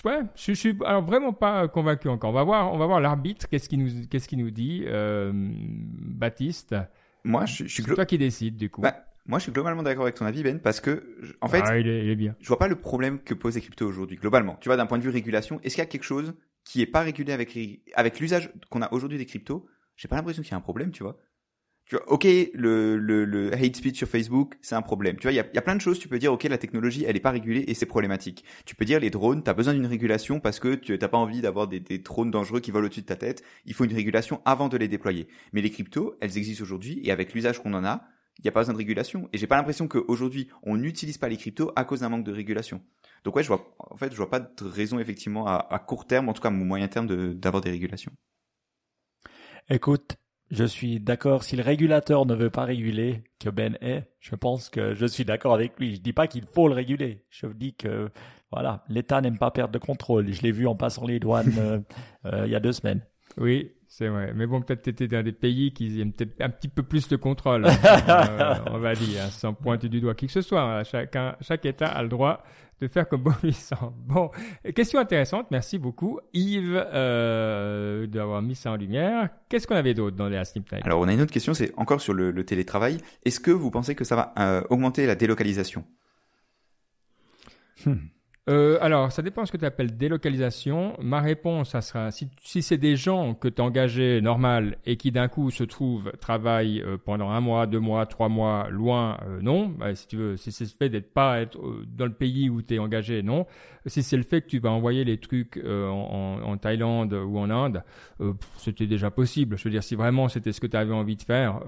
Ouais, 0.04 0.22
je, 0.34 0.52
je, 0.54 0.58
suis 0.58 0.76
alors 0.84 1.02
vraiment 1.02 1.32
pas 1.32 1.68
convaincu 1.68 2.08
encore. 2.08 2.30
On 2.30 2.32
va 2.32 2.42
voir, 2.42 2.72
on 2.72 2.78
va 2.78 2.86
voir 2.86 3.00
l'arbitre. 3.00 3.48
Qu'est-ce 3.48 3.68
qu'il 3.68 3.78
nous, 3.78 4.06
qu'est-ce 4.10 4.26
qu'il 4.26 4.40
nous 4.40 4.50
dit, 4.50 4.82
euh, 4.86 5.30
Baptiste 5.32 6.74
Moi, 7.22 7.46
je, 7.46 7.64
je 7.64 7.68
suis. 7.68 7.82
C'est 7.84 7.94
toi 7.94 8.04
qui 8.04 8.18
décide 8.18 8.56
du 8.56 8.70
coup. 8.70 8.80
Bah, 8.80 8.96
moi, 9.28 9.38
je 9.38 9.44
suis 9.44 9.52
globalement 9.52 9.82
d'accord 9.82 10.04
avec 10.04 10.14
ton 10.14 10.24
avis, 10.24 10.42
Ben, 10.42 10.58
parce 10.58 10.80
que 10.80 11.04
en 11.40 11.48
fait, 11.48 11.62
ah, 11.64 11.78
il, 11.78 11.86
est, 11.86 12.04
il 12.04 12.10
est 12.10 12.16
bien. 12.16 12.34
Je 12.40 12.48
vois 12.48 12.58
pas 12.58 12.68
le 12.68 12.76
problème 12.76 13.20
que 13.20 13.34
posent 13.34 13.54
les 13.54 13.60
cryptos 13.60 13.86
aujourd'hui, 13.86 14.16
globalement. 14.16 14.56
Tu 14.60 14.68
vois, 14.68 14.76
d'un 14.76 14.86
point 14.86 14.98
de 14.98 15.02
vue 15.02 15.10
régulation, 15.10 15.60
est-ce 15.62 15.74
qu'il 15.74 15.82
y 15.82 15.86
a 15.86 15.86
quelque 15.86 16.04
chose 16.04 16.34
qui 16.64 16.80
est 16.80 16.86
pas 16.86 17.02
régulé 17.02 17.32
avec 17.32 17.56
avec 17.94 18.18
l'usage 18.20 18.50
qu'on 18.70 18.82
a 18.82 18.92
aujourd'hui 18.92 19.18
des 19.18 19.26
cryptos? 19.26 19.66
J'ai 19.96 20.08
pas 20.08 20.16
l'impression 20.16 20.42
qu'il 20.42 20.52
y 20.52 20.54
a 20.54 20.58
un 20.58 20.62
problème, 20.62 20.90
tu 20.90 21.02
vois 21.02 21.18
tu 21.88 21.96
vois, 21.96 22.06
ok, 22.12 22.26
le, 22.52 22.98
le, 22.98 23.24
le 23.24 23.54
hate 23.54 23.76
speech 23.76 23.96
sur 23.96 24.06
Facebook, 24.06 24.56
c'est 24.60 24.74
un 24.74 24.82
problème. 24.82 25.16
Tu 25.16 25.22
vois, 25.22 25.32
il 25.32 25.36
y 25.36 25.40
a, 25.40 25.46
y 25.54 25.56
a, 25.56 25.62
plein 25.62 25.74
de 25.74 25.80
choses. 25.80 25.98
Tu 25.98 26.06
peux 26.06 26.18
dire, 26.18 26.30
ok, 26.30 26.44
la 26.44 26.58
technologie, 26.58 27.06
elle 27.08 27.16
est 27.16 27.20
pas 27.20 27.30
régulée 27.30 27.64
et 27.66 27.72
c'est 27.72 27.86
problématique. 27.86 28.44
Tu 28.66 28.74
peux 28.74 28.84
dire, 28.84 29.00
les 29.00 29.08
drones, 29.08 29.42
t'as 29.42 29.54
besoin 29.54 29.72
d'une 29.72 29.86
régulation 29.86 30.38
parce 30.38 30.60
que 30.60 30.74
tu 30.74 30.98
t'as 30.98 31.08
pas 31.08 31.16
envie 31.16 31.40
d'avoir 31.40 31.66
des, 31.66 31.80
des, 31.80 31.96
drones 31.96 32.30
dangereux 32.30 32.60
qui 32.60 32.70
volent 32.72 32.84
au-dessus 32.84 33.00
de 33.00 33.06
ta 33.06 33.16
tête. 33.16 33.42
Il 33.64 33.72
faut 33.72 33.84
une 33.84 33.94
régulation 33.94 34.42
avant 34.44 34.68
de 34.68 34.76
les 34.76 34.86
déployer. 34.86 35.28
Mais 35.54 35.62
les 35.62 35.70
cryptos, 35.70 36.14
elles 36.20 36.36
existent 36.36 36.62
aujourd'hui 36.62 37.00
et 37.04 37.10
avec 37.10 37.32
l'usage 37.32 37.58
qu'on 37.58 37.72
en 37.72 37.86
a, 37.86 38.04
il 38.38 38.42
n'y 38.44 38.48
a 38.48 38.52
pas 38.52 38.60
besoin 38.60 38.74
de 38.74 38.78
régulation. 38.78 39.28
Et 39.32 39.38
j'ai 39.38 39.46
pas 39.46 39.56
l'impression 39.56 39.88
qu'aujourd'hui, 39.88 40.48
on 40.62 40.76
n'utilise 40.76 41.18
pas 41.18 41.28
les 41.28 41.36
cryptos 41.36 41.72
à 41.76 41.84
cause 41.84 42.00
d'un 42.00 42.08
manque 42.08 42.24
de 42.24 42.32
régulation. 42.32 42.80
Donc 43.24 43.36
ouais, 43.36 43.42
je 43.42 43.48
vois, 43.48 43.74
en 43.78 43.96
fait, 43.96 44.12
je 44.12 44.16
vois 44.16 44.30
pas 44.30 44.40
de 44.40 44.64
raison 44.64 44.98
effectivement 44.98 45.46
à, 45.46 45.66
à 45.70 45.78
court 45.78 46.06
terme, 46.06 46.28
en 46.28 46.32
tout 46.32 46.42
cas 46.42 46.48
à 46.48 46.52
moyen 46.52 46.88
terme, 46.88 47.34
d'avoir 47.34 47.62
des 47.62 47.70
régulations. 47.70 48.12
Écoute, 49.68 50.16
je 50.50 50.64
suis 50.64 50.98
d'accord. 50.98 51.44
Si 51.44 51.56
le 51.56 51.62
régulateur 51.62 52.24
ne 52.24 52.34
veut 52.34 52.50
pas 52.50 52.64
réguler, 52.64 53.22
que 53.38 53.50
Ben 53.50 53.76
est, 53.82 54.10
je 54.18 54.34
pense 54.34 54.70
que 54.70 54.94
je 54.94 55.04
suis 55.04 55.24
d'accord 55.24 55.52
avec 55.52 55.78
lui. 55.78 55.96
Je 55.96 56.00
dis 56.00 56.14
pas 56.14 56.26
qu'il 56.26 56.44
faut 56.44 56.68
le 56.68 56.74
réguler. 56.74 57.24
Je 57.28 57.46
dis 57.48 57.74
que 57.74 58.10
voilà, 58.50 58.84
l'État 58.88 59.20
n'aime 59.20 59.38
pas 59.38 59.50
perdre 59.50 59.72
de 59.72 59.78
contrôle. 59.78 60.32
Je 60.32 60.40
l'ai 60.42 60.52
vu 60.52 60.66
en 60.66 60.74
passant 60.74 61.06
les 61.06 61.20
douanes 61.20 61.54
euh, 61.58 61.80
euh, 62.24 62.46
il 62.46 62.52
y 62.52 62.54
a 62.54 62.60
deux 62.60 62.72
semaines. 62.72 63.04
Oui, 63.36 63.72
c'est 63.88 64.08
vrai. 64.08 64.32
Mais 64.34 64.46
bon, 64.46 64.60
peut-être 64.60 64.82
tu 64.82 64.90
étais 64.90 65.08
dans 65.08 65.24
des 65.24 65.32
pays 65.32 65.72
qui 65.72 66.00
aiment 66.00 66.12
peut-être 66.12 66.40
un 66.40 66.50
petit 66.50 66.68
peu 66.68 66.82
plus 66.82 67.08
de 67.08 67.16
contrôle. 67.16 67.66
euh, 68.08 68.54
on 68.70 68.78
va 68.78 68.94
dire, 68.94 69.24
hein, 69.24 69.30
sans 69.30 69.54
pointer 69.54 69.88
du 69.88 70.00
doigt 70.00 70.14
qui 70.14 70.26
que 70.26 70.32
ce 70.32 70.42
soit. 70.42 70.84
Chacun, 70.84 71.36
chaque 71.40 71.64
État 71.64 71.86
a 71.86 72.02
le 72.02 72.08
droit 72.08 72.44
de 72.80 72.86
faire 72.86 73.08
comme 73.08 73.22
bon 73.22 73.32
lui 73.42 73.52
semble. 73.52 73.94
Bon, 74.06 74.30
question 74.74 75.00
intéressante, 75.00 75.46
merci 75.50 75.78
beaucoup 75.78 76.20
Yves 76.32 76.84
euh, 76.92 78.06
d'avoir 78.06 78.42
mis 78.42 78.54
ça 78.54 78.72
en 78.72 78.76
lumière. 78.76 79.30
Qu'est-ce 79.48 79.66
qu'on 79.66 79.74
avait 79.74 79.94
d'autre 79.94 80.16
dans 80.16 80.28
les 80.28 80.44
Sleep 80.44 80.72
Alors 80.82 81.00
on 81.00 81.08
a 81.08 81.12
une 81.12 81.20
autre 81.20 81.32
question, 81.32 81.54
c'est 81.54 81.72
encore 81.76 82.00
sur 82.00 82.14
le, 82.14 82.30
le 82.30 82.44
télétravail. 82.44 82.98
Est-ce 83.24 83.40
que 83.40 83.50
vous 83.50 83.70
pensez 83.70 83.94
que 83.94 84.04
ça 84.04 84.16
va 84.16 84.34
euh, 84.38 84.62
augmenter 84.70 85.06
la 85.06 85.14
délocalisation? 85.14 85.84
Hmm. 87.84 87.96
Euh, 88.48 88.78
alors, 88.80 89.12
ça 89.12 89.20
dépend 89.20 89.42
de 89.42 89.46
ce 89.46 89.52
que 89.52 89.58
tu 89.58 89.66
appelles 89.66 89.96
délocalisation. 89.96 90.94
Ma 91.02 91.20
réponse, 91.20 91.70
ça 91.70 91.82
sera 91.82 92.10
si, 92.10 92.30
si 92.40 92.62
c'est 92.62 92.78
des 92.78 92.96
gens 92.96 93.34
que 93.34 93.48
tu 93.48 93.60
engagés 93.60 94.22
normal 94.22 94.78
et 94.86 94.96
qui 94.96 95.12
d'un 95.12 95.28
coup 95.28 95.50
se 95.50 95.64
trouvent 95.64 96.12
travaillent 96.18 96.80
euh, 96.80 96.96
pendant 96.96 97.30
un 97.30 97.40
mois, 97.40 97.66
deux 97.66 97.80
mois, 97.80 98.06
trois 98.06 98.30
mois 98.30 98.68
loin, 98.70 99.18
euh, 99.26 99.40
non. 99.42 99.68
Bah, 99.68 99.94
si 99.94 100.06
tu 100.06 100.16
veux, 100.16 100.36
si 100.38 100.50
c'est 100.50 100.64
le 100.64 100.70
fait 100.70 100.88
d'être 100.88 101.12
pas 101.12 101.40
être 101.40 101.58
dans 101.86 102.06
le 102.06 102.12
pays 102.12 102.48
où 102.48 102.62
tu 102.62 102.74
es 102.74 102.78
engagé, 102.78 103.22
non. 103.22 103.46
Si 103.84 104.02
c'est 104.02 104.16
le 104.16 104.22
fait 104.22 104.40
que 104.40 104.48
tu 104.48 104.58
vas 104.60 104.70
envoyer 104.70 105.04
les 105.04 105.18
trucs 105.18 105.62
en, 105.64 106.40
en, 106.44 106.56
Thaïlande 106.58 107.12
ou 107.14 107.38
en 107.38 107.48
Inde, 107.48 107.82
c'était 108.56 108.86
déjà 108.86 109.10
possible. 109.10 109.56
Je 109.56 109.64
veux 109.64 109.70
dire, 109.70 109.82
si 109.82 109.94
vraiment 109.94 110.28
c'était 110.28 110.52
ce 110.52 110.60
que 110.60 110.66
tu 110.66 110.76
avais 110.76 110.92
envie 110.92 111.16
de 111.16 111.22
faire 111.22 111.60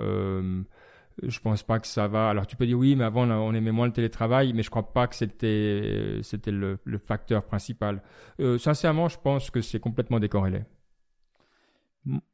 je 1.23 1.41
pense 1.41 1.63
pas 1.63 1.79
que 1.79 1.87
ça 1.87 2.09
va. 2.09 2.29
Alors 2.29 2.47
tu 2.47 2.57
peux 2.57 2.67
dire 2.67 2.79
oui, 2.79 2.97
mais 2.97 3.05
avant 3.05 3.29
on 3.29 3.55
aimait 3.55 3.73
moins 3.73 3.87
le 3.87 3.93
télétravail, 3.93 4.53
mais 4.53 4.63
je 4.63 4.71
crois 4.71 4.93
pas 4.93 5.07
que 5.07 5.15
c'était 5.15 6.21
c'était 6.23 6.51
le, 6.51 6.79
facteur 7.05 7.45
principal. 7.45 8.03
Euh, 8.41 8.59
sincèrement, 8.59 9.09
je 9.09 9.19
pense 9.19 9.51
que 9.51 9.61
c'est 9.61 9.81
complètement 9.81 10.21
décorrélé. 10.21 10.65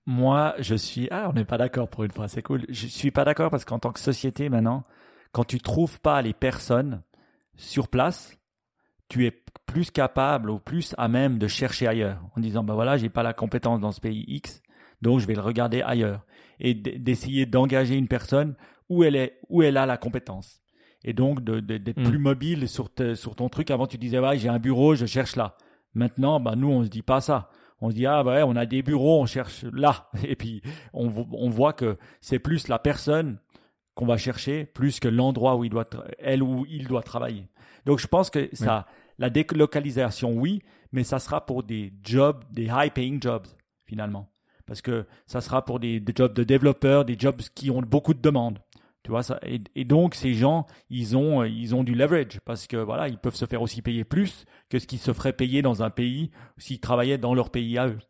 Moi, 0.07 0.55
je 0.59 0.75
suis 0.75 1.09
ah, 1.11 1.29
on 1.31 1.33
n'est 1.33 1.45
pas 1.45 1.59
d'accord 1.59 1.89
pour 1.89 2.05
une 2.05 2.13
fois, 2.13 2.29
c'est 2.29 2.43
cool. 2.43 2.65
Je 2.69 2.87
suis 2.87 3.11
pas 3.11 3.25
d'accord 3.25 3.51
parce 3.51 3.65
qu'en 3.65 3.79
tant 3.79 3.93
que 3.93 4.01
société 4.01 4.49
maintenant, 4.49 4.85
quand 5.33 5.45
tu 5.45 5.61
trouves 5.61 6.01
pas 6.01 6.23
les 6.23 6.33
personnes 6.33 7.03
sur 7.57 7.89
place, 7.89 8.39
tu 9.09 9.27
es 9.27 9.45
plus 9.67 9.91
capable 9.91 10.51
ou 10.51 10.59
plus 10.59 10.95
à 10.99 11.09
même 11.09 11.39
de 11.39 11.49
chercher 11.49 11.87
ailleurs 11.87 12.23
en 12.37 12.41
disant 12.41 12.63
bah 12.63 12.75
voilà, 12.75 12.97
j'ai 12.97 13.09
pas 13.09 13.23
la 13.23 13.33
compétence 13.33 13.81
dans 13.81 13.93
ce 13.93 14.01
pays 14.01 14.25
X, 14.29 14.63
donc 15.03 15.21
je 15.21 15.27
vais 15.27 15.35
le 15.35 15.41
regarder 15.41 15.83
ailleurs 15.83 16.25
et 16.61 16.75
d'essayer 16.75 17.47
d'engager 17.47 17.97
une 17.97 18.09
personne 18.09 18.55
où 18.89 19.05
elle 19.05 19.17
est, 19.17 19.39
où 19.49 19.63
elle 19.63 19.77
a 19.77 19.87
la 19.87 19.97
compétence. 19.97 20.61
Et 21.05 21.13
donc 21.13 21.43
d'être 21.45 22.01
mm. 22.01 22.05
plus 22.05 22.19
mobile 22.19 22.69
sur, 22.69 22.91
sur 23.15 23.37
ton 23.37 23.49
truc. 23.49 23.71
Avant, 23.71 23.87
tu 23.87 23.99
disais, 23.99 24.19
ouais, 24.19 24.39
j'ai 24.39 24.49
un 24.49 24.59
bureau, 24.59 24.95
je 24.95 25.07
cherche 25.07 25.37
là. 25.37 25.57
Maintenant, 25.95 26.41
bah, 26.41 26.55
nous, 26.57 26.69
on 26.69 26.85
se 26.85 26.89
dit 26.89 27.03
pas 27.03 27.21
ça. 27.21 27.51
On 27.81 27.91
se 27.91 27.95
dit, 27.95 28.07
ah 28.07 28.25
ouais, 28.25 28.43
on 28.43 28.57
a 28.57 28.67
des 28.67 28.83
bureaux, 28.83 29.21
on 29.21 29.27
cherche 29.27 29.65
là. 29.73 30.11
Et 30.25 30.37
puis, 30.37 30.63
on, 30.93 31.13
on 31.33 31.49
voit 31.51 31.73
que 31.73 31.97
c'est 32.21 32.39
plus 32.39 32.69
la 32.69 32.79
personne 32.79 33.39
qu'on 33.95 34.07
va 34.07 34.17
chercher, 34.17 34.65
plus 34.67 35.01
que 35.01 35.09
l'endroit 35.09 35.57
où 35.57 35.65
il 35.65 35.71
doit, 35.71 35.89
elle 36.19 36.43
ou 36.43 36.67
il 36.69 36.87
doit 36.87 37.03
travailler. 37.03 37.49
Donc, 37.87 37.99
je 37.99 38.07
pense 38.07 38.31
que 38.31 38.49
ça, 38.53 38.87
la 39.19 39.31
délocalisation, 39.31 40.33
oui, 40.33 40.63
mais 40.93 41.05
ça 41.05 41.19
sera 41.19 41.45
pour 41.45 41.63
des 41.63 41.93
jobs, 42.03 42.45
des 42.51 42.65
high-paying 42.65 43.23
jobs, 43.23 43.47
finalement. 43.87 44.29
Parce 44.67 44.83
que 44.83 45.07
ça 45.27 45.41
sera 45.41 45.65
pour 45.65 45.79
des, 45.79 46.01
des 46.01 46.13
jobs 46.15 46.35
de 46.35 46.43
développeurs, 46.43 47.05
des 47.05 47.17
jobs 47.19 47.41
qui 47.55 47.71
ont 47.71 47.81
beaucoup 47.81 48.15
de 48.15 48.21
demandes. 48.21 48.59
Tu 49.07 49.13
vois 49.13 49.23
ça 49.23 49.39
et, 49.45 49.85
donc 49.85 50.17
ces 50.17 50.35
gens, 50.35 50.67
ils 50.91 51.17
ont 51.17 51.45
ils 51.45 51.77
ont 51.77 51.85
du 51.85 51.95
leverage 51.95 52.41
parce 52.45 52.67
que 52.67 52.77
voilà, 52.77 53.07
ils 53.07 53.19
peuvent 53.19 53.37
se 53.37 53.45
faire 53.45 53.63
aussi 53.63 53.81
payer 53.81 54.03
plus 54.03 54.47
que 54.69 54.81
ce 54.81 54.87
qu'ils 54.89 54.99
se 54.99 55.13
feraient 55.13 55.33
payer 55.33 55.63
dans 55.63 55.85
un 55.85 55.91
pays 55.91 56.33
s'ils 56.59 56.81
travaillaient 56.81 57.17
dans 57.17 57.33
leur 57.33 57.51
pays 57.51 57.79
à 57.79 57.87
eux. 57.87 58.01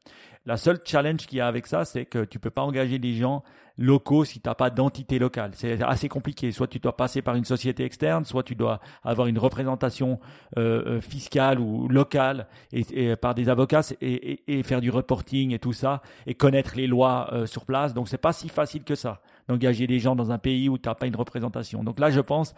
La 0.47 0.57
seule 0.57 0.80
challenge 0.86 1.26
qu'il 1.26 1.36
y 1.36 1.42
a 1.42 1.49
avec 1.49 1.66
ça, 1.66 1.84
c'est 1.84 2.07
que 2.07 2.24
tu 2.24 2.38
peux 2.38 2.49
pas 2.49 2.62
engager 2.62 2.99
des 2.99 3.12
gens 3.12 3.42
locaux 3.76 4.24
si 4.24 4.40
tu 4.40 4.49
n'as 4.49 4.55
pas 4.55 4.70
d'entité 4.70 5.18
locale. 5.18 5.51
C'est 5.55 5.82
assez 5.82 6.09
compliqué. 6.09 6.51
Soit 6.51 6.68
tu 6.68 6.78
dois 6.78 6.97
passer 6.97 7.20
par 7.20 7.34
une 7.34 7.44
société 7.44 7.84
externe, 7.84 8.24
soit 8.24 8.42
tu 8.42 8.55
dois 8.55 8.80
avoir 9.05 9.26
une 9.26 9.38
représentation 9.38 10.18
euh, 10.57 10.82
euh 10.86 11.01
fiscale 11.03 11.61
ou 11.61 11.88
locale 11.88 12.47
et, 12.72 13.16
par 13.16 13.34
des 13.34 13.51
avocats 13.51 13.82
et, 14.01 14.62
faire 14.62 14.80
du 14.80 14.88
reporting 14.88 15.53
et 15.53 15.59
tout 15.59 15.74
ça 15.74 16.01
et 16.26 16.32
connaître 16.32 16.72
les 16.74 16.86
lois 16.86 17.28
euh, 17.32 17.44
sur 17.44 17.66
place. 17.66 17.92
Donc 17.92 18.09
c'est 18.09 18.16
pas 18.16 18.32
si 18.32 18.49
facile 18.49 18.82
que 18.82 18.94
ça 18.94 19.20
d'engager 19.49 19.86
des 19.86 19.99
gens 19.99 20.16
dans 20.16 20.30
un 20.30 20.38
pays 20.38 20.68
où 20.68 20.78
tu 20.78 20.88
n'as 20.88 20.94
pas 20.94 21.07
une 21.07 21.16
représentation. 21.16 21.84
Donc 21.84 21.99
là, 21.99 22.11
je 22.11 22.20
pense 22.20 22.55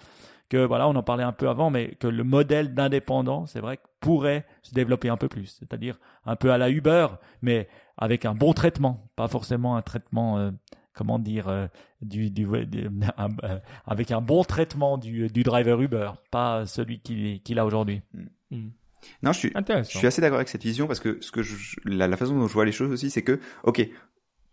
que 0.49 0.65
voilà, 0.65 0.89
on 0.89 0.97
en 0.97 1.03
parlait 1.03 1.25
un 1.25 1.33
peu 1.33 1.49
avant, 1.49 1.71
mais 1.71 1.95
que 2.01 2.07
le 2.07 2.25
modèle 2.25 2.75
d'indépendant, 2.75 3.47
c'est 3.47 3.61
vrai, 3.61 3.79
pourrait 4.01 4.47
se 4.63 4.75
développer 4.75 5.09
un 5.09 5.17
peu 5.17 5.29
plus, 5.29 5.59
c'est-à-dire 5.59 5.99
un 6.25 6.37
peu 6.37 6.53
à 6.53 6.59
la 6.59 6.71
Uber, 6.71 7.09
mais 7.43 7.69
avec 7.97 8.25
un 8.25 8.35
bon 8.35 8.53
traitement, 8.53 9.11
pas 9.17 9.29
forcément 9.29 9.77
un 9.77 9.83
traitement, 9.83 10.39
euh, 10.39 10.51
comment 10.95 11.19
dire, 11.19 11.49
euh, 11.49 11.67
du, 12.01 12.31
du, 12.31 12.47
euh, 12.55 13.59
avec 13.87 14.11
un 14.11 14.21
bon 14.21 14.43
traitement 14.43 14.97
du, 14.97 15.29
du 15.29 15.43
driver 15.43 15.81
Uber, 15.81 16.13
pas 16.31 16.65
celui 16.67 17.01
qu'il 17.01 17.59
a 17.59 17.67
aujourd'hui. 17.67 18.01
Mm. 18.15 18.57
Mm. 18.57 18.71
Non, 19.23 19.33
je 19.33 19.39
suis, 19.39 19.53
je 19.55 19.83
suis 19.85 20.07
assez 20.07 20.21
d'accord 20.21 20.39
avec 20.39 20.49
cette 20.49 20.65
vision 20.65 20.89
parce 20.89 20.99
que 20.99 21.19
ce 21.21 21.31
que 21.31 21.43
je, 21.43 21.77
la, 21.85 22.09
la, 22.09 22.17
façon 22.17 22.37
dont 22.37 22.49
je 22.49 22.53
vois 22.53 22.65
les 22.65 22.73
choses 22.73 22.91
aussi, 22.91 23.11
c'est 23.11 23.23
que, 23.23 23.39
ok, 23.63 23.89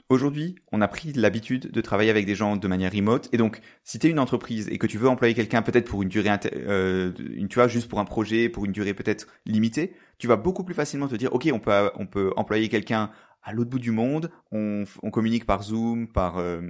Aujourd'hui, 0.08 0.56
on 0.72 0.82
a 0.82 0.88
pris 0.88 1.14
l'habitude 1.14 1.72
de 1.72 1.82
travailler 1.82 2.12
avec 2.12 2.28
des 2.28 2.36
gens 2.36 2.58
de 2.58 2.68
manière 2.68 2.92
remote, 2.92 3.28
et 3.32 3.38
donc 3.38 3.60
si 3.84 3.98
tu 3.98 4.06
es 4.06 4.10
une 4.12 4.20
entreprise 4.20 4.68
et 4.70 4.78
que 4.78 4.86
tu 4.86 5.00
veux 5.00 5.10
employer 5.10 5.34
quelqu'un 5.34 5.64
peut-être 5.64 5.90
pour 5.90 6.04
une 6.04 6.10
durée, 6.10 6.30
euh, 6.54 7.12
une, 7.36 7.48
tu 7.48 7.56
vois, 7.56 7.68
juste 7.68 7.90
pour 7.90 8.00
un 8.00 8.06
projet, 8.06 8.48
pour 8.48 8.66
une 8.66 8.72
durée 8.72 8.94
peut-être 8.94 9.26
limitée, 9.48 9.96
tu 10.20 10.28
vas 10.28 10.36
beaucoup 10.36 10.64
plus 10.64 10.76
facilement 10.76 11.08
te 11.08 11.16
dire, 11.16 11.34
ok, 11.34 11.50
on 11.52 11.60
peut, 11.60 11.90
on 11.96 12.06
peut 12.06 12.32
employer 12.36 12.70
quelqu'un 12.70 13.10
à 13.42 13.52
l'autre 13.52 13.72
bout 13.72 13.80
du 13.80 13.90
monde, 13.90 14.30
on, 14.52 14.84
on 15.02 15.10
communique 15.10 15.46
par 15.46 15.64
Zoom, 15.64 16.08
par 16.08 16.38
euh, 16.38 16.62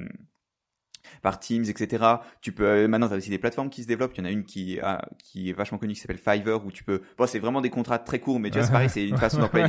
par 1.22 1.40
Teams, 1.40 1.66
etc. 1.66 2.04
Tu 2.42 2.52
peux 2.52 2.66
euh, 2.66 2.88
maintenant 2.88 3.12
as 3.12 3.18
aussi 3.18 3.30
des 3.30 3.38
plateformes 3.38 3.70
qui 3.70 3.84
se 3.84 3.88
développent. 3.88 4.14
Il 4.16 4.20
y 4.20 4.22
en 4.22 4.26
a 4.26 4.32
une 4.32 4.46
qui 4.46 4.80
a, 4.80 5.08
qui 5.20 5.50
est 5.50 5.54
vachement 5.54 5.78
connue 5.78 5.94
qui 5.94 6.00
s'appelle 6.00 6.18
Fiverr 6.18 6.66
où 6.66 6.72
tu 6.72 6.84
peux. 6.84 7.02
Bon, 7.18 7.28
c'est 7.28 7.40
vraiment 7.40 7.62
des 7.62 7.70
contrats 7.70 8.00
très 8.00 8.20
courts, 8.20 8.40
mais 8.40 8.50
tu 8.50 8.58
vois, 8.58 8.66
c'est 8.66 8.72
pareil, 8.72 8.90
c'est 8.90 9.06
une 9.06 9.18
façon 9.18 9.40
d'employer. 9.40 9.68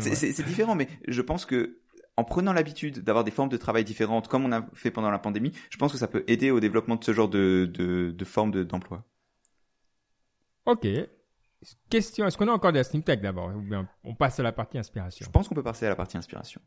C'est 0.00 0.44
différent, 0.44 0.74
mais 0.74 0.88
je 1.06 1.22
pense 1.22 1.46
que 1.46 1.78
en 2.16 2.24
prenant 2.24 2.52
l'habitude 2.52 3.00
d'avoir 3.00 3.24
des 3.24 3.30
formes 3.30 3.48
de 3.48 3.56
travail 3.56 3.84
différentes, 3.84 4.28
comme 4.28 4.44
on 4.44 4.52
a 4.52 4.66
fait 4.74 4.90
pendant 4.90 5.10
la 5.10 5.18
pandémie, 5.18 5.52
je 5.70 5.76
pense 5.78 5.92
que 5.92 5.98
ça 5.98 6.08
peut 6.08 6.24
aider 6.26 6.50
au 6.50 6.60
développement 6.60 6.96
de 6.96 7.04
ce 7.04 7.12
genre 7.12 7.28
de, 7.28 7.70
de, 7.72 8.10
de 8.10 8.24
forme 8.24 8.64
d'emploi. 8.64 9.04
ok. 10.66 10.86
Question, 11.88 12.26
est-ce 12.26 12.36
qu'on 12.36 12.48
a 12.48 12.52
encore 12.52 12.72
des 12.72 12.82
Steam 12.82 13.04
Tech 13.04 13.20
d'abord 13.20 13.54
Ou 13.54 13.60
bien 13.60 13.88
on 14.02 14.14
passe 14.16 14.40
à 14.40 14.42
la 14.42 14.52
partie 14.52 14.78
inspiration? 14.78 15.24
Je 15.24 15.30
pense 15.30 15.48
qu'on 15.48 15.54
peut 15.54 15.62
passer 15.62 15.86
à 15.86 15.90
la 15.90 15.96
partie 15.96 16.16
inspiration. 16.16 16.60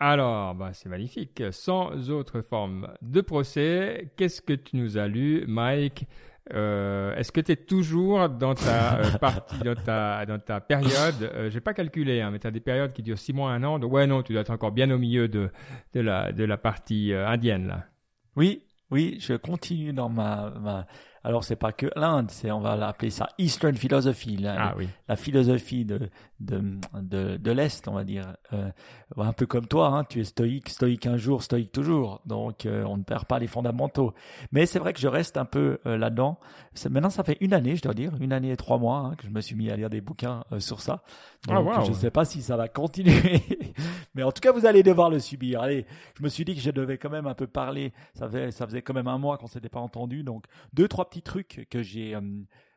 Alors, 0.00 0.54
bah, 0.54 0.72
c'est 0.74 0.88
magnifique. 0.88 1.42
Sans 1.50 2.10
autre 2.10 2.42
forme 2.42 2.94
de 3.02 3.20
procès, 3.20 4.12
qu'est-ce 4.16 4.42
que 4.42 4.52
tu 4.52 4.76
nous 4.76 4.96
as 4.98 5.08
lu, 5.08 5.44
Mike? 5.48 6.06
Euh, 6.54 7.14
est-ce 7.16 7.32
que 7.32 7.40
tu 7.40 7.52
es 7.52 7.56
toujours 7.56 8.28
dans 8.28 8.54
ta 8.54 8.98
euh, 8.98 9.10
partie, 9.20 9.58
dans 9.58 9.74
ta, 9.74 10.26
dans 10.26 10.38
ta 10.38 10.60
période 10.60 11.22
euh, 11.22 11.50
J'ai 11.50 11.60
pas 11.60 11.74
calculé, 11.74 12.20
hein, 12.20 12.30
mais 12.30 12.38
tu 12.38 12.46
as 12.46 12.50
des 12.50 12.60
périodes 12.60 12.92
qui 12.92 13.02
durent 13.02 13.18
six 13.18 13.32
mois, 13.32 13.50
un 13.50 13.62
an. 13.64 13.78
Donc 13.78 13.92
ouais, 13.92 14.06
non, 14.06 14.22
tu 14.22 14.32
dois 14.32 14.42
être 14.42 14.50
encore 14.50 14.72
bien 14.72 14.90
au 14.90 14.98
milieu 14.98 15.28
de, 15.28 15.50
de 15.94 16.00
la, 16.00 16.32
de 16.32 16.44
la 16.44 16.56
partie 16.56 17.12
euh, 17.12 17.28
indienne 17.28 17.66
là. 17.68 17.84
Oui, 18.36 18.62
oui, 18.90 19.18
je 19.20 19.34
continue 19.34 19.92
dans 19.92 20.08
ma, 20.08 20.50
ma 20.60 20.86
alors 21.24 21.44
c'est 21.44 21.56
pas 21.56 21.72
que 21.72 21.86
l'Inde, 21.96 22.30
c'est 22.30 22.50
on 22.50 22.60
va 22.60 22.76
l'appeler 22.76 23.10
ça 23.10 23.28
Eastern 23.38 23.74
philosophy, 23.74 24.36
la, 24.36 24.68
ah, 24.68 24.74
oui. 24.78 24.88
la 25.08 25.16
philosophie 25.16 25.84
de 25.84 26.08
de 26.40 26.78
de, 26.94 27.36
de 27.36 27.50
l'est, 27.50 27.86
on 27.88 27.92
va 27.92 28.04
dire. 28.04 28.36
Euh, 28.52 28.70
un 29.16 29.32
peu 29.32 29.46
comme 29.46 29.66
toi, 29.66 29.88
hein, 29.88 30.04
tu 30.04 30.20
es 30.20 30.24
stoïque, 30.24 30.68
stoïque 30.68 31.06
un 31.06 31.16
jour, 31.16 31.42
stoïque 31.42 31.72
toujours. 31.72 32.20
Donc 32.26 32.66
euh, 32.66 32.84
on 32.84 32.96
ne 32.96 33.02
perd 33.02 33.24
pas 33.24 33.38
les 33.38 33.46
fondamentaux. 33.46 34.14
Mais 34.52 34.66
c'est 34.66 34.78
vrai 34.78 34.92
que 34.92 35.00
je 35.00 35.08
reste 35.08 35.36
un 35.36 35.44
peu 35.44 35.78
euh, 35.86 35.96
là-dedans. 35.96 36.38
Maintenant 36.88 37.10
ça 37.10 37.24
fait 37.24 37.36
une 37.40 37.54
année, 37.54 37.76
je 37.76 37.82
dois 37.82 37.94
dire, 37.94 38.12
une 38.20 38.32
année 38.32 38.52
et 38.52 38.56
trois 38.56 38.78
mois 38.78 38.98
hein, 38.98 39.14
que 39.16 39.26
je 39.26 39.30
me 39.30 39.40
suis 39.40 39.56
mis 39.56 39.70
à 39.70 39.76
lire 39.76 39.90
des 39.90 40.00
bouquins 40.00 40.44
euh, 40.52 40.60
sur 40.60 40.80
ça. 40.80 41.02
Ah, 41.48 41.54
Donc 41.54 41.84
je 41.84 41.90
ne 41.90 41.96
sais 41.96 42.10
pas 42.10 42.24
si 42.24 42.42
ça 42.42 42.56
va 42.56 42.68
continuer, 42.68 43.42
mais 44.14 44.22
en 44.22 44.32
tout 44.32 44.40
cas 44.40 44.52
vous 44.52 44.66
allez 44.66 44.82
devoir 44.82 45.10
le 45.10 45.18
subir. 45.18 45.62
Allez, 45.62 45.86
je 46.16 46.22
me 46.22 46.28
suis 46.28 46.44
dit 46.44 46.54
que 46.54 46.60
je 46.60 46.70
devais 46.70 46.98
quand 46.98 47.10
même 47.10 47.26
un 47.26 47.34
peu 47.34 47.46
parler. 47.46 47.92
Ça 48.14 48.28
fait 48.28 48.50
ça 48.50 48.66
faisait 48.66 48.82
quand 48.82 48.94
même 48.94 49.08
un 49.08 49.18
mois 49.18 49.38
qu'on 49.38 49.46
s'était 49.46 49.68
pas 49.68 49.80
entendu, 49.80 50.22
donc 50.22 50.44
deux 50.72 50.88
trois 50.88 51.08
petits 51.08 51.22
trucs 51.22 51.66
que 51.70 51.82
j'ai 51.82 52.14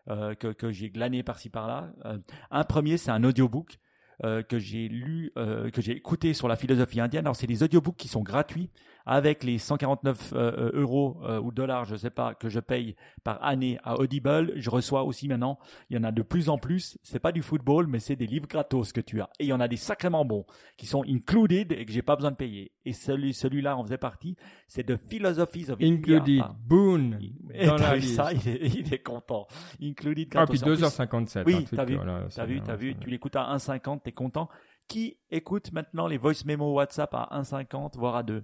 euh, 0.10 0.34
euh, 0.44 0.54
que, 0.54 0.72
j'ai 0.72 0.90
glané 0.90 1.24
par-ci 1.24 1.50
par-là. 1.50 1.92
Euh, 2.06 2.18
un 2.50 2.64
premier, 2.64 2.98
c'est 2.98 3.12
un 3.12 3.24
audiobook 3.24 3.80
que 4.24 4.60
j'ai 4.60 4.88
lu, 4.88 5.32
que 5.36 5.82
j'ai 5.82 5.94
écouté 5.94 6.36
sur 6.36 6.48
la 6.48 6.56
philosophie 6.56 7.00
indienne. 7.00 7.26
Alors 7.26 7.36
c'est 7.36 7.48
des 7.48 7.64
audiobooks 7.64 7.98
qui 7.98 8.08
sont 8.08 8.22
gratuits 8.22 8.70
avec 9.06 9.44
les 9.44 9.58
149 9.58 10.34
euh, 10.34 10.38
euh, 10.38 10.82
euros 10.82 11.20
euh, 11.24 11.40
ou 11.40 11.52
dollars, 11.52 11.86
je 11.86 11.96
sais 11.96 12.10
pas, 12.10 12.34
que 12.34 12.50
je 12.50 12.60
paye 12.60 12.96
par 13.24 13.44
année 13.44 13.78
à 13.84 14.00
Audible, 14.00 14.54
je 14.56 14.70
reçois 14.70 15.04
aussi 15.04 15.28
maintenant, 15.28 15.60
il 15.90 15.98
y 15.98 16.00
en 16.00 16.04
a 16.04 16.12
de 16.12 16.22
plus 16.22 16.50
en 16.50 16.58
plus, 16.58 16.98
c'est 17.04 17.20
pas 17.20 17.32
du 17.32 17.42
football, 17.42 17.88
mais 17.88 18.00
c'est 18.00 18.16
des 18.16 18.28
livres 18.28 18.48
gratos 18.48 18.92
que 18.92 19.02
tu 19.02 19.22
as. 19.22 19.30
Et 19.40 19.46
il 19.46 19.48
y 19.48 19.54
en 19.54 19.60
a 19.60 19.68
des 19.68 19.78
sacrément 19.78 20.26
bons, 20.26 20.46
qui 20.78 20.86
sont 20.86 21.04
included 21.08 21.72
et 21.72 21.86
que 21.86 21.92
j'ai 21.92 22.02
pas 22.02 22.16
besoin 22.16 22.32
de 22.32 22.36
payer. 22.36 22.72
Et 22.86 22.94
celui, 22.94 23.34
celui-là 23.34 23.78
en 23.78 23.84
faisait 23.84 23.98
partie, 23.98 24.36
c'est 24.68 24.84
The 24.84 24.98
Philosophies 24.98 25.70
of 25.70 25.80
Included, 25.82 26.22
India. 26.22 26.56
boon. 26.66 27.20
dans 27.66 27.76
la 27.78 28.02
ça, 28.02 28.34
il 28.34 28.48
est, 28.48 28.68
il 28.68 28.94
est, 28.94 29.04
content. 29.04 29.48
Included 29.82 30.30
Ah, 30.36 30.46
puis 30.46 30.60
2h57. 30.60 31.44
Oui, 31.46 31.66
t'as 31.70 31.86
vu, 31.86 31.98
t'as 32.34 32.46
vu, 32.46 32.62
t'as 32.62 32.76
vu, 32.76 32.96
tu 32.96 33.10
l'écoutes 33.10 33.36
à 33.36 33.56
1,50, 33.56 34.02
t'es 34.04 34.12
content. 34.12 34.50
Qui 34.88 35.18
écoute 35.30 35.72
maintenant 35.72 36.08
les 36.08 36.18
voice 36.18 36.44
memo 36.46 36.74
WhatsApp 36.74 37.14
à 37.14 37.30
1,50, 37.42 37.98
voire 37.98 38.16
à 38.16 38.24
2 38.24 38.44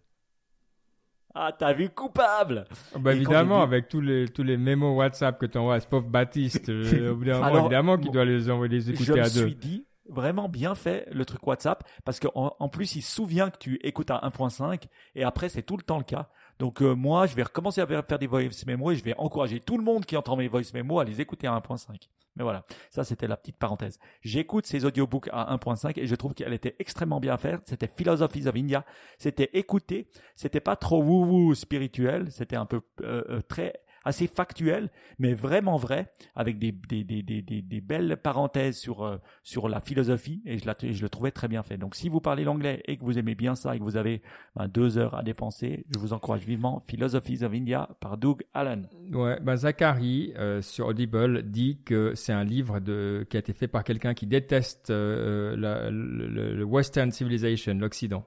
ah, 1.40 1.52
t'as 1.58 1.74
vu 1.74 1.90
coupable 1.90 2.66
Bah 3.00 3.14
évidemment, 3.14 3.62
avec 3.62 3.88
tous 3.90 4.02
les 4.02 4.28
tous 4.28 4.44
les 4.44 4.58
mémos 4.58 4.98
WhatsApp 4.98 5.40
que 5.40 5.46
t'envoies 5.46 5.76
à 5.76 5.80
ce 5.80 5.88
pauvre 5.88 6.08
Baptiste, 6.08 6.70
euh, 6.70 7.14
évidemment 7.62 7.98
qu'il 7.98 8.12
doit 8.12 8.26
les 8.26 8.50
envoyer 8.50 8.74
les 8.74 8.90
écouter 8.92 9.20
à 9.20 9.30
deux. 9.30 9.42
Je 9.42 9.44
me 9.44 9.50
suis 9.50 9.56
dit 9.56 9.86
vraiment 10.18 10.50
bien 10.50 10.74
fait 10.74 11.08
le 11.12 11.26
truc 11.26 11.46
WhatsApp 11.46 11.84
parce 12.04 12.20
qu'en 12.20 12.56
en, 12.60 12.70
plus 12.70 12.96
il 12.96 13.04
se 13.04 13.14
souvient 13.14 13.52
que 13.52 13.58
tu 13.60 13.80
écoutes 13.84 14.10
à 14.10 14.20
1.5 14.28 14.86
et 15.14 15.24
après 15.24 15.48
c'est 15.48 15.62
tout 15.62 15.78
le 15.78 15.84
temps 15.84 16.00
le 16.00 16.04
cas. 16.04 16.30
Donc 16.58 16.82
euh, 16.82 16.96
moi 16.96 17.28
je 17.28 17.36
vais 17.36 17.44
recommencer 17.44 17.82
à 17.82 17.88
faire 17.88 18.20
des 18.20 18.26
voice 18.26 18.66
memo 18.66 18.92
et 18.92 18.96
je 18.96 19.04
vais 19.04 19.14
encourager 19.18 19.60
tout 19.60 19.78
le 19.78 19.84
monde 19.84 20.06
qui 20.06 20.18
entend 20.18 20.36
mes 20.36 20.48
voice 20.48 20.74
memo 20.74 21.00
à 21.00 21.04
les 21.04 21.22
écouter 21.22 21.46
à 21.46 21.52
1.5. 21.52 22.10
Mais 22.36 22.44
voilà, 22.44 22.66
ça 22.90 23.04
c'était 23.04 23.28
la 23.28 23.38
petite 23.38 23.58
parenthèse. 23.58 24.00
J'écoute 24.22 24.66
ces 24.66 24.86
audiobooks 24.86 25.30
à 25.32 25.56
1.5 25.56 26.00
et 26.00 26.08
je 26.08 26.16
trouve 26.16 26.34
qu'elle 26.34 26.54
était 26.54 26.76
extrêmement 26.80 27.20
bien 27.20 27.38
faite. 27.38 27.62
C'était 27.66 27.90
Philosophies 27.96 28.48
of 28.48 28.56
India. 28.56 28.86
C'était 29.20 29.52
écouté. 29.54 30.08
C'était 30.36 30.60
pas 30.60 30.76
trop 30.76 31.04
woo-woo 31.04 31.56
spirituel. 31.56 32.32
C'était 32.32 32.56
un 32.56 32.66
peu 32.66 32.82
euh, 33.02 33.24
euh, 33.30 33.42
très 33.42 33.74
assez 34.08 34.28
factuel, 34.28 34.90
mais 35.20 35.34
vraiment 35.34 35.78
vrai, 35.78 36.12
avec 36.36 36.58
des, 36.58 36.72
des, 36.72 37.04
des, 37.04 37.22
des, 37.22 37.42
des 37.42 37.82
belles 37.82 38.18
parenthèses 38.18 38.78
sur, 38.78 39.04
euh, 39.04 39.18
sur 39.44 39.68
la 39.68 39.82
philosophie, 39.82 40.42
et 40.46 40.58
je, 40.58 40.66
la, 40.66 40.76
je 40.80 41.02
le 41.02 41.10
trouvais 41.10 41.32
très 41.32 41.48
bien 41.48 41.64
fait. 41.64 41.78
Donc 41.78 41.96
si 41.96 42.10
vous 42.10 42.22
parlez 42.22 42.44
l'anglais 42.44 42.82
et 42.86 42.98
que 42.98 43.04
vous 43.04 43.20
aimez 43.20 43.36
bien 43.36 43.56
ça 43.56 43.76
et 43.76 43.80
que 43.80 43.84
vous 43.84 43.98
avez 43.98 44.22
ben, 44.56 44.68
deux 44.68 44.98
heures 44.98 45.16
à 45.16 45.24
dépenser, 45.24 45.86
je 45.94 46.00
vous 46.00 46.14
encourage 46.14 46.46
vivement 46.46 46.84
Philosophies 46.88 47.44
of 47.44 47.54
India 47.54 47.90
par 48.00 48.18
Doug 48.18 48.44
Allen. 48.54 48.88
Ouais, 49.12 49.40
ben 49.42 49.56
Zachary 49.56 50.34
euh, 50.38 50.62
sur 50.62 50.88
Audible 50.88 51.44
dit 51.44 51.82
que 51.84 52.16
c'est 52.16 52.34
un 52.34 52.44
livre 52.44 52.80
de, 52.80 53.26
qui 53.30 53.38
a 53.38 53.40
été 53.40 53.54
fait 53.54 53.68
par 53.68 53.84
quelqu'un 53.84 54.14
qui 54.14 54.26
déteste 54.26 54.90
euh, 54.90 55.56
la, 55.58 55.90
le, 55.92 56.54
le, 56.54 56.64
Western 56.64 57.12
Civilization, 57.12 57.74
l'Occident. 57.74 58.24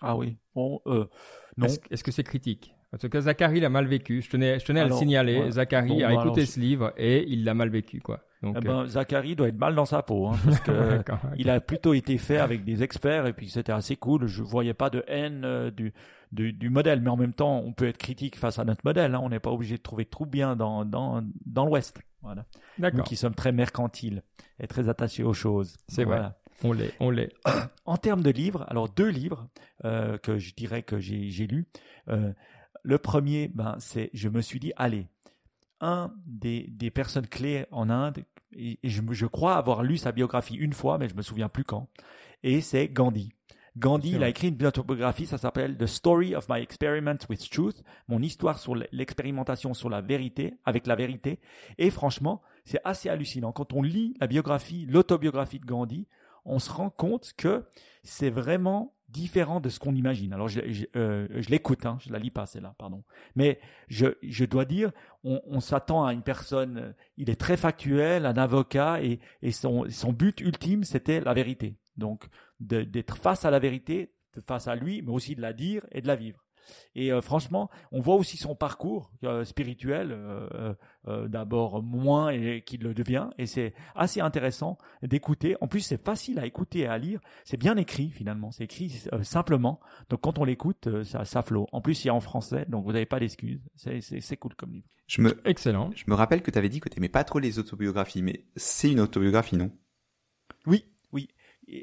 Ah 0.00 0.16
oui, 0.16 0.36
bon, 0.54 0.80
euh, 0.86 1.06
non. 1.56 1.68
Est-ce 1.90 2.02
que 2.02 2.10
c'est 2.10 2.24
critique? 2.24 2.74
En 2.94 2.98
tout 2.98 3.08
cas, 3.08 3.22
Zachary 3.22 3.60
l'a 3.60 3.70
mal 3.70 3.86
vécu. 3.86 4.20
Je 4.20 4.28
tenais, 4.28 4.58
je 4.58 4.64
tenais 4.64 4.80
à 4.80 4.86
le 4.86 4.92
signaler. 4.92 5.50
Zachary 5.50 6.04
a 6.04 6.14
bah 6.14 6.22
écouté 6.22 6.44
ce 6.44 6.60
livre 6.60 6.92
et 6.96 7.24
il 7.26 7.44
l'a 7.44 7.54
mal 7.54 7.70
vécu, 7.70 8.00
quoi. 8.00 8.20
Donc, 8.42 8.56
eh 8.58 8.64
ben, 8.64 8.80
euh... 8.80 8.86
Zachary 8.86 9.34
doit 9.36 9.48
être 9.48 9.58
mal 9.58 9.74
dans 9.74 9.86
sa 9.86 10.02
peau, 10.02 10.28
hein, 10.28 10.36
parce 10.44 10.60
que 10.60 11.00
il 11.38 11.48
a 11.48 11.60
plutôt 11.60 11.94
été 11.94 12.18
fait 12.18 12.38
avec 12.38 12.64
des 12.64 12.82
experts 12.82 13.26
et 13.26 13.32
puis 13.32 13.48
c'était 13.48 13.72
assez 13.72 13.96
cool. 13.96 14.26
Je 14.26 14.42
voyais 14.42 14.74
pas 14.74 14.90
de 14.90 15.04
haine 15.06 15.42
euh, 15.44 15.70
du, 15.70 15.94
du, 16.32 16.52
du, 16.52 16.68
modèle, 16.68 17.00
mais 17.00 17.10
en 17.10 17.16
même 17.16 17.32
temps, 17.32 17.62
on 17.64 17.72
peut 17.72 17.86
être 17.86 17.98
critique 17.98 18.36
face 18.36 18.58
à 18.58 18.64
notre 18.64 18.82
modèle. 18.84 19.14
Hein. 19.14 19.20
On 19.22 19.28
n'est 19.30 19.40
pas 19.40 19.50
obligé 19.50 19.78
de 19.78 19.82
trouver 19.82 20.04
tout 20.04 20.26
bien 20.26 20.56
dans 20.56 20.84
dans 20.84 21.22
dans 21.46 21.64
l'Ouest. 21.64 22.00
Voilà. 22.20 22.44
D'accord. 22.78 22.98
Nous 22.98 23.04
qui 23.04 23.16
sommes 23.16 23.34
très 23.34 23.52
mercantiles 23.52 24.22
et 24.60 24.66
très 24.66 24.88
attachés 24.88 25.24
aux 25.24 25.34
choses. 25.34 25.76
C'est 25.88 26.04
vrai. 26.04 26.20
On 26.64 26.72
l'est, 26.72 26.92
on 27.00 27.10
l'est. 27.10 27.32
En 27.84 27.96
termes 27.96 28.22
de 28.22 28.30
livres, 28.30 28.64
alors 28.68 28.88
deux 28.88 29.08
livres 29.08 29.48
euh, 29.84 30.16
que 30.18 30.38
je 30.38 30.54
dirais 30.54 30.82
que 30.82 31.00
j'ai, 31.00 31.30
j'ai 31.30 31.48
lus. 31.48 31.66
Euh, 32.08 32.32
le 32.82 32.98
premier, 32.98 33.48
ben, 33.48 33.76
c'est, 33.78 34.10
je 34.12 34.28
me 34.28 34.40
suis 34.40 34.60
dit, 34.60 34.72
allez, 34.76 35.06
un 35.80 36.12
des, 36.26 36.66
des 36.70 36.90
personnes 36.90 37.26
clés 37.26 37.66
en 37.70 37.90
Inde, 37.90 38.24
et, 38.54 38.78
je, 38.84 39.02
je, 39.10 39.26
crois 39.26 39.56
avoir 39.56 39.82
lu 39.82 39.96
sa 39.96 40.12
biographie 40.12 40.54
une 40.54 40.72
fois, 40.72 40.98
mais 40.98 41.08
je 41.08 41.14
me 41.14 41.22
souviens 41.22 41.48
plus 41.48 41.64
quand, 41.64 41.88
et 42.42 42.60
c'est 42.60 42.88
Gandhi. 42.88 43.32
Gandhi, 43.78 44.10
il 44.10 44.22
a 44.22 44.28
écrit 44.28 44.48
une 44.48 44.66
autobiographie, 44.66 45.24
ça 45.24 45.38
s'appelle 45.38 45.78
The 45.78 45.86
Story 45.86 46.34
of 46.34 46.46
My 46.50 46.60
Experiment 46.60 47.16
with 47.30 47.48
Truth, 47.48 47.82
mon 48.06 48.20
histoire 48.20 48.58
sur 48.58 48.74
l'expérimentation 48.74 49.72
sur 49.72 49.88
la 49.88 50.02
vérité, 50.02 50.58
avec 50.66 50.86
la 50.86 50.94
vérité. 50.94 51.40
Et 51.78 51.90
franchement, 51.90 52.42
c'est 52.66 52.80
assez 52.84 53.08
hallucinant. 53.08 53.52
Quand 53.52 53.72
on 53.72 53.80
lit 53.80 54.14
la 54.20 54.26
biographie, 54.26 54.84
l'autobiographie 54.90 55.58
de 55.58 55.64
Gandhi, 55.64 56.06
on 56.44 56.58
se 56.58 56.70
rend 56.70 56.90
compte 56.90 57.32
que 57.38 57.64
c'est 58.02 58.28
vraiment 58.28 58.94
différent 59.12 59.60
de 59.60 59.68
ce 59.68 59.78
qu'on 59.78 59.94
imagine. 59.94 60.32
Alors 60.32 60.48
je, 60.48 60.60
je, 60.68 60.84
euh, 60.96 61.28
je 61.30 61.48
l'écoute, 61.50 61.86
hein, 61.86 61.98
je 62.00 62.12
la 62.12 62.18
lis 62.18 62.30
pas 62.30 62.46
celle-là, 62.46 62.74
pardon. 62.78 63.04
Mais 63.36 63.60
je, 63.88 64.44
dois 64.44 64.64
dire, 64.64 64.90
on, 65.22 65.60
s'attend 65.60 66.04
à 66.04 66.12
une 66.12 66.22
personne, 66.22 66.94
il 67.16 67.30
est 67.30 67.40
très 67.40 67.56
factuel, 67.56 68.26
un 68.26 68.36
avocat, 68.36 69.00
et, 69.02 69.20
son 69.52 70.12
but 70.12 70.40
ultime, 70.40 70.84
c'était 70.84 71.20
la 71.20 71.34
vérité. 71.34 71.76
Donc 71.96 72.26
d'être 72.58 73.16
face 73.16 73.44
à 73.44 73.50
la 73.50 73.58
vérité, 73.58 74.14
face 74.46 74.68
à 74.68 74.74
lui, 74.74 75.02
mais 75.02 75.12
aussi 75.12 75.34
de 75.36 75.42
la 75.42 75.52
dire 75.52 75.84
et 75.92 76.00
de 76.00 76.06
la 76.06 76.16
vivre. 76.16 76.41
Et 76.94 77.12
euh, 77.12 77.20
franchement, 77.20 77.70
on 77.90 78.00
voit 78.00 78.16
aussi 78.16 78.36
son 78.36 78.54
parcours 78.54 79.10
euh, 79.24 79.44
spirituel, 79.44 80.12
euh, 80.12 80.74
d'abord 81.28 81.82
moins 81.82 82.30
et 82.30 82.62
qu'il 82.62 82.82
le 82.82 82.94
devient, 82.94 83.28
et 83.38 83.46
c'est 83.46 83.74
assez 83.94 84.20
intéressant 84.20 84.78
d'écouter. 85.02 85.56
En 85.60 85.68
plus, 85.68 85.80
c'est 85.80 86.02
facile 86.02 86.38
à 86.38 86.46
écouter 86.46 86.80
et 86.80 86.86
à 86.86 86.98
lire. 86.98 87.20
C'est 87.44 87.56
bien 87.56 87.76
écrit 87.76 88.10
finalement, 88.10 88.50
c'est 88.50 88.64
écrit 88.64 89.02
simplement. 89.22 89.80
Donc 90.10 90.20
quand 90.20 90.38
on 90.38 90.44
l'écoute, 90.44 91.02
ça, 91.04 91.24
ça 91.24 91.42
flot. 91.42 91.66
En 91.72 91.80
plus, 91.80 92.04
il 92.04 92.08
y 92.08 92.10
a 92.10 92.14
en 92.14 92.20
français, 92.20 92.66
donc 92.68 92.84
vous 92.84 92.92
n'avez 92.92 93.06
pas 93.06 93.18
d'excuses. 93.18 93.62
C'est 93.76 94.36
cool 94.36 94.54
comme 94.54 94.72
livre. 94.72 94.86
Je 95.06 95.20
me, 95.20 95.40
Excellent. 95.44 95.90
Je 95.94 96.04
me 96.06 96.14
rappelle 96.14 96.42
que 96.42 96.50
tu 96.50 96.58
avais 96.58 96.68
dit 96.68 96.80
que 96.80 96.88
tu 96.88 96.98
n'aimais 96.98 97.08
pas 97.08 97.24
trop 97.24 97.38
les 97.38 97.58
autobiographies, 97.58 98.22
mais 98.22 98.46
c'est 98.56 98.90
une 98.90 99.00
autobiographie, 99.00 99.56
non? 99.56 99.70
Oui, 100.66 100.84
oui. 100.84 100.91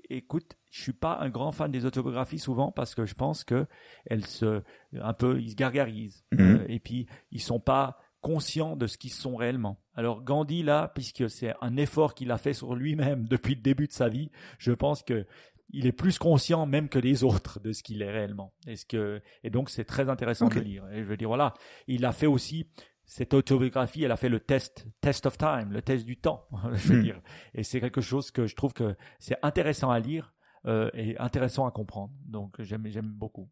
Écoute, 0.09 0.57
je 0.71 0.81
suis 0.81 0.93
pas 0.93 1.17
un 1.19 1.29
grand 1.29 1.51
fan 1.51 1.71
des 1.71 1.85
autobiographies 1.85 2.39
souvent 2.39 2.71
parce 2.71 2.95
que 2.95 3.05
je 3.05 3.13
pense 3.13 3.43
que 3.43 3.65
elles 4.05 4.25
se 4.25 4.61
un 4.99 5.13
peu 5.13 5.39
ils 5.41 5.51
se 5.51 5.55
gargarisent 5.55 6.25
mhm. 6.31 6.41
euh, 6.41 6.65
et 6.67 6.79
puis 6.79 7.07
ils 7.31 7.41
sont 7.41 7.59
pas 7.59 7.97
conscients 8.21 8.75
de 8.75 8.87
ce 8.87 8.97
qu'ils 8.97 9.11
sont 9.11 9.35
réellement. 9.35 9.81
Alors 9.95 10.23
Gandhi 10.23 10.63
là, 10.63 10.91
puisque 10.93 11.29
c'est 11.29 11.53
un 11.61 11.77
effort 11.77 12.13
qu'il 12.13 12.31
a 12.31 12.37
fait 12.37 12.53
sur 12.53 12.75
lui-même 12.75 13.27
depuis 13.29 13.55
le 13.55 13.61
début 13.61 13.87
de 13.87 13.93
sa 13.93 14.09
vie, 14.09 14.31
je 14.57 14.71
pense 14.71 15.03
que 15.03 15.25
il 15.71 15.85
est 15.85 15.91
plus 15.91 16.17
conscient 16.17 16.65
même 16.65 16.89
que 16.89 16.97
les 16.97 17.23
autres 17.23 17.59
de 17.59 17.71
ce 17.71 17.83
qu'il 17.83 18.01
est 18.01 18.11
réellement. 18.11 18.53
Est-ce 18.65 18.85
que 18.85 19.21
et 19.43 19.49
donc 19.49 19.69
c'est 19.69 19.85
très 19.85 20.09
intéressant 20.09 20.47
de 20.47 20.59
lire. 20.59 20.87
Et 20.91 21.03
je 21.03 21.07
veux 21.07 21.17
dire 21.17 21.27
voilà, 21.27 21.53
il 21.87 22.05
a 22.05 22.11
fait 22.11 22.27
aussi 22.27 22.67
cette 23.09 23.33
autobiographie, 23.33 24.03
elle 24.03 24.11
a 24.11 24.17
fait 24.17 24.29
le 24.29 24.39
test, 24.39 24.85
test 25.01 25.25
of 25.25 25.35
time, 25.35 25.71
le 25.71 25.81
test 25.81 26.05
du 26.05 26.17
temps, 26.17 26.47
je 26.73 26.89
veux 26.89 26.97
mhm. 26.97 27.03
dire. 27.03 27.21
Et 27.55 27.63
c'est 27.63 27.81
quelque 27.81 28.01
chose 28.01 28.29
que 28.29 28.45
je 28.45 28.55
trouve 28.55 28.71
que 28.71 28.95
c'est 29.17 29.35
intéressant 29.41 29.89
à 29.89 29.97
lire 29.97 30.35
euh, 30.67 30.91
et 30.93 31.17
intéressant 31.17 31.65
à 31.65 31.71
comprendre. 31.71 32.13
Donc 32.23 32.61
j'aime 32.61 32.85
j'aime 32.87 33.09
beaucoup. 33.09 33.49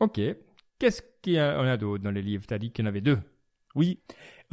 Ok. 0.00 0.18
Qu'est-ce 0.78 1.02
qu'il 1.20 1.34
y 1.34 1.40
en 1.40 1.66
a 1.66 1.76
d'autre 1.76 2.04
dans 2.04 2.10
les 2.10 2.22
livres? 2.22 2.46
Tu 2.48 2.54
as 2.54 2.58
dit 2.58 2.72
qu'il 2.72 2.86
y 2.86 2.88
en 2.88 2.88
avait 2.88 3.02
deux. 3.02 3.18
Oui. 3.74 4.00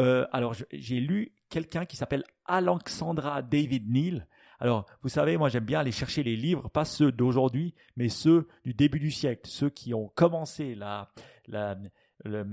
Euh, 0.01 0.27
alors 0.33 0.53
j'ai 0.73 0.99
lu 0.99 1.33
quelqu'un 1.47 1.85
qui 1.85 1.95
s'appelle 1.95 2.25
Alexandra 2.45 3.41
David 3.43 3.89
Neal. 3.89 4.27
Alors, 4.59 4.85
vous 5.03 5.09
savez, 5.09 5.37
moi 5.37 5.47
j'aime 5.47 5.63
bien 5.63 5.79
aller 5.79 5.93
chercher 5.93 6.21
les 6.21 6.35
livres, 6.35 6.69
pas 6.69 6.85
ceux 6.85 7.13
d'aujourd'hui, 7.13 7.75
mais 7.95 8.09
ceux 8.09 8.49
du 8.65 8.73
début 8.73 8.99
du 8.99 9.11
siècle, 9.11 9.43
ceux 9.45 9.69
qui 9.69 9.93
ont 9.93 10.09
commencé 10.15 10.75
la, 10.75 11.09
la, 11.47 11.77
le, 12.23 12.45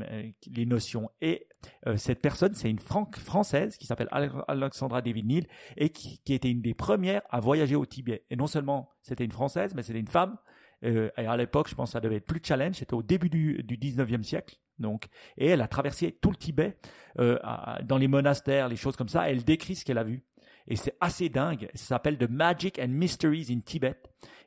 les 0.47 0.66
notions. 0.66 1.11
Et 1.21 1.47
euh, 1.87 1.97
cette 1.97 2.21
personne, 2.21 2.55
c'est 2.55 2.71
une 2.71 2.79
française 2.79 3.77
qui 3.77 3.87
s'appelle 3.87 4.09
Alexandra 4.49 5.03
David 5.03 5.47
et 5.77 5.91
qui, 5.91 6.21
était 6.29 6.51
une 6.51 6.62
des 6.62 6.75
premières 6.75 7.23
à 7.31 7.41
voyager 7.41 7.77
au 7.77 7.87
Tibet. 7.87 8.25
Et 8.31 8.37
non 8.37 8.47
seulement 8.47 8.91
c'était 9.03 9.25
une 9.25 9.33
française, 9.33 9.75
mais 9.75 9.83
c'était 9.83 10.01
une 10.01 10.09
femme. 10.09 10.37
Euh, 10.85 11.11
et 11.18 11.27
à 11.27 11.37
l'époque, 11.37 11.68
je 11.68 11.75
pense 11.75 11.91
que 11.91 11.93
ça 11.93 12.01
devait 12.01 12.16
être 12.16 12.27
plus 12.27 12.41
challenge. 12.43 12.77
C'était 12.77 12.95
au 12.95 13.03
début 13.03 13.29
du, 13.29 13.62
du 13.62 13.77
19e 13.77 14.23
siècle. 14.23 14.57
Donc, 14.79 15.09
et 15.37 15.49
elle 15.49 15.61
a 15.61 15.68
traversé 15.68 16.12
tout 16.23 16.31
le 16.31 16.37
Tibet, 16.37 16.79
euh, 17.18 17.39
dans 17.85 17.99
les 17.99 18.09
monastères, 18.09 18.68
les 18.68 18.77
choses 18.77 18.97
comme 18.97 19.09
ça. 19.09 19.31
Elle 19.31 19.45
décrit 19.45 19.77
ce 19.77 19.85
qu'elle 19.85 19.99
a 19.99 20.05
vu. 20.05 20.25
Et 20.66 20.77
c'est 20.77 20.97
assez 21.01 21.29
dingue. 21.29 21.68
Ça 21.75 21.87
s'appelle 21.87 22.16
The 22.16 22.29
Magic 22.31 22.79
and 22.79 22.89
Mysteries 22.89 23.49
in 23.51 23.61
Tibet. 23.61 23.97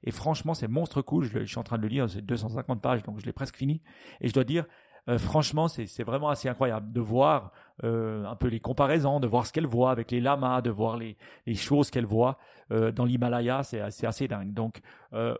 Et 0.03 0.11
franchement, 0.11 0.53
c'est 0.53 0.67
monstre 0.67 1.01
cool. 1.01 1.26
Je, 1.26 1.45
suis 1.45 1.57
en 1.57 1.63
train 1.63 1.78
de 1.78 1.84
le 1.84 1.89
lire. 1.89 2.09
C'est 2.09 2.21
250 2.21 2.82
pages, 2.82 3.03
donc 3.03 3.19
je 3.19 3.26
l'ai 3.26 3.34
presque 3.34 3.55
fini. 3.55 3.82
Et 4.21 4.28
je 4.28 4.34
dois 4.34 4.43
dire, 4.43 4.65
euh, 5.09 5.17
franchement, 5.17 5.67
c'est 5.67 6.03
vraiment 6.03 6.29
assez 6.29 6.47
incroyable 6.47 6.91
de 6.91 7.01
voir 7.01 7.51
euh, 7.83 8.25
un 8.25 8.35
peu 8.35 8.47
les 8.47 8.59
comparaisons, 8.59 9.19
de 9.19 9.27
voir 9.27 9.45
ce 9.45 9.51
qu'elle 9.51 9.67
voit 9.67 9.91
avec 9.91 10.11
les 10.11 10.21
lamas, 10.21 10.61
de 10.61 10.69
voir 10.69 10.97
les, 10.97 11.17
les 11.45 11.55
choses 11.55 11.89
qu'elle 11.89 12.05
voit 12.05 12.37
euh, 12.71 12.91
dans 12.91 13.05
l'Himalaya, 13.05 13.63
c'est 13.63 13.81
assez, 13.81 14.05
assez 14.05 14.27
dingue. 14.27 14.53
Donc, 14.53 14.81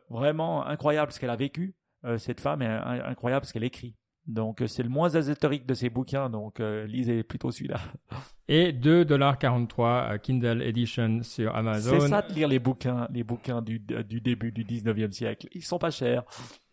vraiment 0.10 0.66
incroyable 0.66 1.12
ce 1.12 1.20
qu'elle 1.20 1.30
a 1.30 1.36
vécu, 1.36 1.76
cette 2.18 2.42
femme, 2.42 2.62
et 2.62 2.68
incroyable 2.68 3.46
ce 3.46 3.54
qu'elle 3.54 3.64
écrit. 3.64 3.96
Donc 4.26 4.62
euh, 4.62 4.68
c'est 4.68 4.84
le 4.84 4.90
moins 4.90 5.10
ésotérique 5.10 5.66
de 5.66 5.74
ces 5.74 5.90
bouquins, 5.90 6.30
donc 6.30 6.60
euh, 6.60 6.86
lisez 6.88 7.24
plutôt 7.24 7.52
celui-là. 7.52 7.80
Et 8.48 8.72
2,43$ 8.72 10.20
Kindle 10.20 10.62
Edition 10.62 11.24
sur 11.24 11.56
Amazon. 11.56 12.00
C'est 12.00 12.08
ça 12.08 12.22
de 12.22 12.34
lire 12.34 12.48
les 12.48 12.60
bouquins, 12.60 13.08
les 13.14 13.24
bouquins 13.24 13.62
du, 13.62 13.80
du 13.80 14.22
début 14.22 14.52
du 14.52 14.64
19e 14.66 15.12
siècle. 15.12 15.48
Ils 15.54 15.64
sont 15.64 15.80
pas 15.80 15.92
chers. 15.92 16.24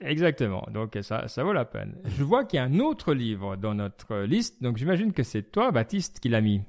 Exactement, 0.01 0.67
donc 0.73 0.97
ça, 1.03 1.29
ça 1.29 1.45
vaut 1.45 1.53
la 1.53 1.65
peine. 1.65 1.97
Je 2.05 2.25
vois 2.25 2.45
qu'il 2.45 2.59
y 2.59 2.61
a 2.61 2.65
un 2.65 2.79
autre 2.79 3.15
livre 3.15 3.57
dans 3.57 3.75
notre 3.75 4.19
liste, 4.19 4.63
donc 4.63 4.77
j'imagine 4.77 5.13
que 5.13 5.23
c'est 5.23 5.43
toi, 5.43 5.71
Baptiste, 5.71 6.21
qui 6.21 6.29
l'a 6.29 6.41
mis. 6.41 6.63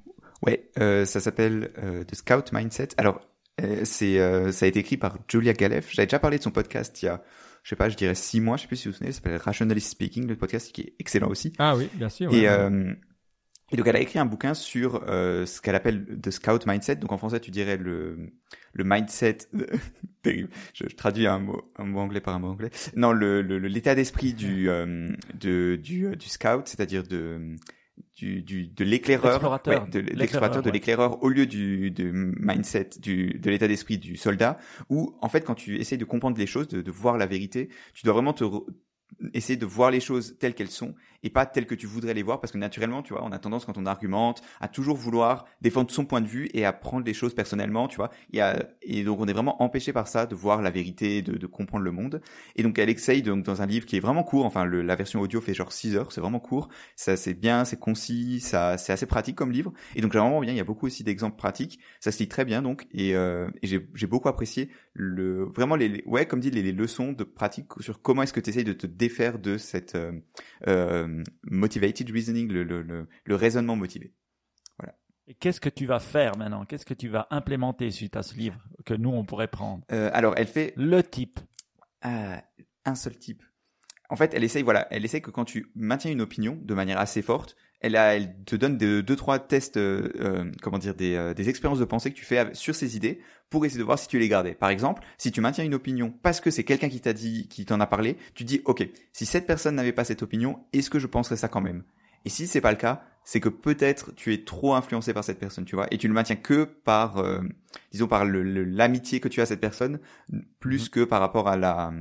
Ouais, 0.44 0.70
euh, 0.80 1.06
ça 1.06 1.20
s'appelle 1.20 1.72
The 2.08 2.16
Scout 2.16 2.52
Mindset. 2.54 2.90
Alors, 2.98 3.22
c'est 3.84 4.52
ça 4.52 4.66
a 4.66 4.68
été 4.68 4.80
écrit 4.80 4.98
par 4.98 5.18
Julia 5.28 5.54
Galef. 5.54 5.92
J'avais 5.92 6.08
déjà 6.08 6.20
parlé 6.20 6.38
de 6.38 6.44
son 6.44 6.52
podcast 6.52 7.02
il 7.02 7.06
y 7.06 7.10
a 7.10 7.22
je 7.64 7.70
sais 7.70 7.76
pas, 7.76 7.90
je 7.90 7.96
dirais 7.96 8.16
six 8.16 8.42
mois, 8.42 8.58
je 8.58 8.64
sais 8.64 8.68
plus 8.68 8.78
si 8.78 8.88
vous 8.88 8.92
vous 8.92 8.98
souvenez, 8.98 9.12
ça 9.12 9.18
s'appelle 9.18 9.38
Rationalist 9.38 9.92
Speaking, 9.92 10.28
le 10.28 10.36
podcast 10.36 10.72
qui 10.72 10.82
est 10.82 10.94
excellent 11.00 11.30
aussi. 11.30 11.54
Ah 11.60 11.76
oui, 11.76 11.90
bien 11.94 12.10
sûr. 12.10 12.34
et, 12.34 12.48
euh, 12.48 12.94
et 13.72 13.78
donc 13.78 13.88
elle 13.88 13.96
a 13.96 14.02
écrit 14.02 14.20
un 14.20 14.26
bouquin 14.26 14.54
sur 14.54 15.04
euh, 15.08 15.46
ce 15.46 15.62
qu'elle 15.62 15.76
appelle 15.76 16.06
The 16.22 16.32
Scout 16.32 16.66
Mindset. 16.66 16.96
Donc 16.96 17.12
en 17.12 17.18
français, 17.18 17.40
tu 17.40 17.52
dirais 17.52 17.78
le 17.78 18.32
le 18.74 18.84
mindset. 18.84 19.38
terrible. 20.24 20.50
Je, 20.74 20.86
je, 20.90 20.96
traduis 20.96 21.28
un 21.28 21.40
mot 21.40 21.62
un 21.78 21.86
mot 21.86 22.00
anglais 22.00 22.20
par 22.20 22.36
un 22.36 22.40
mot 22.40 22.50
anglais. 22.50 22.72
Non, 22.96 23.14
le 23.14 23.42
l'état 23.42 23.96
d'esprit 23.96 24.34
du 24.34 24.70
euh, 24.70 25.10
de 25.40 25.78
du 25.82 26.16
du 26.18 26.28
scout, 26.28 26.68
c'est-à-dire 26.68 27.04
de 27.04 27.56
du, 28.16 28.42
du 28.42 28.68
de 28.68 28.84
l'éclaireur, 28.84 29.42
ouais, 29.66 29.80
de 29.90 30.00
l'explorateur, 30.00 30.62
de 30.62 30.70
l'éclaireur 30.70 31.24
au 31.24 31.30
lieu 31.30 31.46
du 31.46 31.92
de 31.92 32.12
mindset, 32.12 32.90
du 33.00 33.40
de 33.40 33.50
l'état 33.50 33.68
d'esprit 33.68 33.98
du 33.98 34.18
soldat. 34.18 34.58
Où 34.90 35.16
en 35.22 35.30
fait, 35.30 35.42
quand 35.42 35.56
tu 35.56 35.78
essayes 35.78 35.98
de 35.98 36.06
comprendre 36.06 36.38
les 36.38 36.48
choses, 36.48 36.68
de, 36.68 36.82
de 36.82 36.92
voir 36.92 37.18
la 37.18 37.26
vérité, 37.26 37.70
tu 37.94 38.06
dois 38.06 38.14
vraiment 38.14 38.34
te 38.34 38.44
essayer 39.34 39.58
de 39.58 39.66
voir 39.66 39.92
les 39.92 40.00
choses 40.00 40.38
telles 40.40 40.54
qu'elles 40.54 40.70
sont 40.70 40.96
et 41.24 41.30
pas 41.30 41.46
telles 41.46 41.66
que 41.66 41.76
tu 41.76 41.88
voudrais 41.88 42.14
les 42.14 42.24
voir 42.24 42.40
parce 42.40 42.52
que 42.52 42.58
naturellement, 42.58 43.02
tu 43.02 43.14
vois, 43.14 43.24
on 43.24 43.32
a 43.32 43.40
tendance 43.40 43.66
quand 43.66 43.78
on 43.78 43.86
argumente 43.86 44.42
à 44.60 44.68
toujours 44.68 44.98
vouloir 44.98 45.46
défendre 45.62 45.92
son 45.92 46.06
point 46.06 46.22
de 46.22 46.28
vue 46.28 46.50
et 46.54 46.66
à 46.66 46.74
prendre 46.74 47.06
les 47.06 47.14
choses 47.14 47.34
personnellement, 47.34 47.88
tu 47.88 47.98
vois. 47.98 48.10
Y 48.34 48.40
a, 48.40 48.64
et 48.82 49.04
donc 49.04 49.20
on 49.20 49.28
est 49.28 49.34
vraiment 49.34 49.62
empêché 49.62 49.94
par 49.94 50.08
ça 50.08 50.26
de 50.26 50.36
voir 50.36 50.62
la 50.62 50.72
vérité, 50.72 51.22
de, 51.22 51.38
de 51.38 51.48
comprendre 51.48 51.84
le 51.84 51.92
monde. 51.92 52.22
Et 52.56 52.64
donc 52.64 52.80
elle 52.80 52.90
essaye 52.90 53.22
donc 53.22 53.44
dans 53.44 53.62
un 53.62 53.66
livre 53.66 53.86
qui 53.86 53.98
est 53.98 54.00
vraiment 54.00 54.24
court, 54.24 54.46
enfin 54.46 54.66
le, 54.66 54.82
la 54.82 54.96
version 54.96 55.22
audio 55.22 55.42
fait 55.42 55.54
genre 55.54 55.72
6 55.72 55.96
heures, 55.96 56.12
c'est 56.12 56.22
vraiment 56.22 56.40
court, 56.40 56.70
ça 56.96 57.18
c'est 57.18 57.34
bien, 57.34 57.66
c'est 57.66 57.80
concis, 57.80 58.40
ça 58.40 58.78
c'est 58.78 58.94
assez 58.94 59.06
pratique 59.06 59.36
comme 59.36 59.52
livre. 59.52 59.74
Et 59.96 60.02
donc 60.02 60.14
vraiment 60.14 60.40
bien, 60.40 60.54
il 60.54 60.58
y 60.58 60.62
a 60.62 60.66
beaucoup 60.66 60.86
aussi 60.88 61.04
d'exemples 61.04 61.38
pratiques, 61.38 61.80
ça 62.00 62.12
se 62.12 62.20
lit 62.20 62.28
très 62.28 62.46
bien 62.46 62.62
donc 62.62 62.88
et, 62.92 63.16
euh, 63.16 63.50
et 63.62 63.68
j'ai 63.68 64.08
beaucoup 64.08 64.30
apprécié 64.30 64.70
le 64.94 65.46
vraiment 65.46 65.76
les, 65.76 66.04
ouais 66.06 66.26
comme 66.26 66.40
dit 66.40 66.52
les, 66.52 66.62
les 66.62 66.72
leçons 66.72 67.14
de 67.14 67.24
pratique 67.24 67.68
sur 67.80 68.02
comment 68.02 68.24
est-ce 68.24 68.34
que 68.34 68.40
tu 68.40 68.50
essayes 68.50 68.64
de 68.64 68.74
te 68.74 68.88
défaire 68.88 69.40
de 69.40 69.58
cette 69.58 69.96
euh, 69.96 70.12
euh, 70.68 71.08
motivated 71.44 72.10
reasoning, 72.10 72.50
le, 72.52 72.64
le, 72.64 72.82
le, 72.82 73.08
le 73.24 73.36
raisonnement 73.36 73.76
motivé. 73.76 74.14
Voilà. 74.78 74.96
Et 75.28 75.36
qu'est-ce 75.36 75.60
que 75.62 75.70
tu 75.70 75.86
vas 75.86 76.00
faire 76.00 76.38
maintenant? 76.38 76.66
Qu'est-ce 76.66 76.86
que 76.86 76.94
tu 76.94 77.08
vas 77.10 77.28
implémenter 77.32 77.92
suite 77.92 78.16
à 78.16 78.24
ce 78.24 78.36
livre 78.36 78.60
que 78.86 78.94
nous 78.94 79.10
on 79.12 79.24
pourrait 79.26 79.48
prendre? 79.50 79.84
Euh, 79.92 80.10
alors, 80.14 80.34
elle 80.38 80.48
fait 80.48 80.74
Le 80.76 81.02
type. 81.04 81.40
euh, 82.06 82.36
un 82.86 82.96
seul 82.96 83.18
type. 83.18 83.44
En 84.10 84.16
fait, 84.16 84.34
elle 84.34 84.44
essaye, 84.44 84.64
voilà, 84.64 84.88
elle 84.92 85.06
essaye 85.06 85.22
que 85.22 85.32
quand 85.32 85.46
tu 85.46 85.72
maintiens 85.76 86.12
une 86.12 86.22
opinion 86.22 86.60
de 86.62 86.74
manière 86.74 87.00
assez 87.00 87.22
forte, 87.22 87.56
elle, 87.82 87.96
a, 87.96 88.16
elle 88.16 88.36
te 88.46 88.56
donne 88.56 88.78
de, 88.78 89.02
deux 89.02 89.16
trois 89.16 89.40
tests, 89.40 89.78
euh, 89.78 90.12
euh, 90.20 90.52
comment 90.62 90.78
dire, 90.78 90.96
des, 90.96 91.16
euh, 91.16 91.34
des 91.34 91.50
expériences 91.50 91.80
de 91.80 91.86
pensée 91.86 92.12
que 92.12 92.16
tu 92.16 92.26
fais 92.26 92.54
sur 92.54 92.76
ces 92.76 92.96
idées 92.96 93.20
pour 93.50 93.66
essayer 93.66 93.80
de 93.80 93.84
voir 93.84 94.00
si 94.00 94.08
tu 94.08 94.20
les 94.20 94.30
gardais. 94.30 94.54
Par 94.54 94.70
exemple, 94.70 95.04
si 95.18 95.32
tu 95.32 95.42
maintiens 95.42 95.66
une 95.66 95.74
opinion 95.74 96.14
parce 96.22 96.40
que 96.40 96.52
c'est 96.52 96.64
quelqu'un 96.64 96.90
qui 96.90 97.02
t'a 97.02 97.14
dit, 97.14 97.48
qui 97.50 97.66
t'en 97.66 97.80
a 97.80 97.88
parlé, 97.88 98.18
tu 98.36 98.44
dis, 98.44 98.62
ok, 98.66 98.88
si 99.12 99.26
cette 99.26 99.48
personne 99.48 99.76
n'avait 99.76 99.92
pas 99.92 100.04
cette 100.04 100.22
opinion, 100.22 100.64
est-ce 100.74 100.90
que 100.90 101.00
je 101.00 101.08
penserais 101.08 101.38
ça 101.38 101.48
quand 101.48 101.62
même? 101.62 101.84
Et 102.24 102.30
si 102.30 102.46
c'est 102.48 102.62
pas 102.62 102.72
le 102.72 102.78
cas, 102.78 103.04
c'est 103.24 103.40
que 103.40 103.50
peut-être 103.50 104.14
tu 104.16 104.34
es 104.34 104.44
trop 104.44 104.76
influencé 104.76 105.14
par 105.14 105.24
cette 105.24 105.40
personne, 105.40 105.66
tu 105.66 105.76
vois, 105.76 105.88
et 105.92 105.98
tu 105.98 106.08
le 106.08 106.14
maintiens 106.14 106.36
que 106.36 106.64
par, 106.64 107.18
euh, 107.18 107.42
disons, 107.92 108.08
par 108.08 108.26
l'amitié 108.26 109.20
que 109.20 109.28
tu 109.28 109.40
as 109.40 109.44
à 109.44 109.46
cette 109.48 109.60
personne, 109.60 110.00
plus 110.60 110.88
que 110.88 111.04
par 111.04 111.20
rapport 111.20 111.48
à 111.48 111.58
la, 111.58 111.92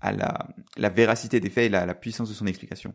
à 0.00 0.12
la, 0.12 0.48
la 0.76 0.88
véracité 0.90 1.40
des 1.40 1.50
faits 1.50 1.66
et 1.66 1.68
la, 1.70 1.86
la 1.86 1.94
puissance 1.94 2.28
de 2.28 2.34
son 2.34 2.46
explication. 2.46 2.94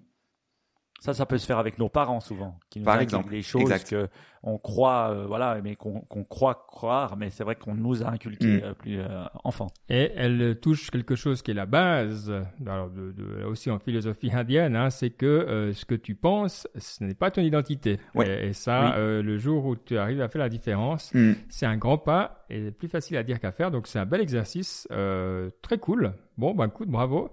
Ça, 1.03 1.15
ça 1.15 1.25
peut 1.25 1.39
se 1.39 1.47
faire 1.47 1.57
avec 1.57 1.79
nos 1.79 1.89
parents 1.89 2.19
souvent, 2.19 2.59
qui 2.69 2.77
nous 2.79 2.85
Par 2.85 2.93
inculquent 2.93 3.09
exemple, 3.09 3.31
des 3.31 3.41
choses 3.41 3.61
exact. 3.63 3.89
que 3.89 4.07
on 4.43 4.59
croit, 4.59 5.09
euh, 5.11 5.25
voilà, 5.25 5.59
mais 5.63 5.75
qu'on 5.75 6.01
croit 6.29 6.65
croire, 6.67 7.17
mais 7.17 7.31
c'est 7.31 7.43
vrai 7.43 7.55
qu'on 7.55 7.73
nous 7.73 8.03
a 8.03 8.07
inculqué 8.11 8.45
Mm. 8.45 8.61
euh, 8.63 8.73
plus 8.75 8.99
euh, 8.99 9.23
enfant. 9.43 9.65
Et 9.89 10.11
elle 10.15 10.59
touche 10.59 10.91
quelque 10.91 11.15
chose 11.15 11.41
qui 11.41 11.49
est 11.51 11.55
la 11.55 11.65
base, 11.65 12.31
alors 12.67 12.91
de, 12.91 13.11
de- 13.13 13.35
là 13.39 13.47
aussi 13.47 13.71
en 13.71 13.79
philosophie 13.79 14.31
indienne, 14.31 14.75
hein, 14.75 14.91
c'est 14.91 15.09
que 15.09 15.25
euh, 15.25 15.73
ce 15.73 15.85
que 15.85 15.95
tu 15.95 16.13
penses, 16.13 16.67
ce 16.77 17.03
n'est 17.03 17.15
pas 17.15 17.31
ton 17.31 17.41
identité. 17.41 17.99
Ouais. 18.13 18.45
Et, 18.45 18.49
et 18.49 18.53
ça, 18.53 18.81
Oui. 18.83 18.91
euh, 18.97 19.23
le 19.23 19.37
jour 19.39 19.65
où 19.65 19.75
tu 19.75 19.97
arrives 19.97 20.21
à 20.21 20.29
faire 20.29 20.41
la 20.41 20.49
différence, 20.49 21.11
Hmm. 21.15 21.33
c'est 21.49 21.65
un 21.65 21.77
grand 21.77 21.97
pas 21.97 22.45
et 22.51 22.69
plus 22.69 22.87
facile 22.89 23.17
à 23.17 23.23
dire 23.23 23.39
qu'à 23.39 23.51
faire. 23.51 23.71
Donc 23.71 23.87
c'est 23.87 23.97
un 23.97 24.05
bel 24.05 24.21
exercice, 24.21 24.87
euh, 24.91 25.49
très 25.63 25.79
cool. 25.79 26.13
Bon, 26.37 26.53
ben 26.53 26.67
écoute, 26.67 26.89
bravo. 26.89 27.31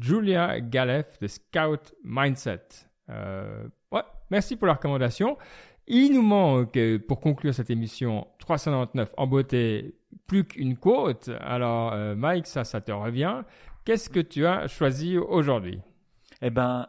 Julia 0.00 0.60
Galef 0.60 1.18
de 1.20 1.26
Scout 1.28 1.94
Mindset. 2.04 2.88
Euh, 3.10 3.66
ouais, 3.92 4.02
merci 4.30 4.56
pour 4.56 4.66
la 4.66 4.74
recommandation. 4.74 5.36
Il 5.86 6.14
nous 6.14 6.22
manque, 6.22 6.76
euh, 6.78 6.98
pour 6.98 7.20
conclure 7.20 7.54
cette 7.54 7.68
émission 7.70 8.26
399 8.38 9.12
en 9.18 9.26
beauté, 9.26 9.96
plus 10.26 10.44
qu'une 10.44 10.76
quote. 10.76 11.30
Alors, 11.40 11.92
euh, 11.92 12.14
Mike, 12.14 12.46
ça, 12.46 12.64
ça 12.64 12.80
te 12.80 12.90
revient. 12.92 13.42
Qu'est-ce 13.84 14.08
que 14.08 14.20
tu 14.20 14.46
as 14.46 14.66
choisi 14.66 15.18
aujourd'hui? 15.18 15.80
Eh 16.40 16.48
ben, 16.50 16.86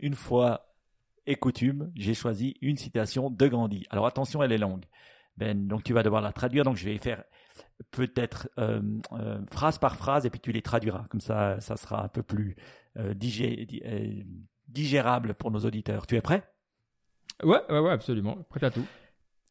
une 0.00 0.14
fois 0.14 0.74
et 1.26 1.36
coutume, 1.36 1.92
j'ai 1.94 2.14
choisi 2.14 2.56
une 2.60 2.76
citation 2.76 3.30
de 3.30 3.46
Gandhi. 3.46 3.86
Alors 3.90 4.06
attention, 4.06 4.42
elle 4.42 4.50
est 4.52 4.58
longue. 4.58 4.84
Ben, 5.36 5.68
donc 5.68 5.84
tu 5.84 5.92
vas 5.92 6.02
devoir 6.02 6.20
la 6.22 6.32
traduire. 6.32 6.64
Donc 6.64 6.76
je 6.76 6.84
vais 6.86 6.98
faire 6.98 7.22
peut-être 7.92 8.48
phrase 9.52 9.78
par 9.78 9.94
phrase 9.94 10.26
et 10.26 10.30
puis 10.30 10.40
tu 10.40 10.50
les 10.50 10.62
traduiras. 10.62 11.06
Comme 11.10 11.20
ça, 11.20 11.60
ça 11.60 11.76
sera 11.76 12.04
un 12.04 12.08
peu 12.08 12.22
plus 12.24 12.56
digé- 12.96 13.64
di- 13.66 13.82
digérable 14.68 15.34
pour 15.34 15.50
nos 15.50 15.60
auditeurs. 15.60 16.06
Tu 16.06 16.16
es 16.16 16.20
prêt? 16.20 16.44
Ouais, 17.42 17.60
ouais, 17.70 17.78
ouais, 17.80 17.90
absolument. 17.90 18.36
Prêt 18.48 18.64
à 18.64 18.70
tout. 18.70 18.86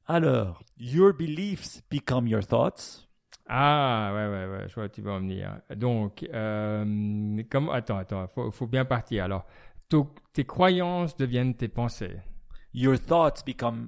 Alors, 0.05 0.61
your 0.77 1.13
beliefs 1.13 1.81
become 1.89 2.27
your 2.27 2.45
thoughts. 2.45 3.07
Ah, 3.49 4.11
ouais, 4.13 4.27
ouais, 4.27 4.45
ouais, 4.51 4.69
je 4.69 4.75
vois 4.75 4.85
où 4.85 4.89
tu 4.89 5.01
vas 5.01 5.11
en 5.13 5.19
venir. 5.19 5.61
Donc, 5.75 6.23
euh, 6.33 7.43
comme, 7.49 7.69
attends, 7.69 7.97
attends, 7.97 8.27
faut, 8.27 8.51
faut 8.51 8.67
bien 8.67 8.83
partir. 8.85 9.23
Alors, 9.23 9.45
tes 10.33 10.45
croyances 10.45 11.15
deviennent 11.15 11.55
tes 11.55 11.69
pensées. 11.69 12.17
Your 12.73 12.97
thoughts 12.99 13.43
become 13.45 13.87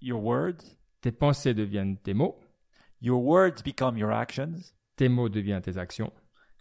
your 0.00 0.22
words. 0.22 0.76
Tes 1.00 1.12
pensées 1.12 1.54
deviennent 1.54 1.96
tes 1.98 2.14
mots. 2.14 2.38
Your 3.00 3.20
words 3.20 3.62
become 3.64 3.96
your 3.98 4.12
actions. 4.12 4.74
Tes 4.96 5.08
mots 5.08 5.28
deviennent 5.28 5.62
tes 5.62 5.76
actions. 5.78 6.12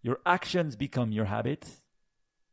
Your 0.04 0.18
actions 0.26 0.76
become 0.78 1.12
your 1.12 1.28
habits. 1.28 1.84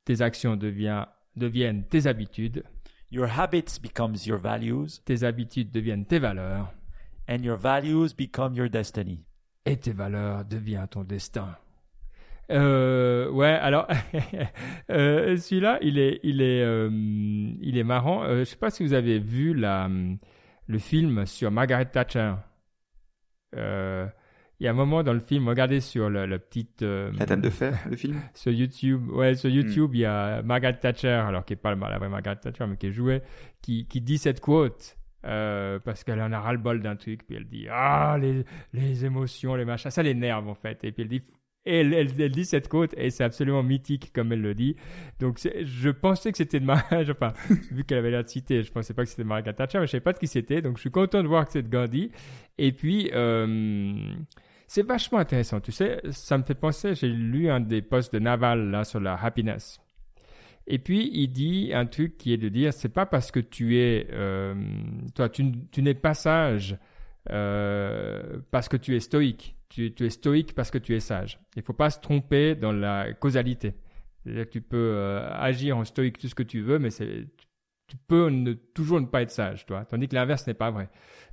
Tes 0.05 0.21
actions 0.21 0.57
devient- 0.57 1.07
deviennent 1.37 1.85
tes 1.85 2.07
habitudes. 2.07 2.63
Your 3.11 3.27
habits 3.27 3.79
becomes 3.81 4.27
your 4.27 4.39
values. 4.39 5.01
Tes 5.05 5.25
habitudes 5.25 5.71
deviennent 5.71 6.07
tes 6.07 6.19
valeurs. 6.19 6.73
And 7.29 7.43
your 7.43 7.57
values 7.57 8.15
become 8.15 8.55
your 8.55 8.69
destiny. 8.69 9.25
Et 9.65 9.77
tes 9.77 9.93
valeurs 9.93 10.45
deviennent 10.45 10.89
ton 10.89 11.05
destin. 11.05 11.57
Euh, 12.51 13.29
ouais, 13.31 13.47
alors 13.47 13.89
euh, 14.91 15.37
celui-là, 15.37 15.79
il 15.83 15.99
est, 15.99 16.21
il 16.23 16.41
est, 16.41 16.63
euh, 16.63 16.89
il 17.61 17.77
est 17.77 17.85
marrant. 17.85 18.27
Je 18.29 18.45
sais 18.45 18.57
pas 18.57 18.71
si 18.71 18.85
vous 18.85 18.93
avez 18.93 19.19
vu 19.19 19.55
la, 19.55 19.89
le 20.67 20.79
film 20.79 21.27
sur 21.27 21.51
Margaret 21.51 21.87
Thatcher. 21.87 22.35
Il 24.59 24.65
y 24.65 24.69
a 24.69 24.71
un 24.71 24.75
moment 24.75 25.03
dans 25.03 25.13
le 25.13 25.21
film, 25.21 25.49
regardez 25.49 25.81
sur 25.81 26.09
le, 26.09 26.25
le 26.25 26.39
petit 26.39 26.67
euh, 26.83 27.13
La 27.19 27.27
Dame 27.27 27.43
de 27.43 27.51
Fer, 27.51 27.79
le 27.91 27.97
film? 27.97 28.19
sur 28.35 28.51
YouTube. 28.53 29.11
Ouais, 29.11 29.35
sur 29.35 29.51
YouTube, 29.51 29.91
il 29.95 30.01
y 30.01 30.05
a 30.07 30.41
Margaret 30.43 30.79
Thatcher, 30.79 31.09
alors 31.09 31.45
qui 31.45 31.53
est 31.53 31.57
pas 31.57 31.75
la 31.75 31.99
vraie 31.99 32.09
Margaret 32.09 32.37
Thatcher, 32.37 32.65
mais 32.67 32.77
qui 32.79 32.87
est 32.87 32.93
jouée, 32.93 33.21
qui, 33.61 33.87
qui 33.87 34.01
dit 34.01 34.17
cette 34.19 34.41
quote. 34.41 34.97
euh, 35.27 35.79
parce 35.81 36.05
qu'elle 36.05 36.23
en 36.23 36.33
a 36.33 36.41
ras-le-bol 36.41 36.81
d'un 36.81 36.97
truc, 36.97 37.27
puis 37.27 37.37
elle 37.37 37.47
dit 37.47 37.67
Ah, 37.71 38.17
les, 38.21 38.45
les 38.73 39.05
émotions, 39.05 39.57
les 39.57 39.65
machins, 39.67 39.91
ça 39.91 40.03
l'énerve 40.03 40.49
en 40.49 40.55
fait. 40.55 40.83
Et 40.85 40.93
puis 40.93 41.03
elle 41.03 41.09
dit 41.09 41.23
et 41.69 41.81
elle, 41.81 41.93
elle, 41.95 42.09
elle 42.21 42.31
dit 42.31 42.45
cette 42.45 42.69
quote 42.69 42.95
et 42.97 43.11
c'est 43.11 43.25
absolument 43.25 43.65
mythique 43.65 44.13
comme 44.15 44.31
elle 44.33 44.41
le 44.41 44.55
dit. 44.55 44.77
Donc 45.19 45.39
je 45.65 45.91
pensais 45.91 46.31
que 46.31 46.39
c'était 46.39 46.61
de 46.61 46.65
Margaret, 46.65 47.11
enfin, 47.11 47.33
vu 47.73 47.83
qu'elle 47.83 47.99
avait 47.99 48.13
l'air 48.13 48.23
de 48.23 48.29
citer, 48.29 48.63
je 48.63 48.71
pensais 48.71 48.95
pas 48.95 49.03
que 49.03 49.11
c'était 49.11 49.25
de 49.25 49.29
Margaret 49.29 49.53
Thatcher, 49.53 49.81
mais 49.81 49.87
je 49.87 49.91
savais 49.91 50.01
pas 50.01 50.13
de 50.13 50.19
qui 50.21 50.29
c'était. 50.29 50.63
Donc 50.63 50.77
je 50.77 50.83
suis 50.83 50.93
content 50.93 51.23
de 51.25 51.29
voir 51.29 51.45
que 51.45 51.51
c'est 51.53 51.63
de 51.63 51.69
Gandhi. 51.69 52.13
Et 52.57 52.71
puis, 52.71 53.11
euh, 53.13 53.97
c'est 54.67 54.87
vachement 54.87 55.19
intéressant. 55.19 55.61
Tu 55.61 55.73
sais, 55.73 56.01
ça 56.11 56.39
me 56.39 56.43
fait 56.43 56.55
penser, 56.55 56.95
j'ai 56.95 57.09
lu 57.09 57.49
un 57.49 57.61
des 57.61 57.83
posts 57.83 58.13
de 58.13 58.19
Naval 58.19 58.71
là 58.71 58.85
sur 58.85 59.01
la 59.01 59.15
happiness. 59.15 59.81
Et 60.67 60.79
puis, 60.79 61.11
il 61.13 61.29
dit 61.29 61.71
un 61.73 61.87
truc 61.87 62.17
qui 62.19 62.33
est 62.33 62.37
de 62.37 62.49
dire, 62.49 62.73
c'est 62.73 62.89
pas 62.89 63.07
parce 63.07 63.31
que 63.31 63.39
tu 63.39 63.79
es, 63.79 64.09
euh, 64.11 64.55
toi, 65.15 65.29
tu, 65.29 65.45
n'es 65.79 65.95
pas 65.95 66.15
sage 66.15 66.77
euh, 67.31 68.41
parce 68.51 68.69
que 68.69 68.77
tu 68.77 68.97
es 68.97 69.01
stoïque. 69.01 69.57
Tu, 69.69 69.93
es 69.99 70.11
stoïque 70.11 70.55
parce 70.55 70.71
que 70.71 70.79
tu 70.79 70.95
es 70.95 71.01
sage. 71.01 71.39
Il 71.55 71.63
faut 71.63 71.73
pas 71.73 71.91
se 71.91 72.01
tromper 72.01 72.55
dans 72.57 72.73
la 72.73 73.13
causalité. 73.13 73.75
C'est-à-dire 74.23 74.47
que 74.47 74.51
tu 74.51 74.61
peux 74.61 74.93
euh, 74.95 75.29
agir 75.35 75.77
en 75.77 75.85
stoïque 75.85 76.19
tout 76.19 76.29
ce 76.29 76.35
que 76.35 76.43
tu 76.43 76.61
veux, 76.63 76.81
mais 76.81 76.91
c'est, 76.91 77.27
tu 77.87 77.97
peux 78.09 78.59
toujours 78.75 79.01
ne 79.01 79.07
pas 79.07 79.23
être 79.23 79.31
sage, 79.31 79.67
toi. 79.67 79.85
Tandis 79.85 80.09
que 80.09 80.17
l'inverse 80.17 80.47
n'est 80.49 80.55
pas 80.55 80.73
vrai. 80.73 80.89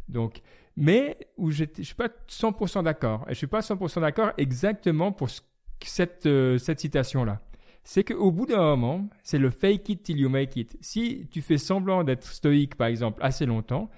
Donc, 0.10 0.41
mais 0.75 1.17
où 1.37 1.51
je 1.51 1.65
suis 1.81 1.95
pas 1.95 2.09
100% 2.27 2.83
d'accord. 2.83 3.25
Et 3.27 3.33
je 3.33 3.37
suis 3.37 3.47
pas 3.47 3.61
100% 3.61 4.01
d'accord 4.01 4.31
exactement 4.37 5.11
pour 5.11 5.29
ce- 5.29 5.41
cette, 5.83 6.25
euh, 6.25 6.57
cette 6.57 6.79
citation-là. 6.79 7.41
C'est 7.83 8.03
qu'au 8.05 8.31
bout 8.31 8.45
d'un 8.45 8.57
moment, 8.61 9.09
c'est 9.23 9.37
le 9.39 9.49
fake 9.49 9.89
it 9.89 10.03
till 10.03 10.17
you 10.19 10.29
make 10.29 10.55
it. 10.55 10.77
Si 10.81 11.27
tu 11.31 11.41
fais 11.41 11.57
semblant 11.57 12.03
d'être 12.03 12.25
stoïque, 12.25 12.75
par 12.75 12.87
exemple, 12.87 13.19
assez 13.21 13.45
longtemps, 13.45 13.89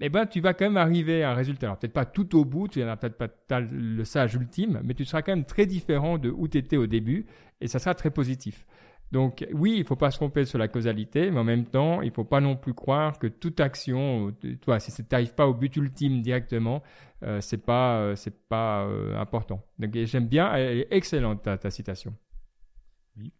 eh 0.00 0.08
ben, 0.08 0.24
tu 0.26 0.40
vas 0.40 0.54
quand 0.54 0.64
même 0.64 0.76
arriver 0.78 1.22
à 1.24 1.32
un 1.32 1.34
résultat. 1.34 1.66
Alors, 1.66 1.78
peut-être 1.78 1.92
pas 1.92 2.06
tout 2.06 2.36
au 2.38 2.44
bout, 2.44 2.68
tu 2.68 2.78
n'as 2.82 2.96
peut-être 2.96 3.18
pas 3.48 3.60
le 3.60 4.04
sage 4.04 4.34
ultime, 4.34 4.80
mais 4.84 4.94
tu 4.94 5.04
seras 5.04 5.22
quand 5.22 5.32
même 5.32 5.44
très 5.44 5.66
différent 5.66 6.16
de 6.18 6.30
où 6.30 6.48
tu 6.48 6.56
étais 6.56 6.76
au 6.76 6.86
début, 6.86 7.26
et 7.60 7.66
ça 7.68 7.78
sera 7.78 7.94
très 7.94 8.10
positif. 8.10 8.64
Donc, 9.10 9.46
oui, 9.54 9.76
il 9.78 9.84
faut 9.84 9.96
pas 9.96 10.10
se 10.10 10.18
tromper 10.18 10.44
sur 10.44 10.58
la 10.58 10.68
causalité, 10.68 11.30
mais 11.30 11.40
en 11.40 11.44
même 11.44 11.64
temps, 11.64 12.02
il 12.02 12.10
faut 12.10 12.24
pas 12.24 12.40
non 12.40 12.56
plus 12.56 12.74
croire 12.74 13.18
que 13.18 13.26
toute 13.26 13.58
action, 13.58 14.34
euh, 14.44 14.56
toi, 14.56 14.78
si 14.80 14.92
tu 14.92 15.02
n'arrives 15.10 15.34
pas 15.34 15.46
au 15.46 15.54
but 15.54 15.74
ultime 15.76 16.20
directement, 16.20 16.82
euh, 17.22 17.40
c'est 17.40 17.64
pas, 17.64 18.00
euh, 18.00 18.16
c'est 18.16 18.48
pas 18.48 18.84
euh, 18.84 19.18
important. 19.18 19.64
Donc, 19.78 19.94
j'aime 19.94 20.28
bien, 20.28 20.52
elle 20.54 20.80
est 20.80 20.88
excellente 20.90 21.42
ta, 21.42 21.56
ta 21.56 21.70
citation. 21.70 22.14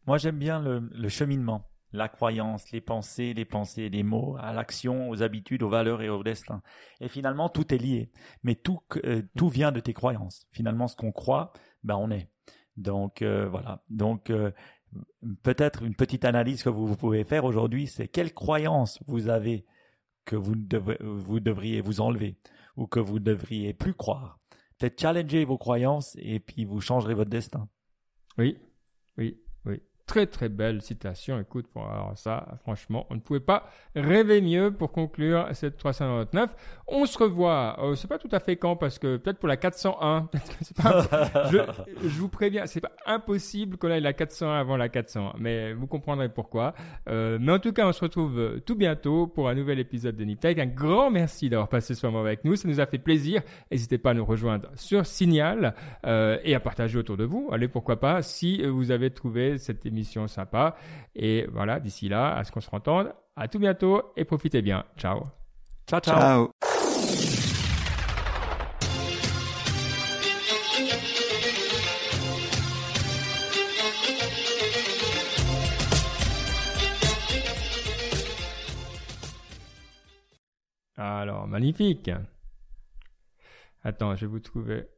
Moi, 0.06 0.16
j'aime 0.16 0.38
bien 0.38 0.58
le, 0.58 0.88
le 0.90 1.08
cheminement, 1.10 1.68
la 1.92 2.08
croyance, 2.08 2.72
les 2.72 2.80
pensées, 2.80 3.34
les 3.34 3.44
pensées, 3.44 3.90
les 3.90 4.02
mots, 4.02 4.36
à 4.40 4.54
l'action, 4.54 5.10
aux 5.10 5.22
habitudes, 5.22 5.62
aux 5.62 5.68
valeurs 5.68 6.00
et 6.00 6.08
au 6.08 6.22
destin. 6.22 6.62
Et 7.00 7.08
finalement, 7.08 7.50
tout 7.50 7.74
est 7.74 7.78
lié. 7.78 8.10
Mais 8.42 8.54
tout, 8.54 8.80
tout 9.36 9.48
vient 9.50 9.70
de 9.70 9.80
tes 9.80 9.92
croyances. 9.92 10.46
Finalement, 10.50 10.88
ce 10.88 10.96
qu'on 10.96 11.12
croit, 11.12 11.52
ben, 11.84 11.96
on 11.96 12.10
est. 12.10 12.30
Donc, 12.76 13.22
voilà. 13.22 13.84
Donc, 13.88 14.32
peut-être 15.42 15.82
une 15.82 15.94
petite 15.94 16.24
analyse 16.24 16.62
que 16.62 16.68
vous, 16.68 16.86
vous 16.86 16.96
pouvez 16.96 17.24
faire 17.24 17.44
aujourd'hui, 17.44 17.86
c'est 17.86 18.08
quelles 18.08 18.34
croyances 18.34 18.98
vous 19.06 19.28
avez 19.28 19.64
que 20.24 20.36
vous, 20.36 20.54
vous 21.00 21.40
devriez 21.40 21.80
vous 21.80 22.00
enlever 22.00 22.36
ou 22.76 22.86
que 22.86 23.00
vous 23.00 23.18
devriez 23.18 23.72
plus 23.72 23.94
croire. 23.94 24.38
Peut-être 24.78 25.00
challenger 25.00 25.44
vos 25.44 25.58
croyances 25.58 26.16
et 26.20 26.38
puis 26.38 26.64
vous 26.64 26.80
changerez 26.80 27.14
votre 27.14 27.30
destin. 27.30 27.68
Oui, 28.36 28.58
oui, 29.16 29.40
oui. 29.64 29.82
Très 30.08 30.24
très 30.24 30.48
belle 30.48 30.80
citation. 30.80 31.38
Écoute, 31.38 31.66
pour 31.70 31.86
alors 31.86 32.16
ça, 32.16 32.56
franchement, 32.62 33.06
on 33.10 33.14
ne 33.16 33.20
pouvait 33.20 33.40
pas 33.40 33.68
rêver 33.94 34.40
mieux 34.40 34.70
pour 34.72 34.90
conclure 34.90 35.46
cette 35.52 35.76
399. 35.76 36.48
On 36.86 37.04
se 37.04 37.18
revoit. 37.18 37.76
Euh, 37.78 37.94
c'est 37.94 38.08
pas 38.08 38.16
tout 38.16 38.30
à 38.32 38.40
fait 38.40 38.56
quand 38.56 38.74
parce 38.74 38.98
que 38.98 39.18
peut-être 39.18 39.38
pour 39.38 39.48
la 39.48 39.58
401. 39.58 40.22
peut-être 40.32 40.48
que 40.58 40.64
c'est 40.64 40.74
pas- 40.74 41.50
je, 41.52 42.08
vous 42.18 42.30
préviens, 42.30 42.64
c'est 42.64 42.80
pas 42.80 42.92
impossible 43.04 43.76
qu'on 43.76 43.90
aille 43.90 44.00
la 44.00 44.14
401 44.14 44.58
avant 44.58 44.78
la 44.78 44.88
400, 44.88 45.34
mais 45.38 45.74
vous 45.74 45.86
comprendrez 45.86 46.30
pourquoi. 46.30 46.72
Euh, 47.10 47.36
mais 47.38 47.52
en 47.52 47.58
tout 47.58 47.74
cas, 47.74 47.86
on 47.86 47.92
se 47.92 48.00
retrouve 48.00 48.62
tout 48.64 48.76
bientôt 48.76 49.26
pour 49.26 49.50
un 49.50 49.54
nouvel 49.54 49.78
épisode 49.78 50.16
de 50.16 50.24
Niptech. 50.24 50.58
Un 50.58 50.64
grand 50.66 51.10
merci 51.10 51.50
d'avoir 51.50 51.68
passé 51.68 51.94
ce 51.94 52.06
moment 52.06 52.20
avec 52.20 52.46
nous. 52.46 52.56
Ça 52.56 52.66
nous 52.66 52.80
a 52.80 52.86
fait 52.86 52.96
plaisir. 52.96 53.42
N'hésitez 53.70 53.98
pas 53.98 54.12
à 54.12 54.14
nous 54.14 54.24
rejoindre 54.24 54.70
sur 54.74 55.04
Signal 55.04 55.74
euh, 56.06 56.38
et 56.44 56.54
à 56.54 56.60
partager 56.60 56.96
autour 56.96 57.18
de 57.18 57.24
vous. 57.24 57.50
Allez, 57.52 57.68
pourquoi 57.68 58.00
pas, 58.00 58.22
si 58.22 58.62
vous 58.64 58.90
avez 58.90 59.10
trouvé 59.10 59.58
cette 59.58 59.84
émission 59.84 59.97
sympa. 60.04 60.76
Et 61.14 61.46
voilà, 61.52 61.80
d'ici 61.80 62.08
là, 62.08 62.36
à 62.36 62.44
ce 62.44 62.52
qu'on 62.52 62.60
se 62.60 62.68
entende. 62.72 63.12
À 63.36 63.48
tout 63.48 63.58
bientôt 63.58 64.12
et 64.16 64.24
profitez 64.24 64.62
bien. 64.62 64.84
Ciao. 64.96 65.26
Ciao, 65.86 66.00
ciao. 66.00 66.20
Ciao. 66.20 66.50
Alors, 80.96 81.46
magnifique. 81.46 82.10
Attends, 83.84 84.16
je 84.16 84.22
vais 84.22 84.26
vous 84.26 84.40
trouver. 84.40 84.88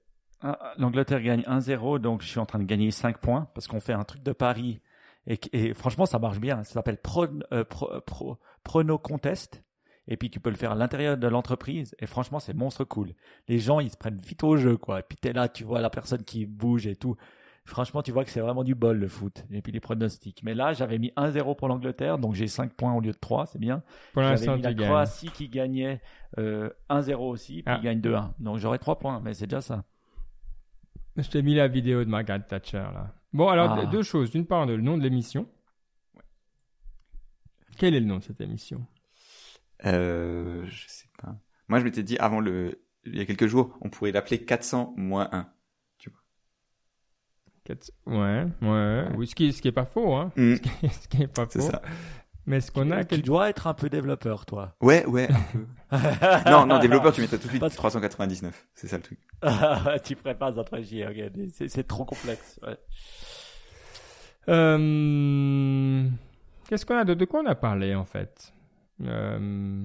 Ah, 0.41 0.73
L'Angleterre 0.79 1.21
gagne 1.21 1.43
1-0, 1.43 1.99
donc 1.99 2.23
je 2.23 2.29
suis 2.29 2.41
en 2.41 2.47
train 2.47 2.59
de 2.59 2.65
gagner 2.65 2.91
5 2.91 3.19
points 3.19 3.49
parce 3.55 3.69
qu'on 3.69 3.81
fait 3.81 3.93
un 3.93 4.05
truc 4.05 4.23
de 4.23 4.33
pari. 4.33 4.81
Et, 5.27 5.39
et 5.53 5.75
franchement, 5.75 6.07
ça 6.07 6.19
marche 6.19 6.41
bien. 6.41 6.63
Ça 6.65 6.75
s'appelle 6.75 6.99
Pro, 6.99 7.27
euh, 7.53 7.65
Pro- 7.65 8.01
Pro- 8.07 8.39
Prono 8.65 8.99
Contest. 8.99 9.63
Et 10.09 10.17
puis 10.17 10.31
tu 10.31 10.41
peux 10.41 10.51
le 10.51 10.57
faire 10.57 10.73
à 10.73 10.75
l'intérieur 10.75 11.17
de 11.19 11.29
l'entreprise. 11.29 11.95
Et 12.01 12.07
franchement, 12.07 12.41
c'est 12.41 12.55
monstre 12.55 12.85
cool. 12.85 13.13
Les 13.49 13.59
gens, 13.59 13.81
ils 13.81 13.91
se 13.91 13.97
prennent 13.97 14.17
vite 14.19 14.43
au 14.43 14.57
jeu, 14.57 14.77
quoi. 14.77 15.01
Et 15.01 15.03
puis 15.03 15.17
t'es 15.19 15.33
là, 15.33 15.49
tu 15.49 15.63
vois 15.65 15.81
la 15.81 15.91
personne 15.91 16.25
qui 16.25 16.47
bouge 16.47 16.87
et 16.87 16.97
tout. 16.97 17.17
Franchement, 17.67 18.03
tu 18.03 18.11
vois 18.11 18.25
que 18.25 18.31
c'est 18.31 18.41
vraiment 18.41 18.65
du 18.65 18.75
bol, 18.75 18.97
le 18.99 19.07
foot. 19.07 19.45
Et 19.53 19.61
puis 19.63 19.71
les 19.71 19.79
pronostics. 19.79 20.43
Mais 20.43 20.55
là, 20.55 20.73
j'avais 20.73 20.99
mis 20.99 21.13
1-0 21.17 21.55
pour 21.55 21.69
l'Angleterre, 21.69 22.19
donc 22.19 22.35
j'ai 22.35 22.49
5 22.49 22.73
points 22.73 22.93
au 22.95 23.01
lieu 23.01 23.13
de 23.13 23.19
3, 23.19 23.47
c'est 23.47 23.59
bien. 23.61 23.83
Pour 24.15 24.23
J'avais 24.31 24.47
mis 24.57 24.63
la. 24.63 24.87
Croatie 24.87 25.31
qui 25.31 25.49
gagnait 25.49 26.01
euh, 26.39 26.71
1-0 26.89 27.15
aussi, 27.29 27.63
puis 27.63 27.65
Ah. 27.67 27.79
il 27.81 27.85
gagne 27.85 28.01
2-1. 28.01 28.33
Donc 28.41 28.57
j'aurais 28.59 28.79
3 28.79 28.99
points, 28.99 29.21
mais 29.21 29.35
c'est 29.35 29.47
déjà 29.47 29.61
ça. 29.61 29.85
Je 31.17 31.29
t'ai 31.29 31.43
mis 31.43 31.55
la 31.55 31.69
vidéo 31.69 32.03
de 32.05 32.09
Margaret 32.09 32.43
Thatcher 32.49 32.79
là. 32.95 33.15
Bon, 33.33 33.49
alors 33.49 33.73
Ah. 33.73 33.87
deux 33.87 34.03
choses. 34.03 34.31
D'une 34.31 34.47
part, 34.47 34.67
le 34.67 34.77
nom 34.79 34.97
de 34.99 35.03
l'émission. 35.03 35.49
Quel 37.79 37.95
est 37.95 38.01
le 38.01 38.07
nom 38.07 38.19
de 38.19 38.25
cette 38.25 38.41
émission? 38.41 38.85
Euh, 39.87 40.65
je 40.67 40.85
sais 40.89 41.09
pas. 41.23 41.37
Moi, 41.69 41.79
je 41.79 41.85
m'étais 41.85 42.03
dit 42.03 42.19
avant 42.19 42.41
le, 42.41 42.83
il 43.05 43.17
y 43.17 43.21
a 43.21 43.25
quelques 43.25 43.47
jours, 43.47 43.79
on 43.81 43.89
pourrait 43.89 44.13
l'appeler 44.13 44.45
400 44.45 44.93
moins 44.97 45.29
1. 45.33 45.49
Quatre- 47.63 47.93
Ouais, 48.07 48.47
ouais. 48.63 49.09
Oui, 49.17 49.27
ce 49.27 49.35
qui, 49.35 49.53
ce 49.53 49.61
qui 49.63 49.69
est 49.69 49.73
pas 49.73 49.85
faux, 49.85 50.15
hein. 50.15 50.33
Mm. 50.35 50.55
Ce, 50.57 50.61
qui, 50.61 50.89
ce 50.89 51.09
qui 51.09 51.23
est 51.23 51.33
pas 51.33 51.47
C'est 51.49 51.61
faux. 51.61 51.71
ça. 51.71 51.83
Mais 52.51 52.61
ce 52.61 52.71
qu'on 52.73 52.91
a, 52.91 53.01
tu 53.05 53.11
quel- 53.17 53.23
dois 53.23 53.49
être 53.49 53.67
un 53.69 53.75
peu 53.75 53.89
développeur, 53.89 54.45
toi. 54.45 54.75
Ouais, 54.81 55.07
ouais, 55.07 55.29
un 55.31 55.41
peu. 55.53 55.67
non, 56.51 56.67
non, 56.67 56.79
développeur, 56.81 57.13
tu 57.13 57.21
mettrais 57.21 57.39
tout 57.39 57.45
de 57.45 57.51
suite 57.51 57.61
Pas 57.61 57.69
de- 57.69 57.75
399. 57.75 58.67
C'est 58.75 58.89
ça 58.89 58.97
le 58.97 59.03
truc. 59.05 59.21
tu 60.05 60.17
prépares 60.17 60.59
un 60.59 60.65
trajet, 60.65 61.07
ok. 61.07 61.49
C'est, 61.69 61.87
trop 61.87 62.05
complexe. 62.05 62.59
ouais. 62.67 62.77
Euh, 64.49 66.09
Qu'est-ce 66.69 66.85
qu'on 66.85 66.97
a 66.97 67.05
de, 67.05 67.15
de 67.15 67.25
quoi 67.25 67.41
on 67.41 67.47
a 67.47 67.55
parlé 67.55 67.95
en 67.95 68.05
fait? 68.05 68.53
Euh... 69.03 69.85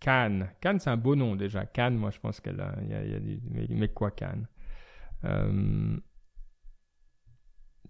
Cannes. 0.00 0.50
Cannes, 0.60 0.80
c'est 0.80 0.90
un 0.90 0.96
beau 0.96 1.14
nom 1.14 1.36
déjà. 1.36 1.66
Cannes, 1.66 1.96
moi 1.96 2.10
je 2.10 2.18
pense 2.18 2.40
qu'elle 2.40 2.60
a, 2.60 2.74
il 2.82 2.88
y 2.90 2.94
a, 2.94 3.04
y 3.04 3.14
a 3.14 3.20
du- 3.20 3.40
mais, 3.50 3.66
mais 3.68 3.88
quoi 3.88 4.10
Cannes 4.10 4.46
euh... 5.24 5.96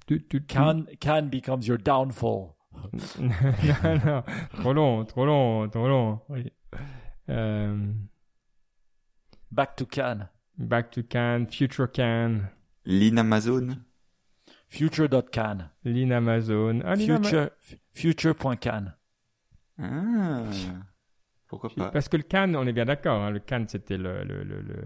tu- 0.07 0.27
tu- 0.27 0.45
tu- 0.45 0.55
Can, 0.55 0.85
can 1.01 1.23
becomes 1.31 1.67
your 1.67 1.79
downfall. 1.79 2.51
Non, 2.73 3.95
non, 4.05 4.23
trop 4.61 4.73
long, 4.73 5.05
trop 5.05 5.25
long, 5.27 5.69
trop 5.69 5.89
long. 5.89 6.21
Oui. 6.29 6.53
Euh, 7.29 7.93
Back 9.51 9.77
to 9.77 9.87
Can. 9.87 10.29
Back 10.59 10.91
to 10.91 11.03
Cannes, 11.03 11.47
Future 11.51 11.91
Cannes, 11.91 12.49
L'Inamazon. 12.85 13.77
Future.can. 14.69 15.69
Lean 15.85 16.13
Amazon. 16.13 16.81
Ah, 16.85 16.95
Lean 16.95 17.11
Ama- 17.17 17.25
Future, 17.25 17.51
future.can. 17.93 18.93
Ah. 19.79 20.43
Pourquoi 21.49 21.71
pas? 21.75 21.91
Parce 21.91 22.09
que 22.09 22.17
le 22.17 22.23
Cannes, 22.23 22.55
on 22.55 22.67
est 22.67 22.73
bien 22.73 22.85
d'accord, 22.85 23.21
hein, 23.23 23.31
le 23.31 23.41
Cannes 23.41 23.67
c'était 23.69 23.97
le, 23.97 24.23
le, 24.23 24.45
le, 24.45 24.61
le, 24.61 24.77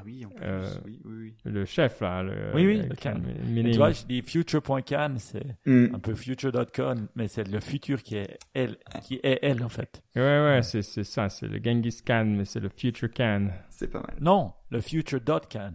Ah 0.00 0.02
oui, 0.04 0.24
en 0.24 0.28
plus. 0.28 0.44
Euh, 0.46 0.68
Oui, 0.84 1.00
oui, 1.04 1.12
oui. 1.22 1.34
le 1.44 1.64
chef 1.64 2.00
là. 2.00 2.22
Le, 2.22 2.52
Oui, 2.54 2.66
oui, 2.66 2.76
le 2.76 3.44
Mini- 3.46 3.72
tu 3.72 3.78
vois, 3.78 3.90
je 3.90 4.04
dis 4.04 4.22
future.can, 4.22 5.14
c'est 5.16 5.56
Hmm. 5.66 5.94
un 5.94 5.98
peu 5.98 6.14
future.com, 6.14 7.08
mais 7.16 7.26
c'est 7.26 7.48
le 7.48 7.58
futur 7.60 8.02
qui 8.04 8.16
est 8.16 8.38
elle, 8.54 8.76
qui 9.02 9.18
est 9.22 9.40
elle, 9.42 9.62
en 9.64 9.68
fait. 9.68 10.02
Ouais, 10.14 10.22
ouais, 10.22 10.60
c'est, 10.62 10.82
c'est 10.82 11.02
ça, 11.04 11.28
c'est 11.28 11.48
le 11.48 11.60
Genghis 11.62 12.00
Khan, 12.06 12.26
mais 12.26 12.44
c'est 12.44 12.60
le 12.60 12.68
Future 12.68 13.10
Khan. 13.12 13.48
C'est 13.70 13.88
pas 13.90 14.00
mal. 14.00 14.16
Non, 14.20 14.52
le 14.70 14.80
future.can. 14.80 15.72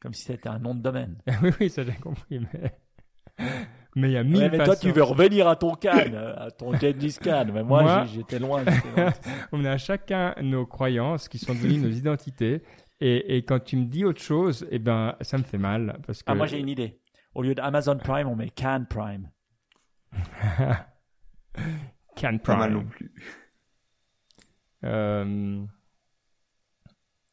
Comme 0.00 0.12
si 0.14 0.24
c'était 0.24 0.48
un 0.48 0.58
nom 0.58 0.74
de 0.74 0.82
domaine. 0.82 1.16
oui, 1.42 1.50
oui, 1.60 1.70
ça 1.70 1.82
j'ai 1.82 1.92
compris, 1.92 2.40
mais. 2.40 2.72
mais 3.96 4.08
il 4.10 4.12
y 4.12 4.16
a 4.16 4.24
mille 4.24 4.36
Ouais, 4.36 4.50
mais 4.50 4.64
toi, 4.64 4.74
tu 4.76 4.90
veux 4.90 5.02
revenir 5.02 5.46
à 5.48 5.56
ton 5.56 5.74
can, 5.74 5.90
euh, 6.12 6.34
à 6.36 6.50
ton 6.50 6.72
Gengis 6.78 7.18
Khan. 7.22 7.46
Mais 7.52 7.62
moi, 7.62 7.82
Moi- 7.82 8.04
j'ai- 8.06 8.16
j'étais 8.16 8.38
loin. 8.38 8.62
j'étais 8.66 9.00
loin. 9.00 9.12
On 9.52 9.64
a 9.64 9.76
chacun 9.78 10.34
nos 10.42 10.66
croyances 10.66 11.28
qui 11.28 11.38
sont 11.38 11.54
devenues 11.54 11.78
nos 11.78 11.88
identités. 11.90 12.62
Et, 13.04 13.36
et 13.36 13.44
quand 13.44 13.58
tu 13.58 13.76
me 13.76 13.86
dis 13.86 14.04
autre 14.04 14.20
chose, 14.22 14.64
eh 14.70 14.78
ben, 14.78 15.16
ça 15.22 15.36
me 15.36 15.42
fait 15.42 15.58
mal. 15.58 16.00
Parce 16.06 16.22
que... 16.22 16.30
Ah, 16.30 16.36
moi, 16.36 16.46
j'ai 16.46 16.60
une 16.60 16.68
idée. 16.68 17.00
Au 17.34 17.42
lieu 17.42 17.54
d'Amazon 17.54 17.98
Prime, 17.98 18.28
on 18.28 18.36
met 18.36 18.50
Can 18.50 18.86
Prime. 18.88 19.28
Can 22.16 22.38
Pas 22.38 22.56
mal 22.56 22.70
Prime. 22.70 22.72
non 22.74 22.84
plus. 22.84 23.12
Euh, 24.84 25.64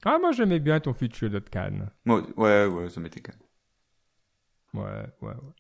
Ah, 0.06 0.18
moi 0.20 0.32
j'aimais 0.32 0.60
bien 0.60 0.80
ton 0.80 0.94
Future 0.94 1.30
Dot 1.30 1.50
Can. 1.50 1.88
Moi, 2.06 2.24
ouais, 2.38 2.66
ouais, 2.66 2.90
ça 2.90 3.02
m'était 3.02 3.22
même. 3.22 3.38
Ouais, 4.74 5.06
ouais, 5.22 5.34
ouais. 5.34 5.54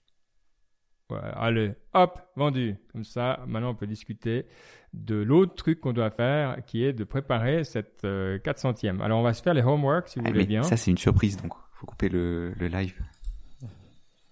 Ouais, 1.17 1.31
allez, 1.33 1.73
hop, 1.93 2.19
vendu. 2.35 2.77
Comme 2.91 3.03
ça, 3.03 3.43
maintenant 3.47 3.71
on 3.71 3.75
peut 3.75 3.87
discuter 3.87 4.45
de 4.93 5.15
l'autre 5.15 5.53
truc 5.55 5.79
qu'on 5.81 5.93
doit 5.93 6.09
faire, 6.09 6.63
qui 6.65 6.83
est 6.83 6.93
de 6.93 7.03
préparer 7.03 7.63
cette 7.63 8.03
euh, 8.05 8.39
400e. 8.39 9.01
Alors 9.01 9.19
on 9.19 9.23
va 9.23 9.33
se 9.33 9.41
faire 9.43 9.53
les 9.53 9.61
homework 9.61 10.07
si 10.07 10.19
vous 10.19 10.25
Ah, 10.25 10.29
voulez 10.29 10.41
mais 10.41 10.47
bien. 10.47 10.63
ça, 10.63 10.77
c'est 10.77 10.91
une 10.91 10.97
surprise, 10.97 11.37
donc 11.37 11.53
faut 11.73 11.85
couper 11.85 12.09
le, 12.09 12.53
le 12.53 12.67
live. 12.67 12.99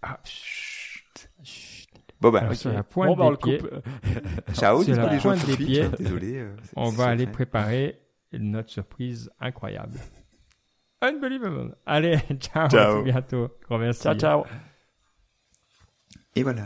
Ah, 0.01 0.19
Chut. 0.23 1.29
Bon, 2.19 2.31
bah, 2.31 2.39
alors, 2.39 2.51
ok. 2.51 2.57
sur 2.57 2.73
la 2.73 2.84
pointe 2.84 3.09
Bon, 3.09 3.15
bah, 3.15 3.25
on 3.25 3.31
des 3.45 3.51
le 3.53 3.57
pieds, 3.59 3.69
ciao, 4.53 4.84
sur 4.84 4.95
la 4.95 5.13
les 5.13 5.19
gens 5.19 5.34
des 5.35 5.55
pieds, 5.57 5.88
désolé. 5.97 6.38
euh, 6.38 6.55
on 6.75 6.89
va 6.89 7.05
aller 7.07 7.27
préparer 7.27 7.99
notre 8.34 8.69
surprise 8.69 9.29
incroyable. 9.39 9.99
Unbelievable. 11.01 11.75
Allez, 11.85 12.17
ciao, 12.39 12.67
Ciao. 12.71 12.99
à 12.99 13.03
bientôt. 13.03 13.49
Grand 13.69 13.77
merci. 13.77 14.01
Ciao, 14.01 14.15
ciao. 14.15 14.43
Et 16.35 16.41
voilà. 16.41 16.65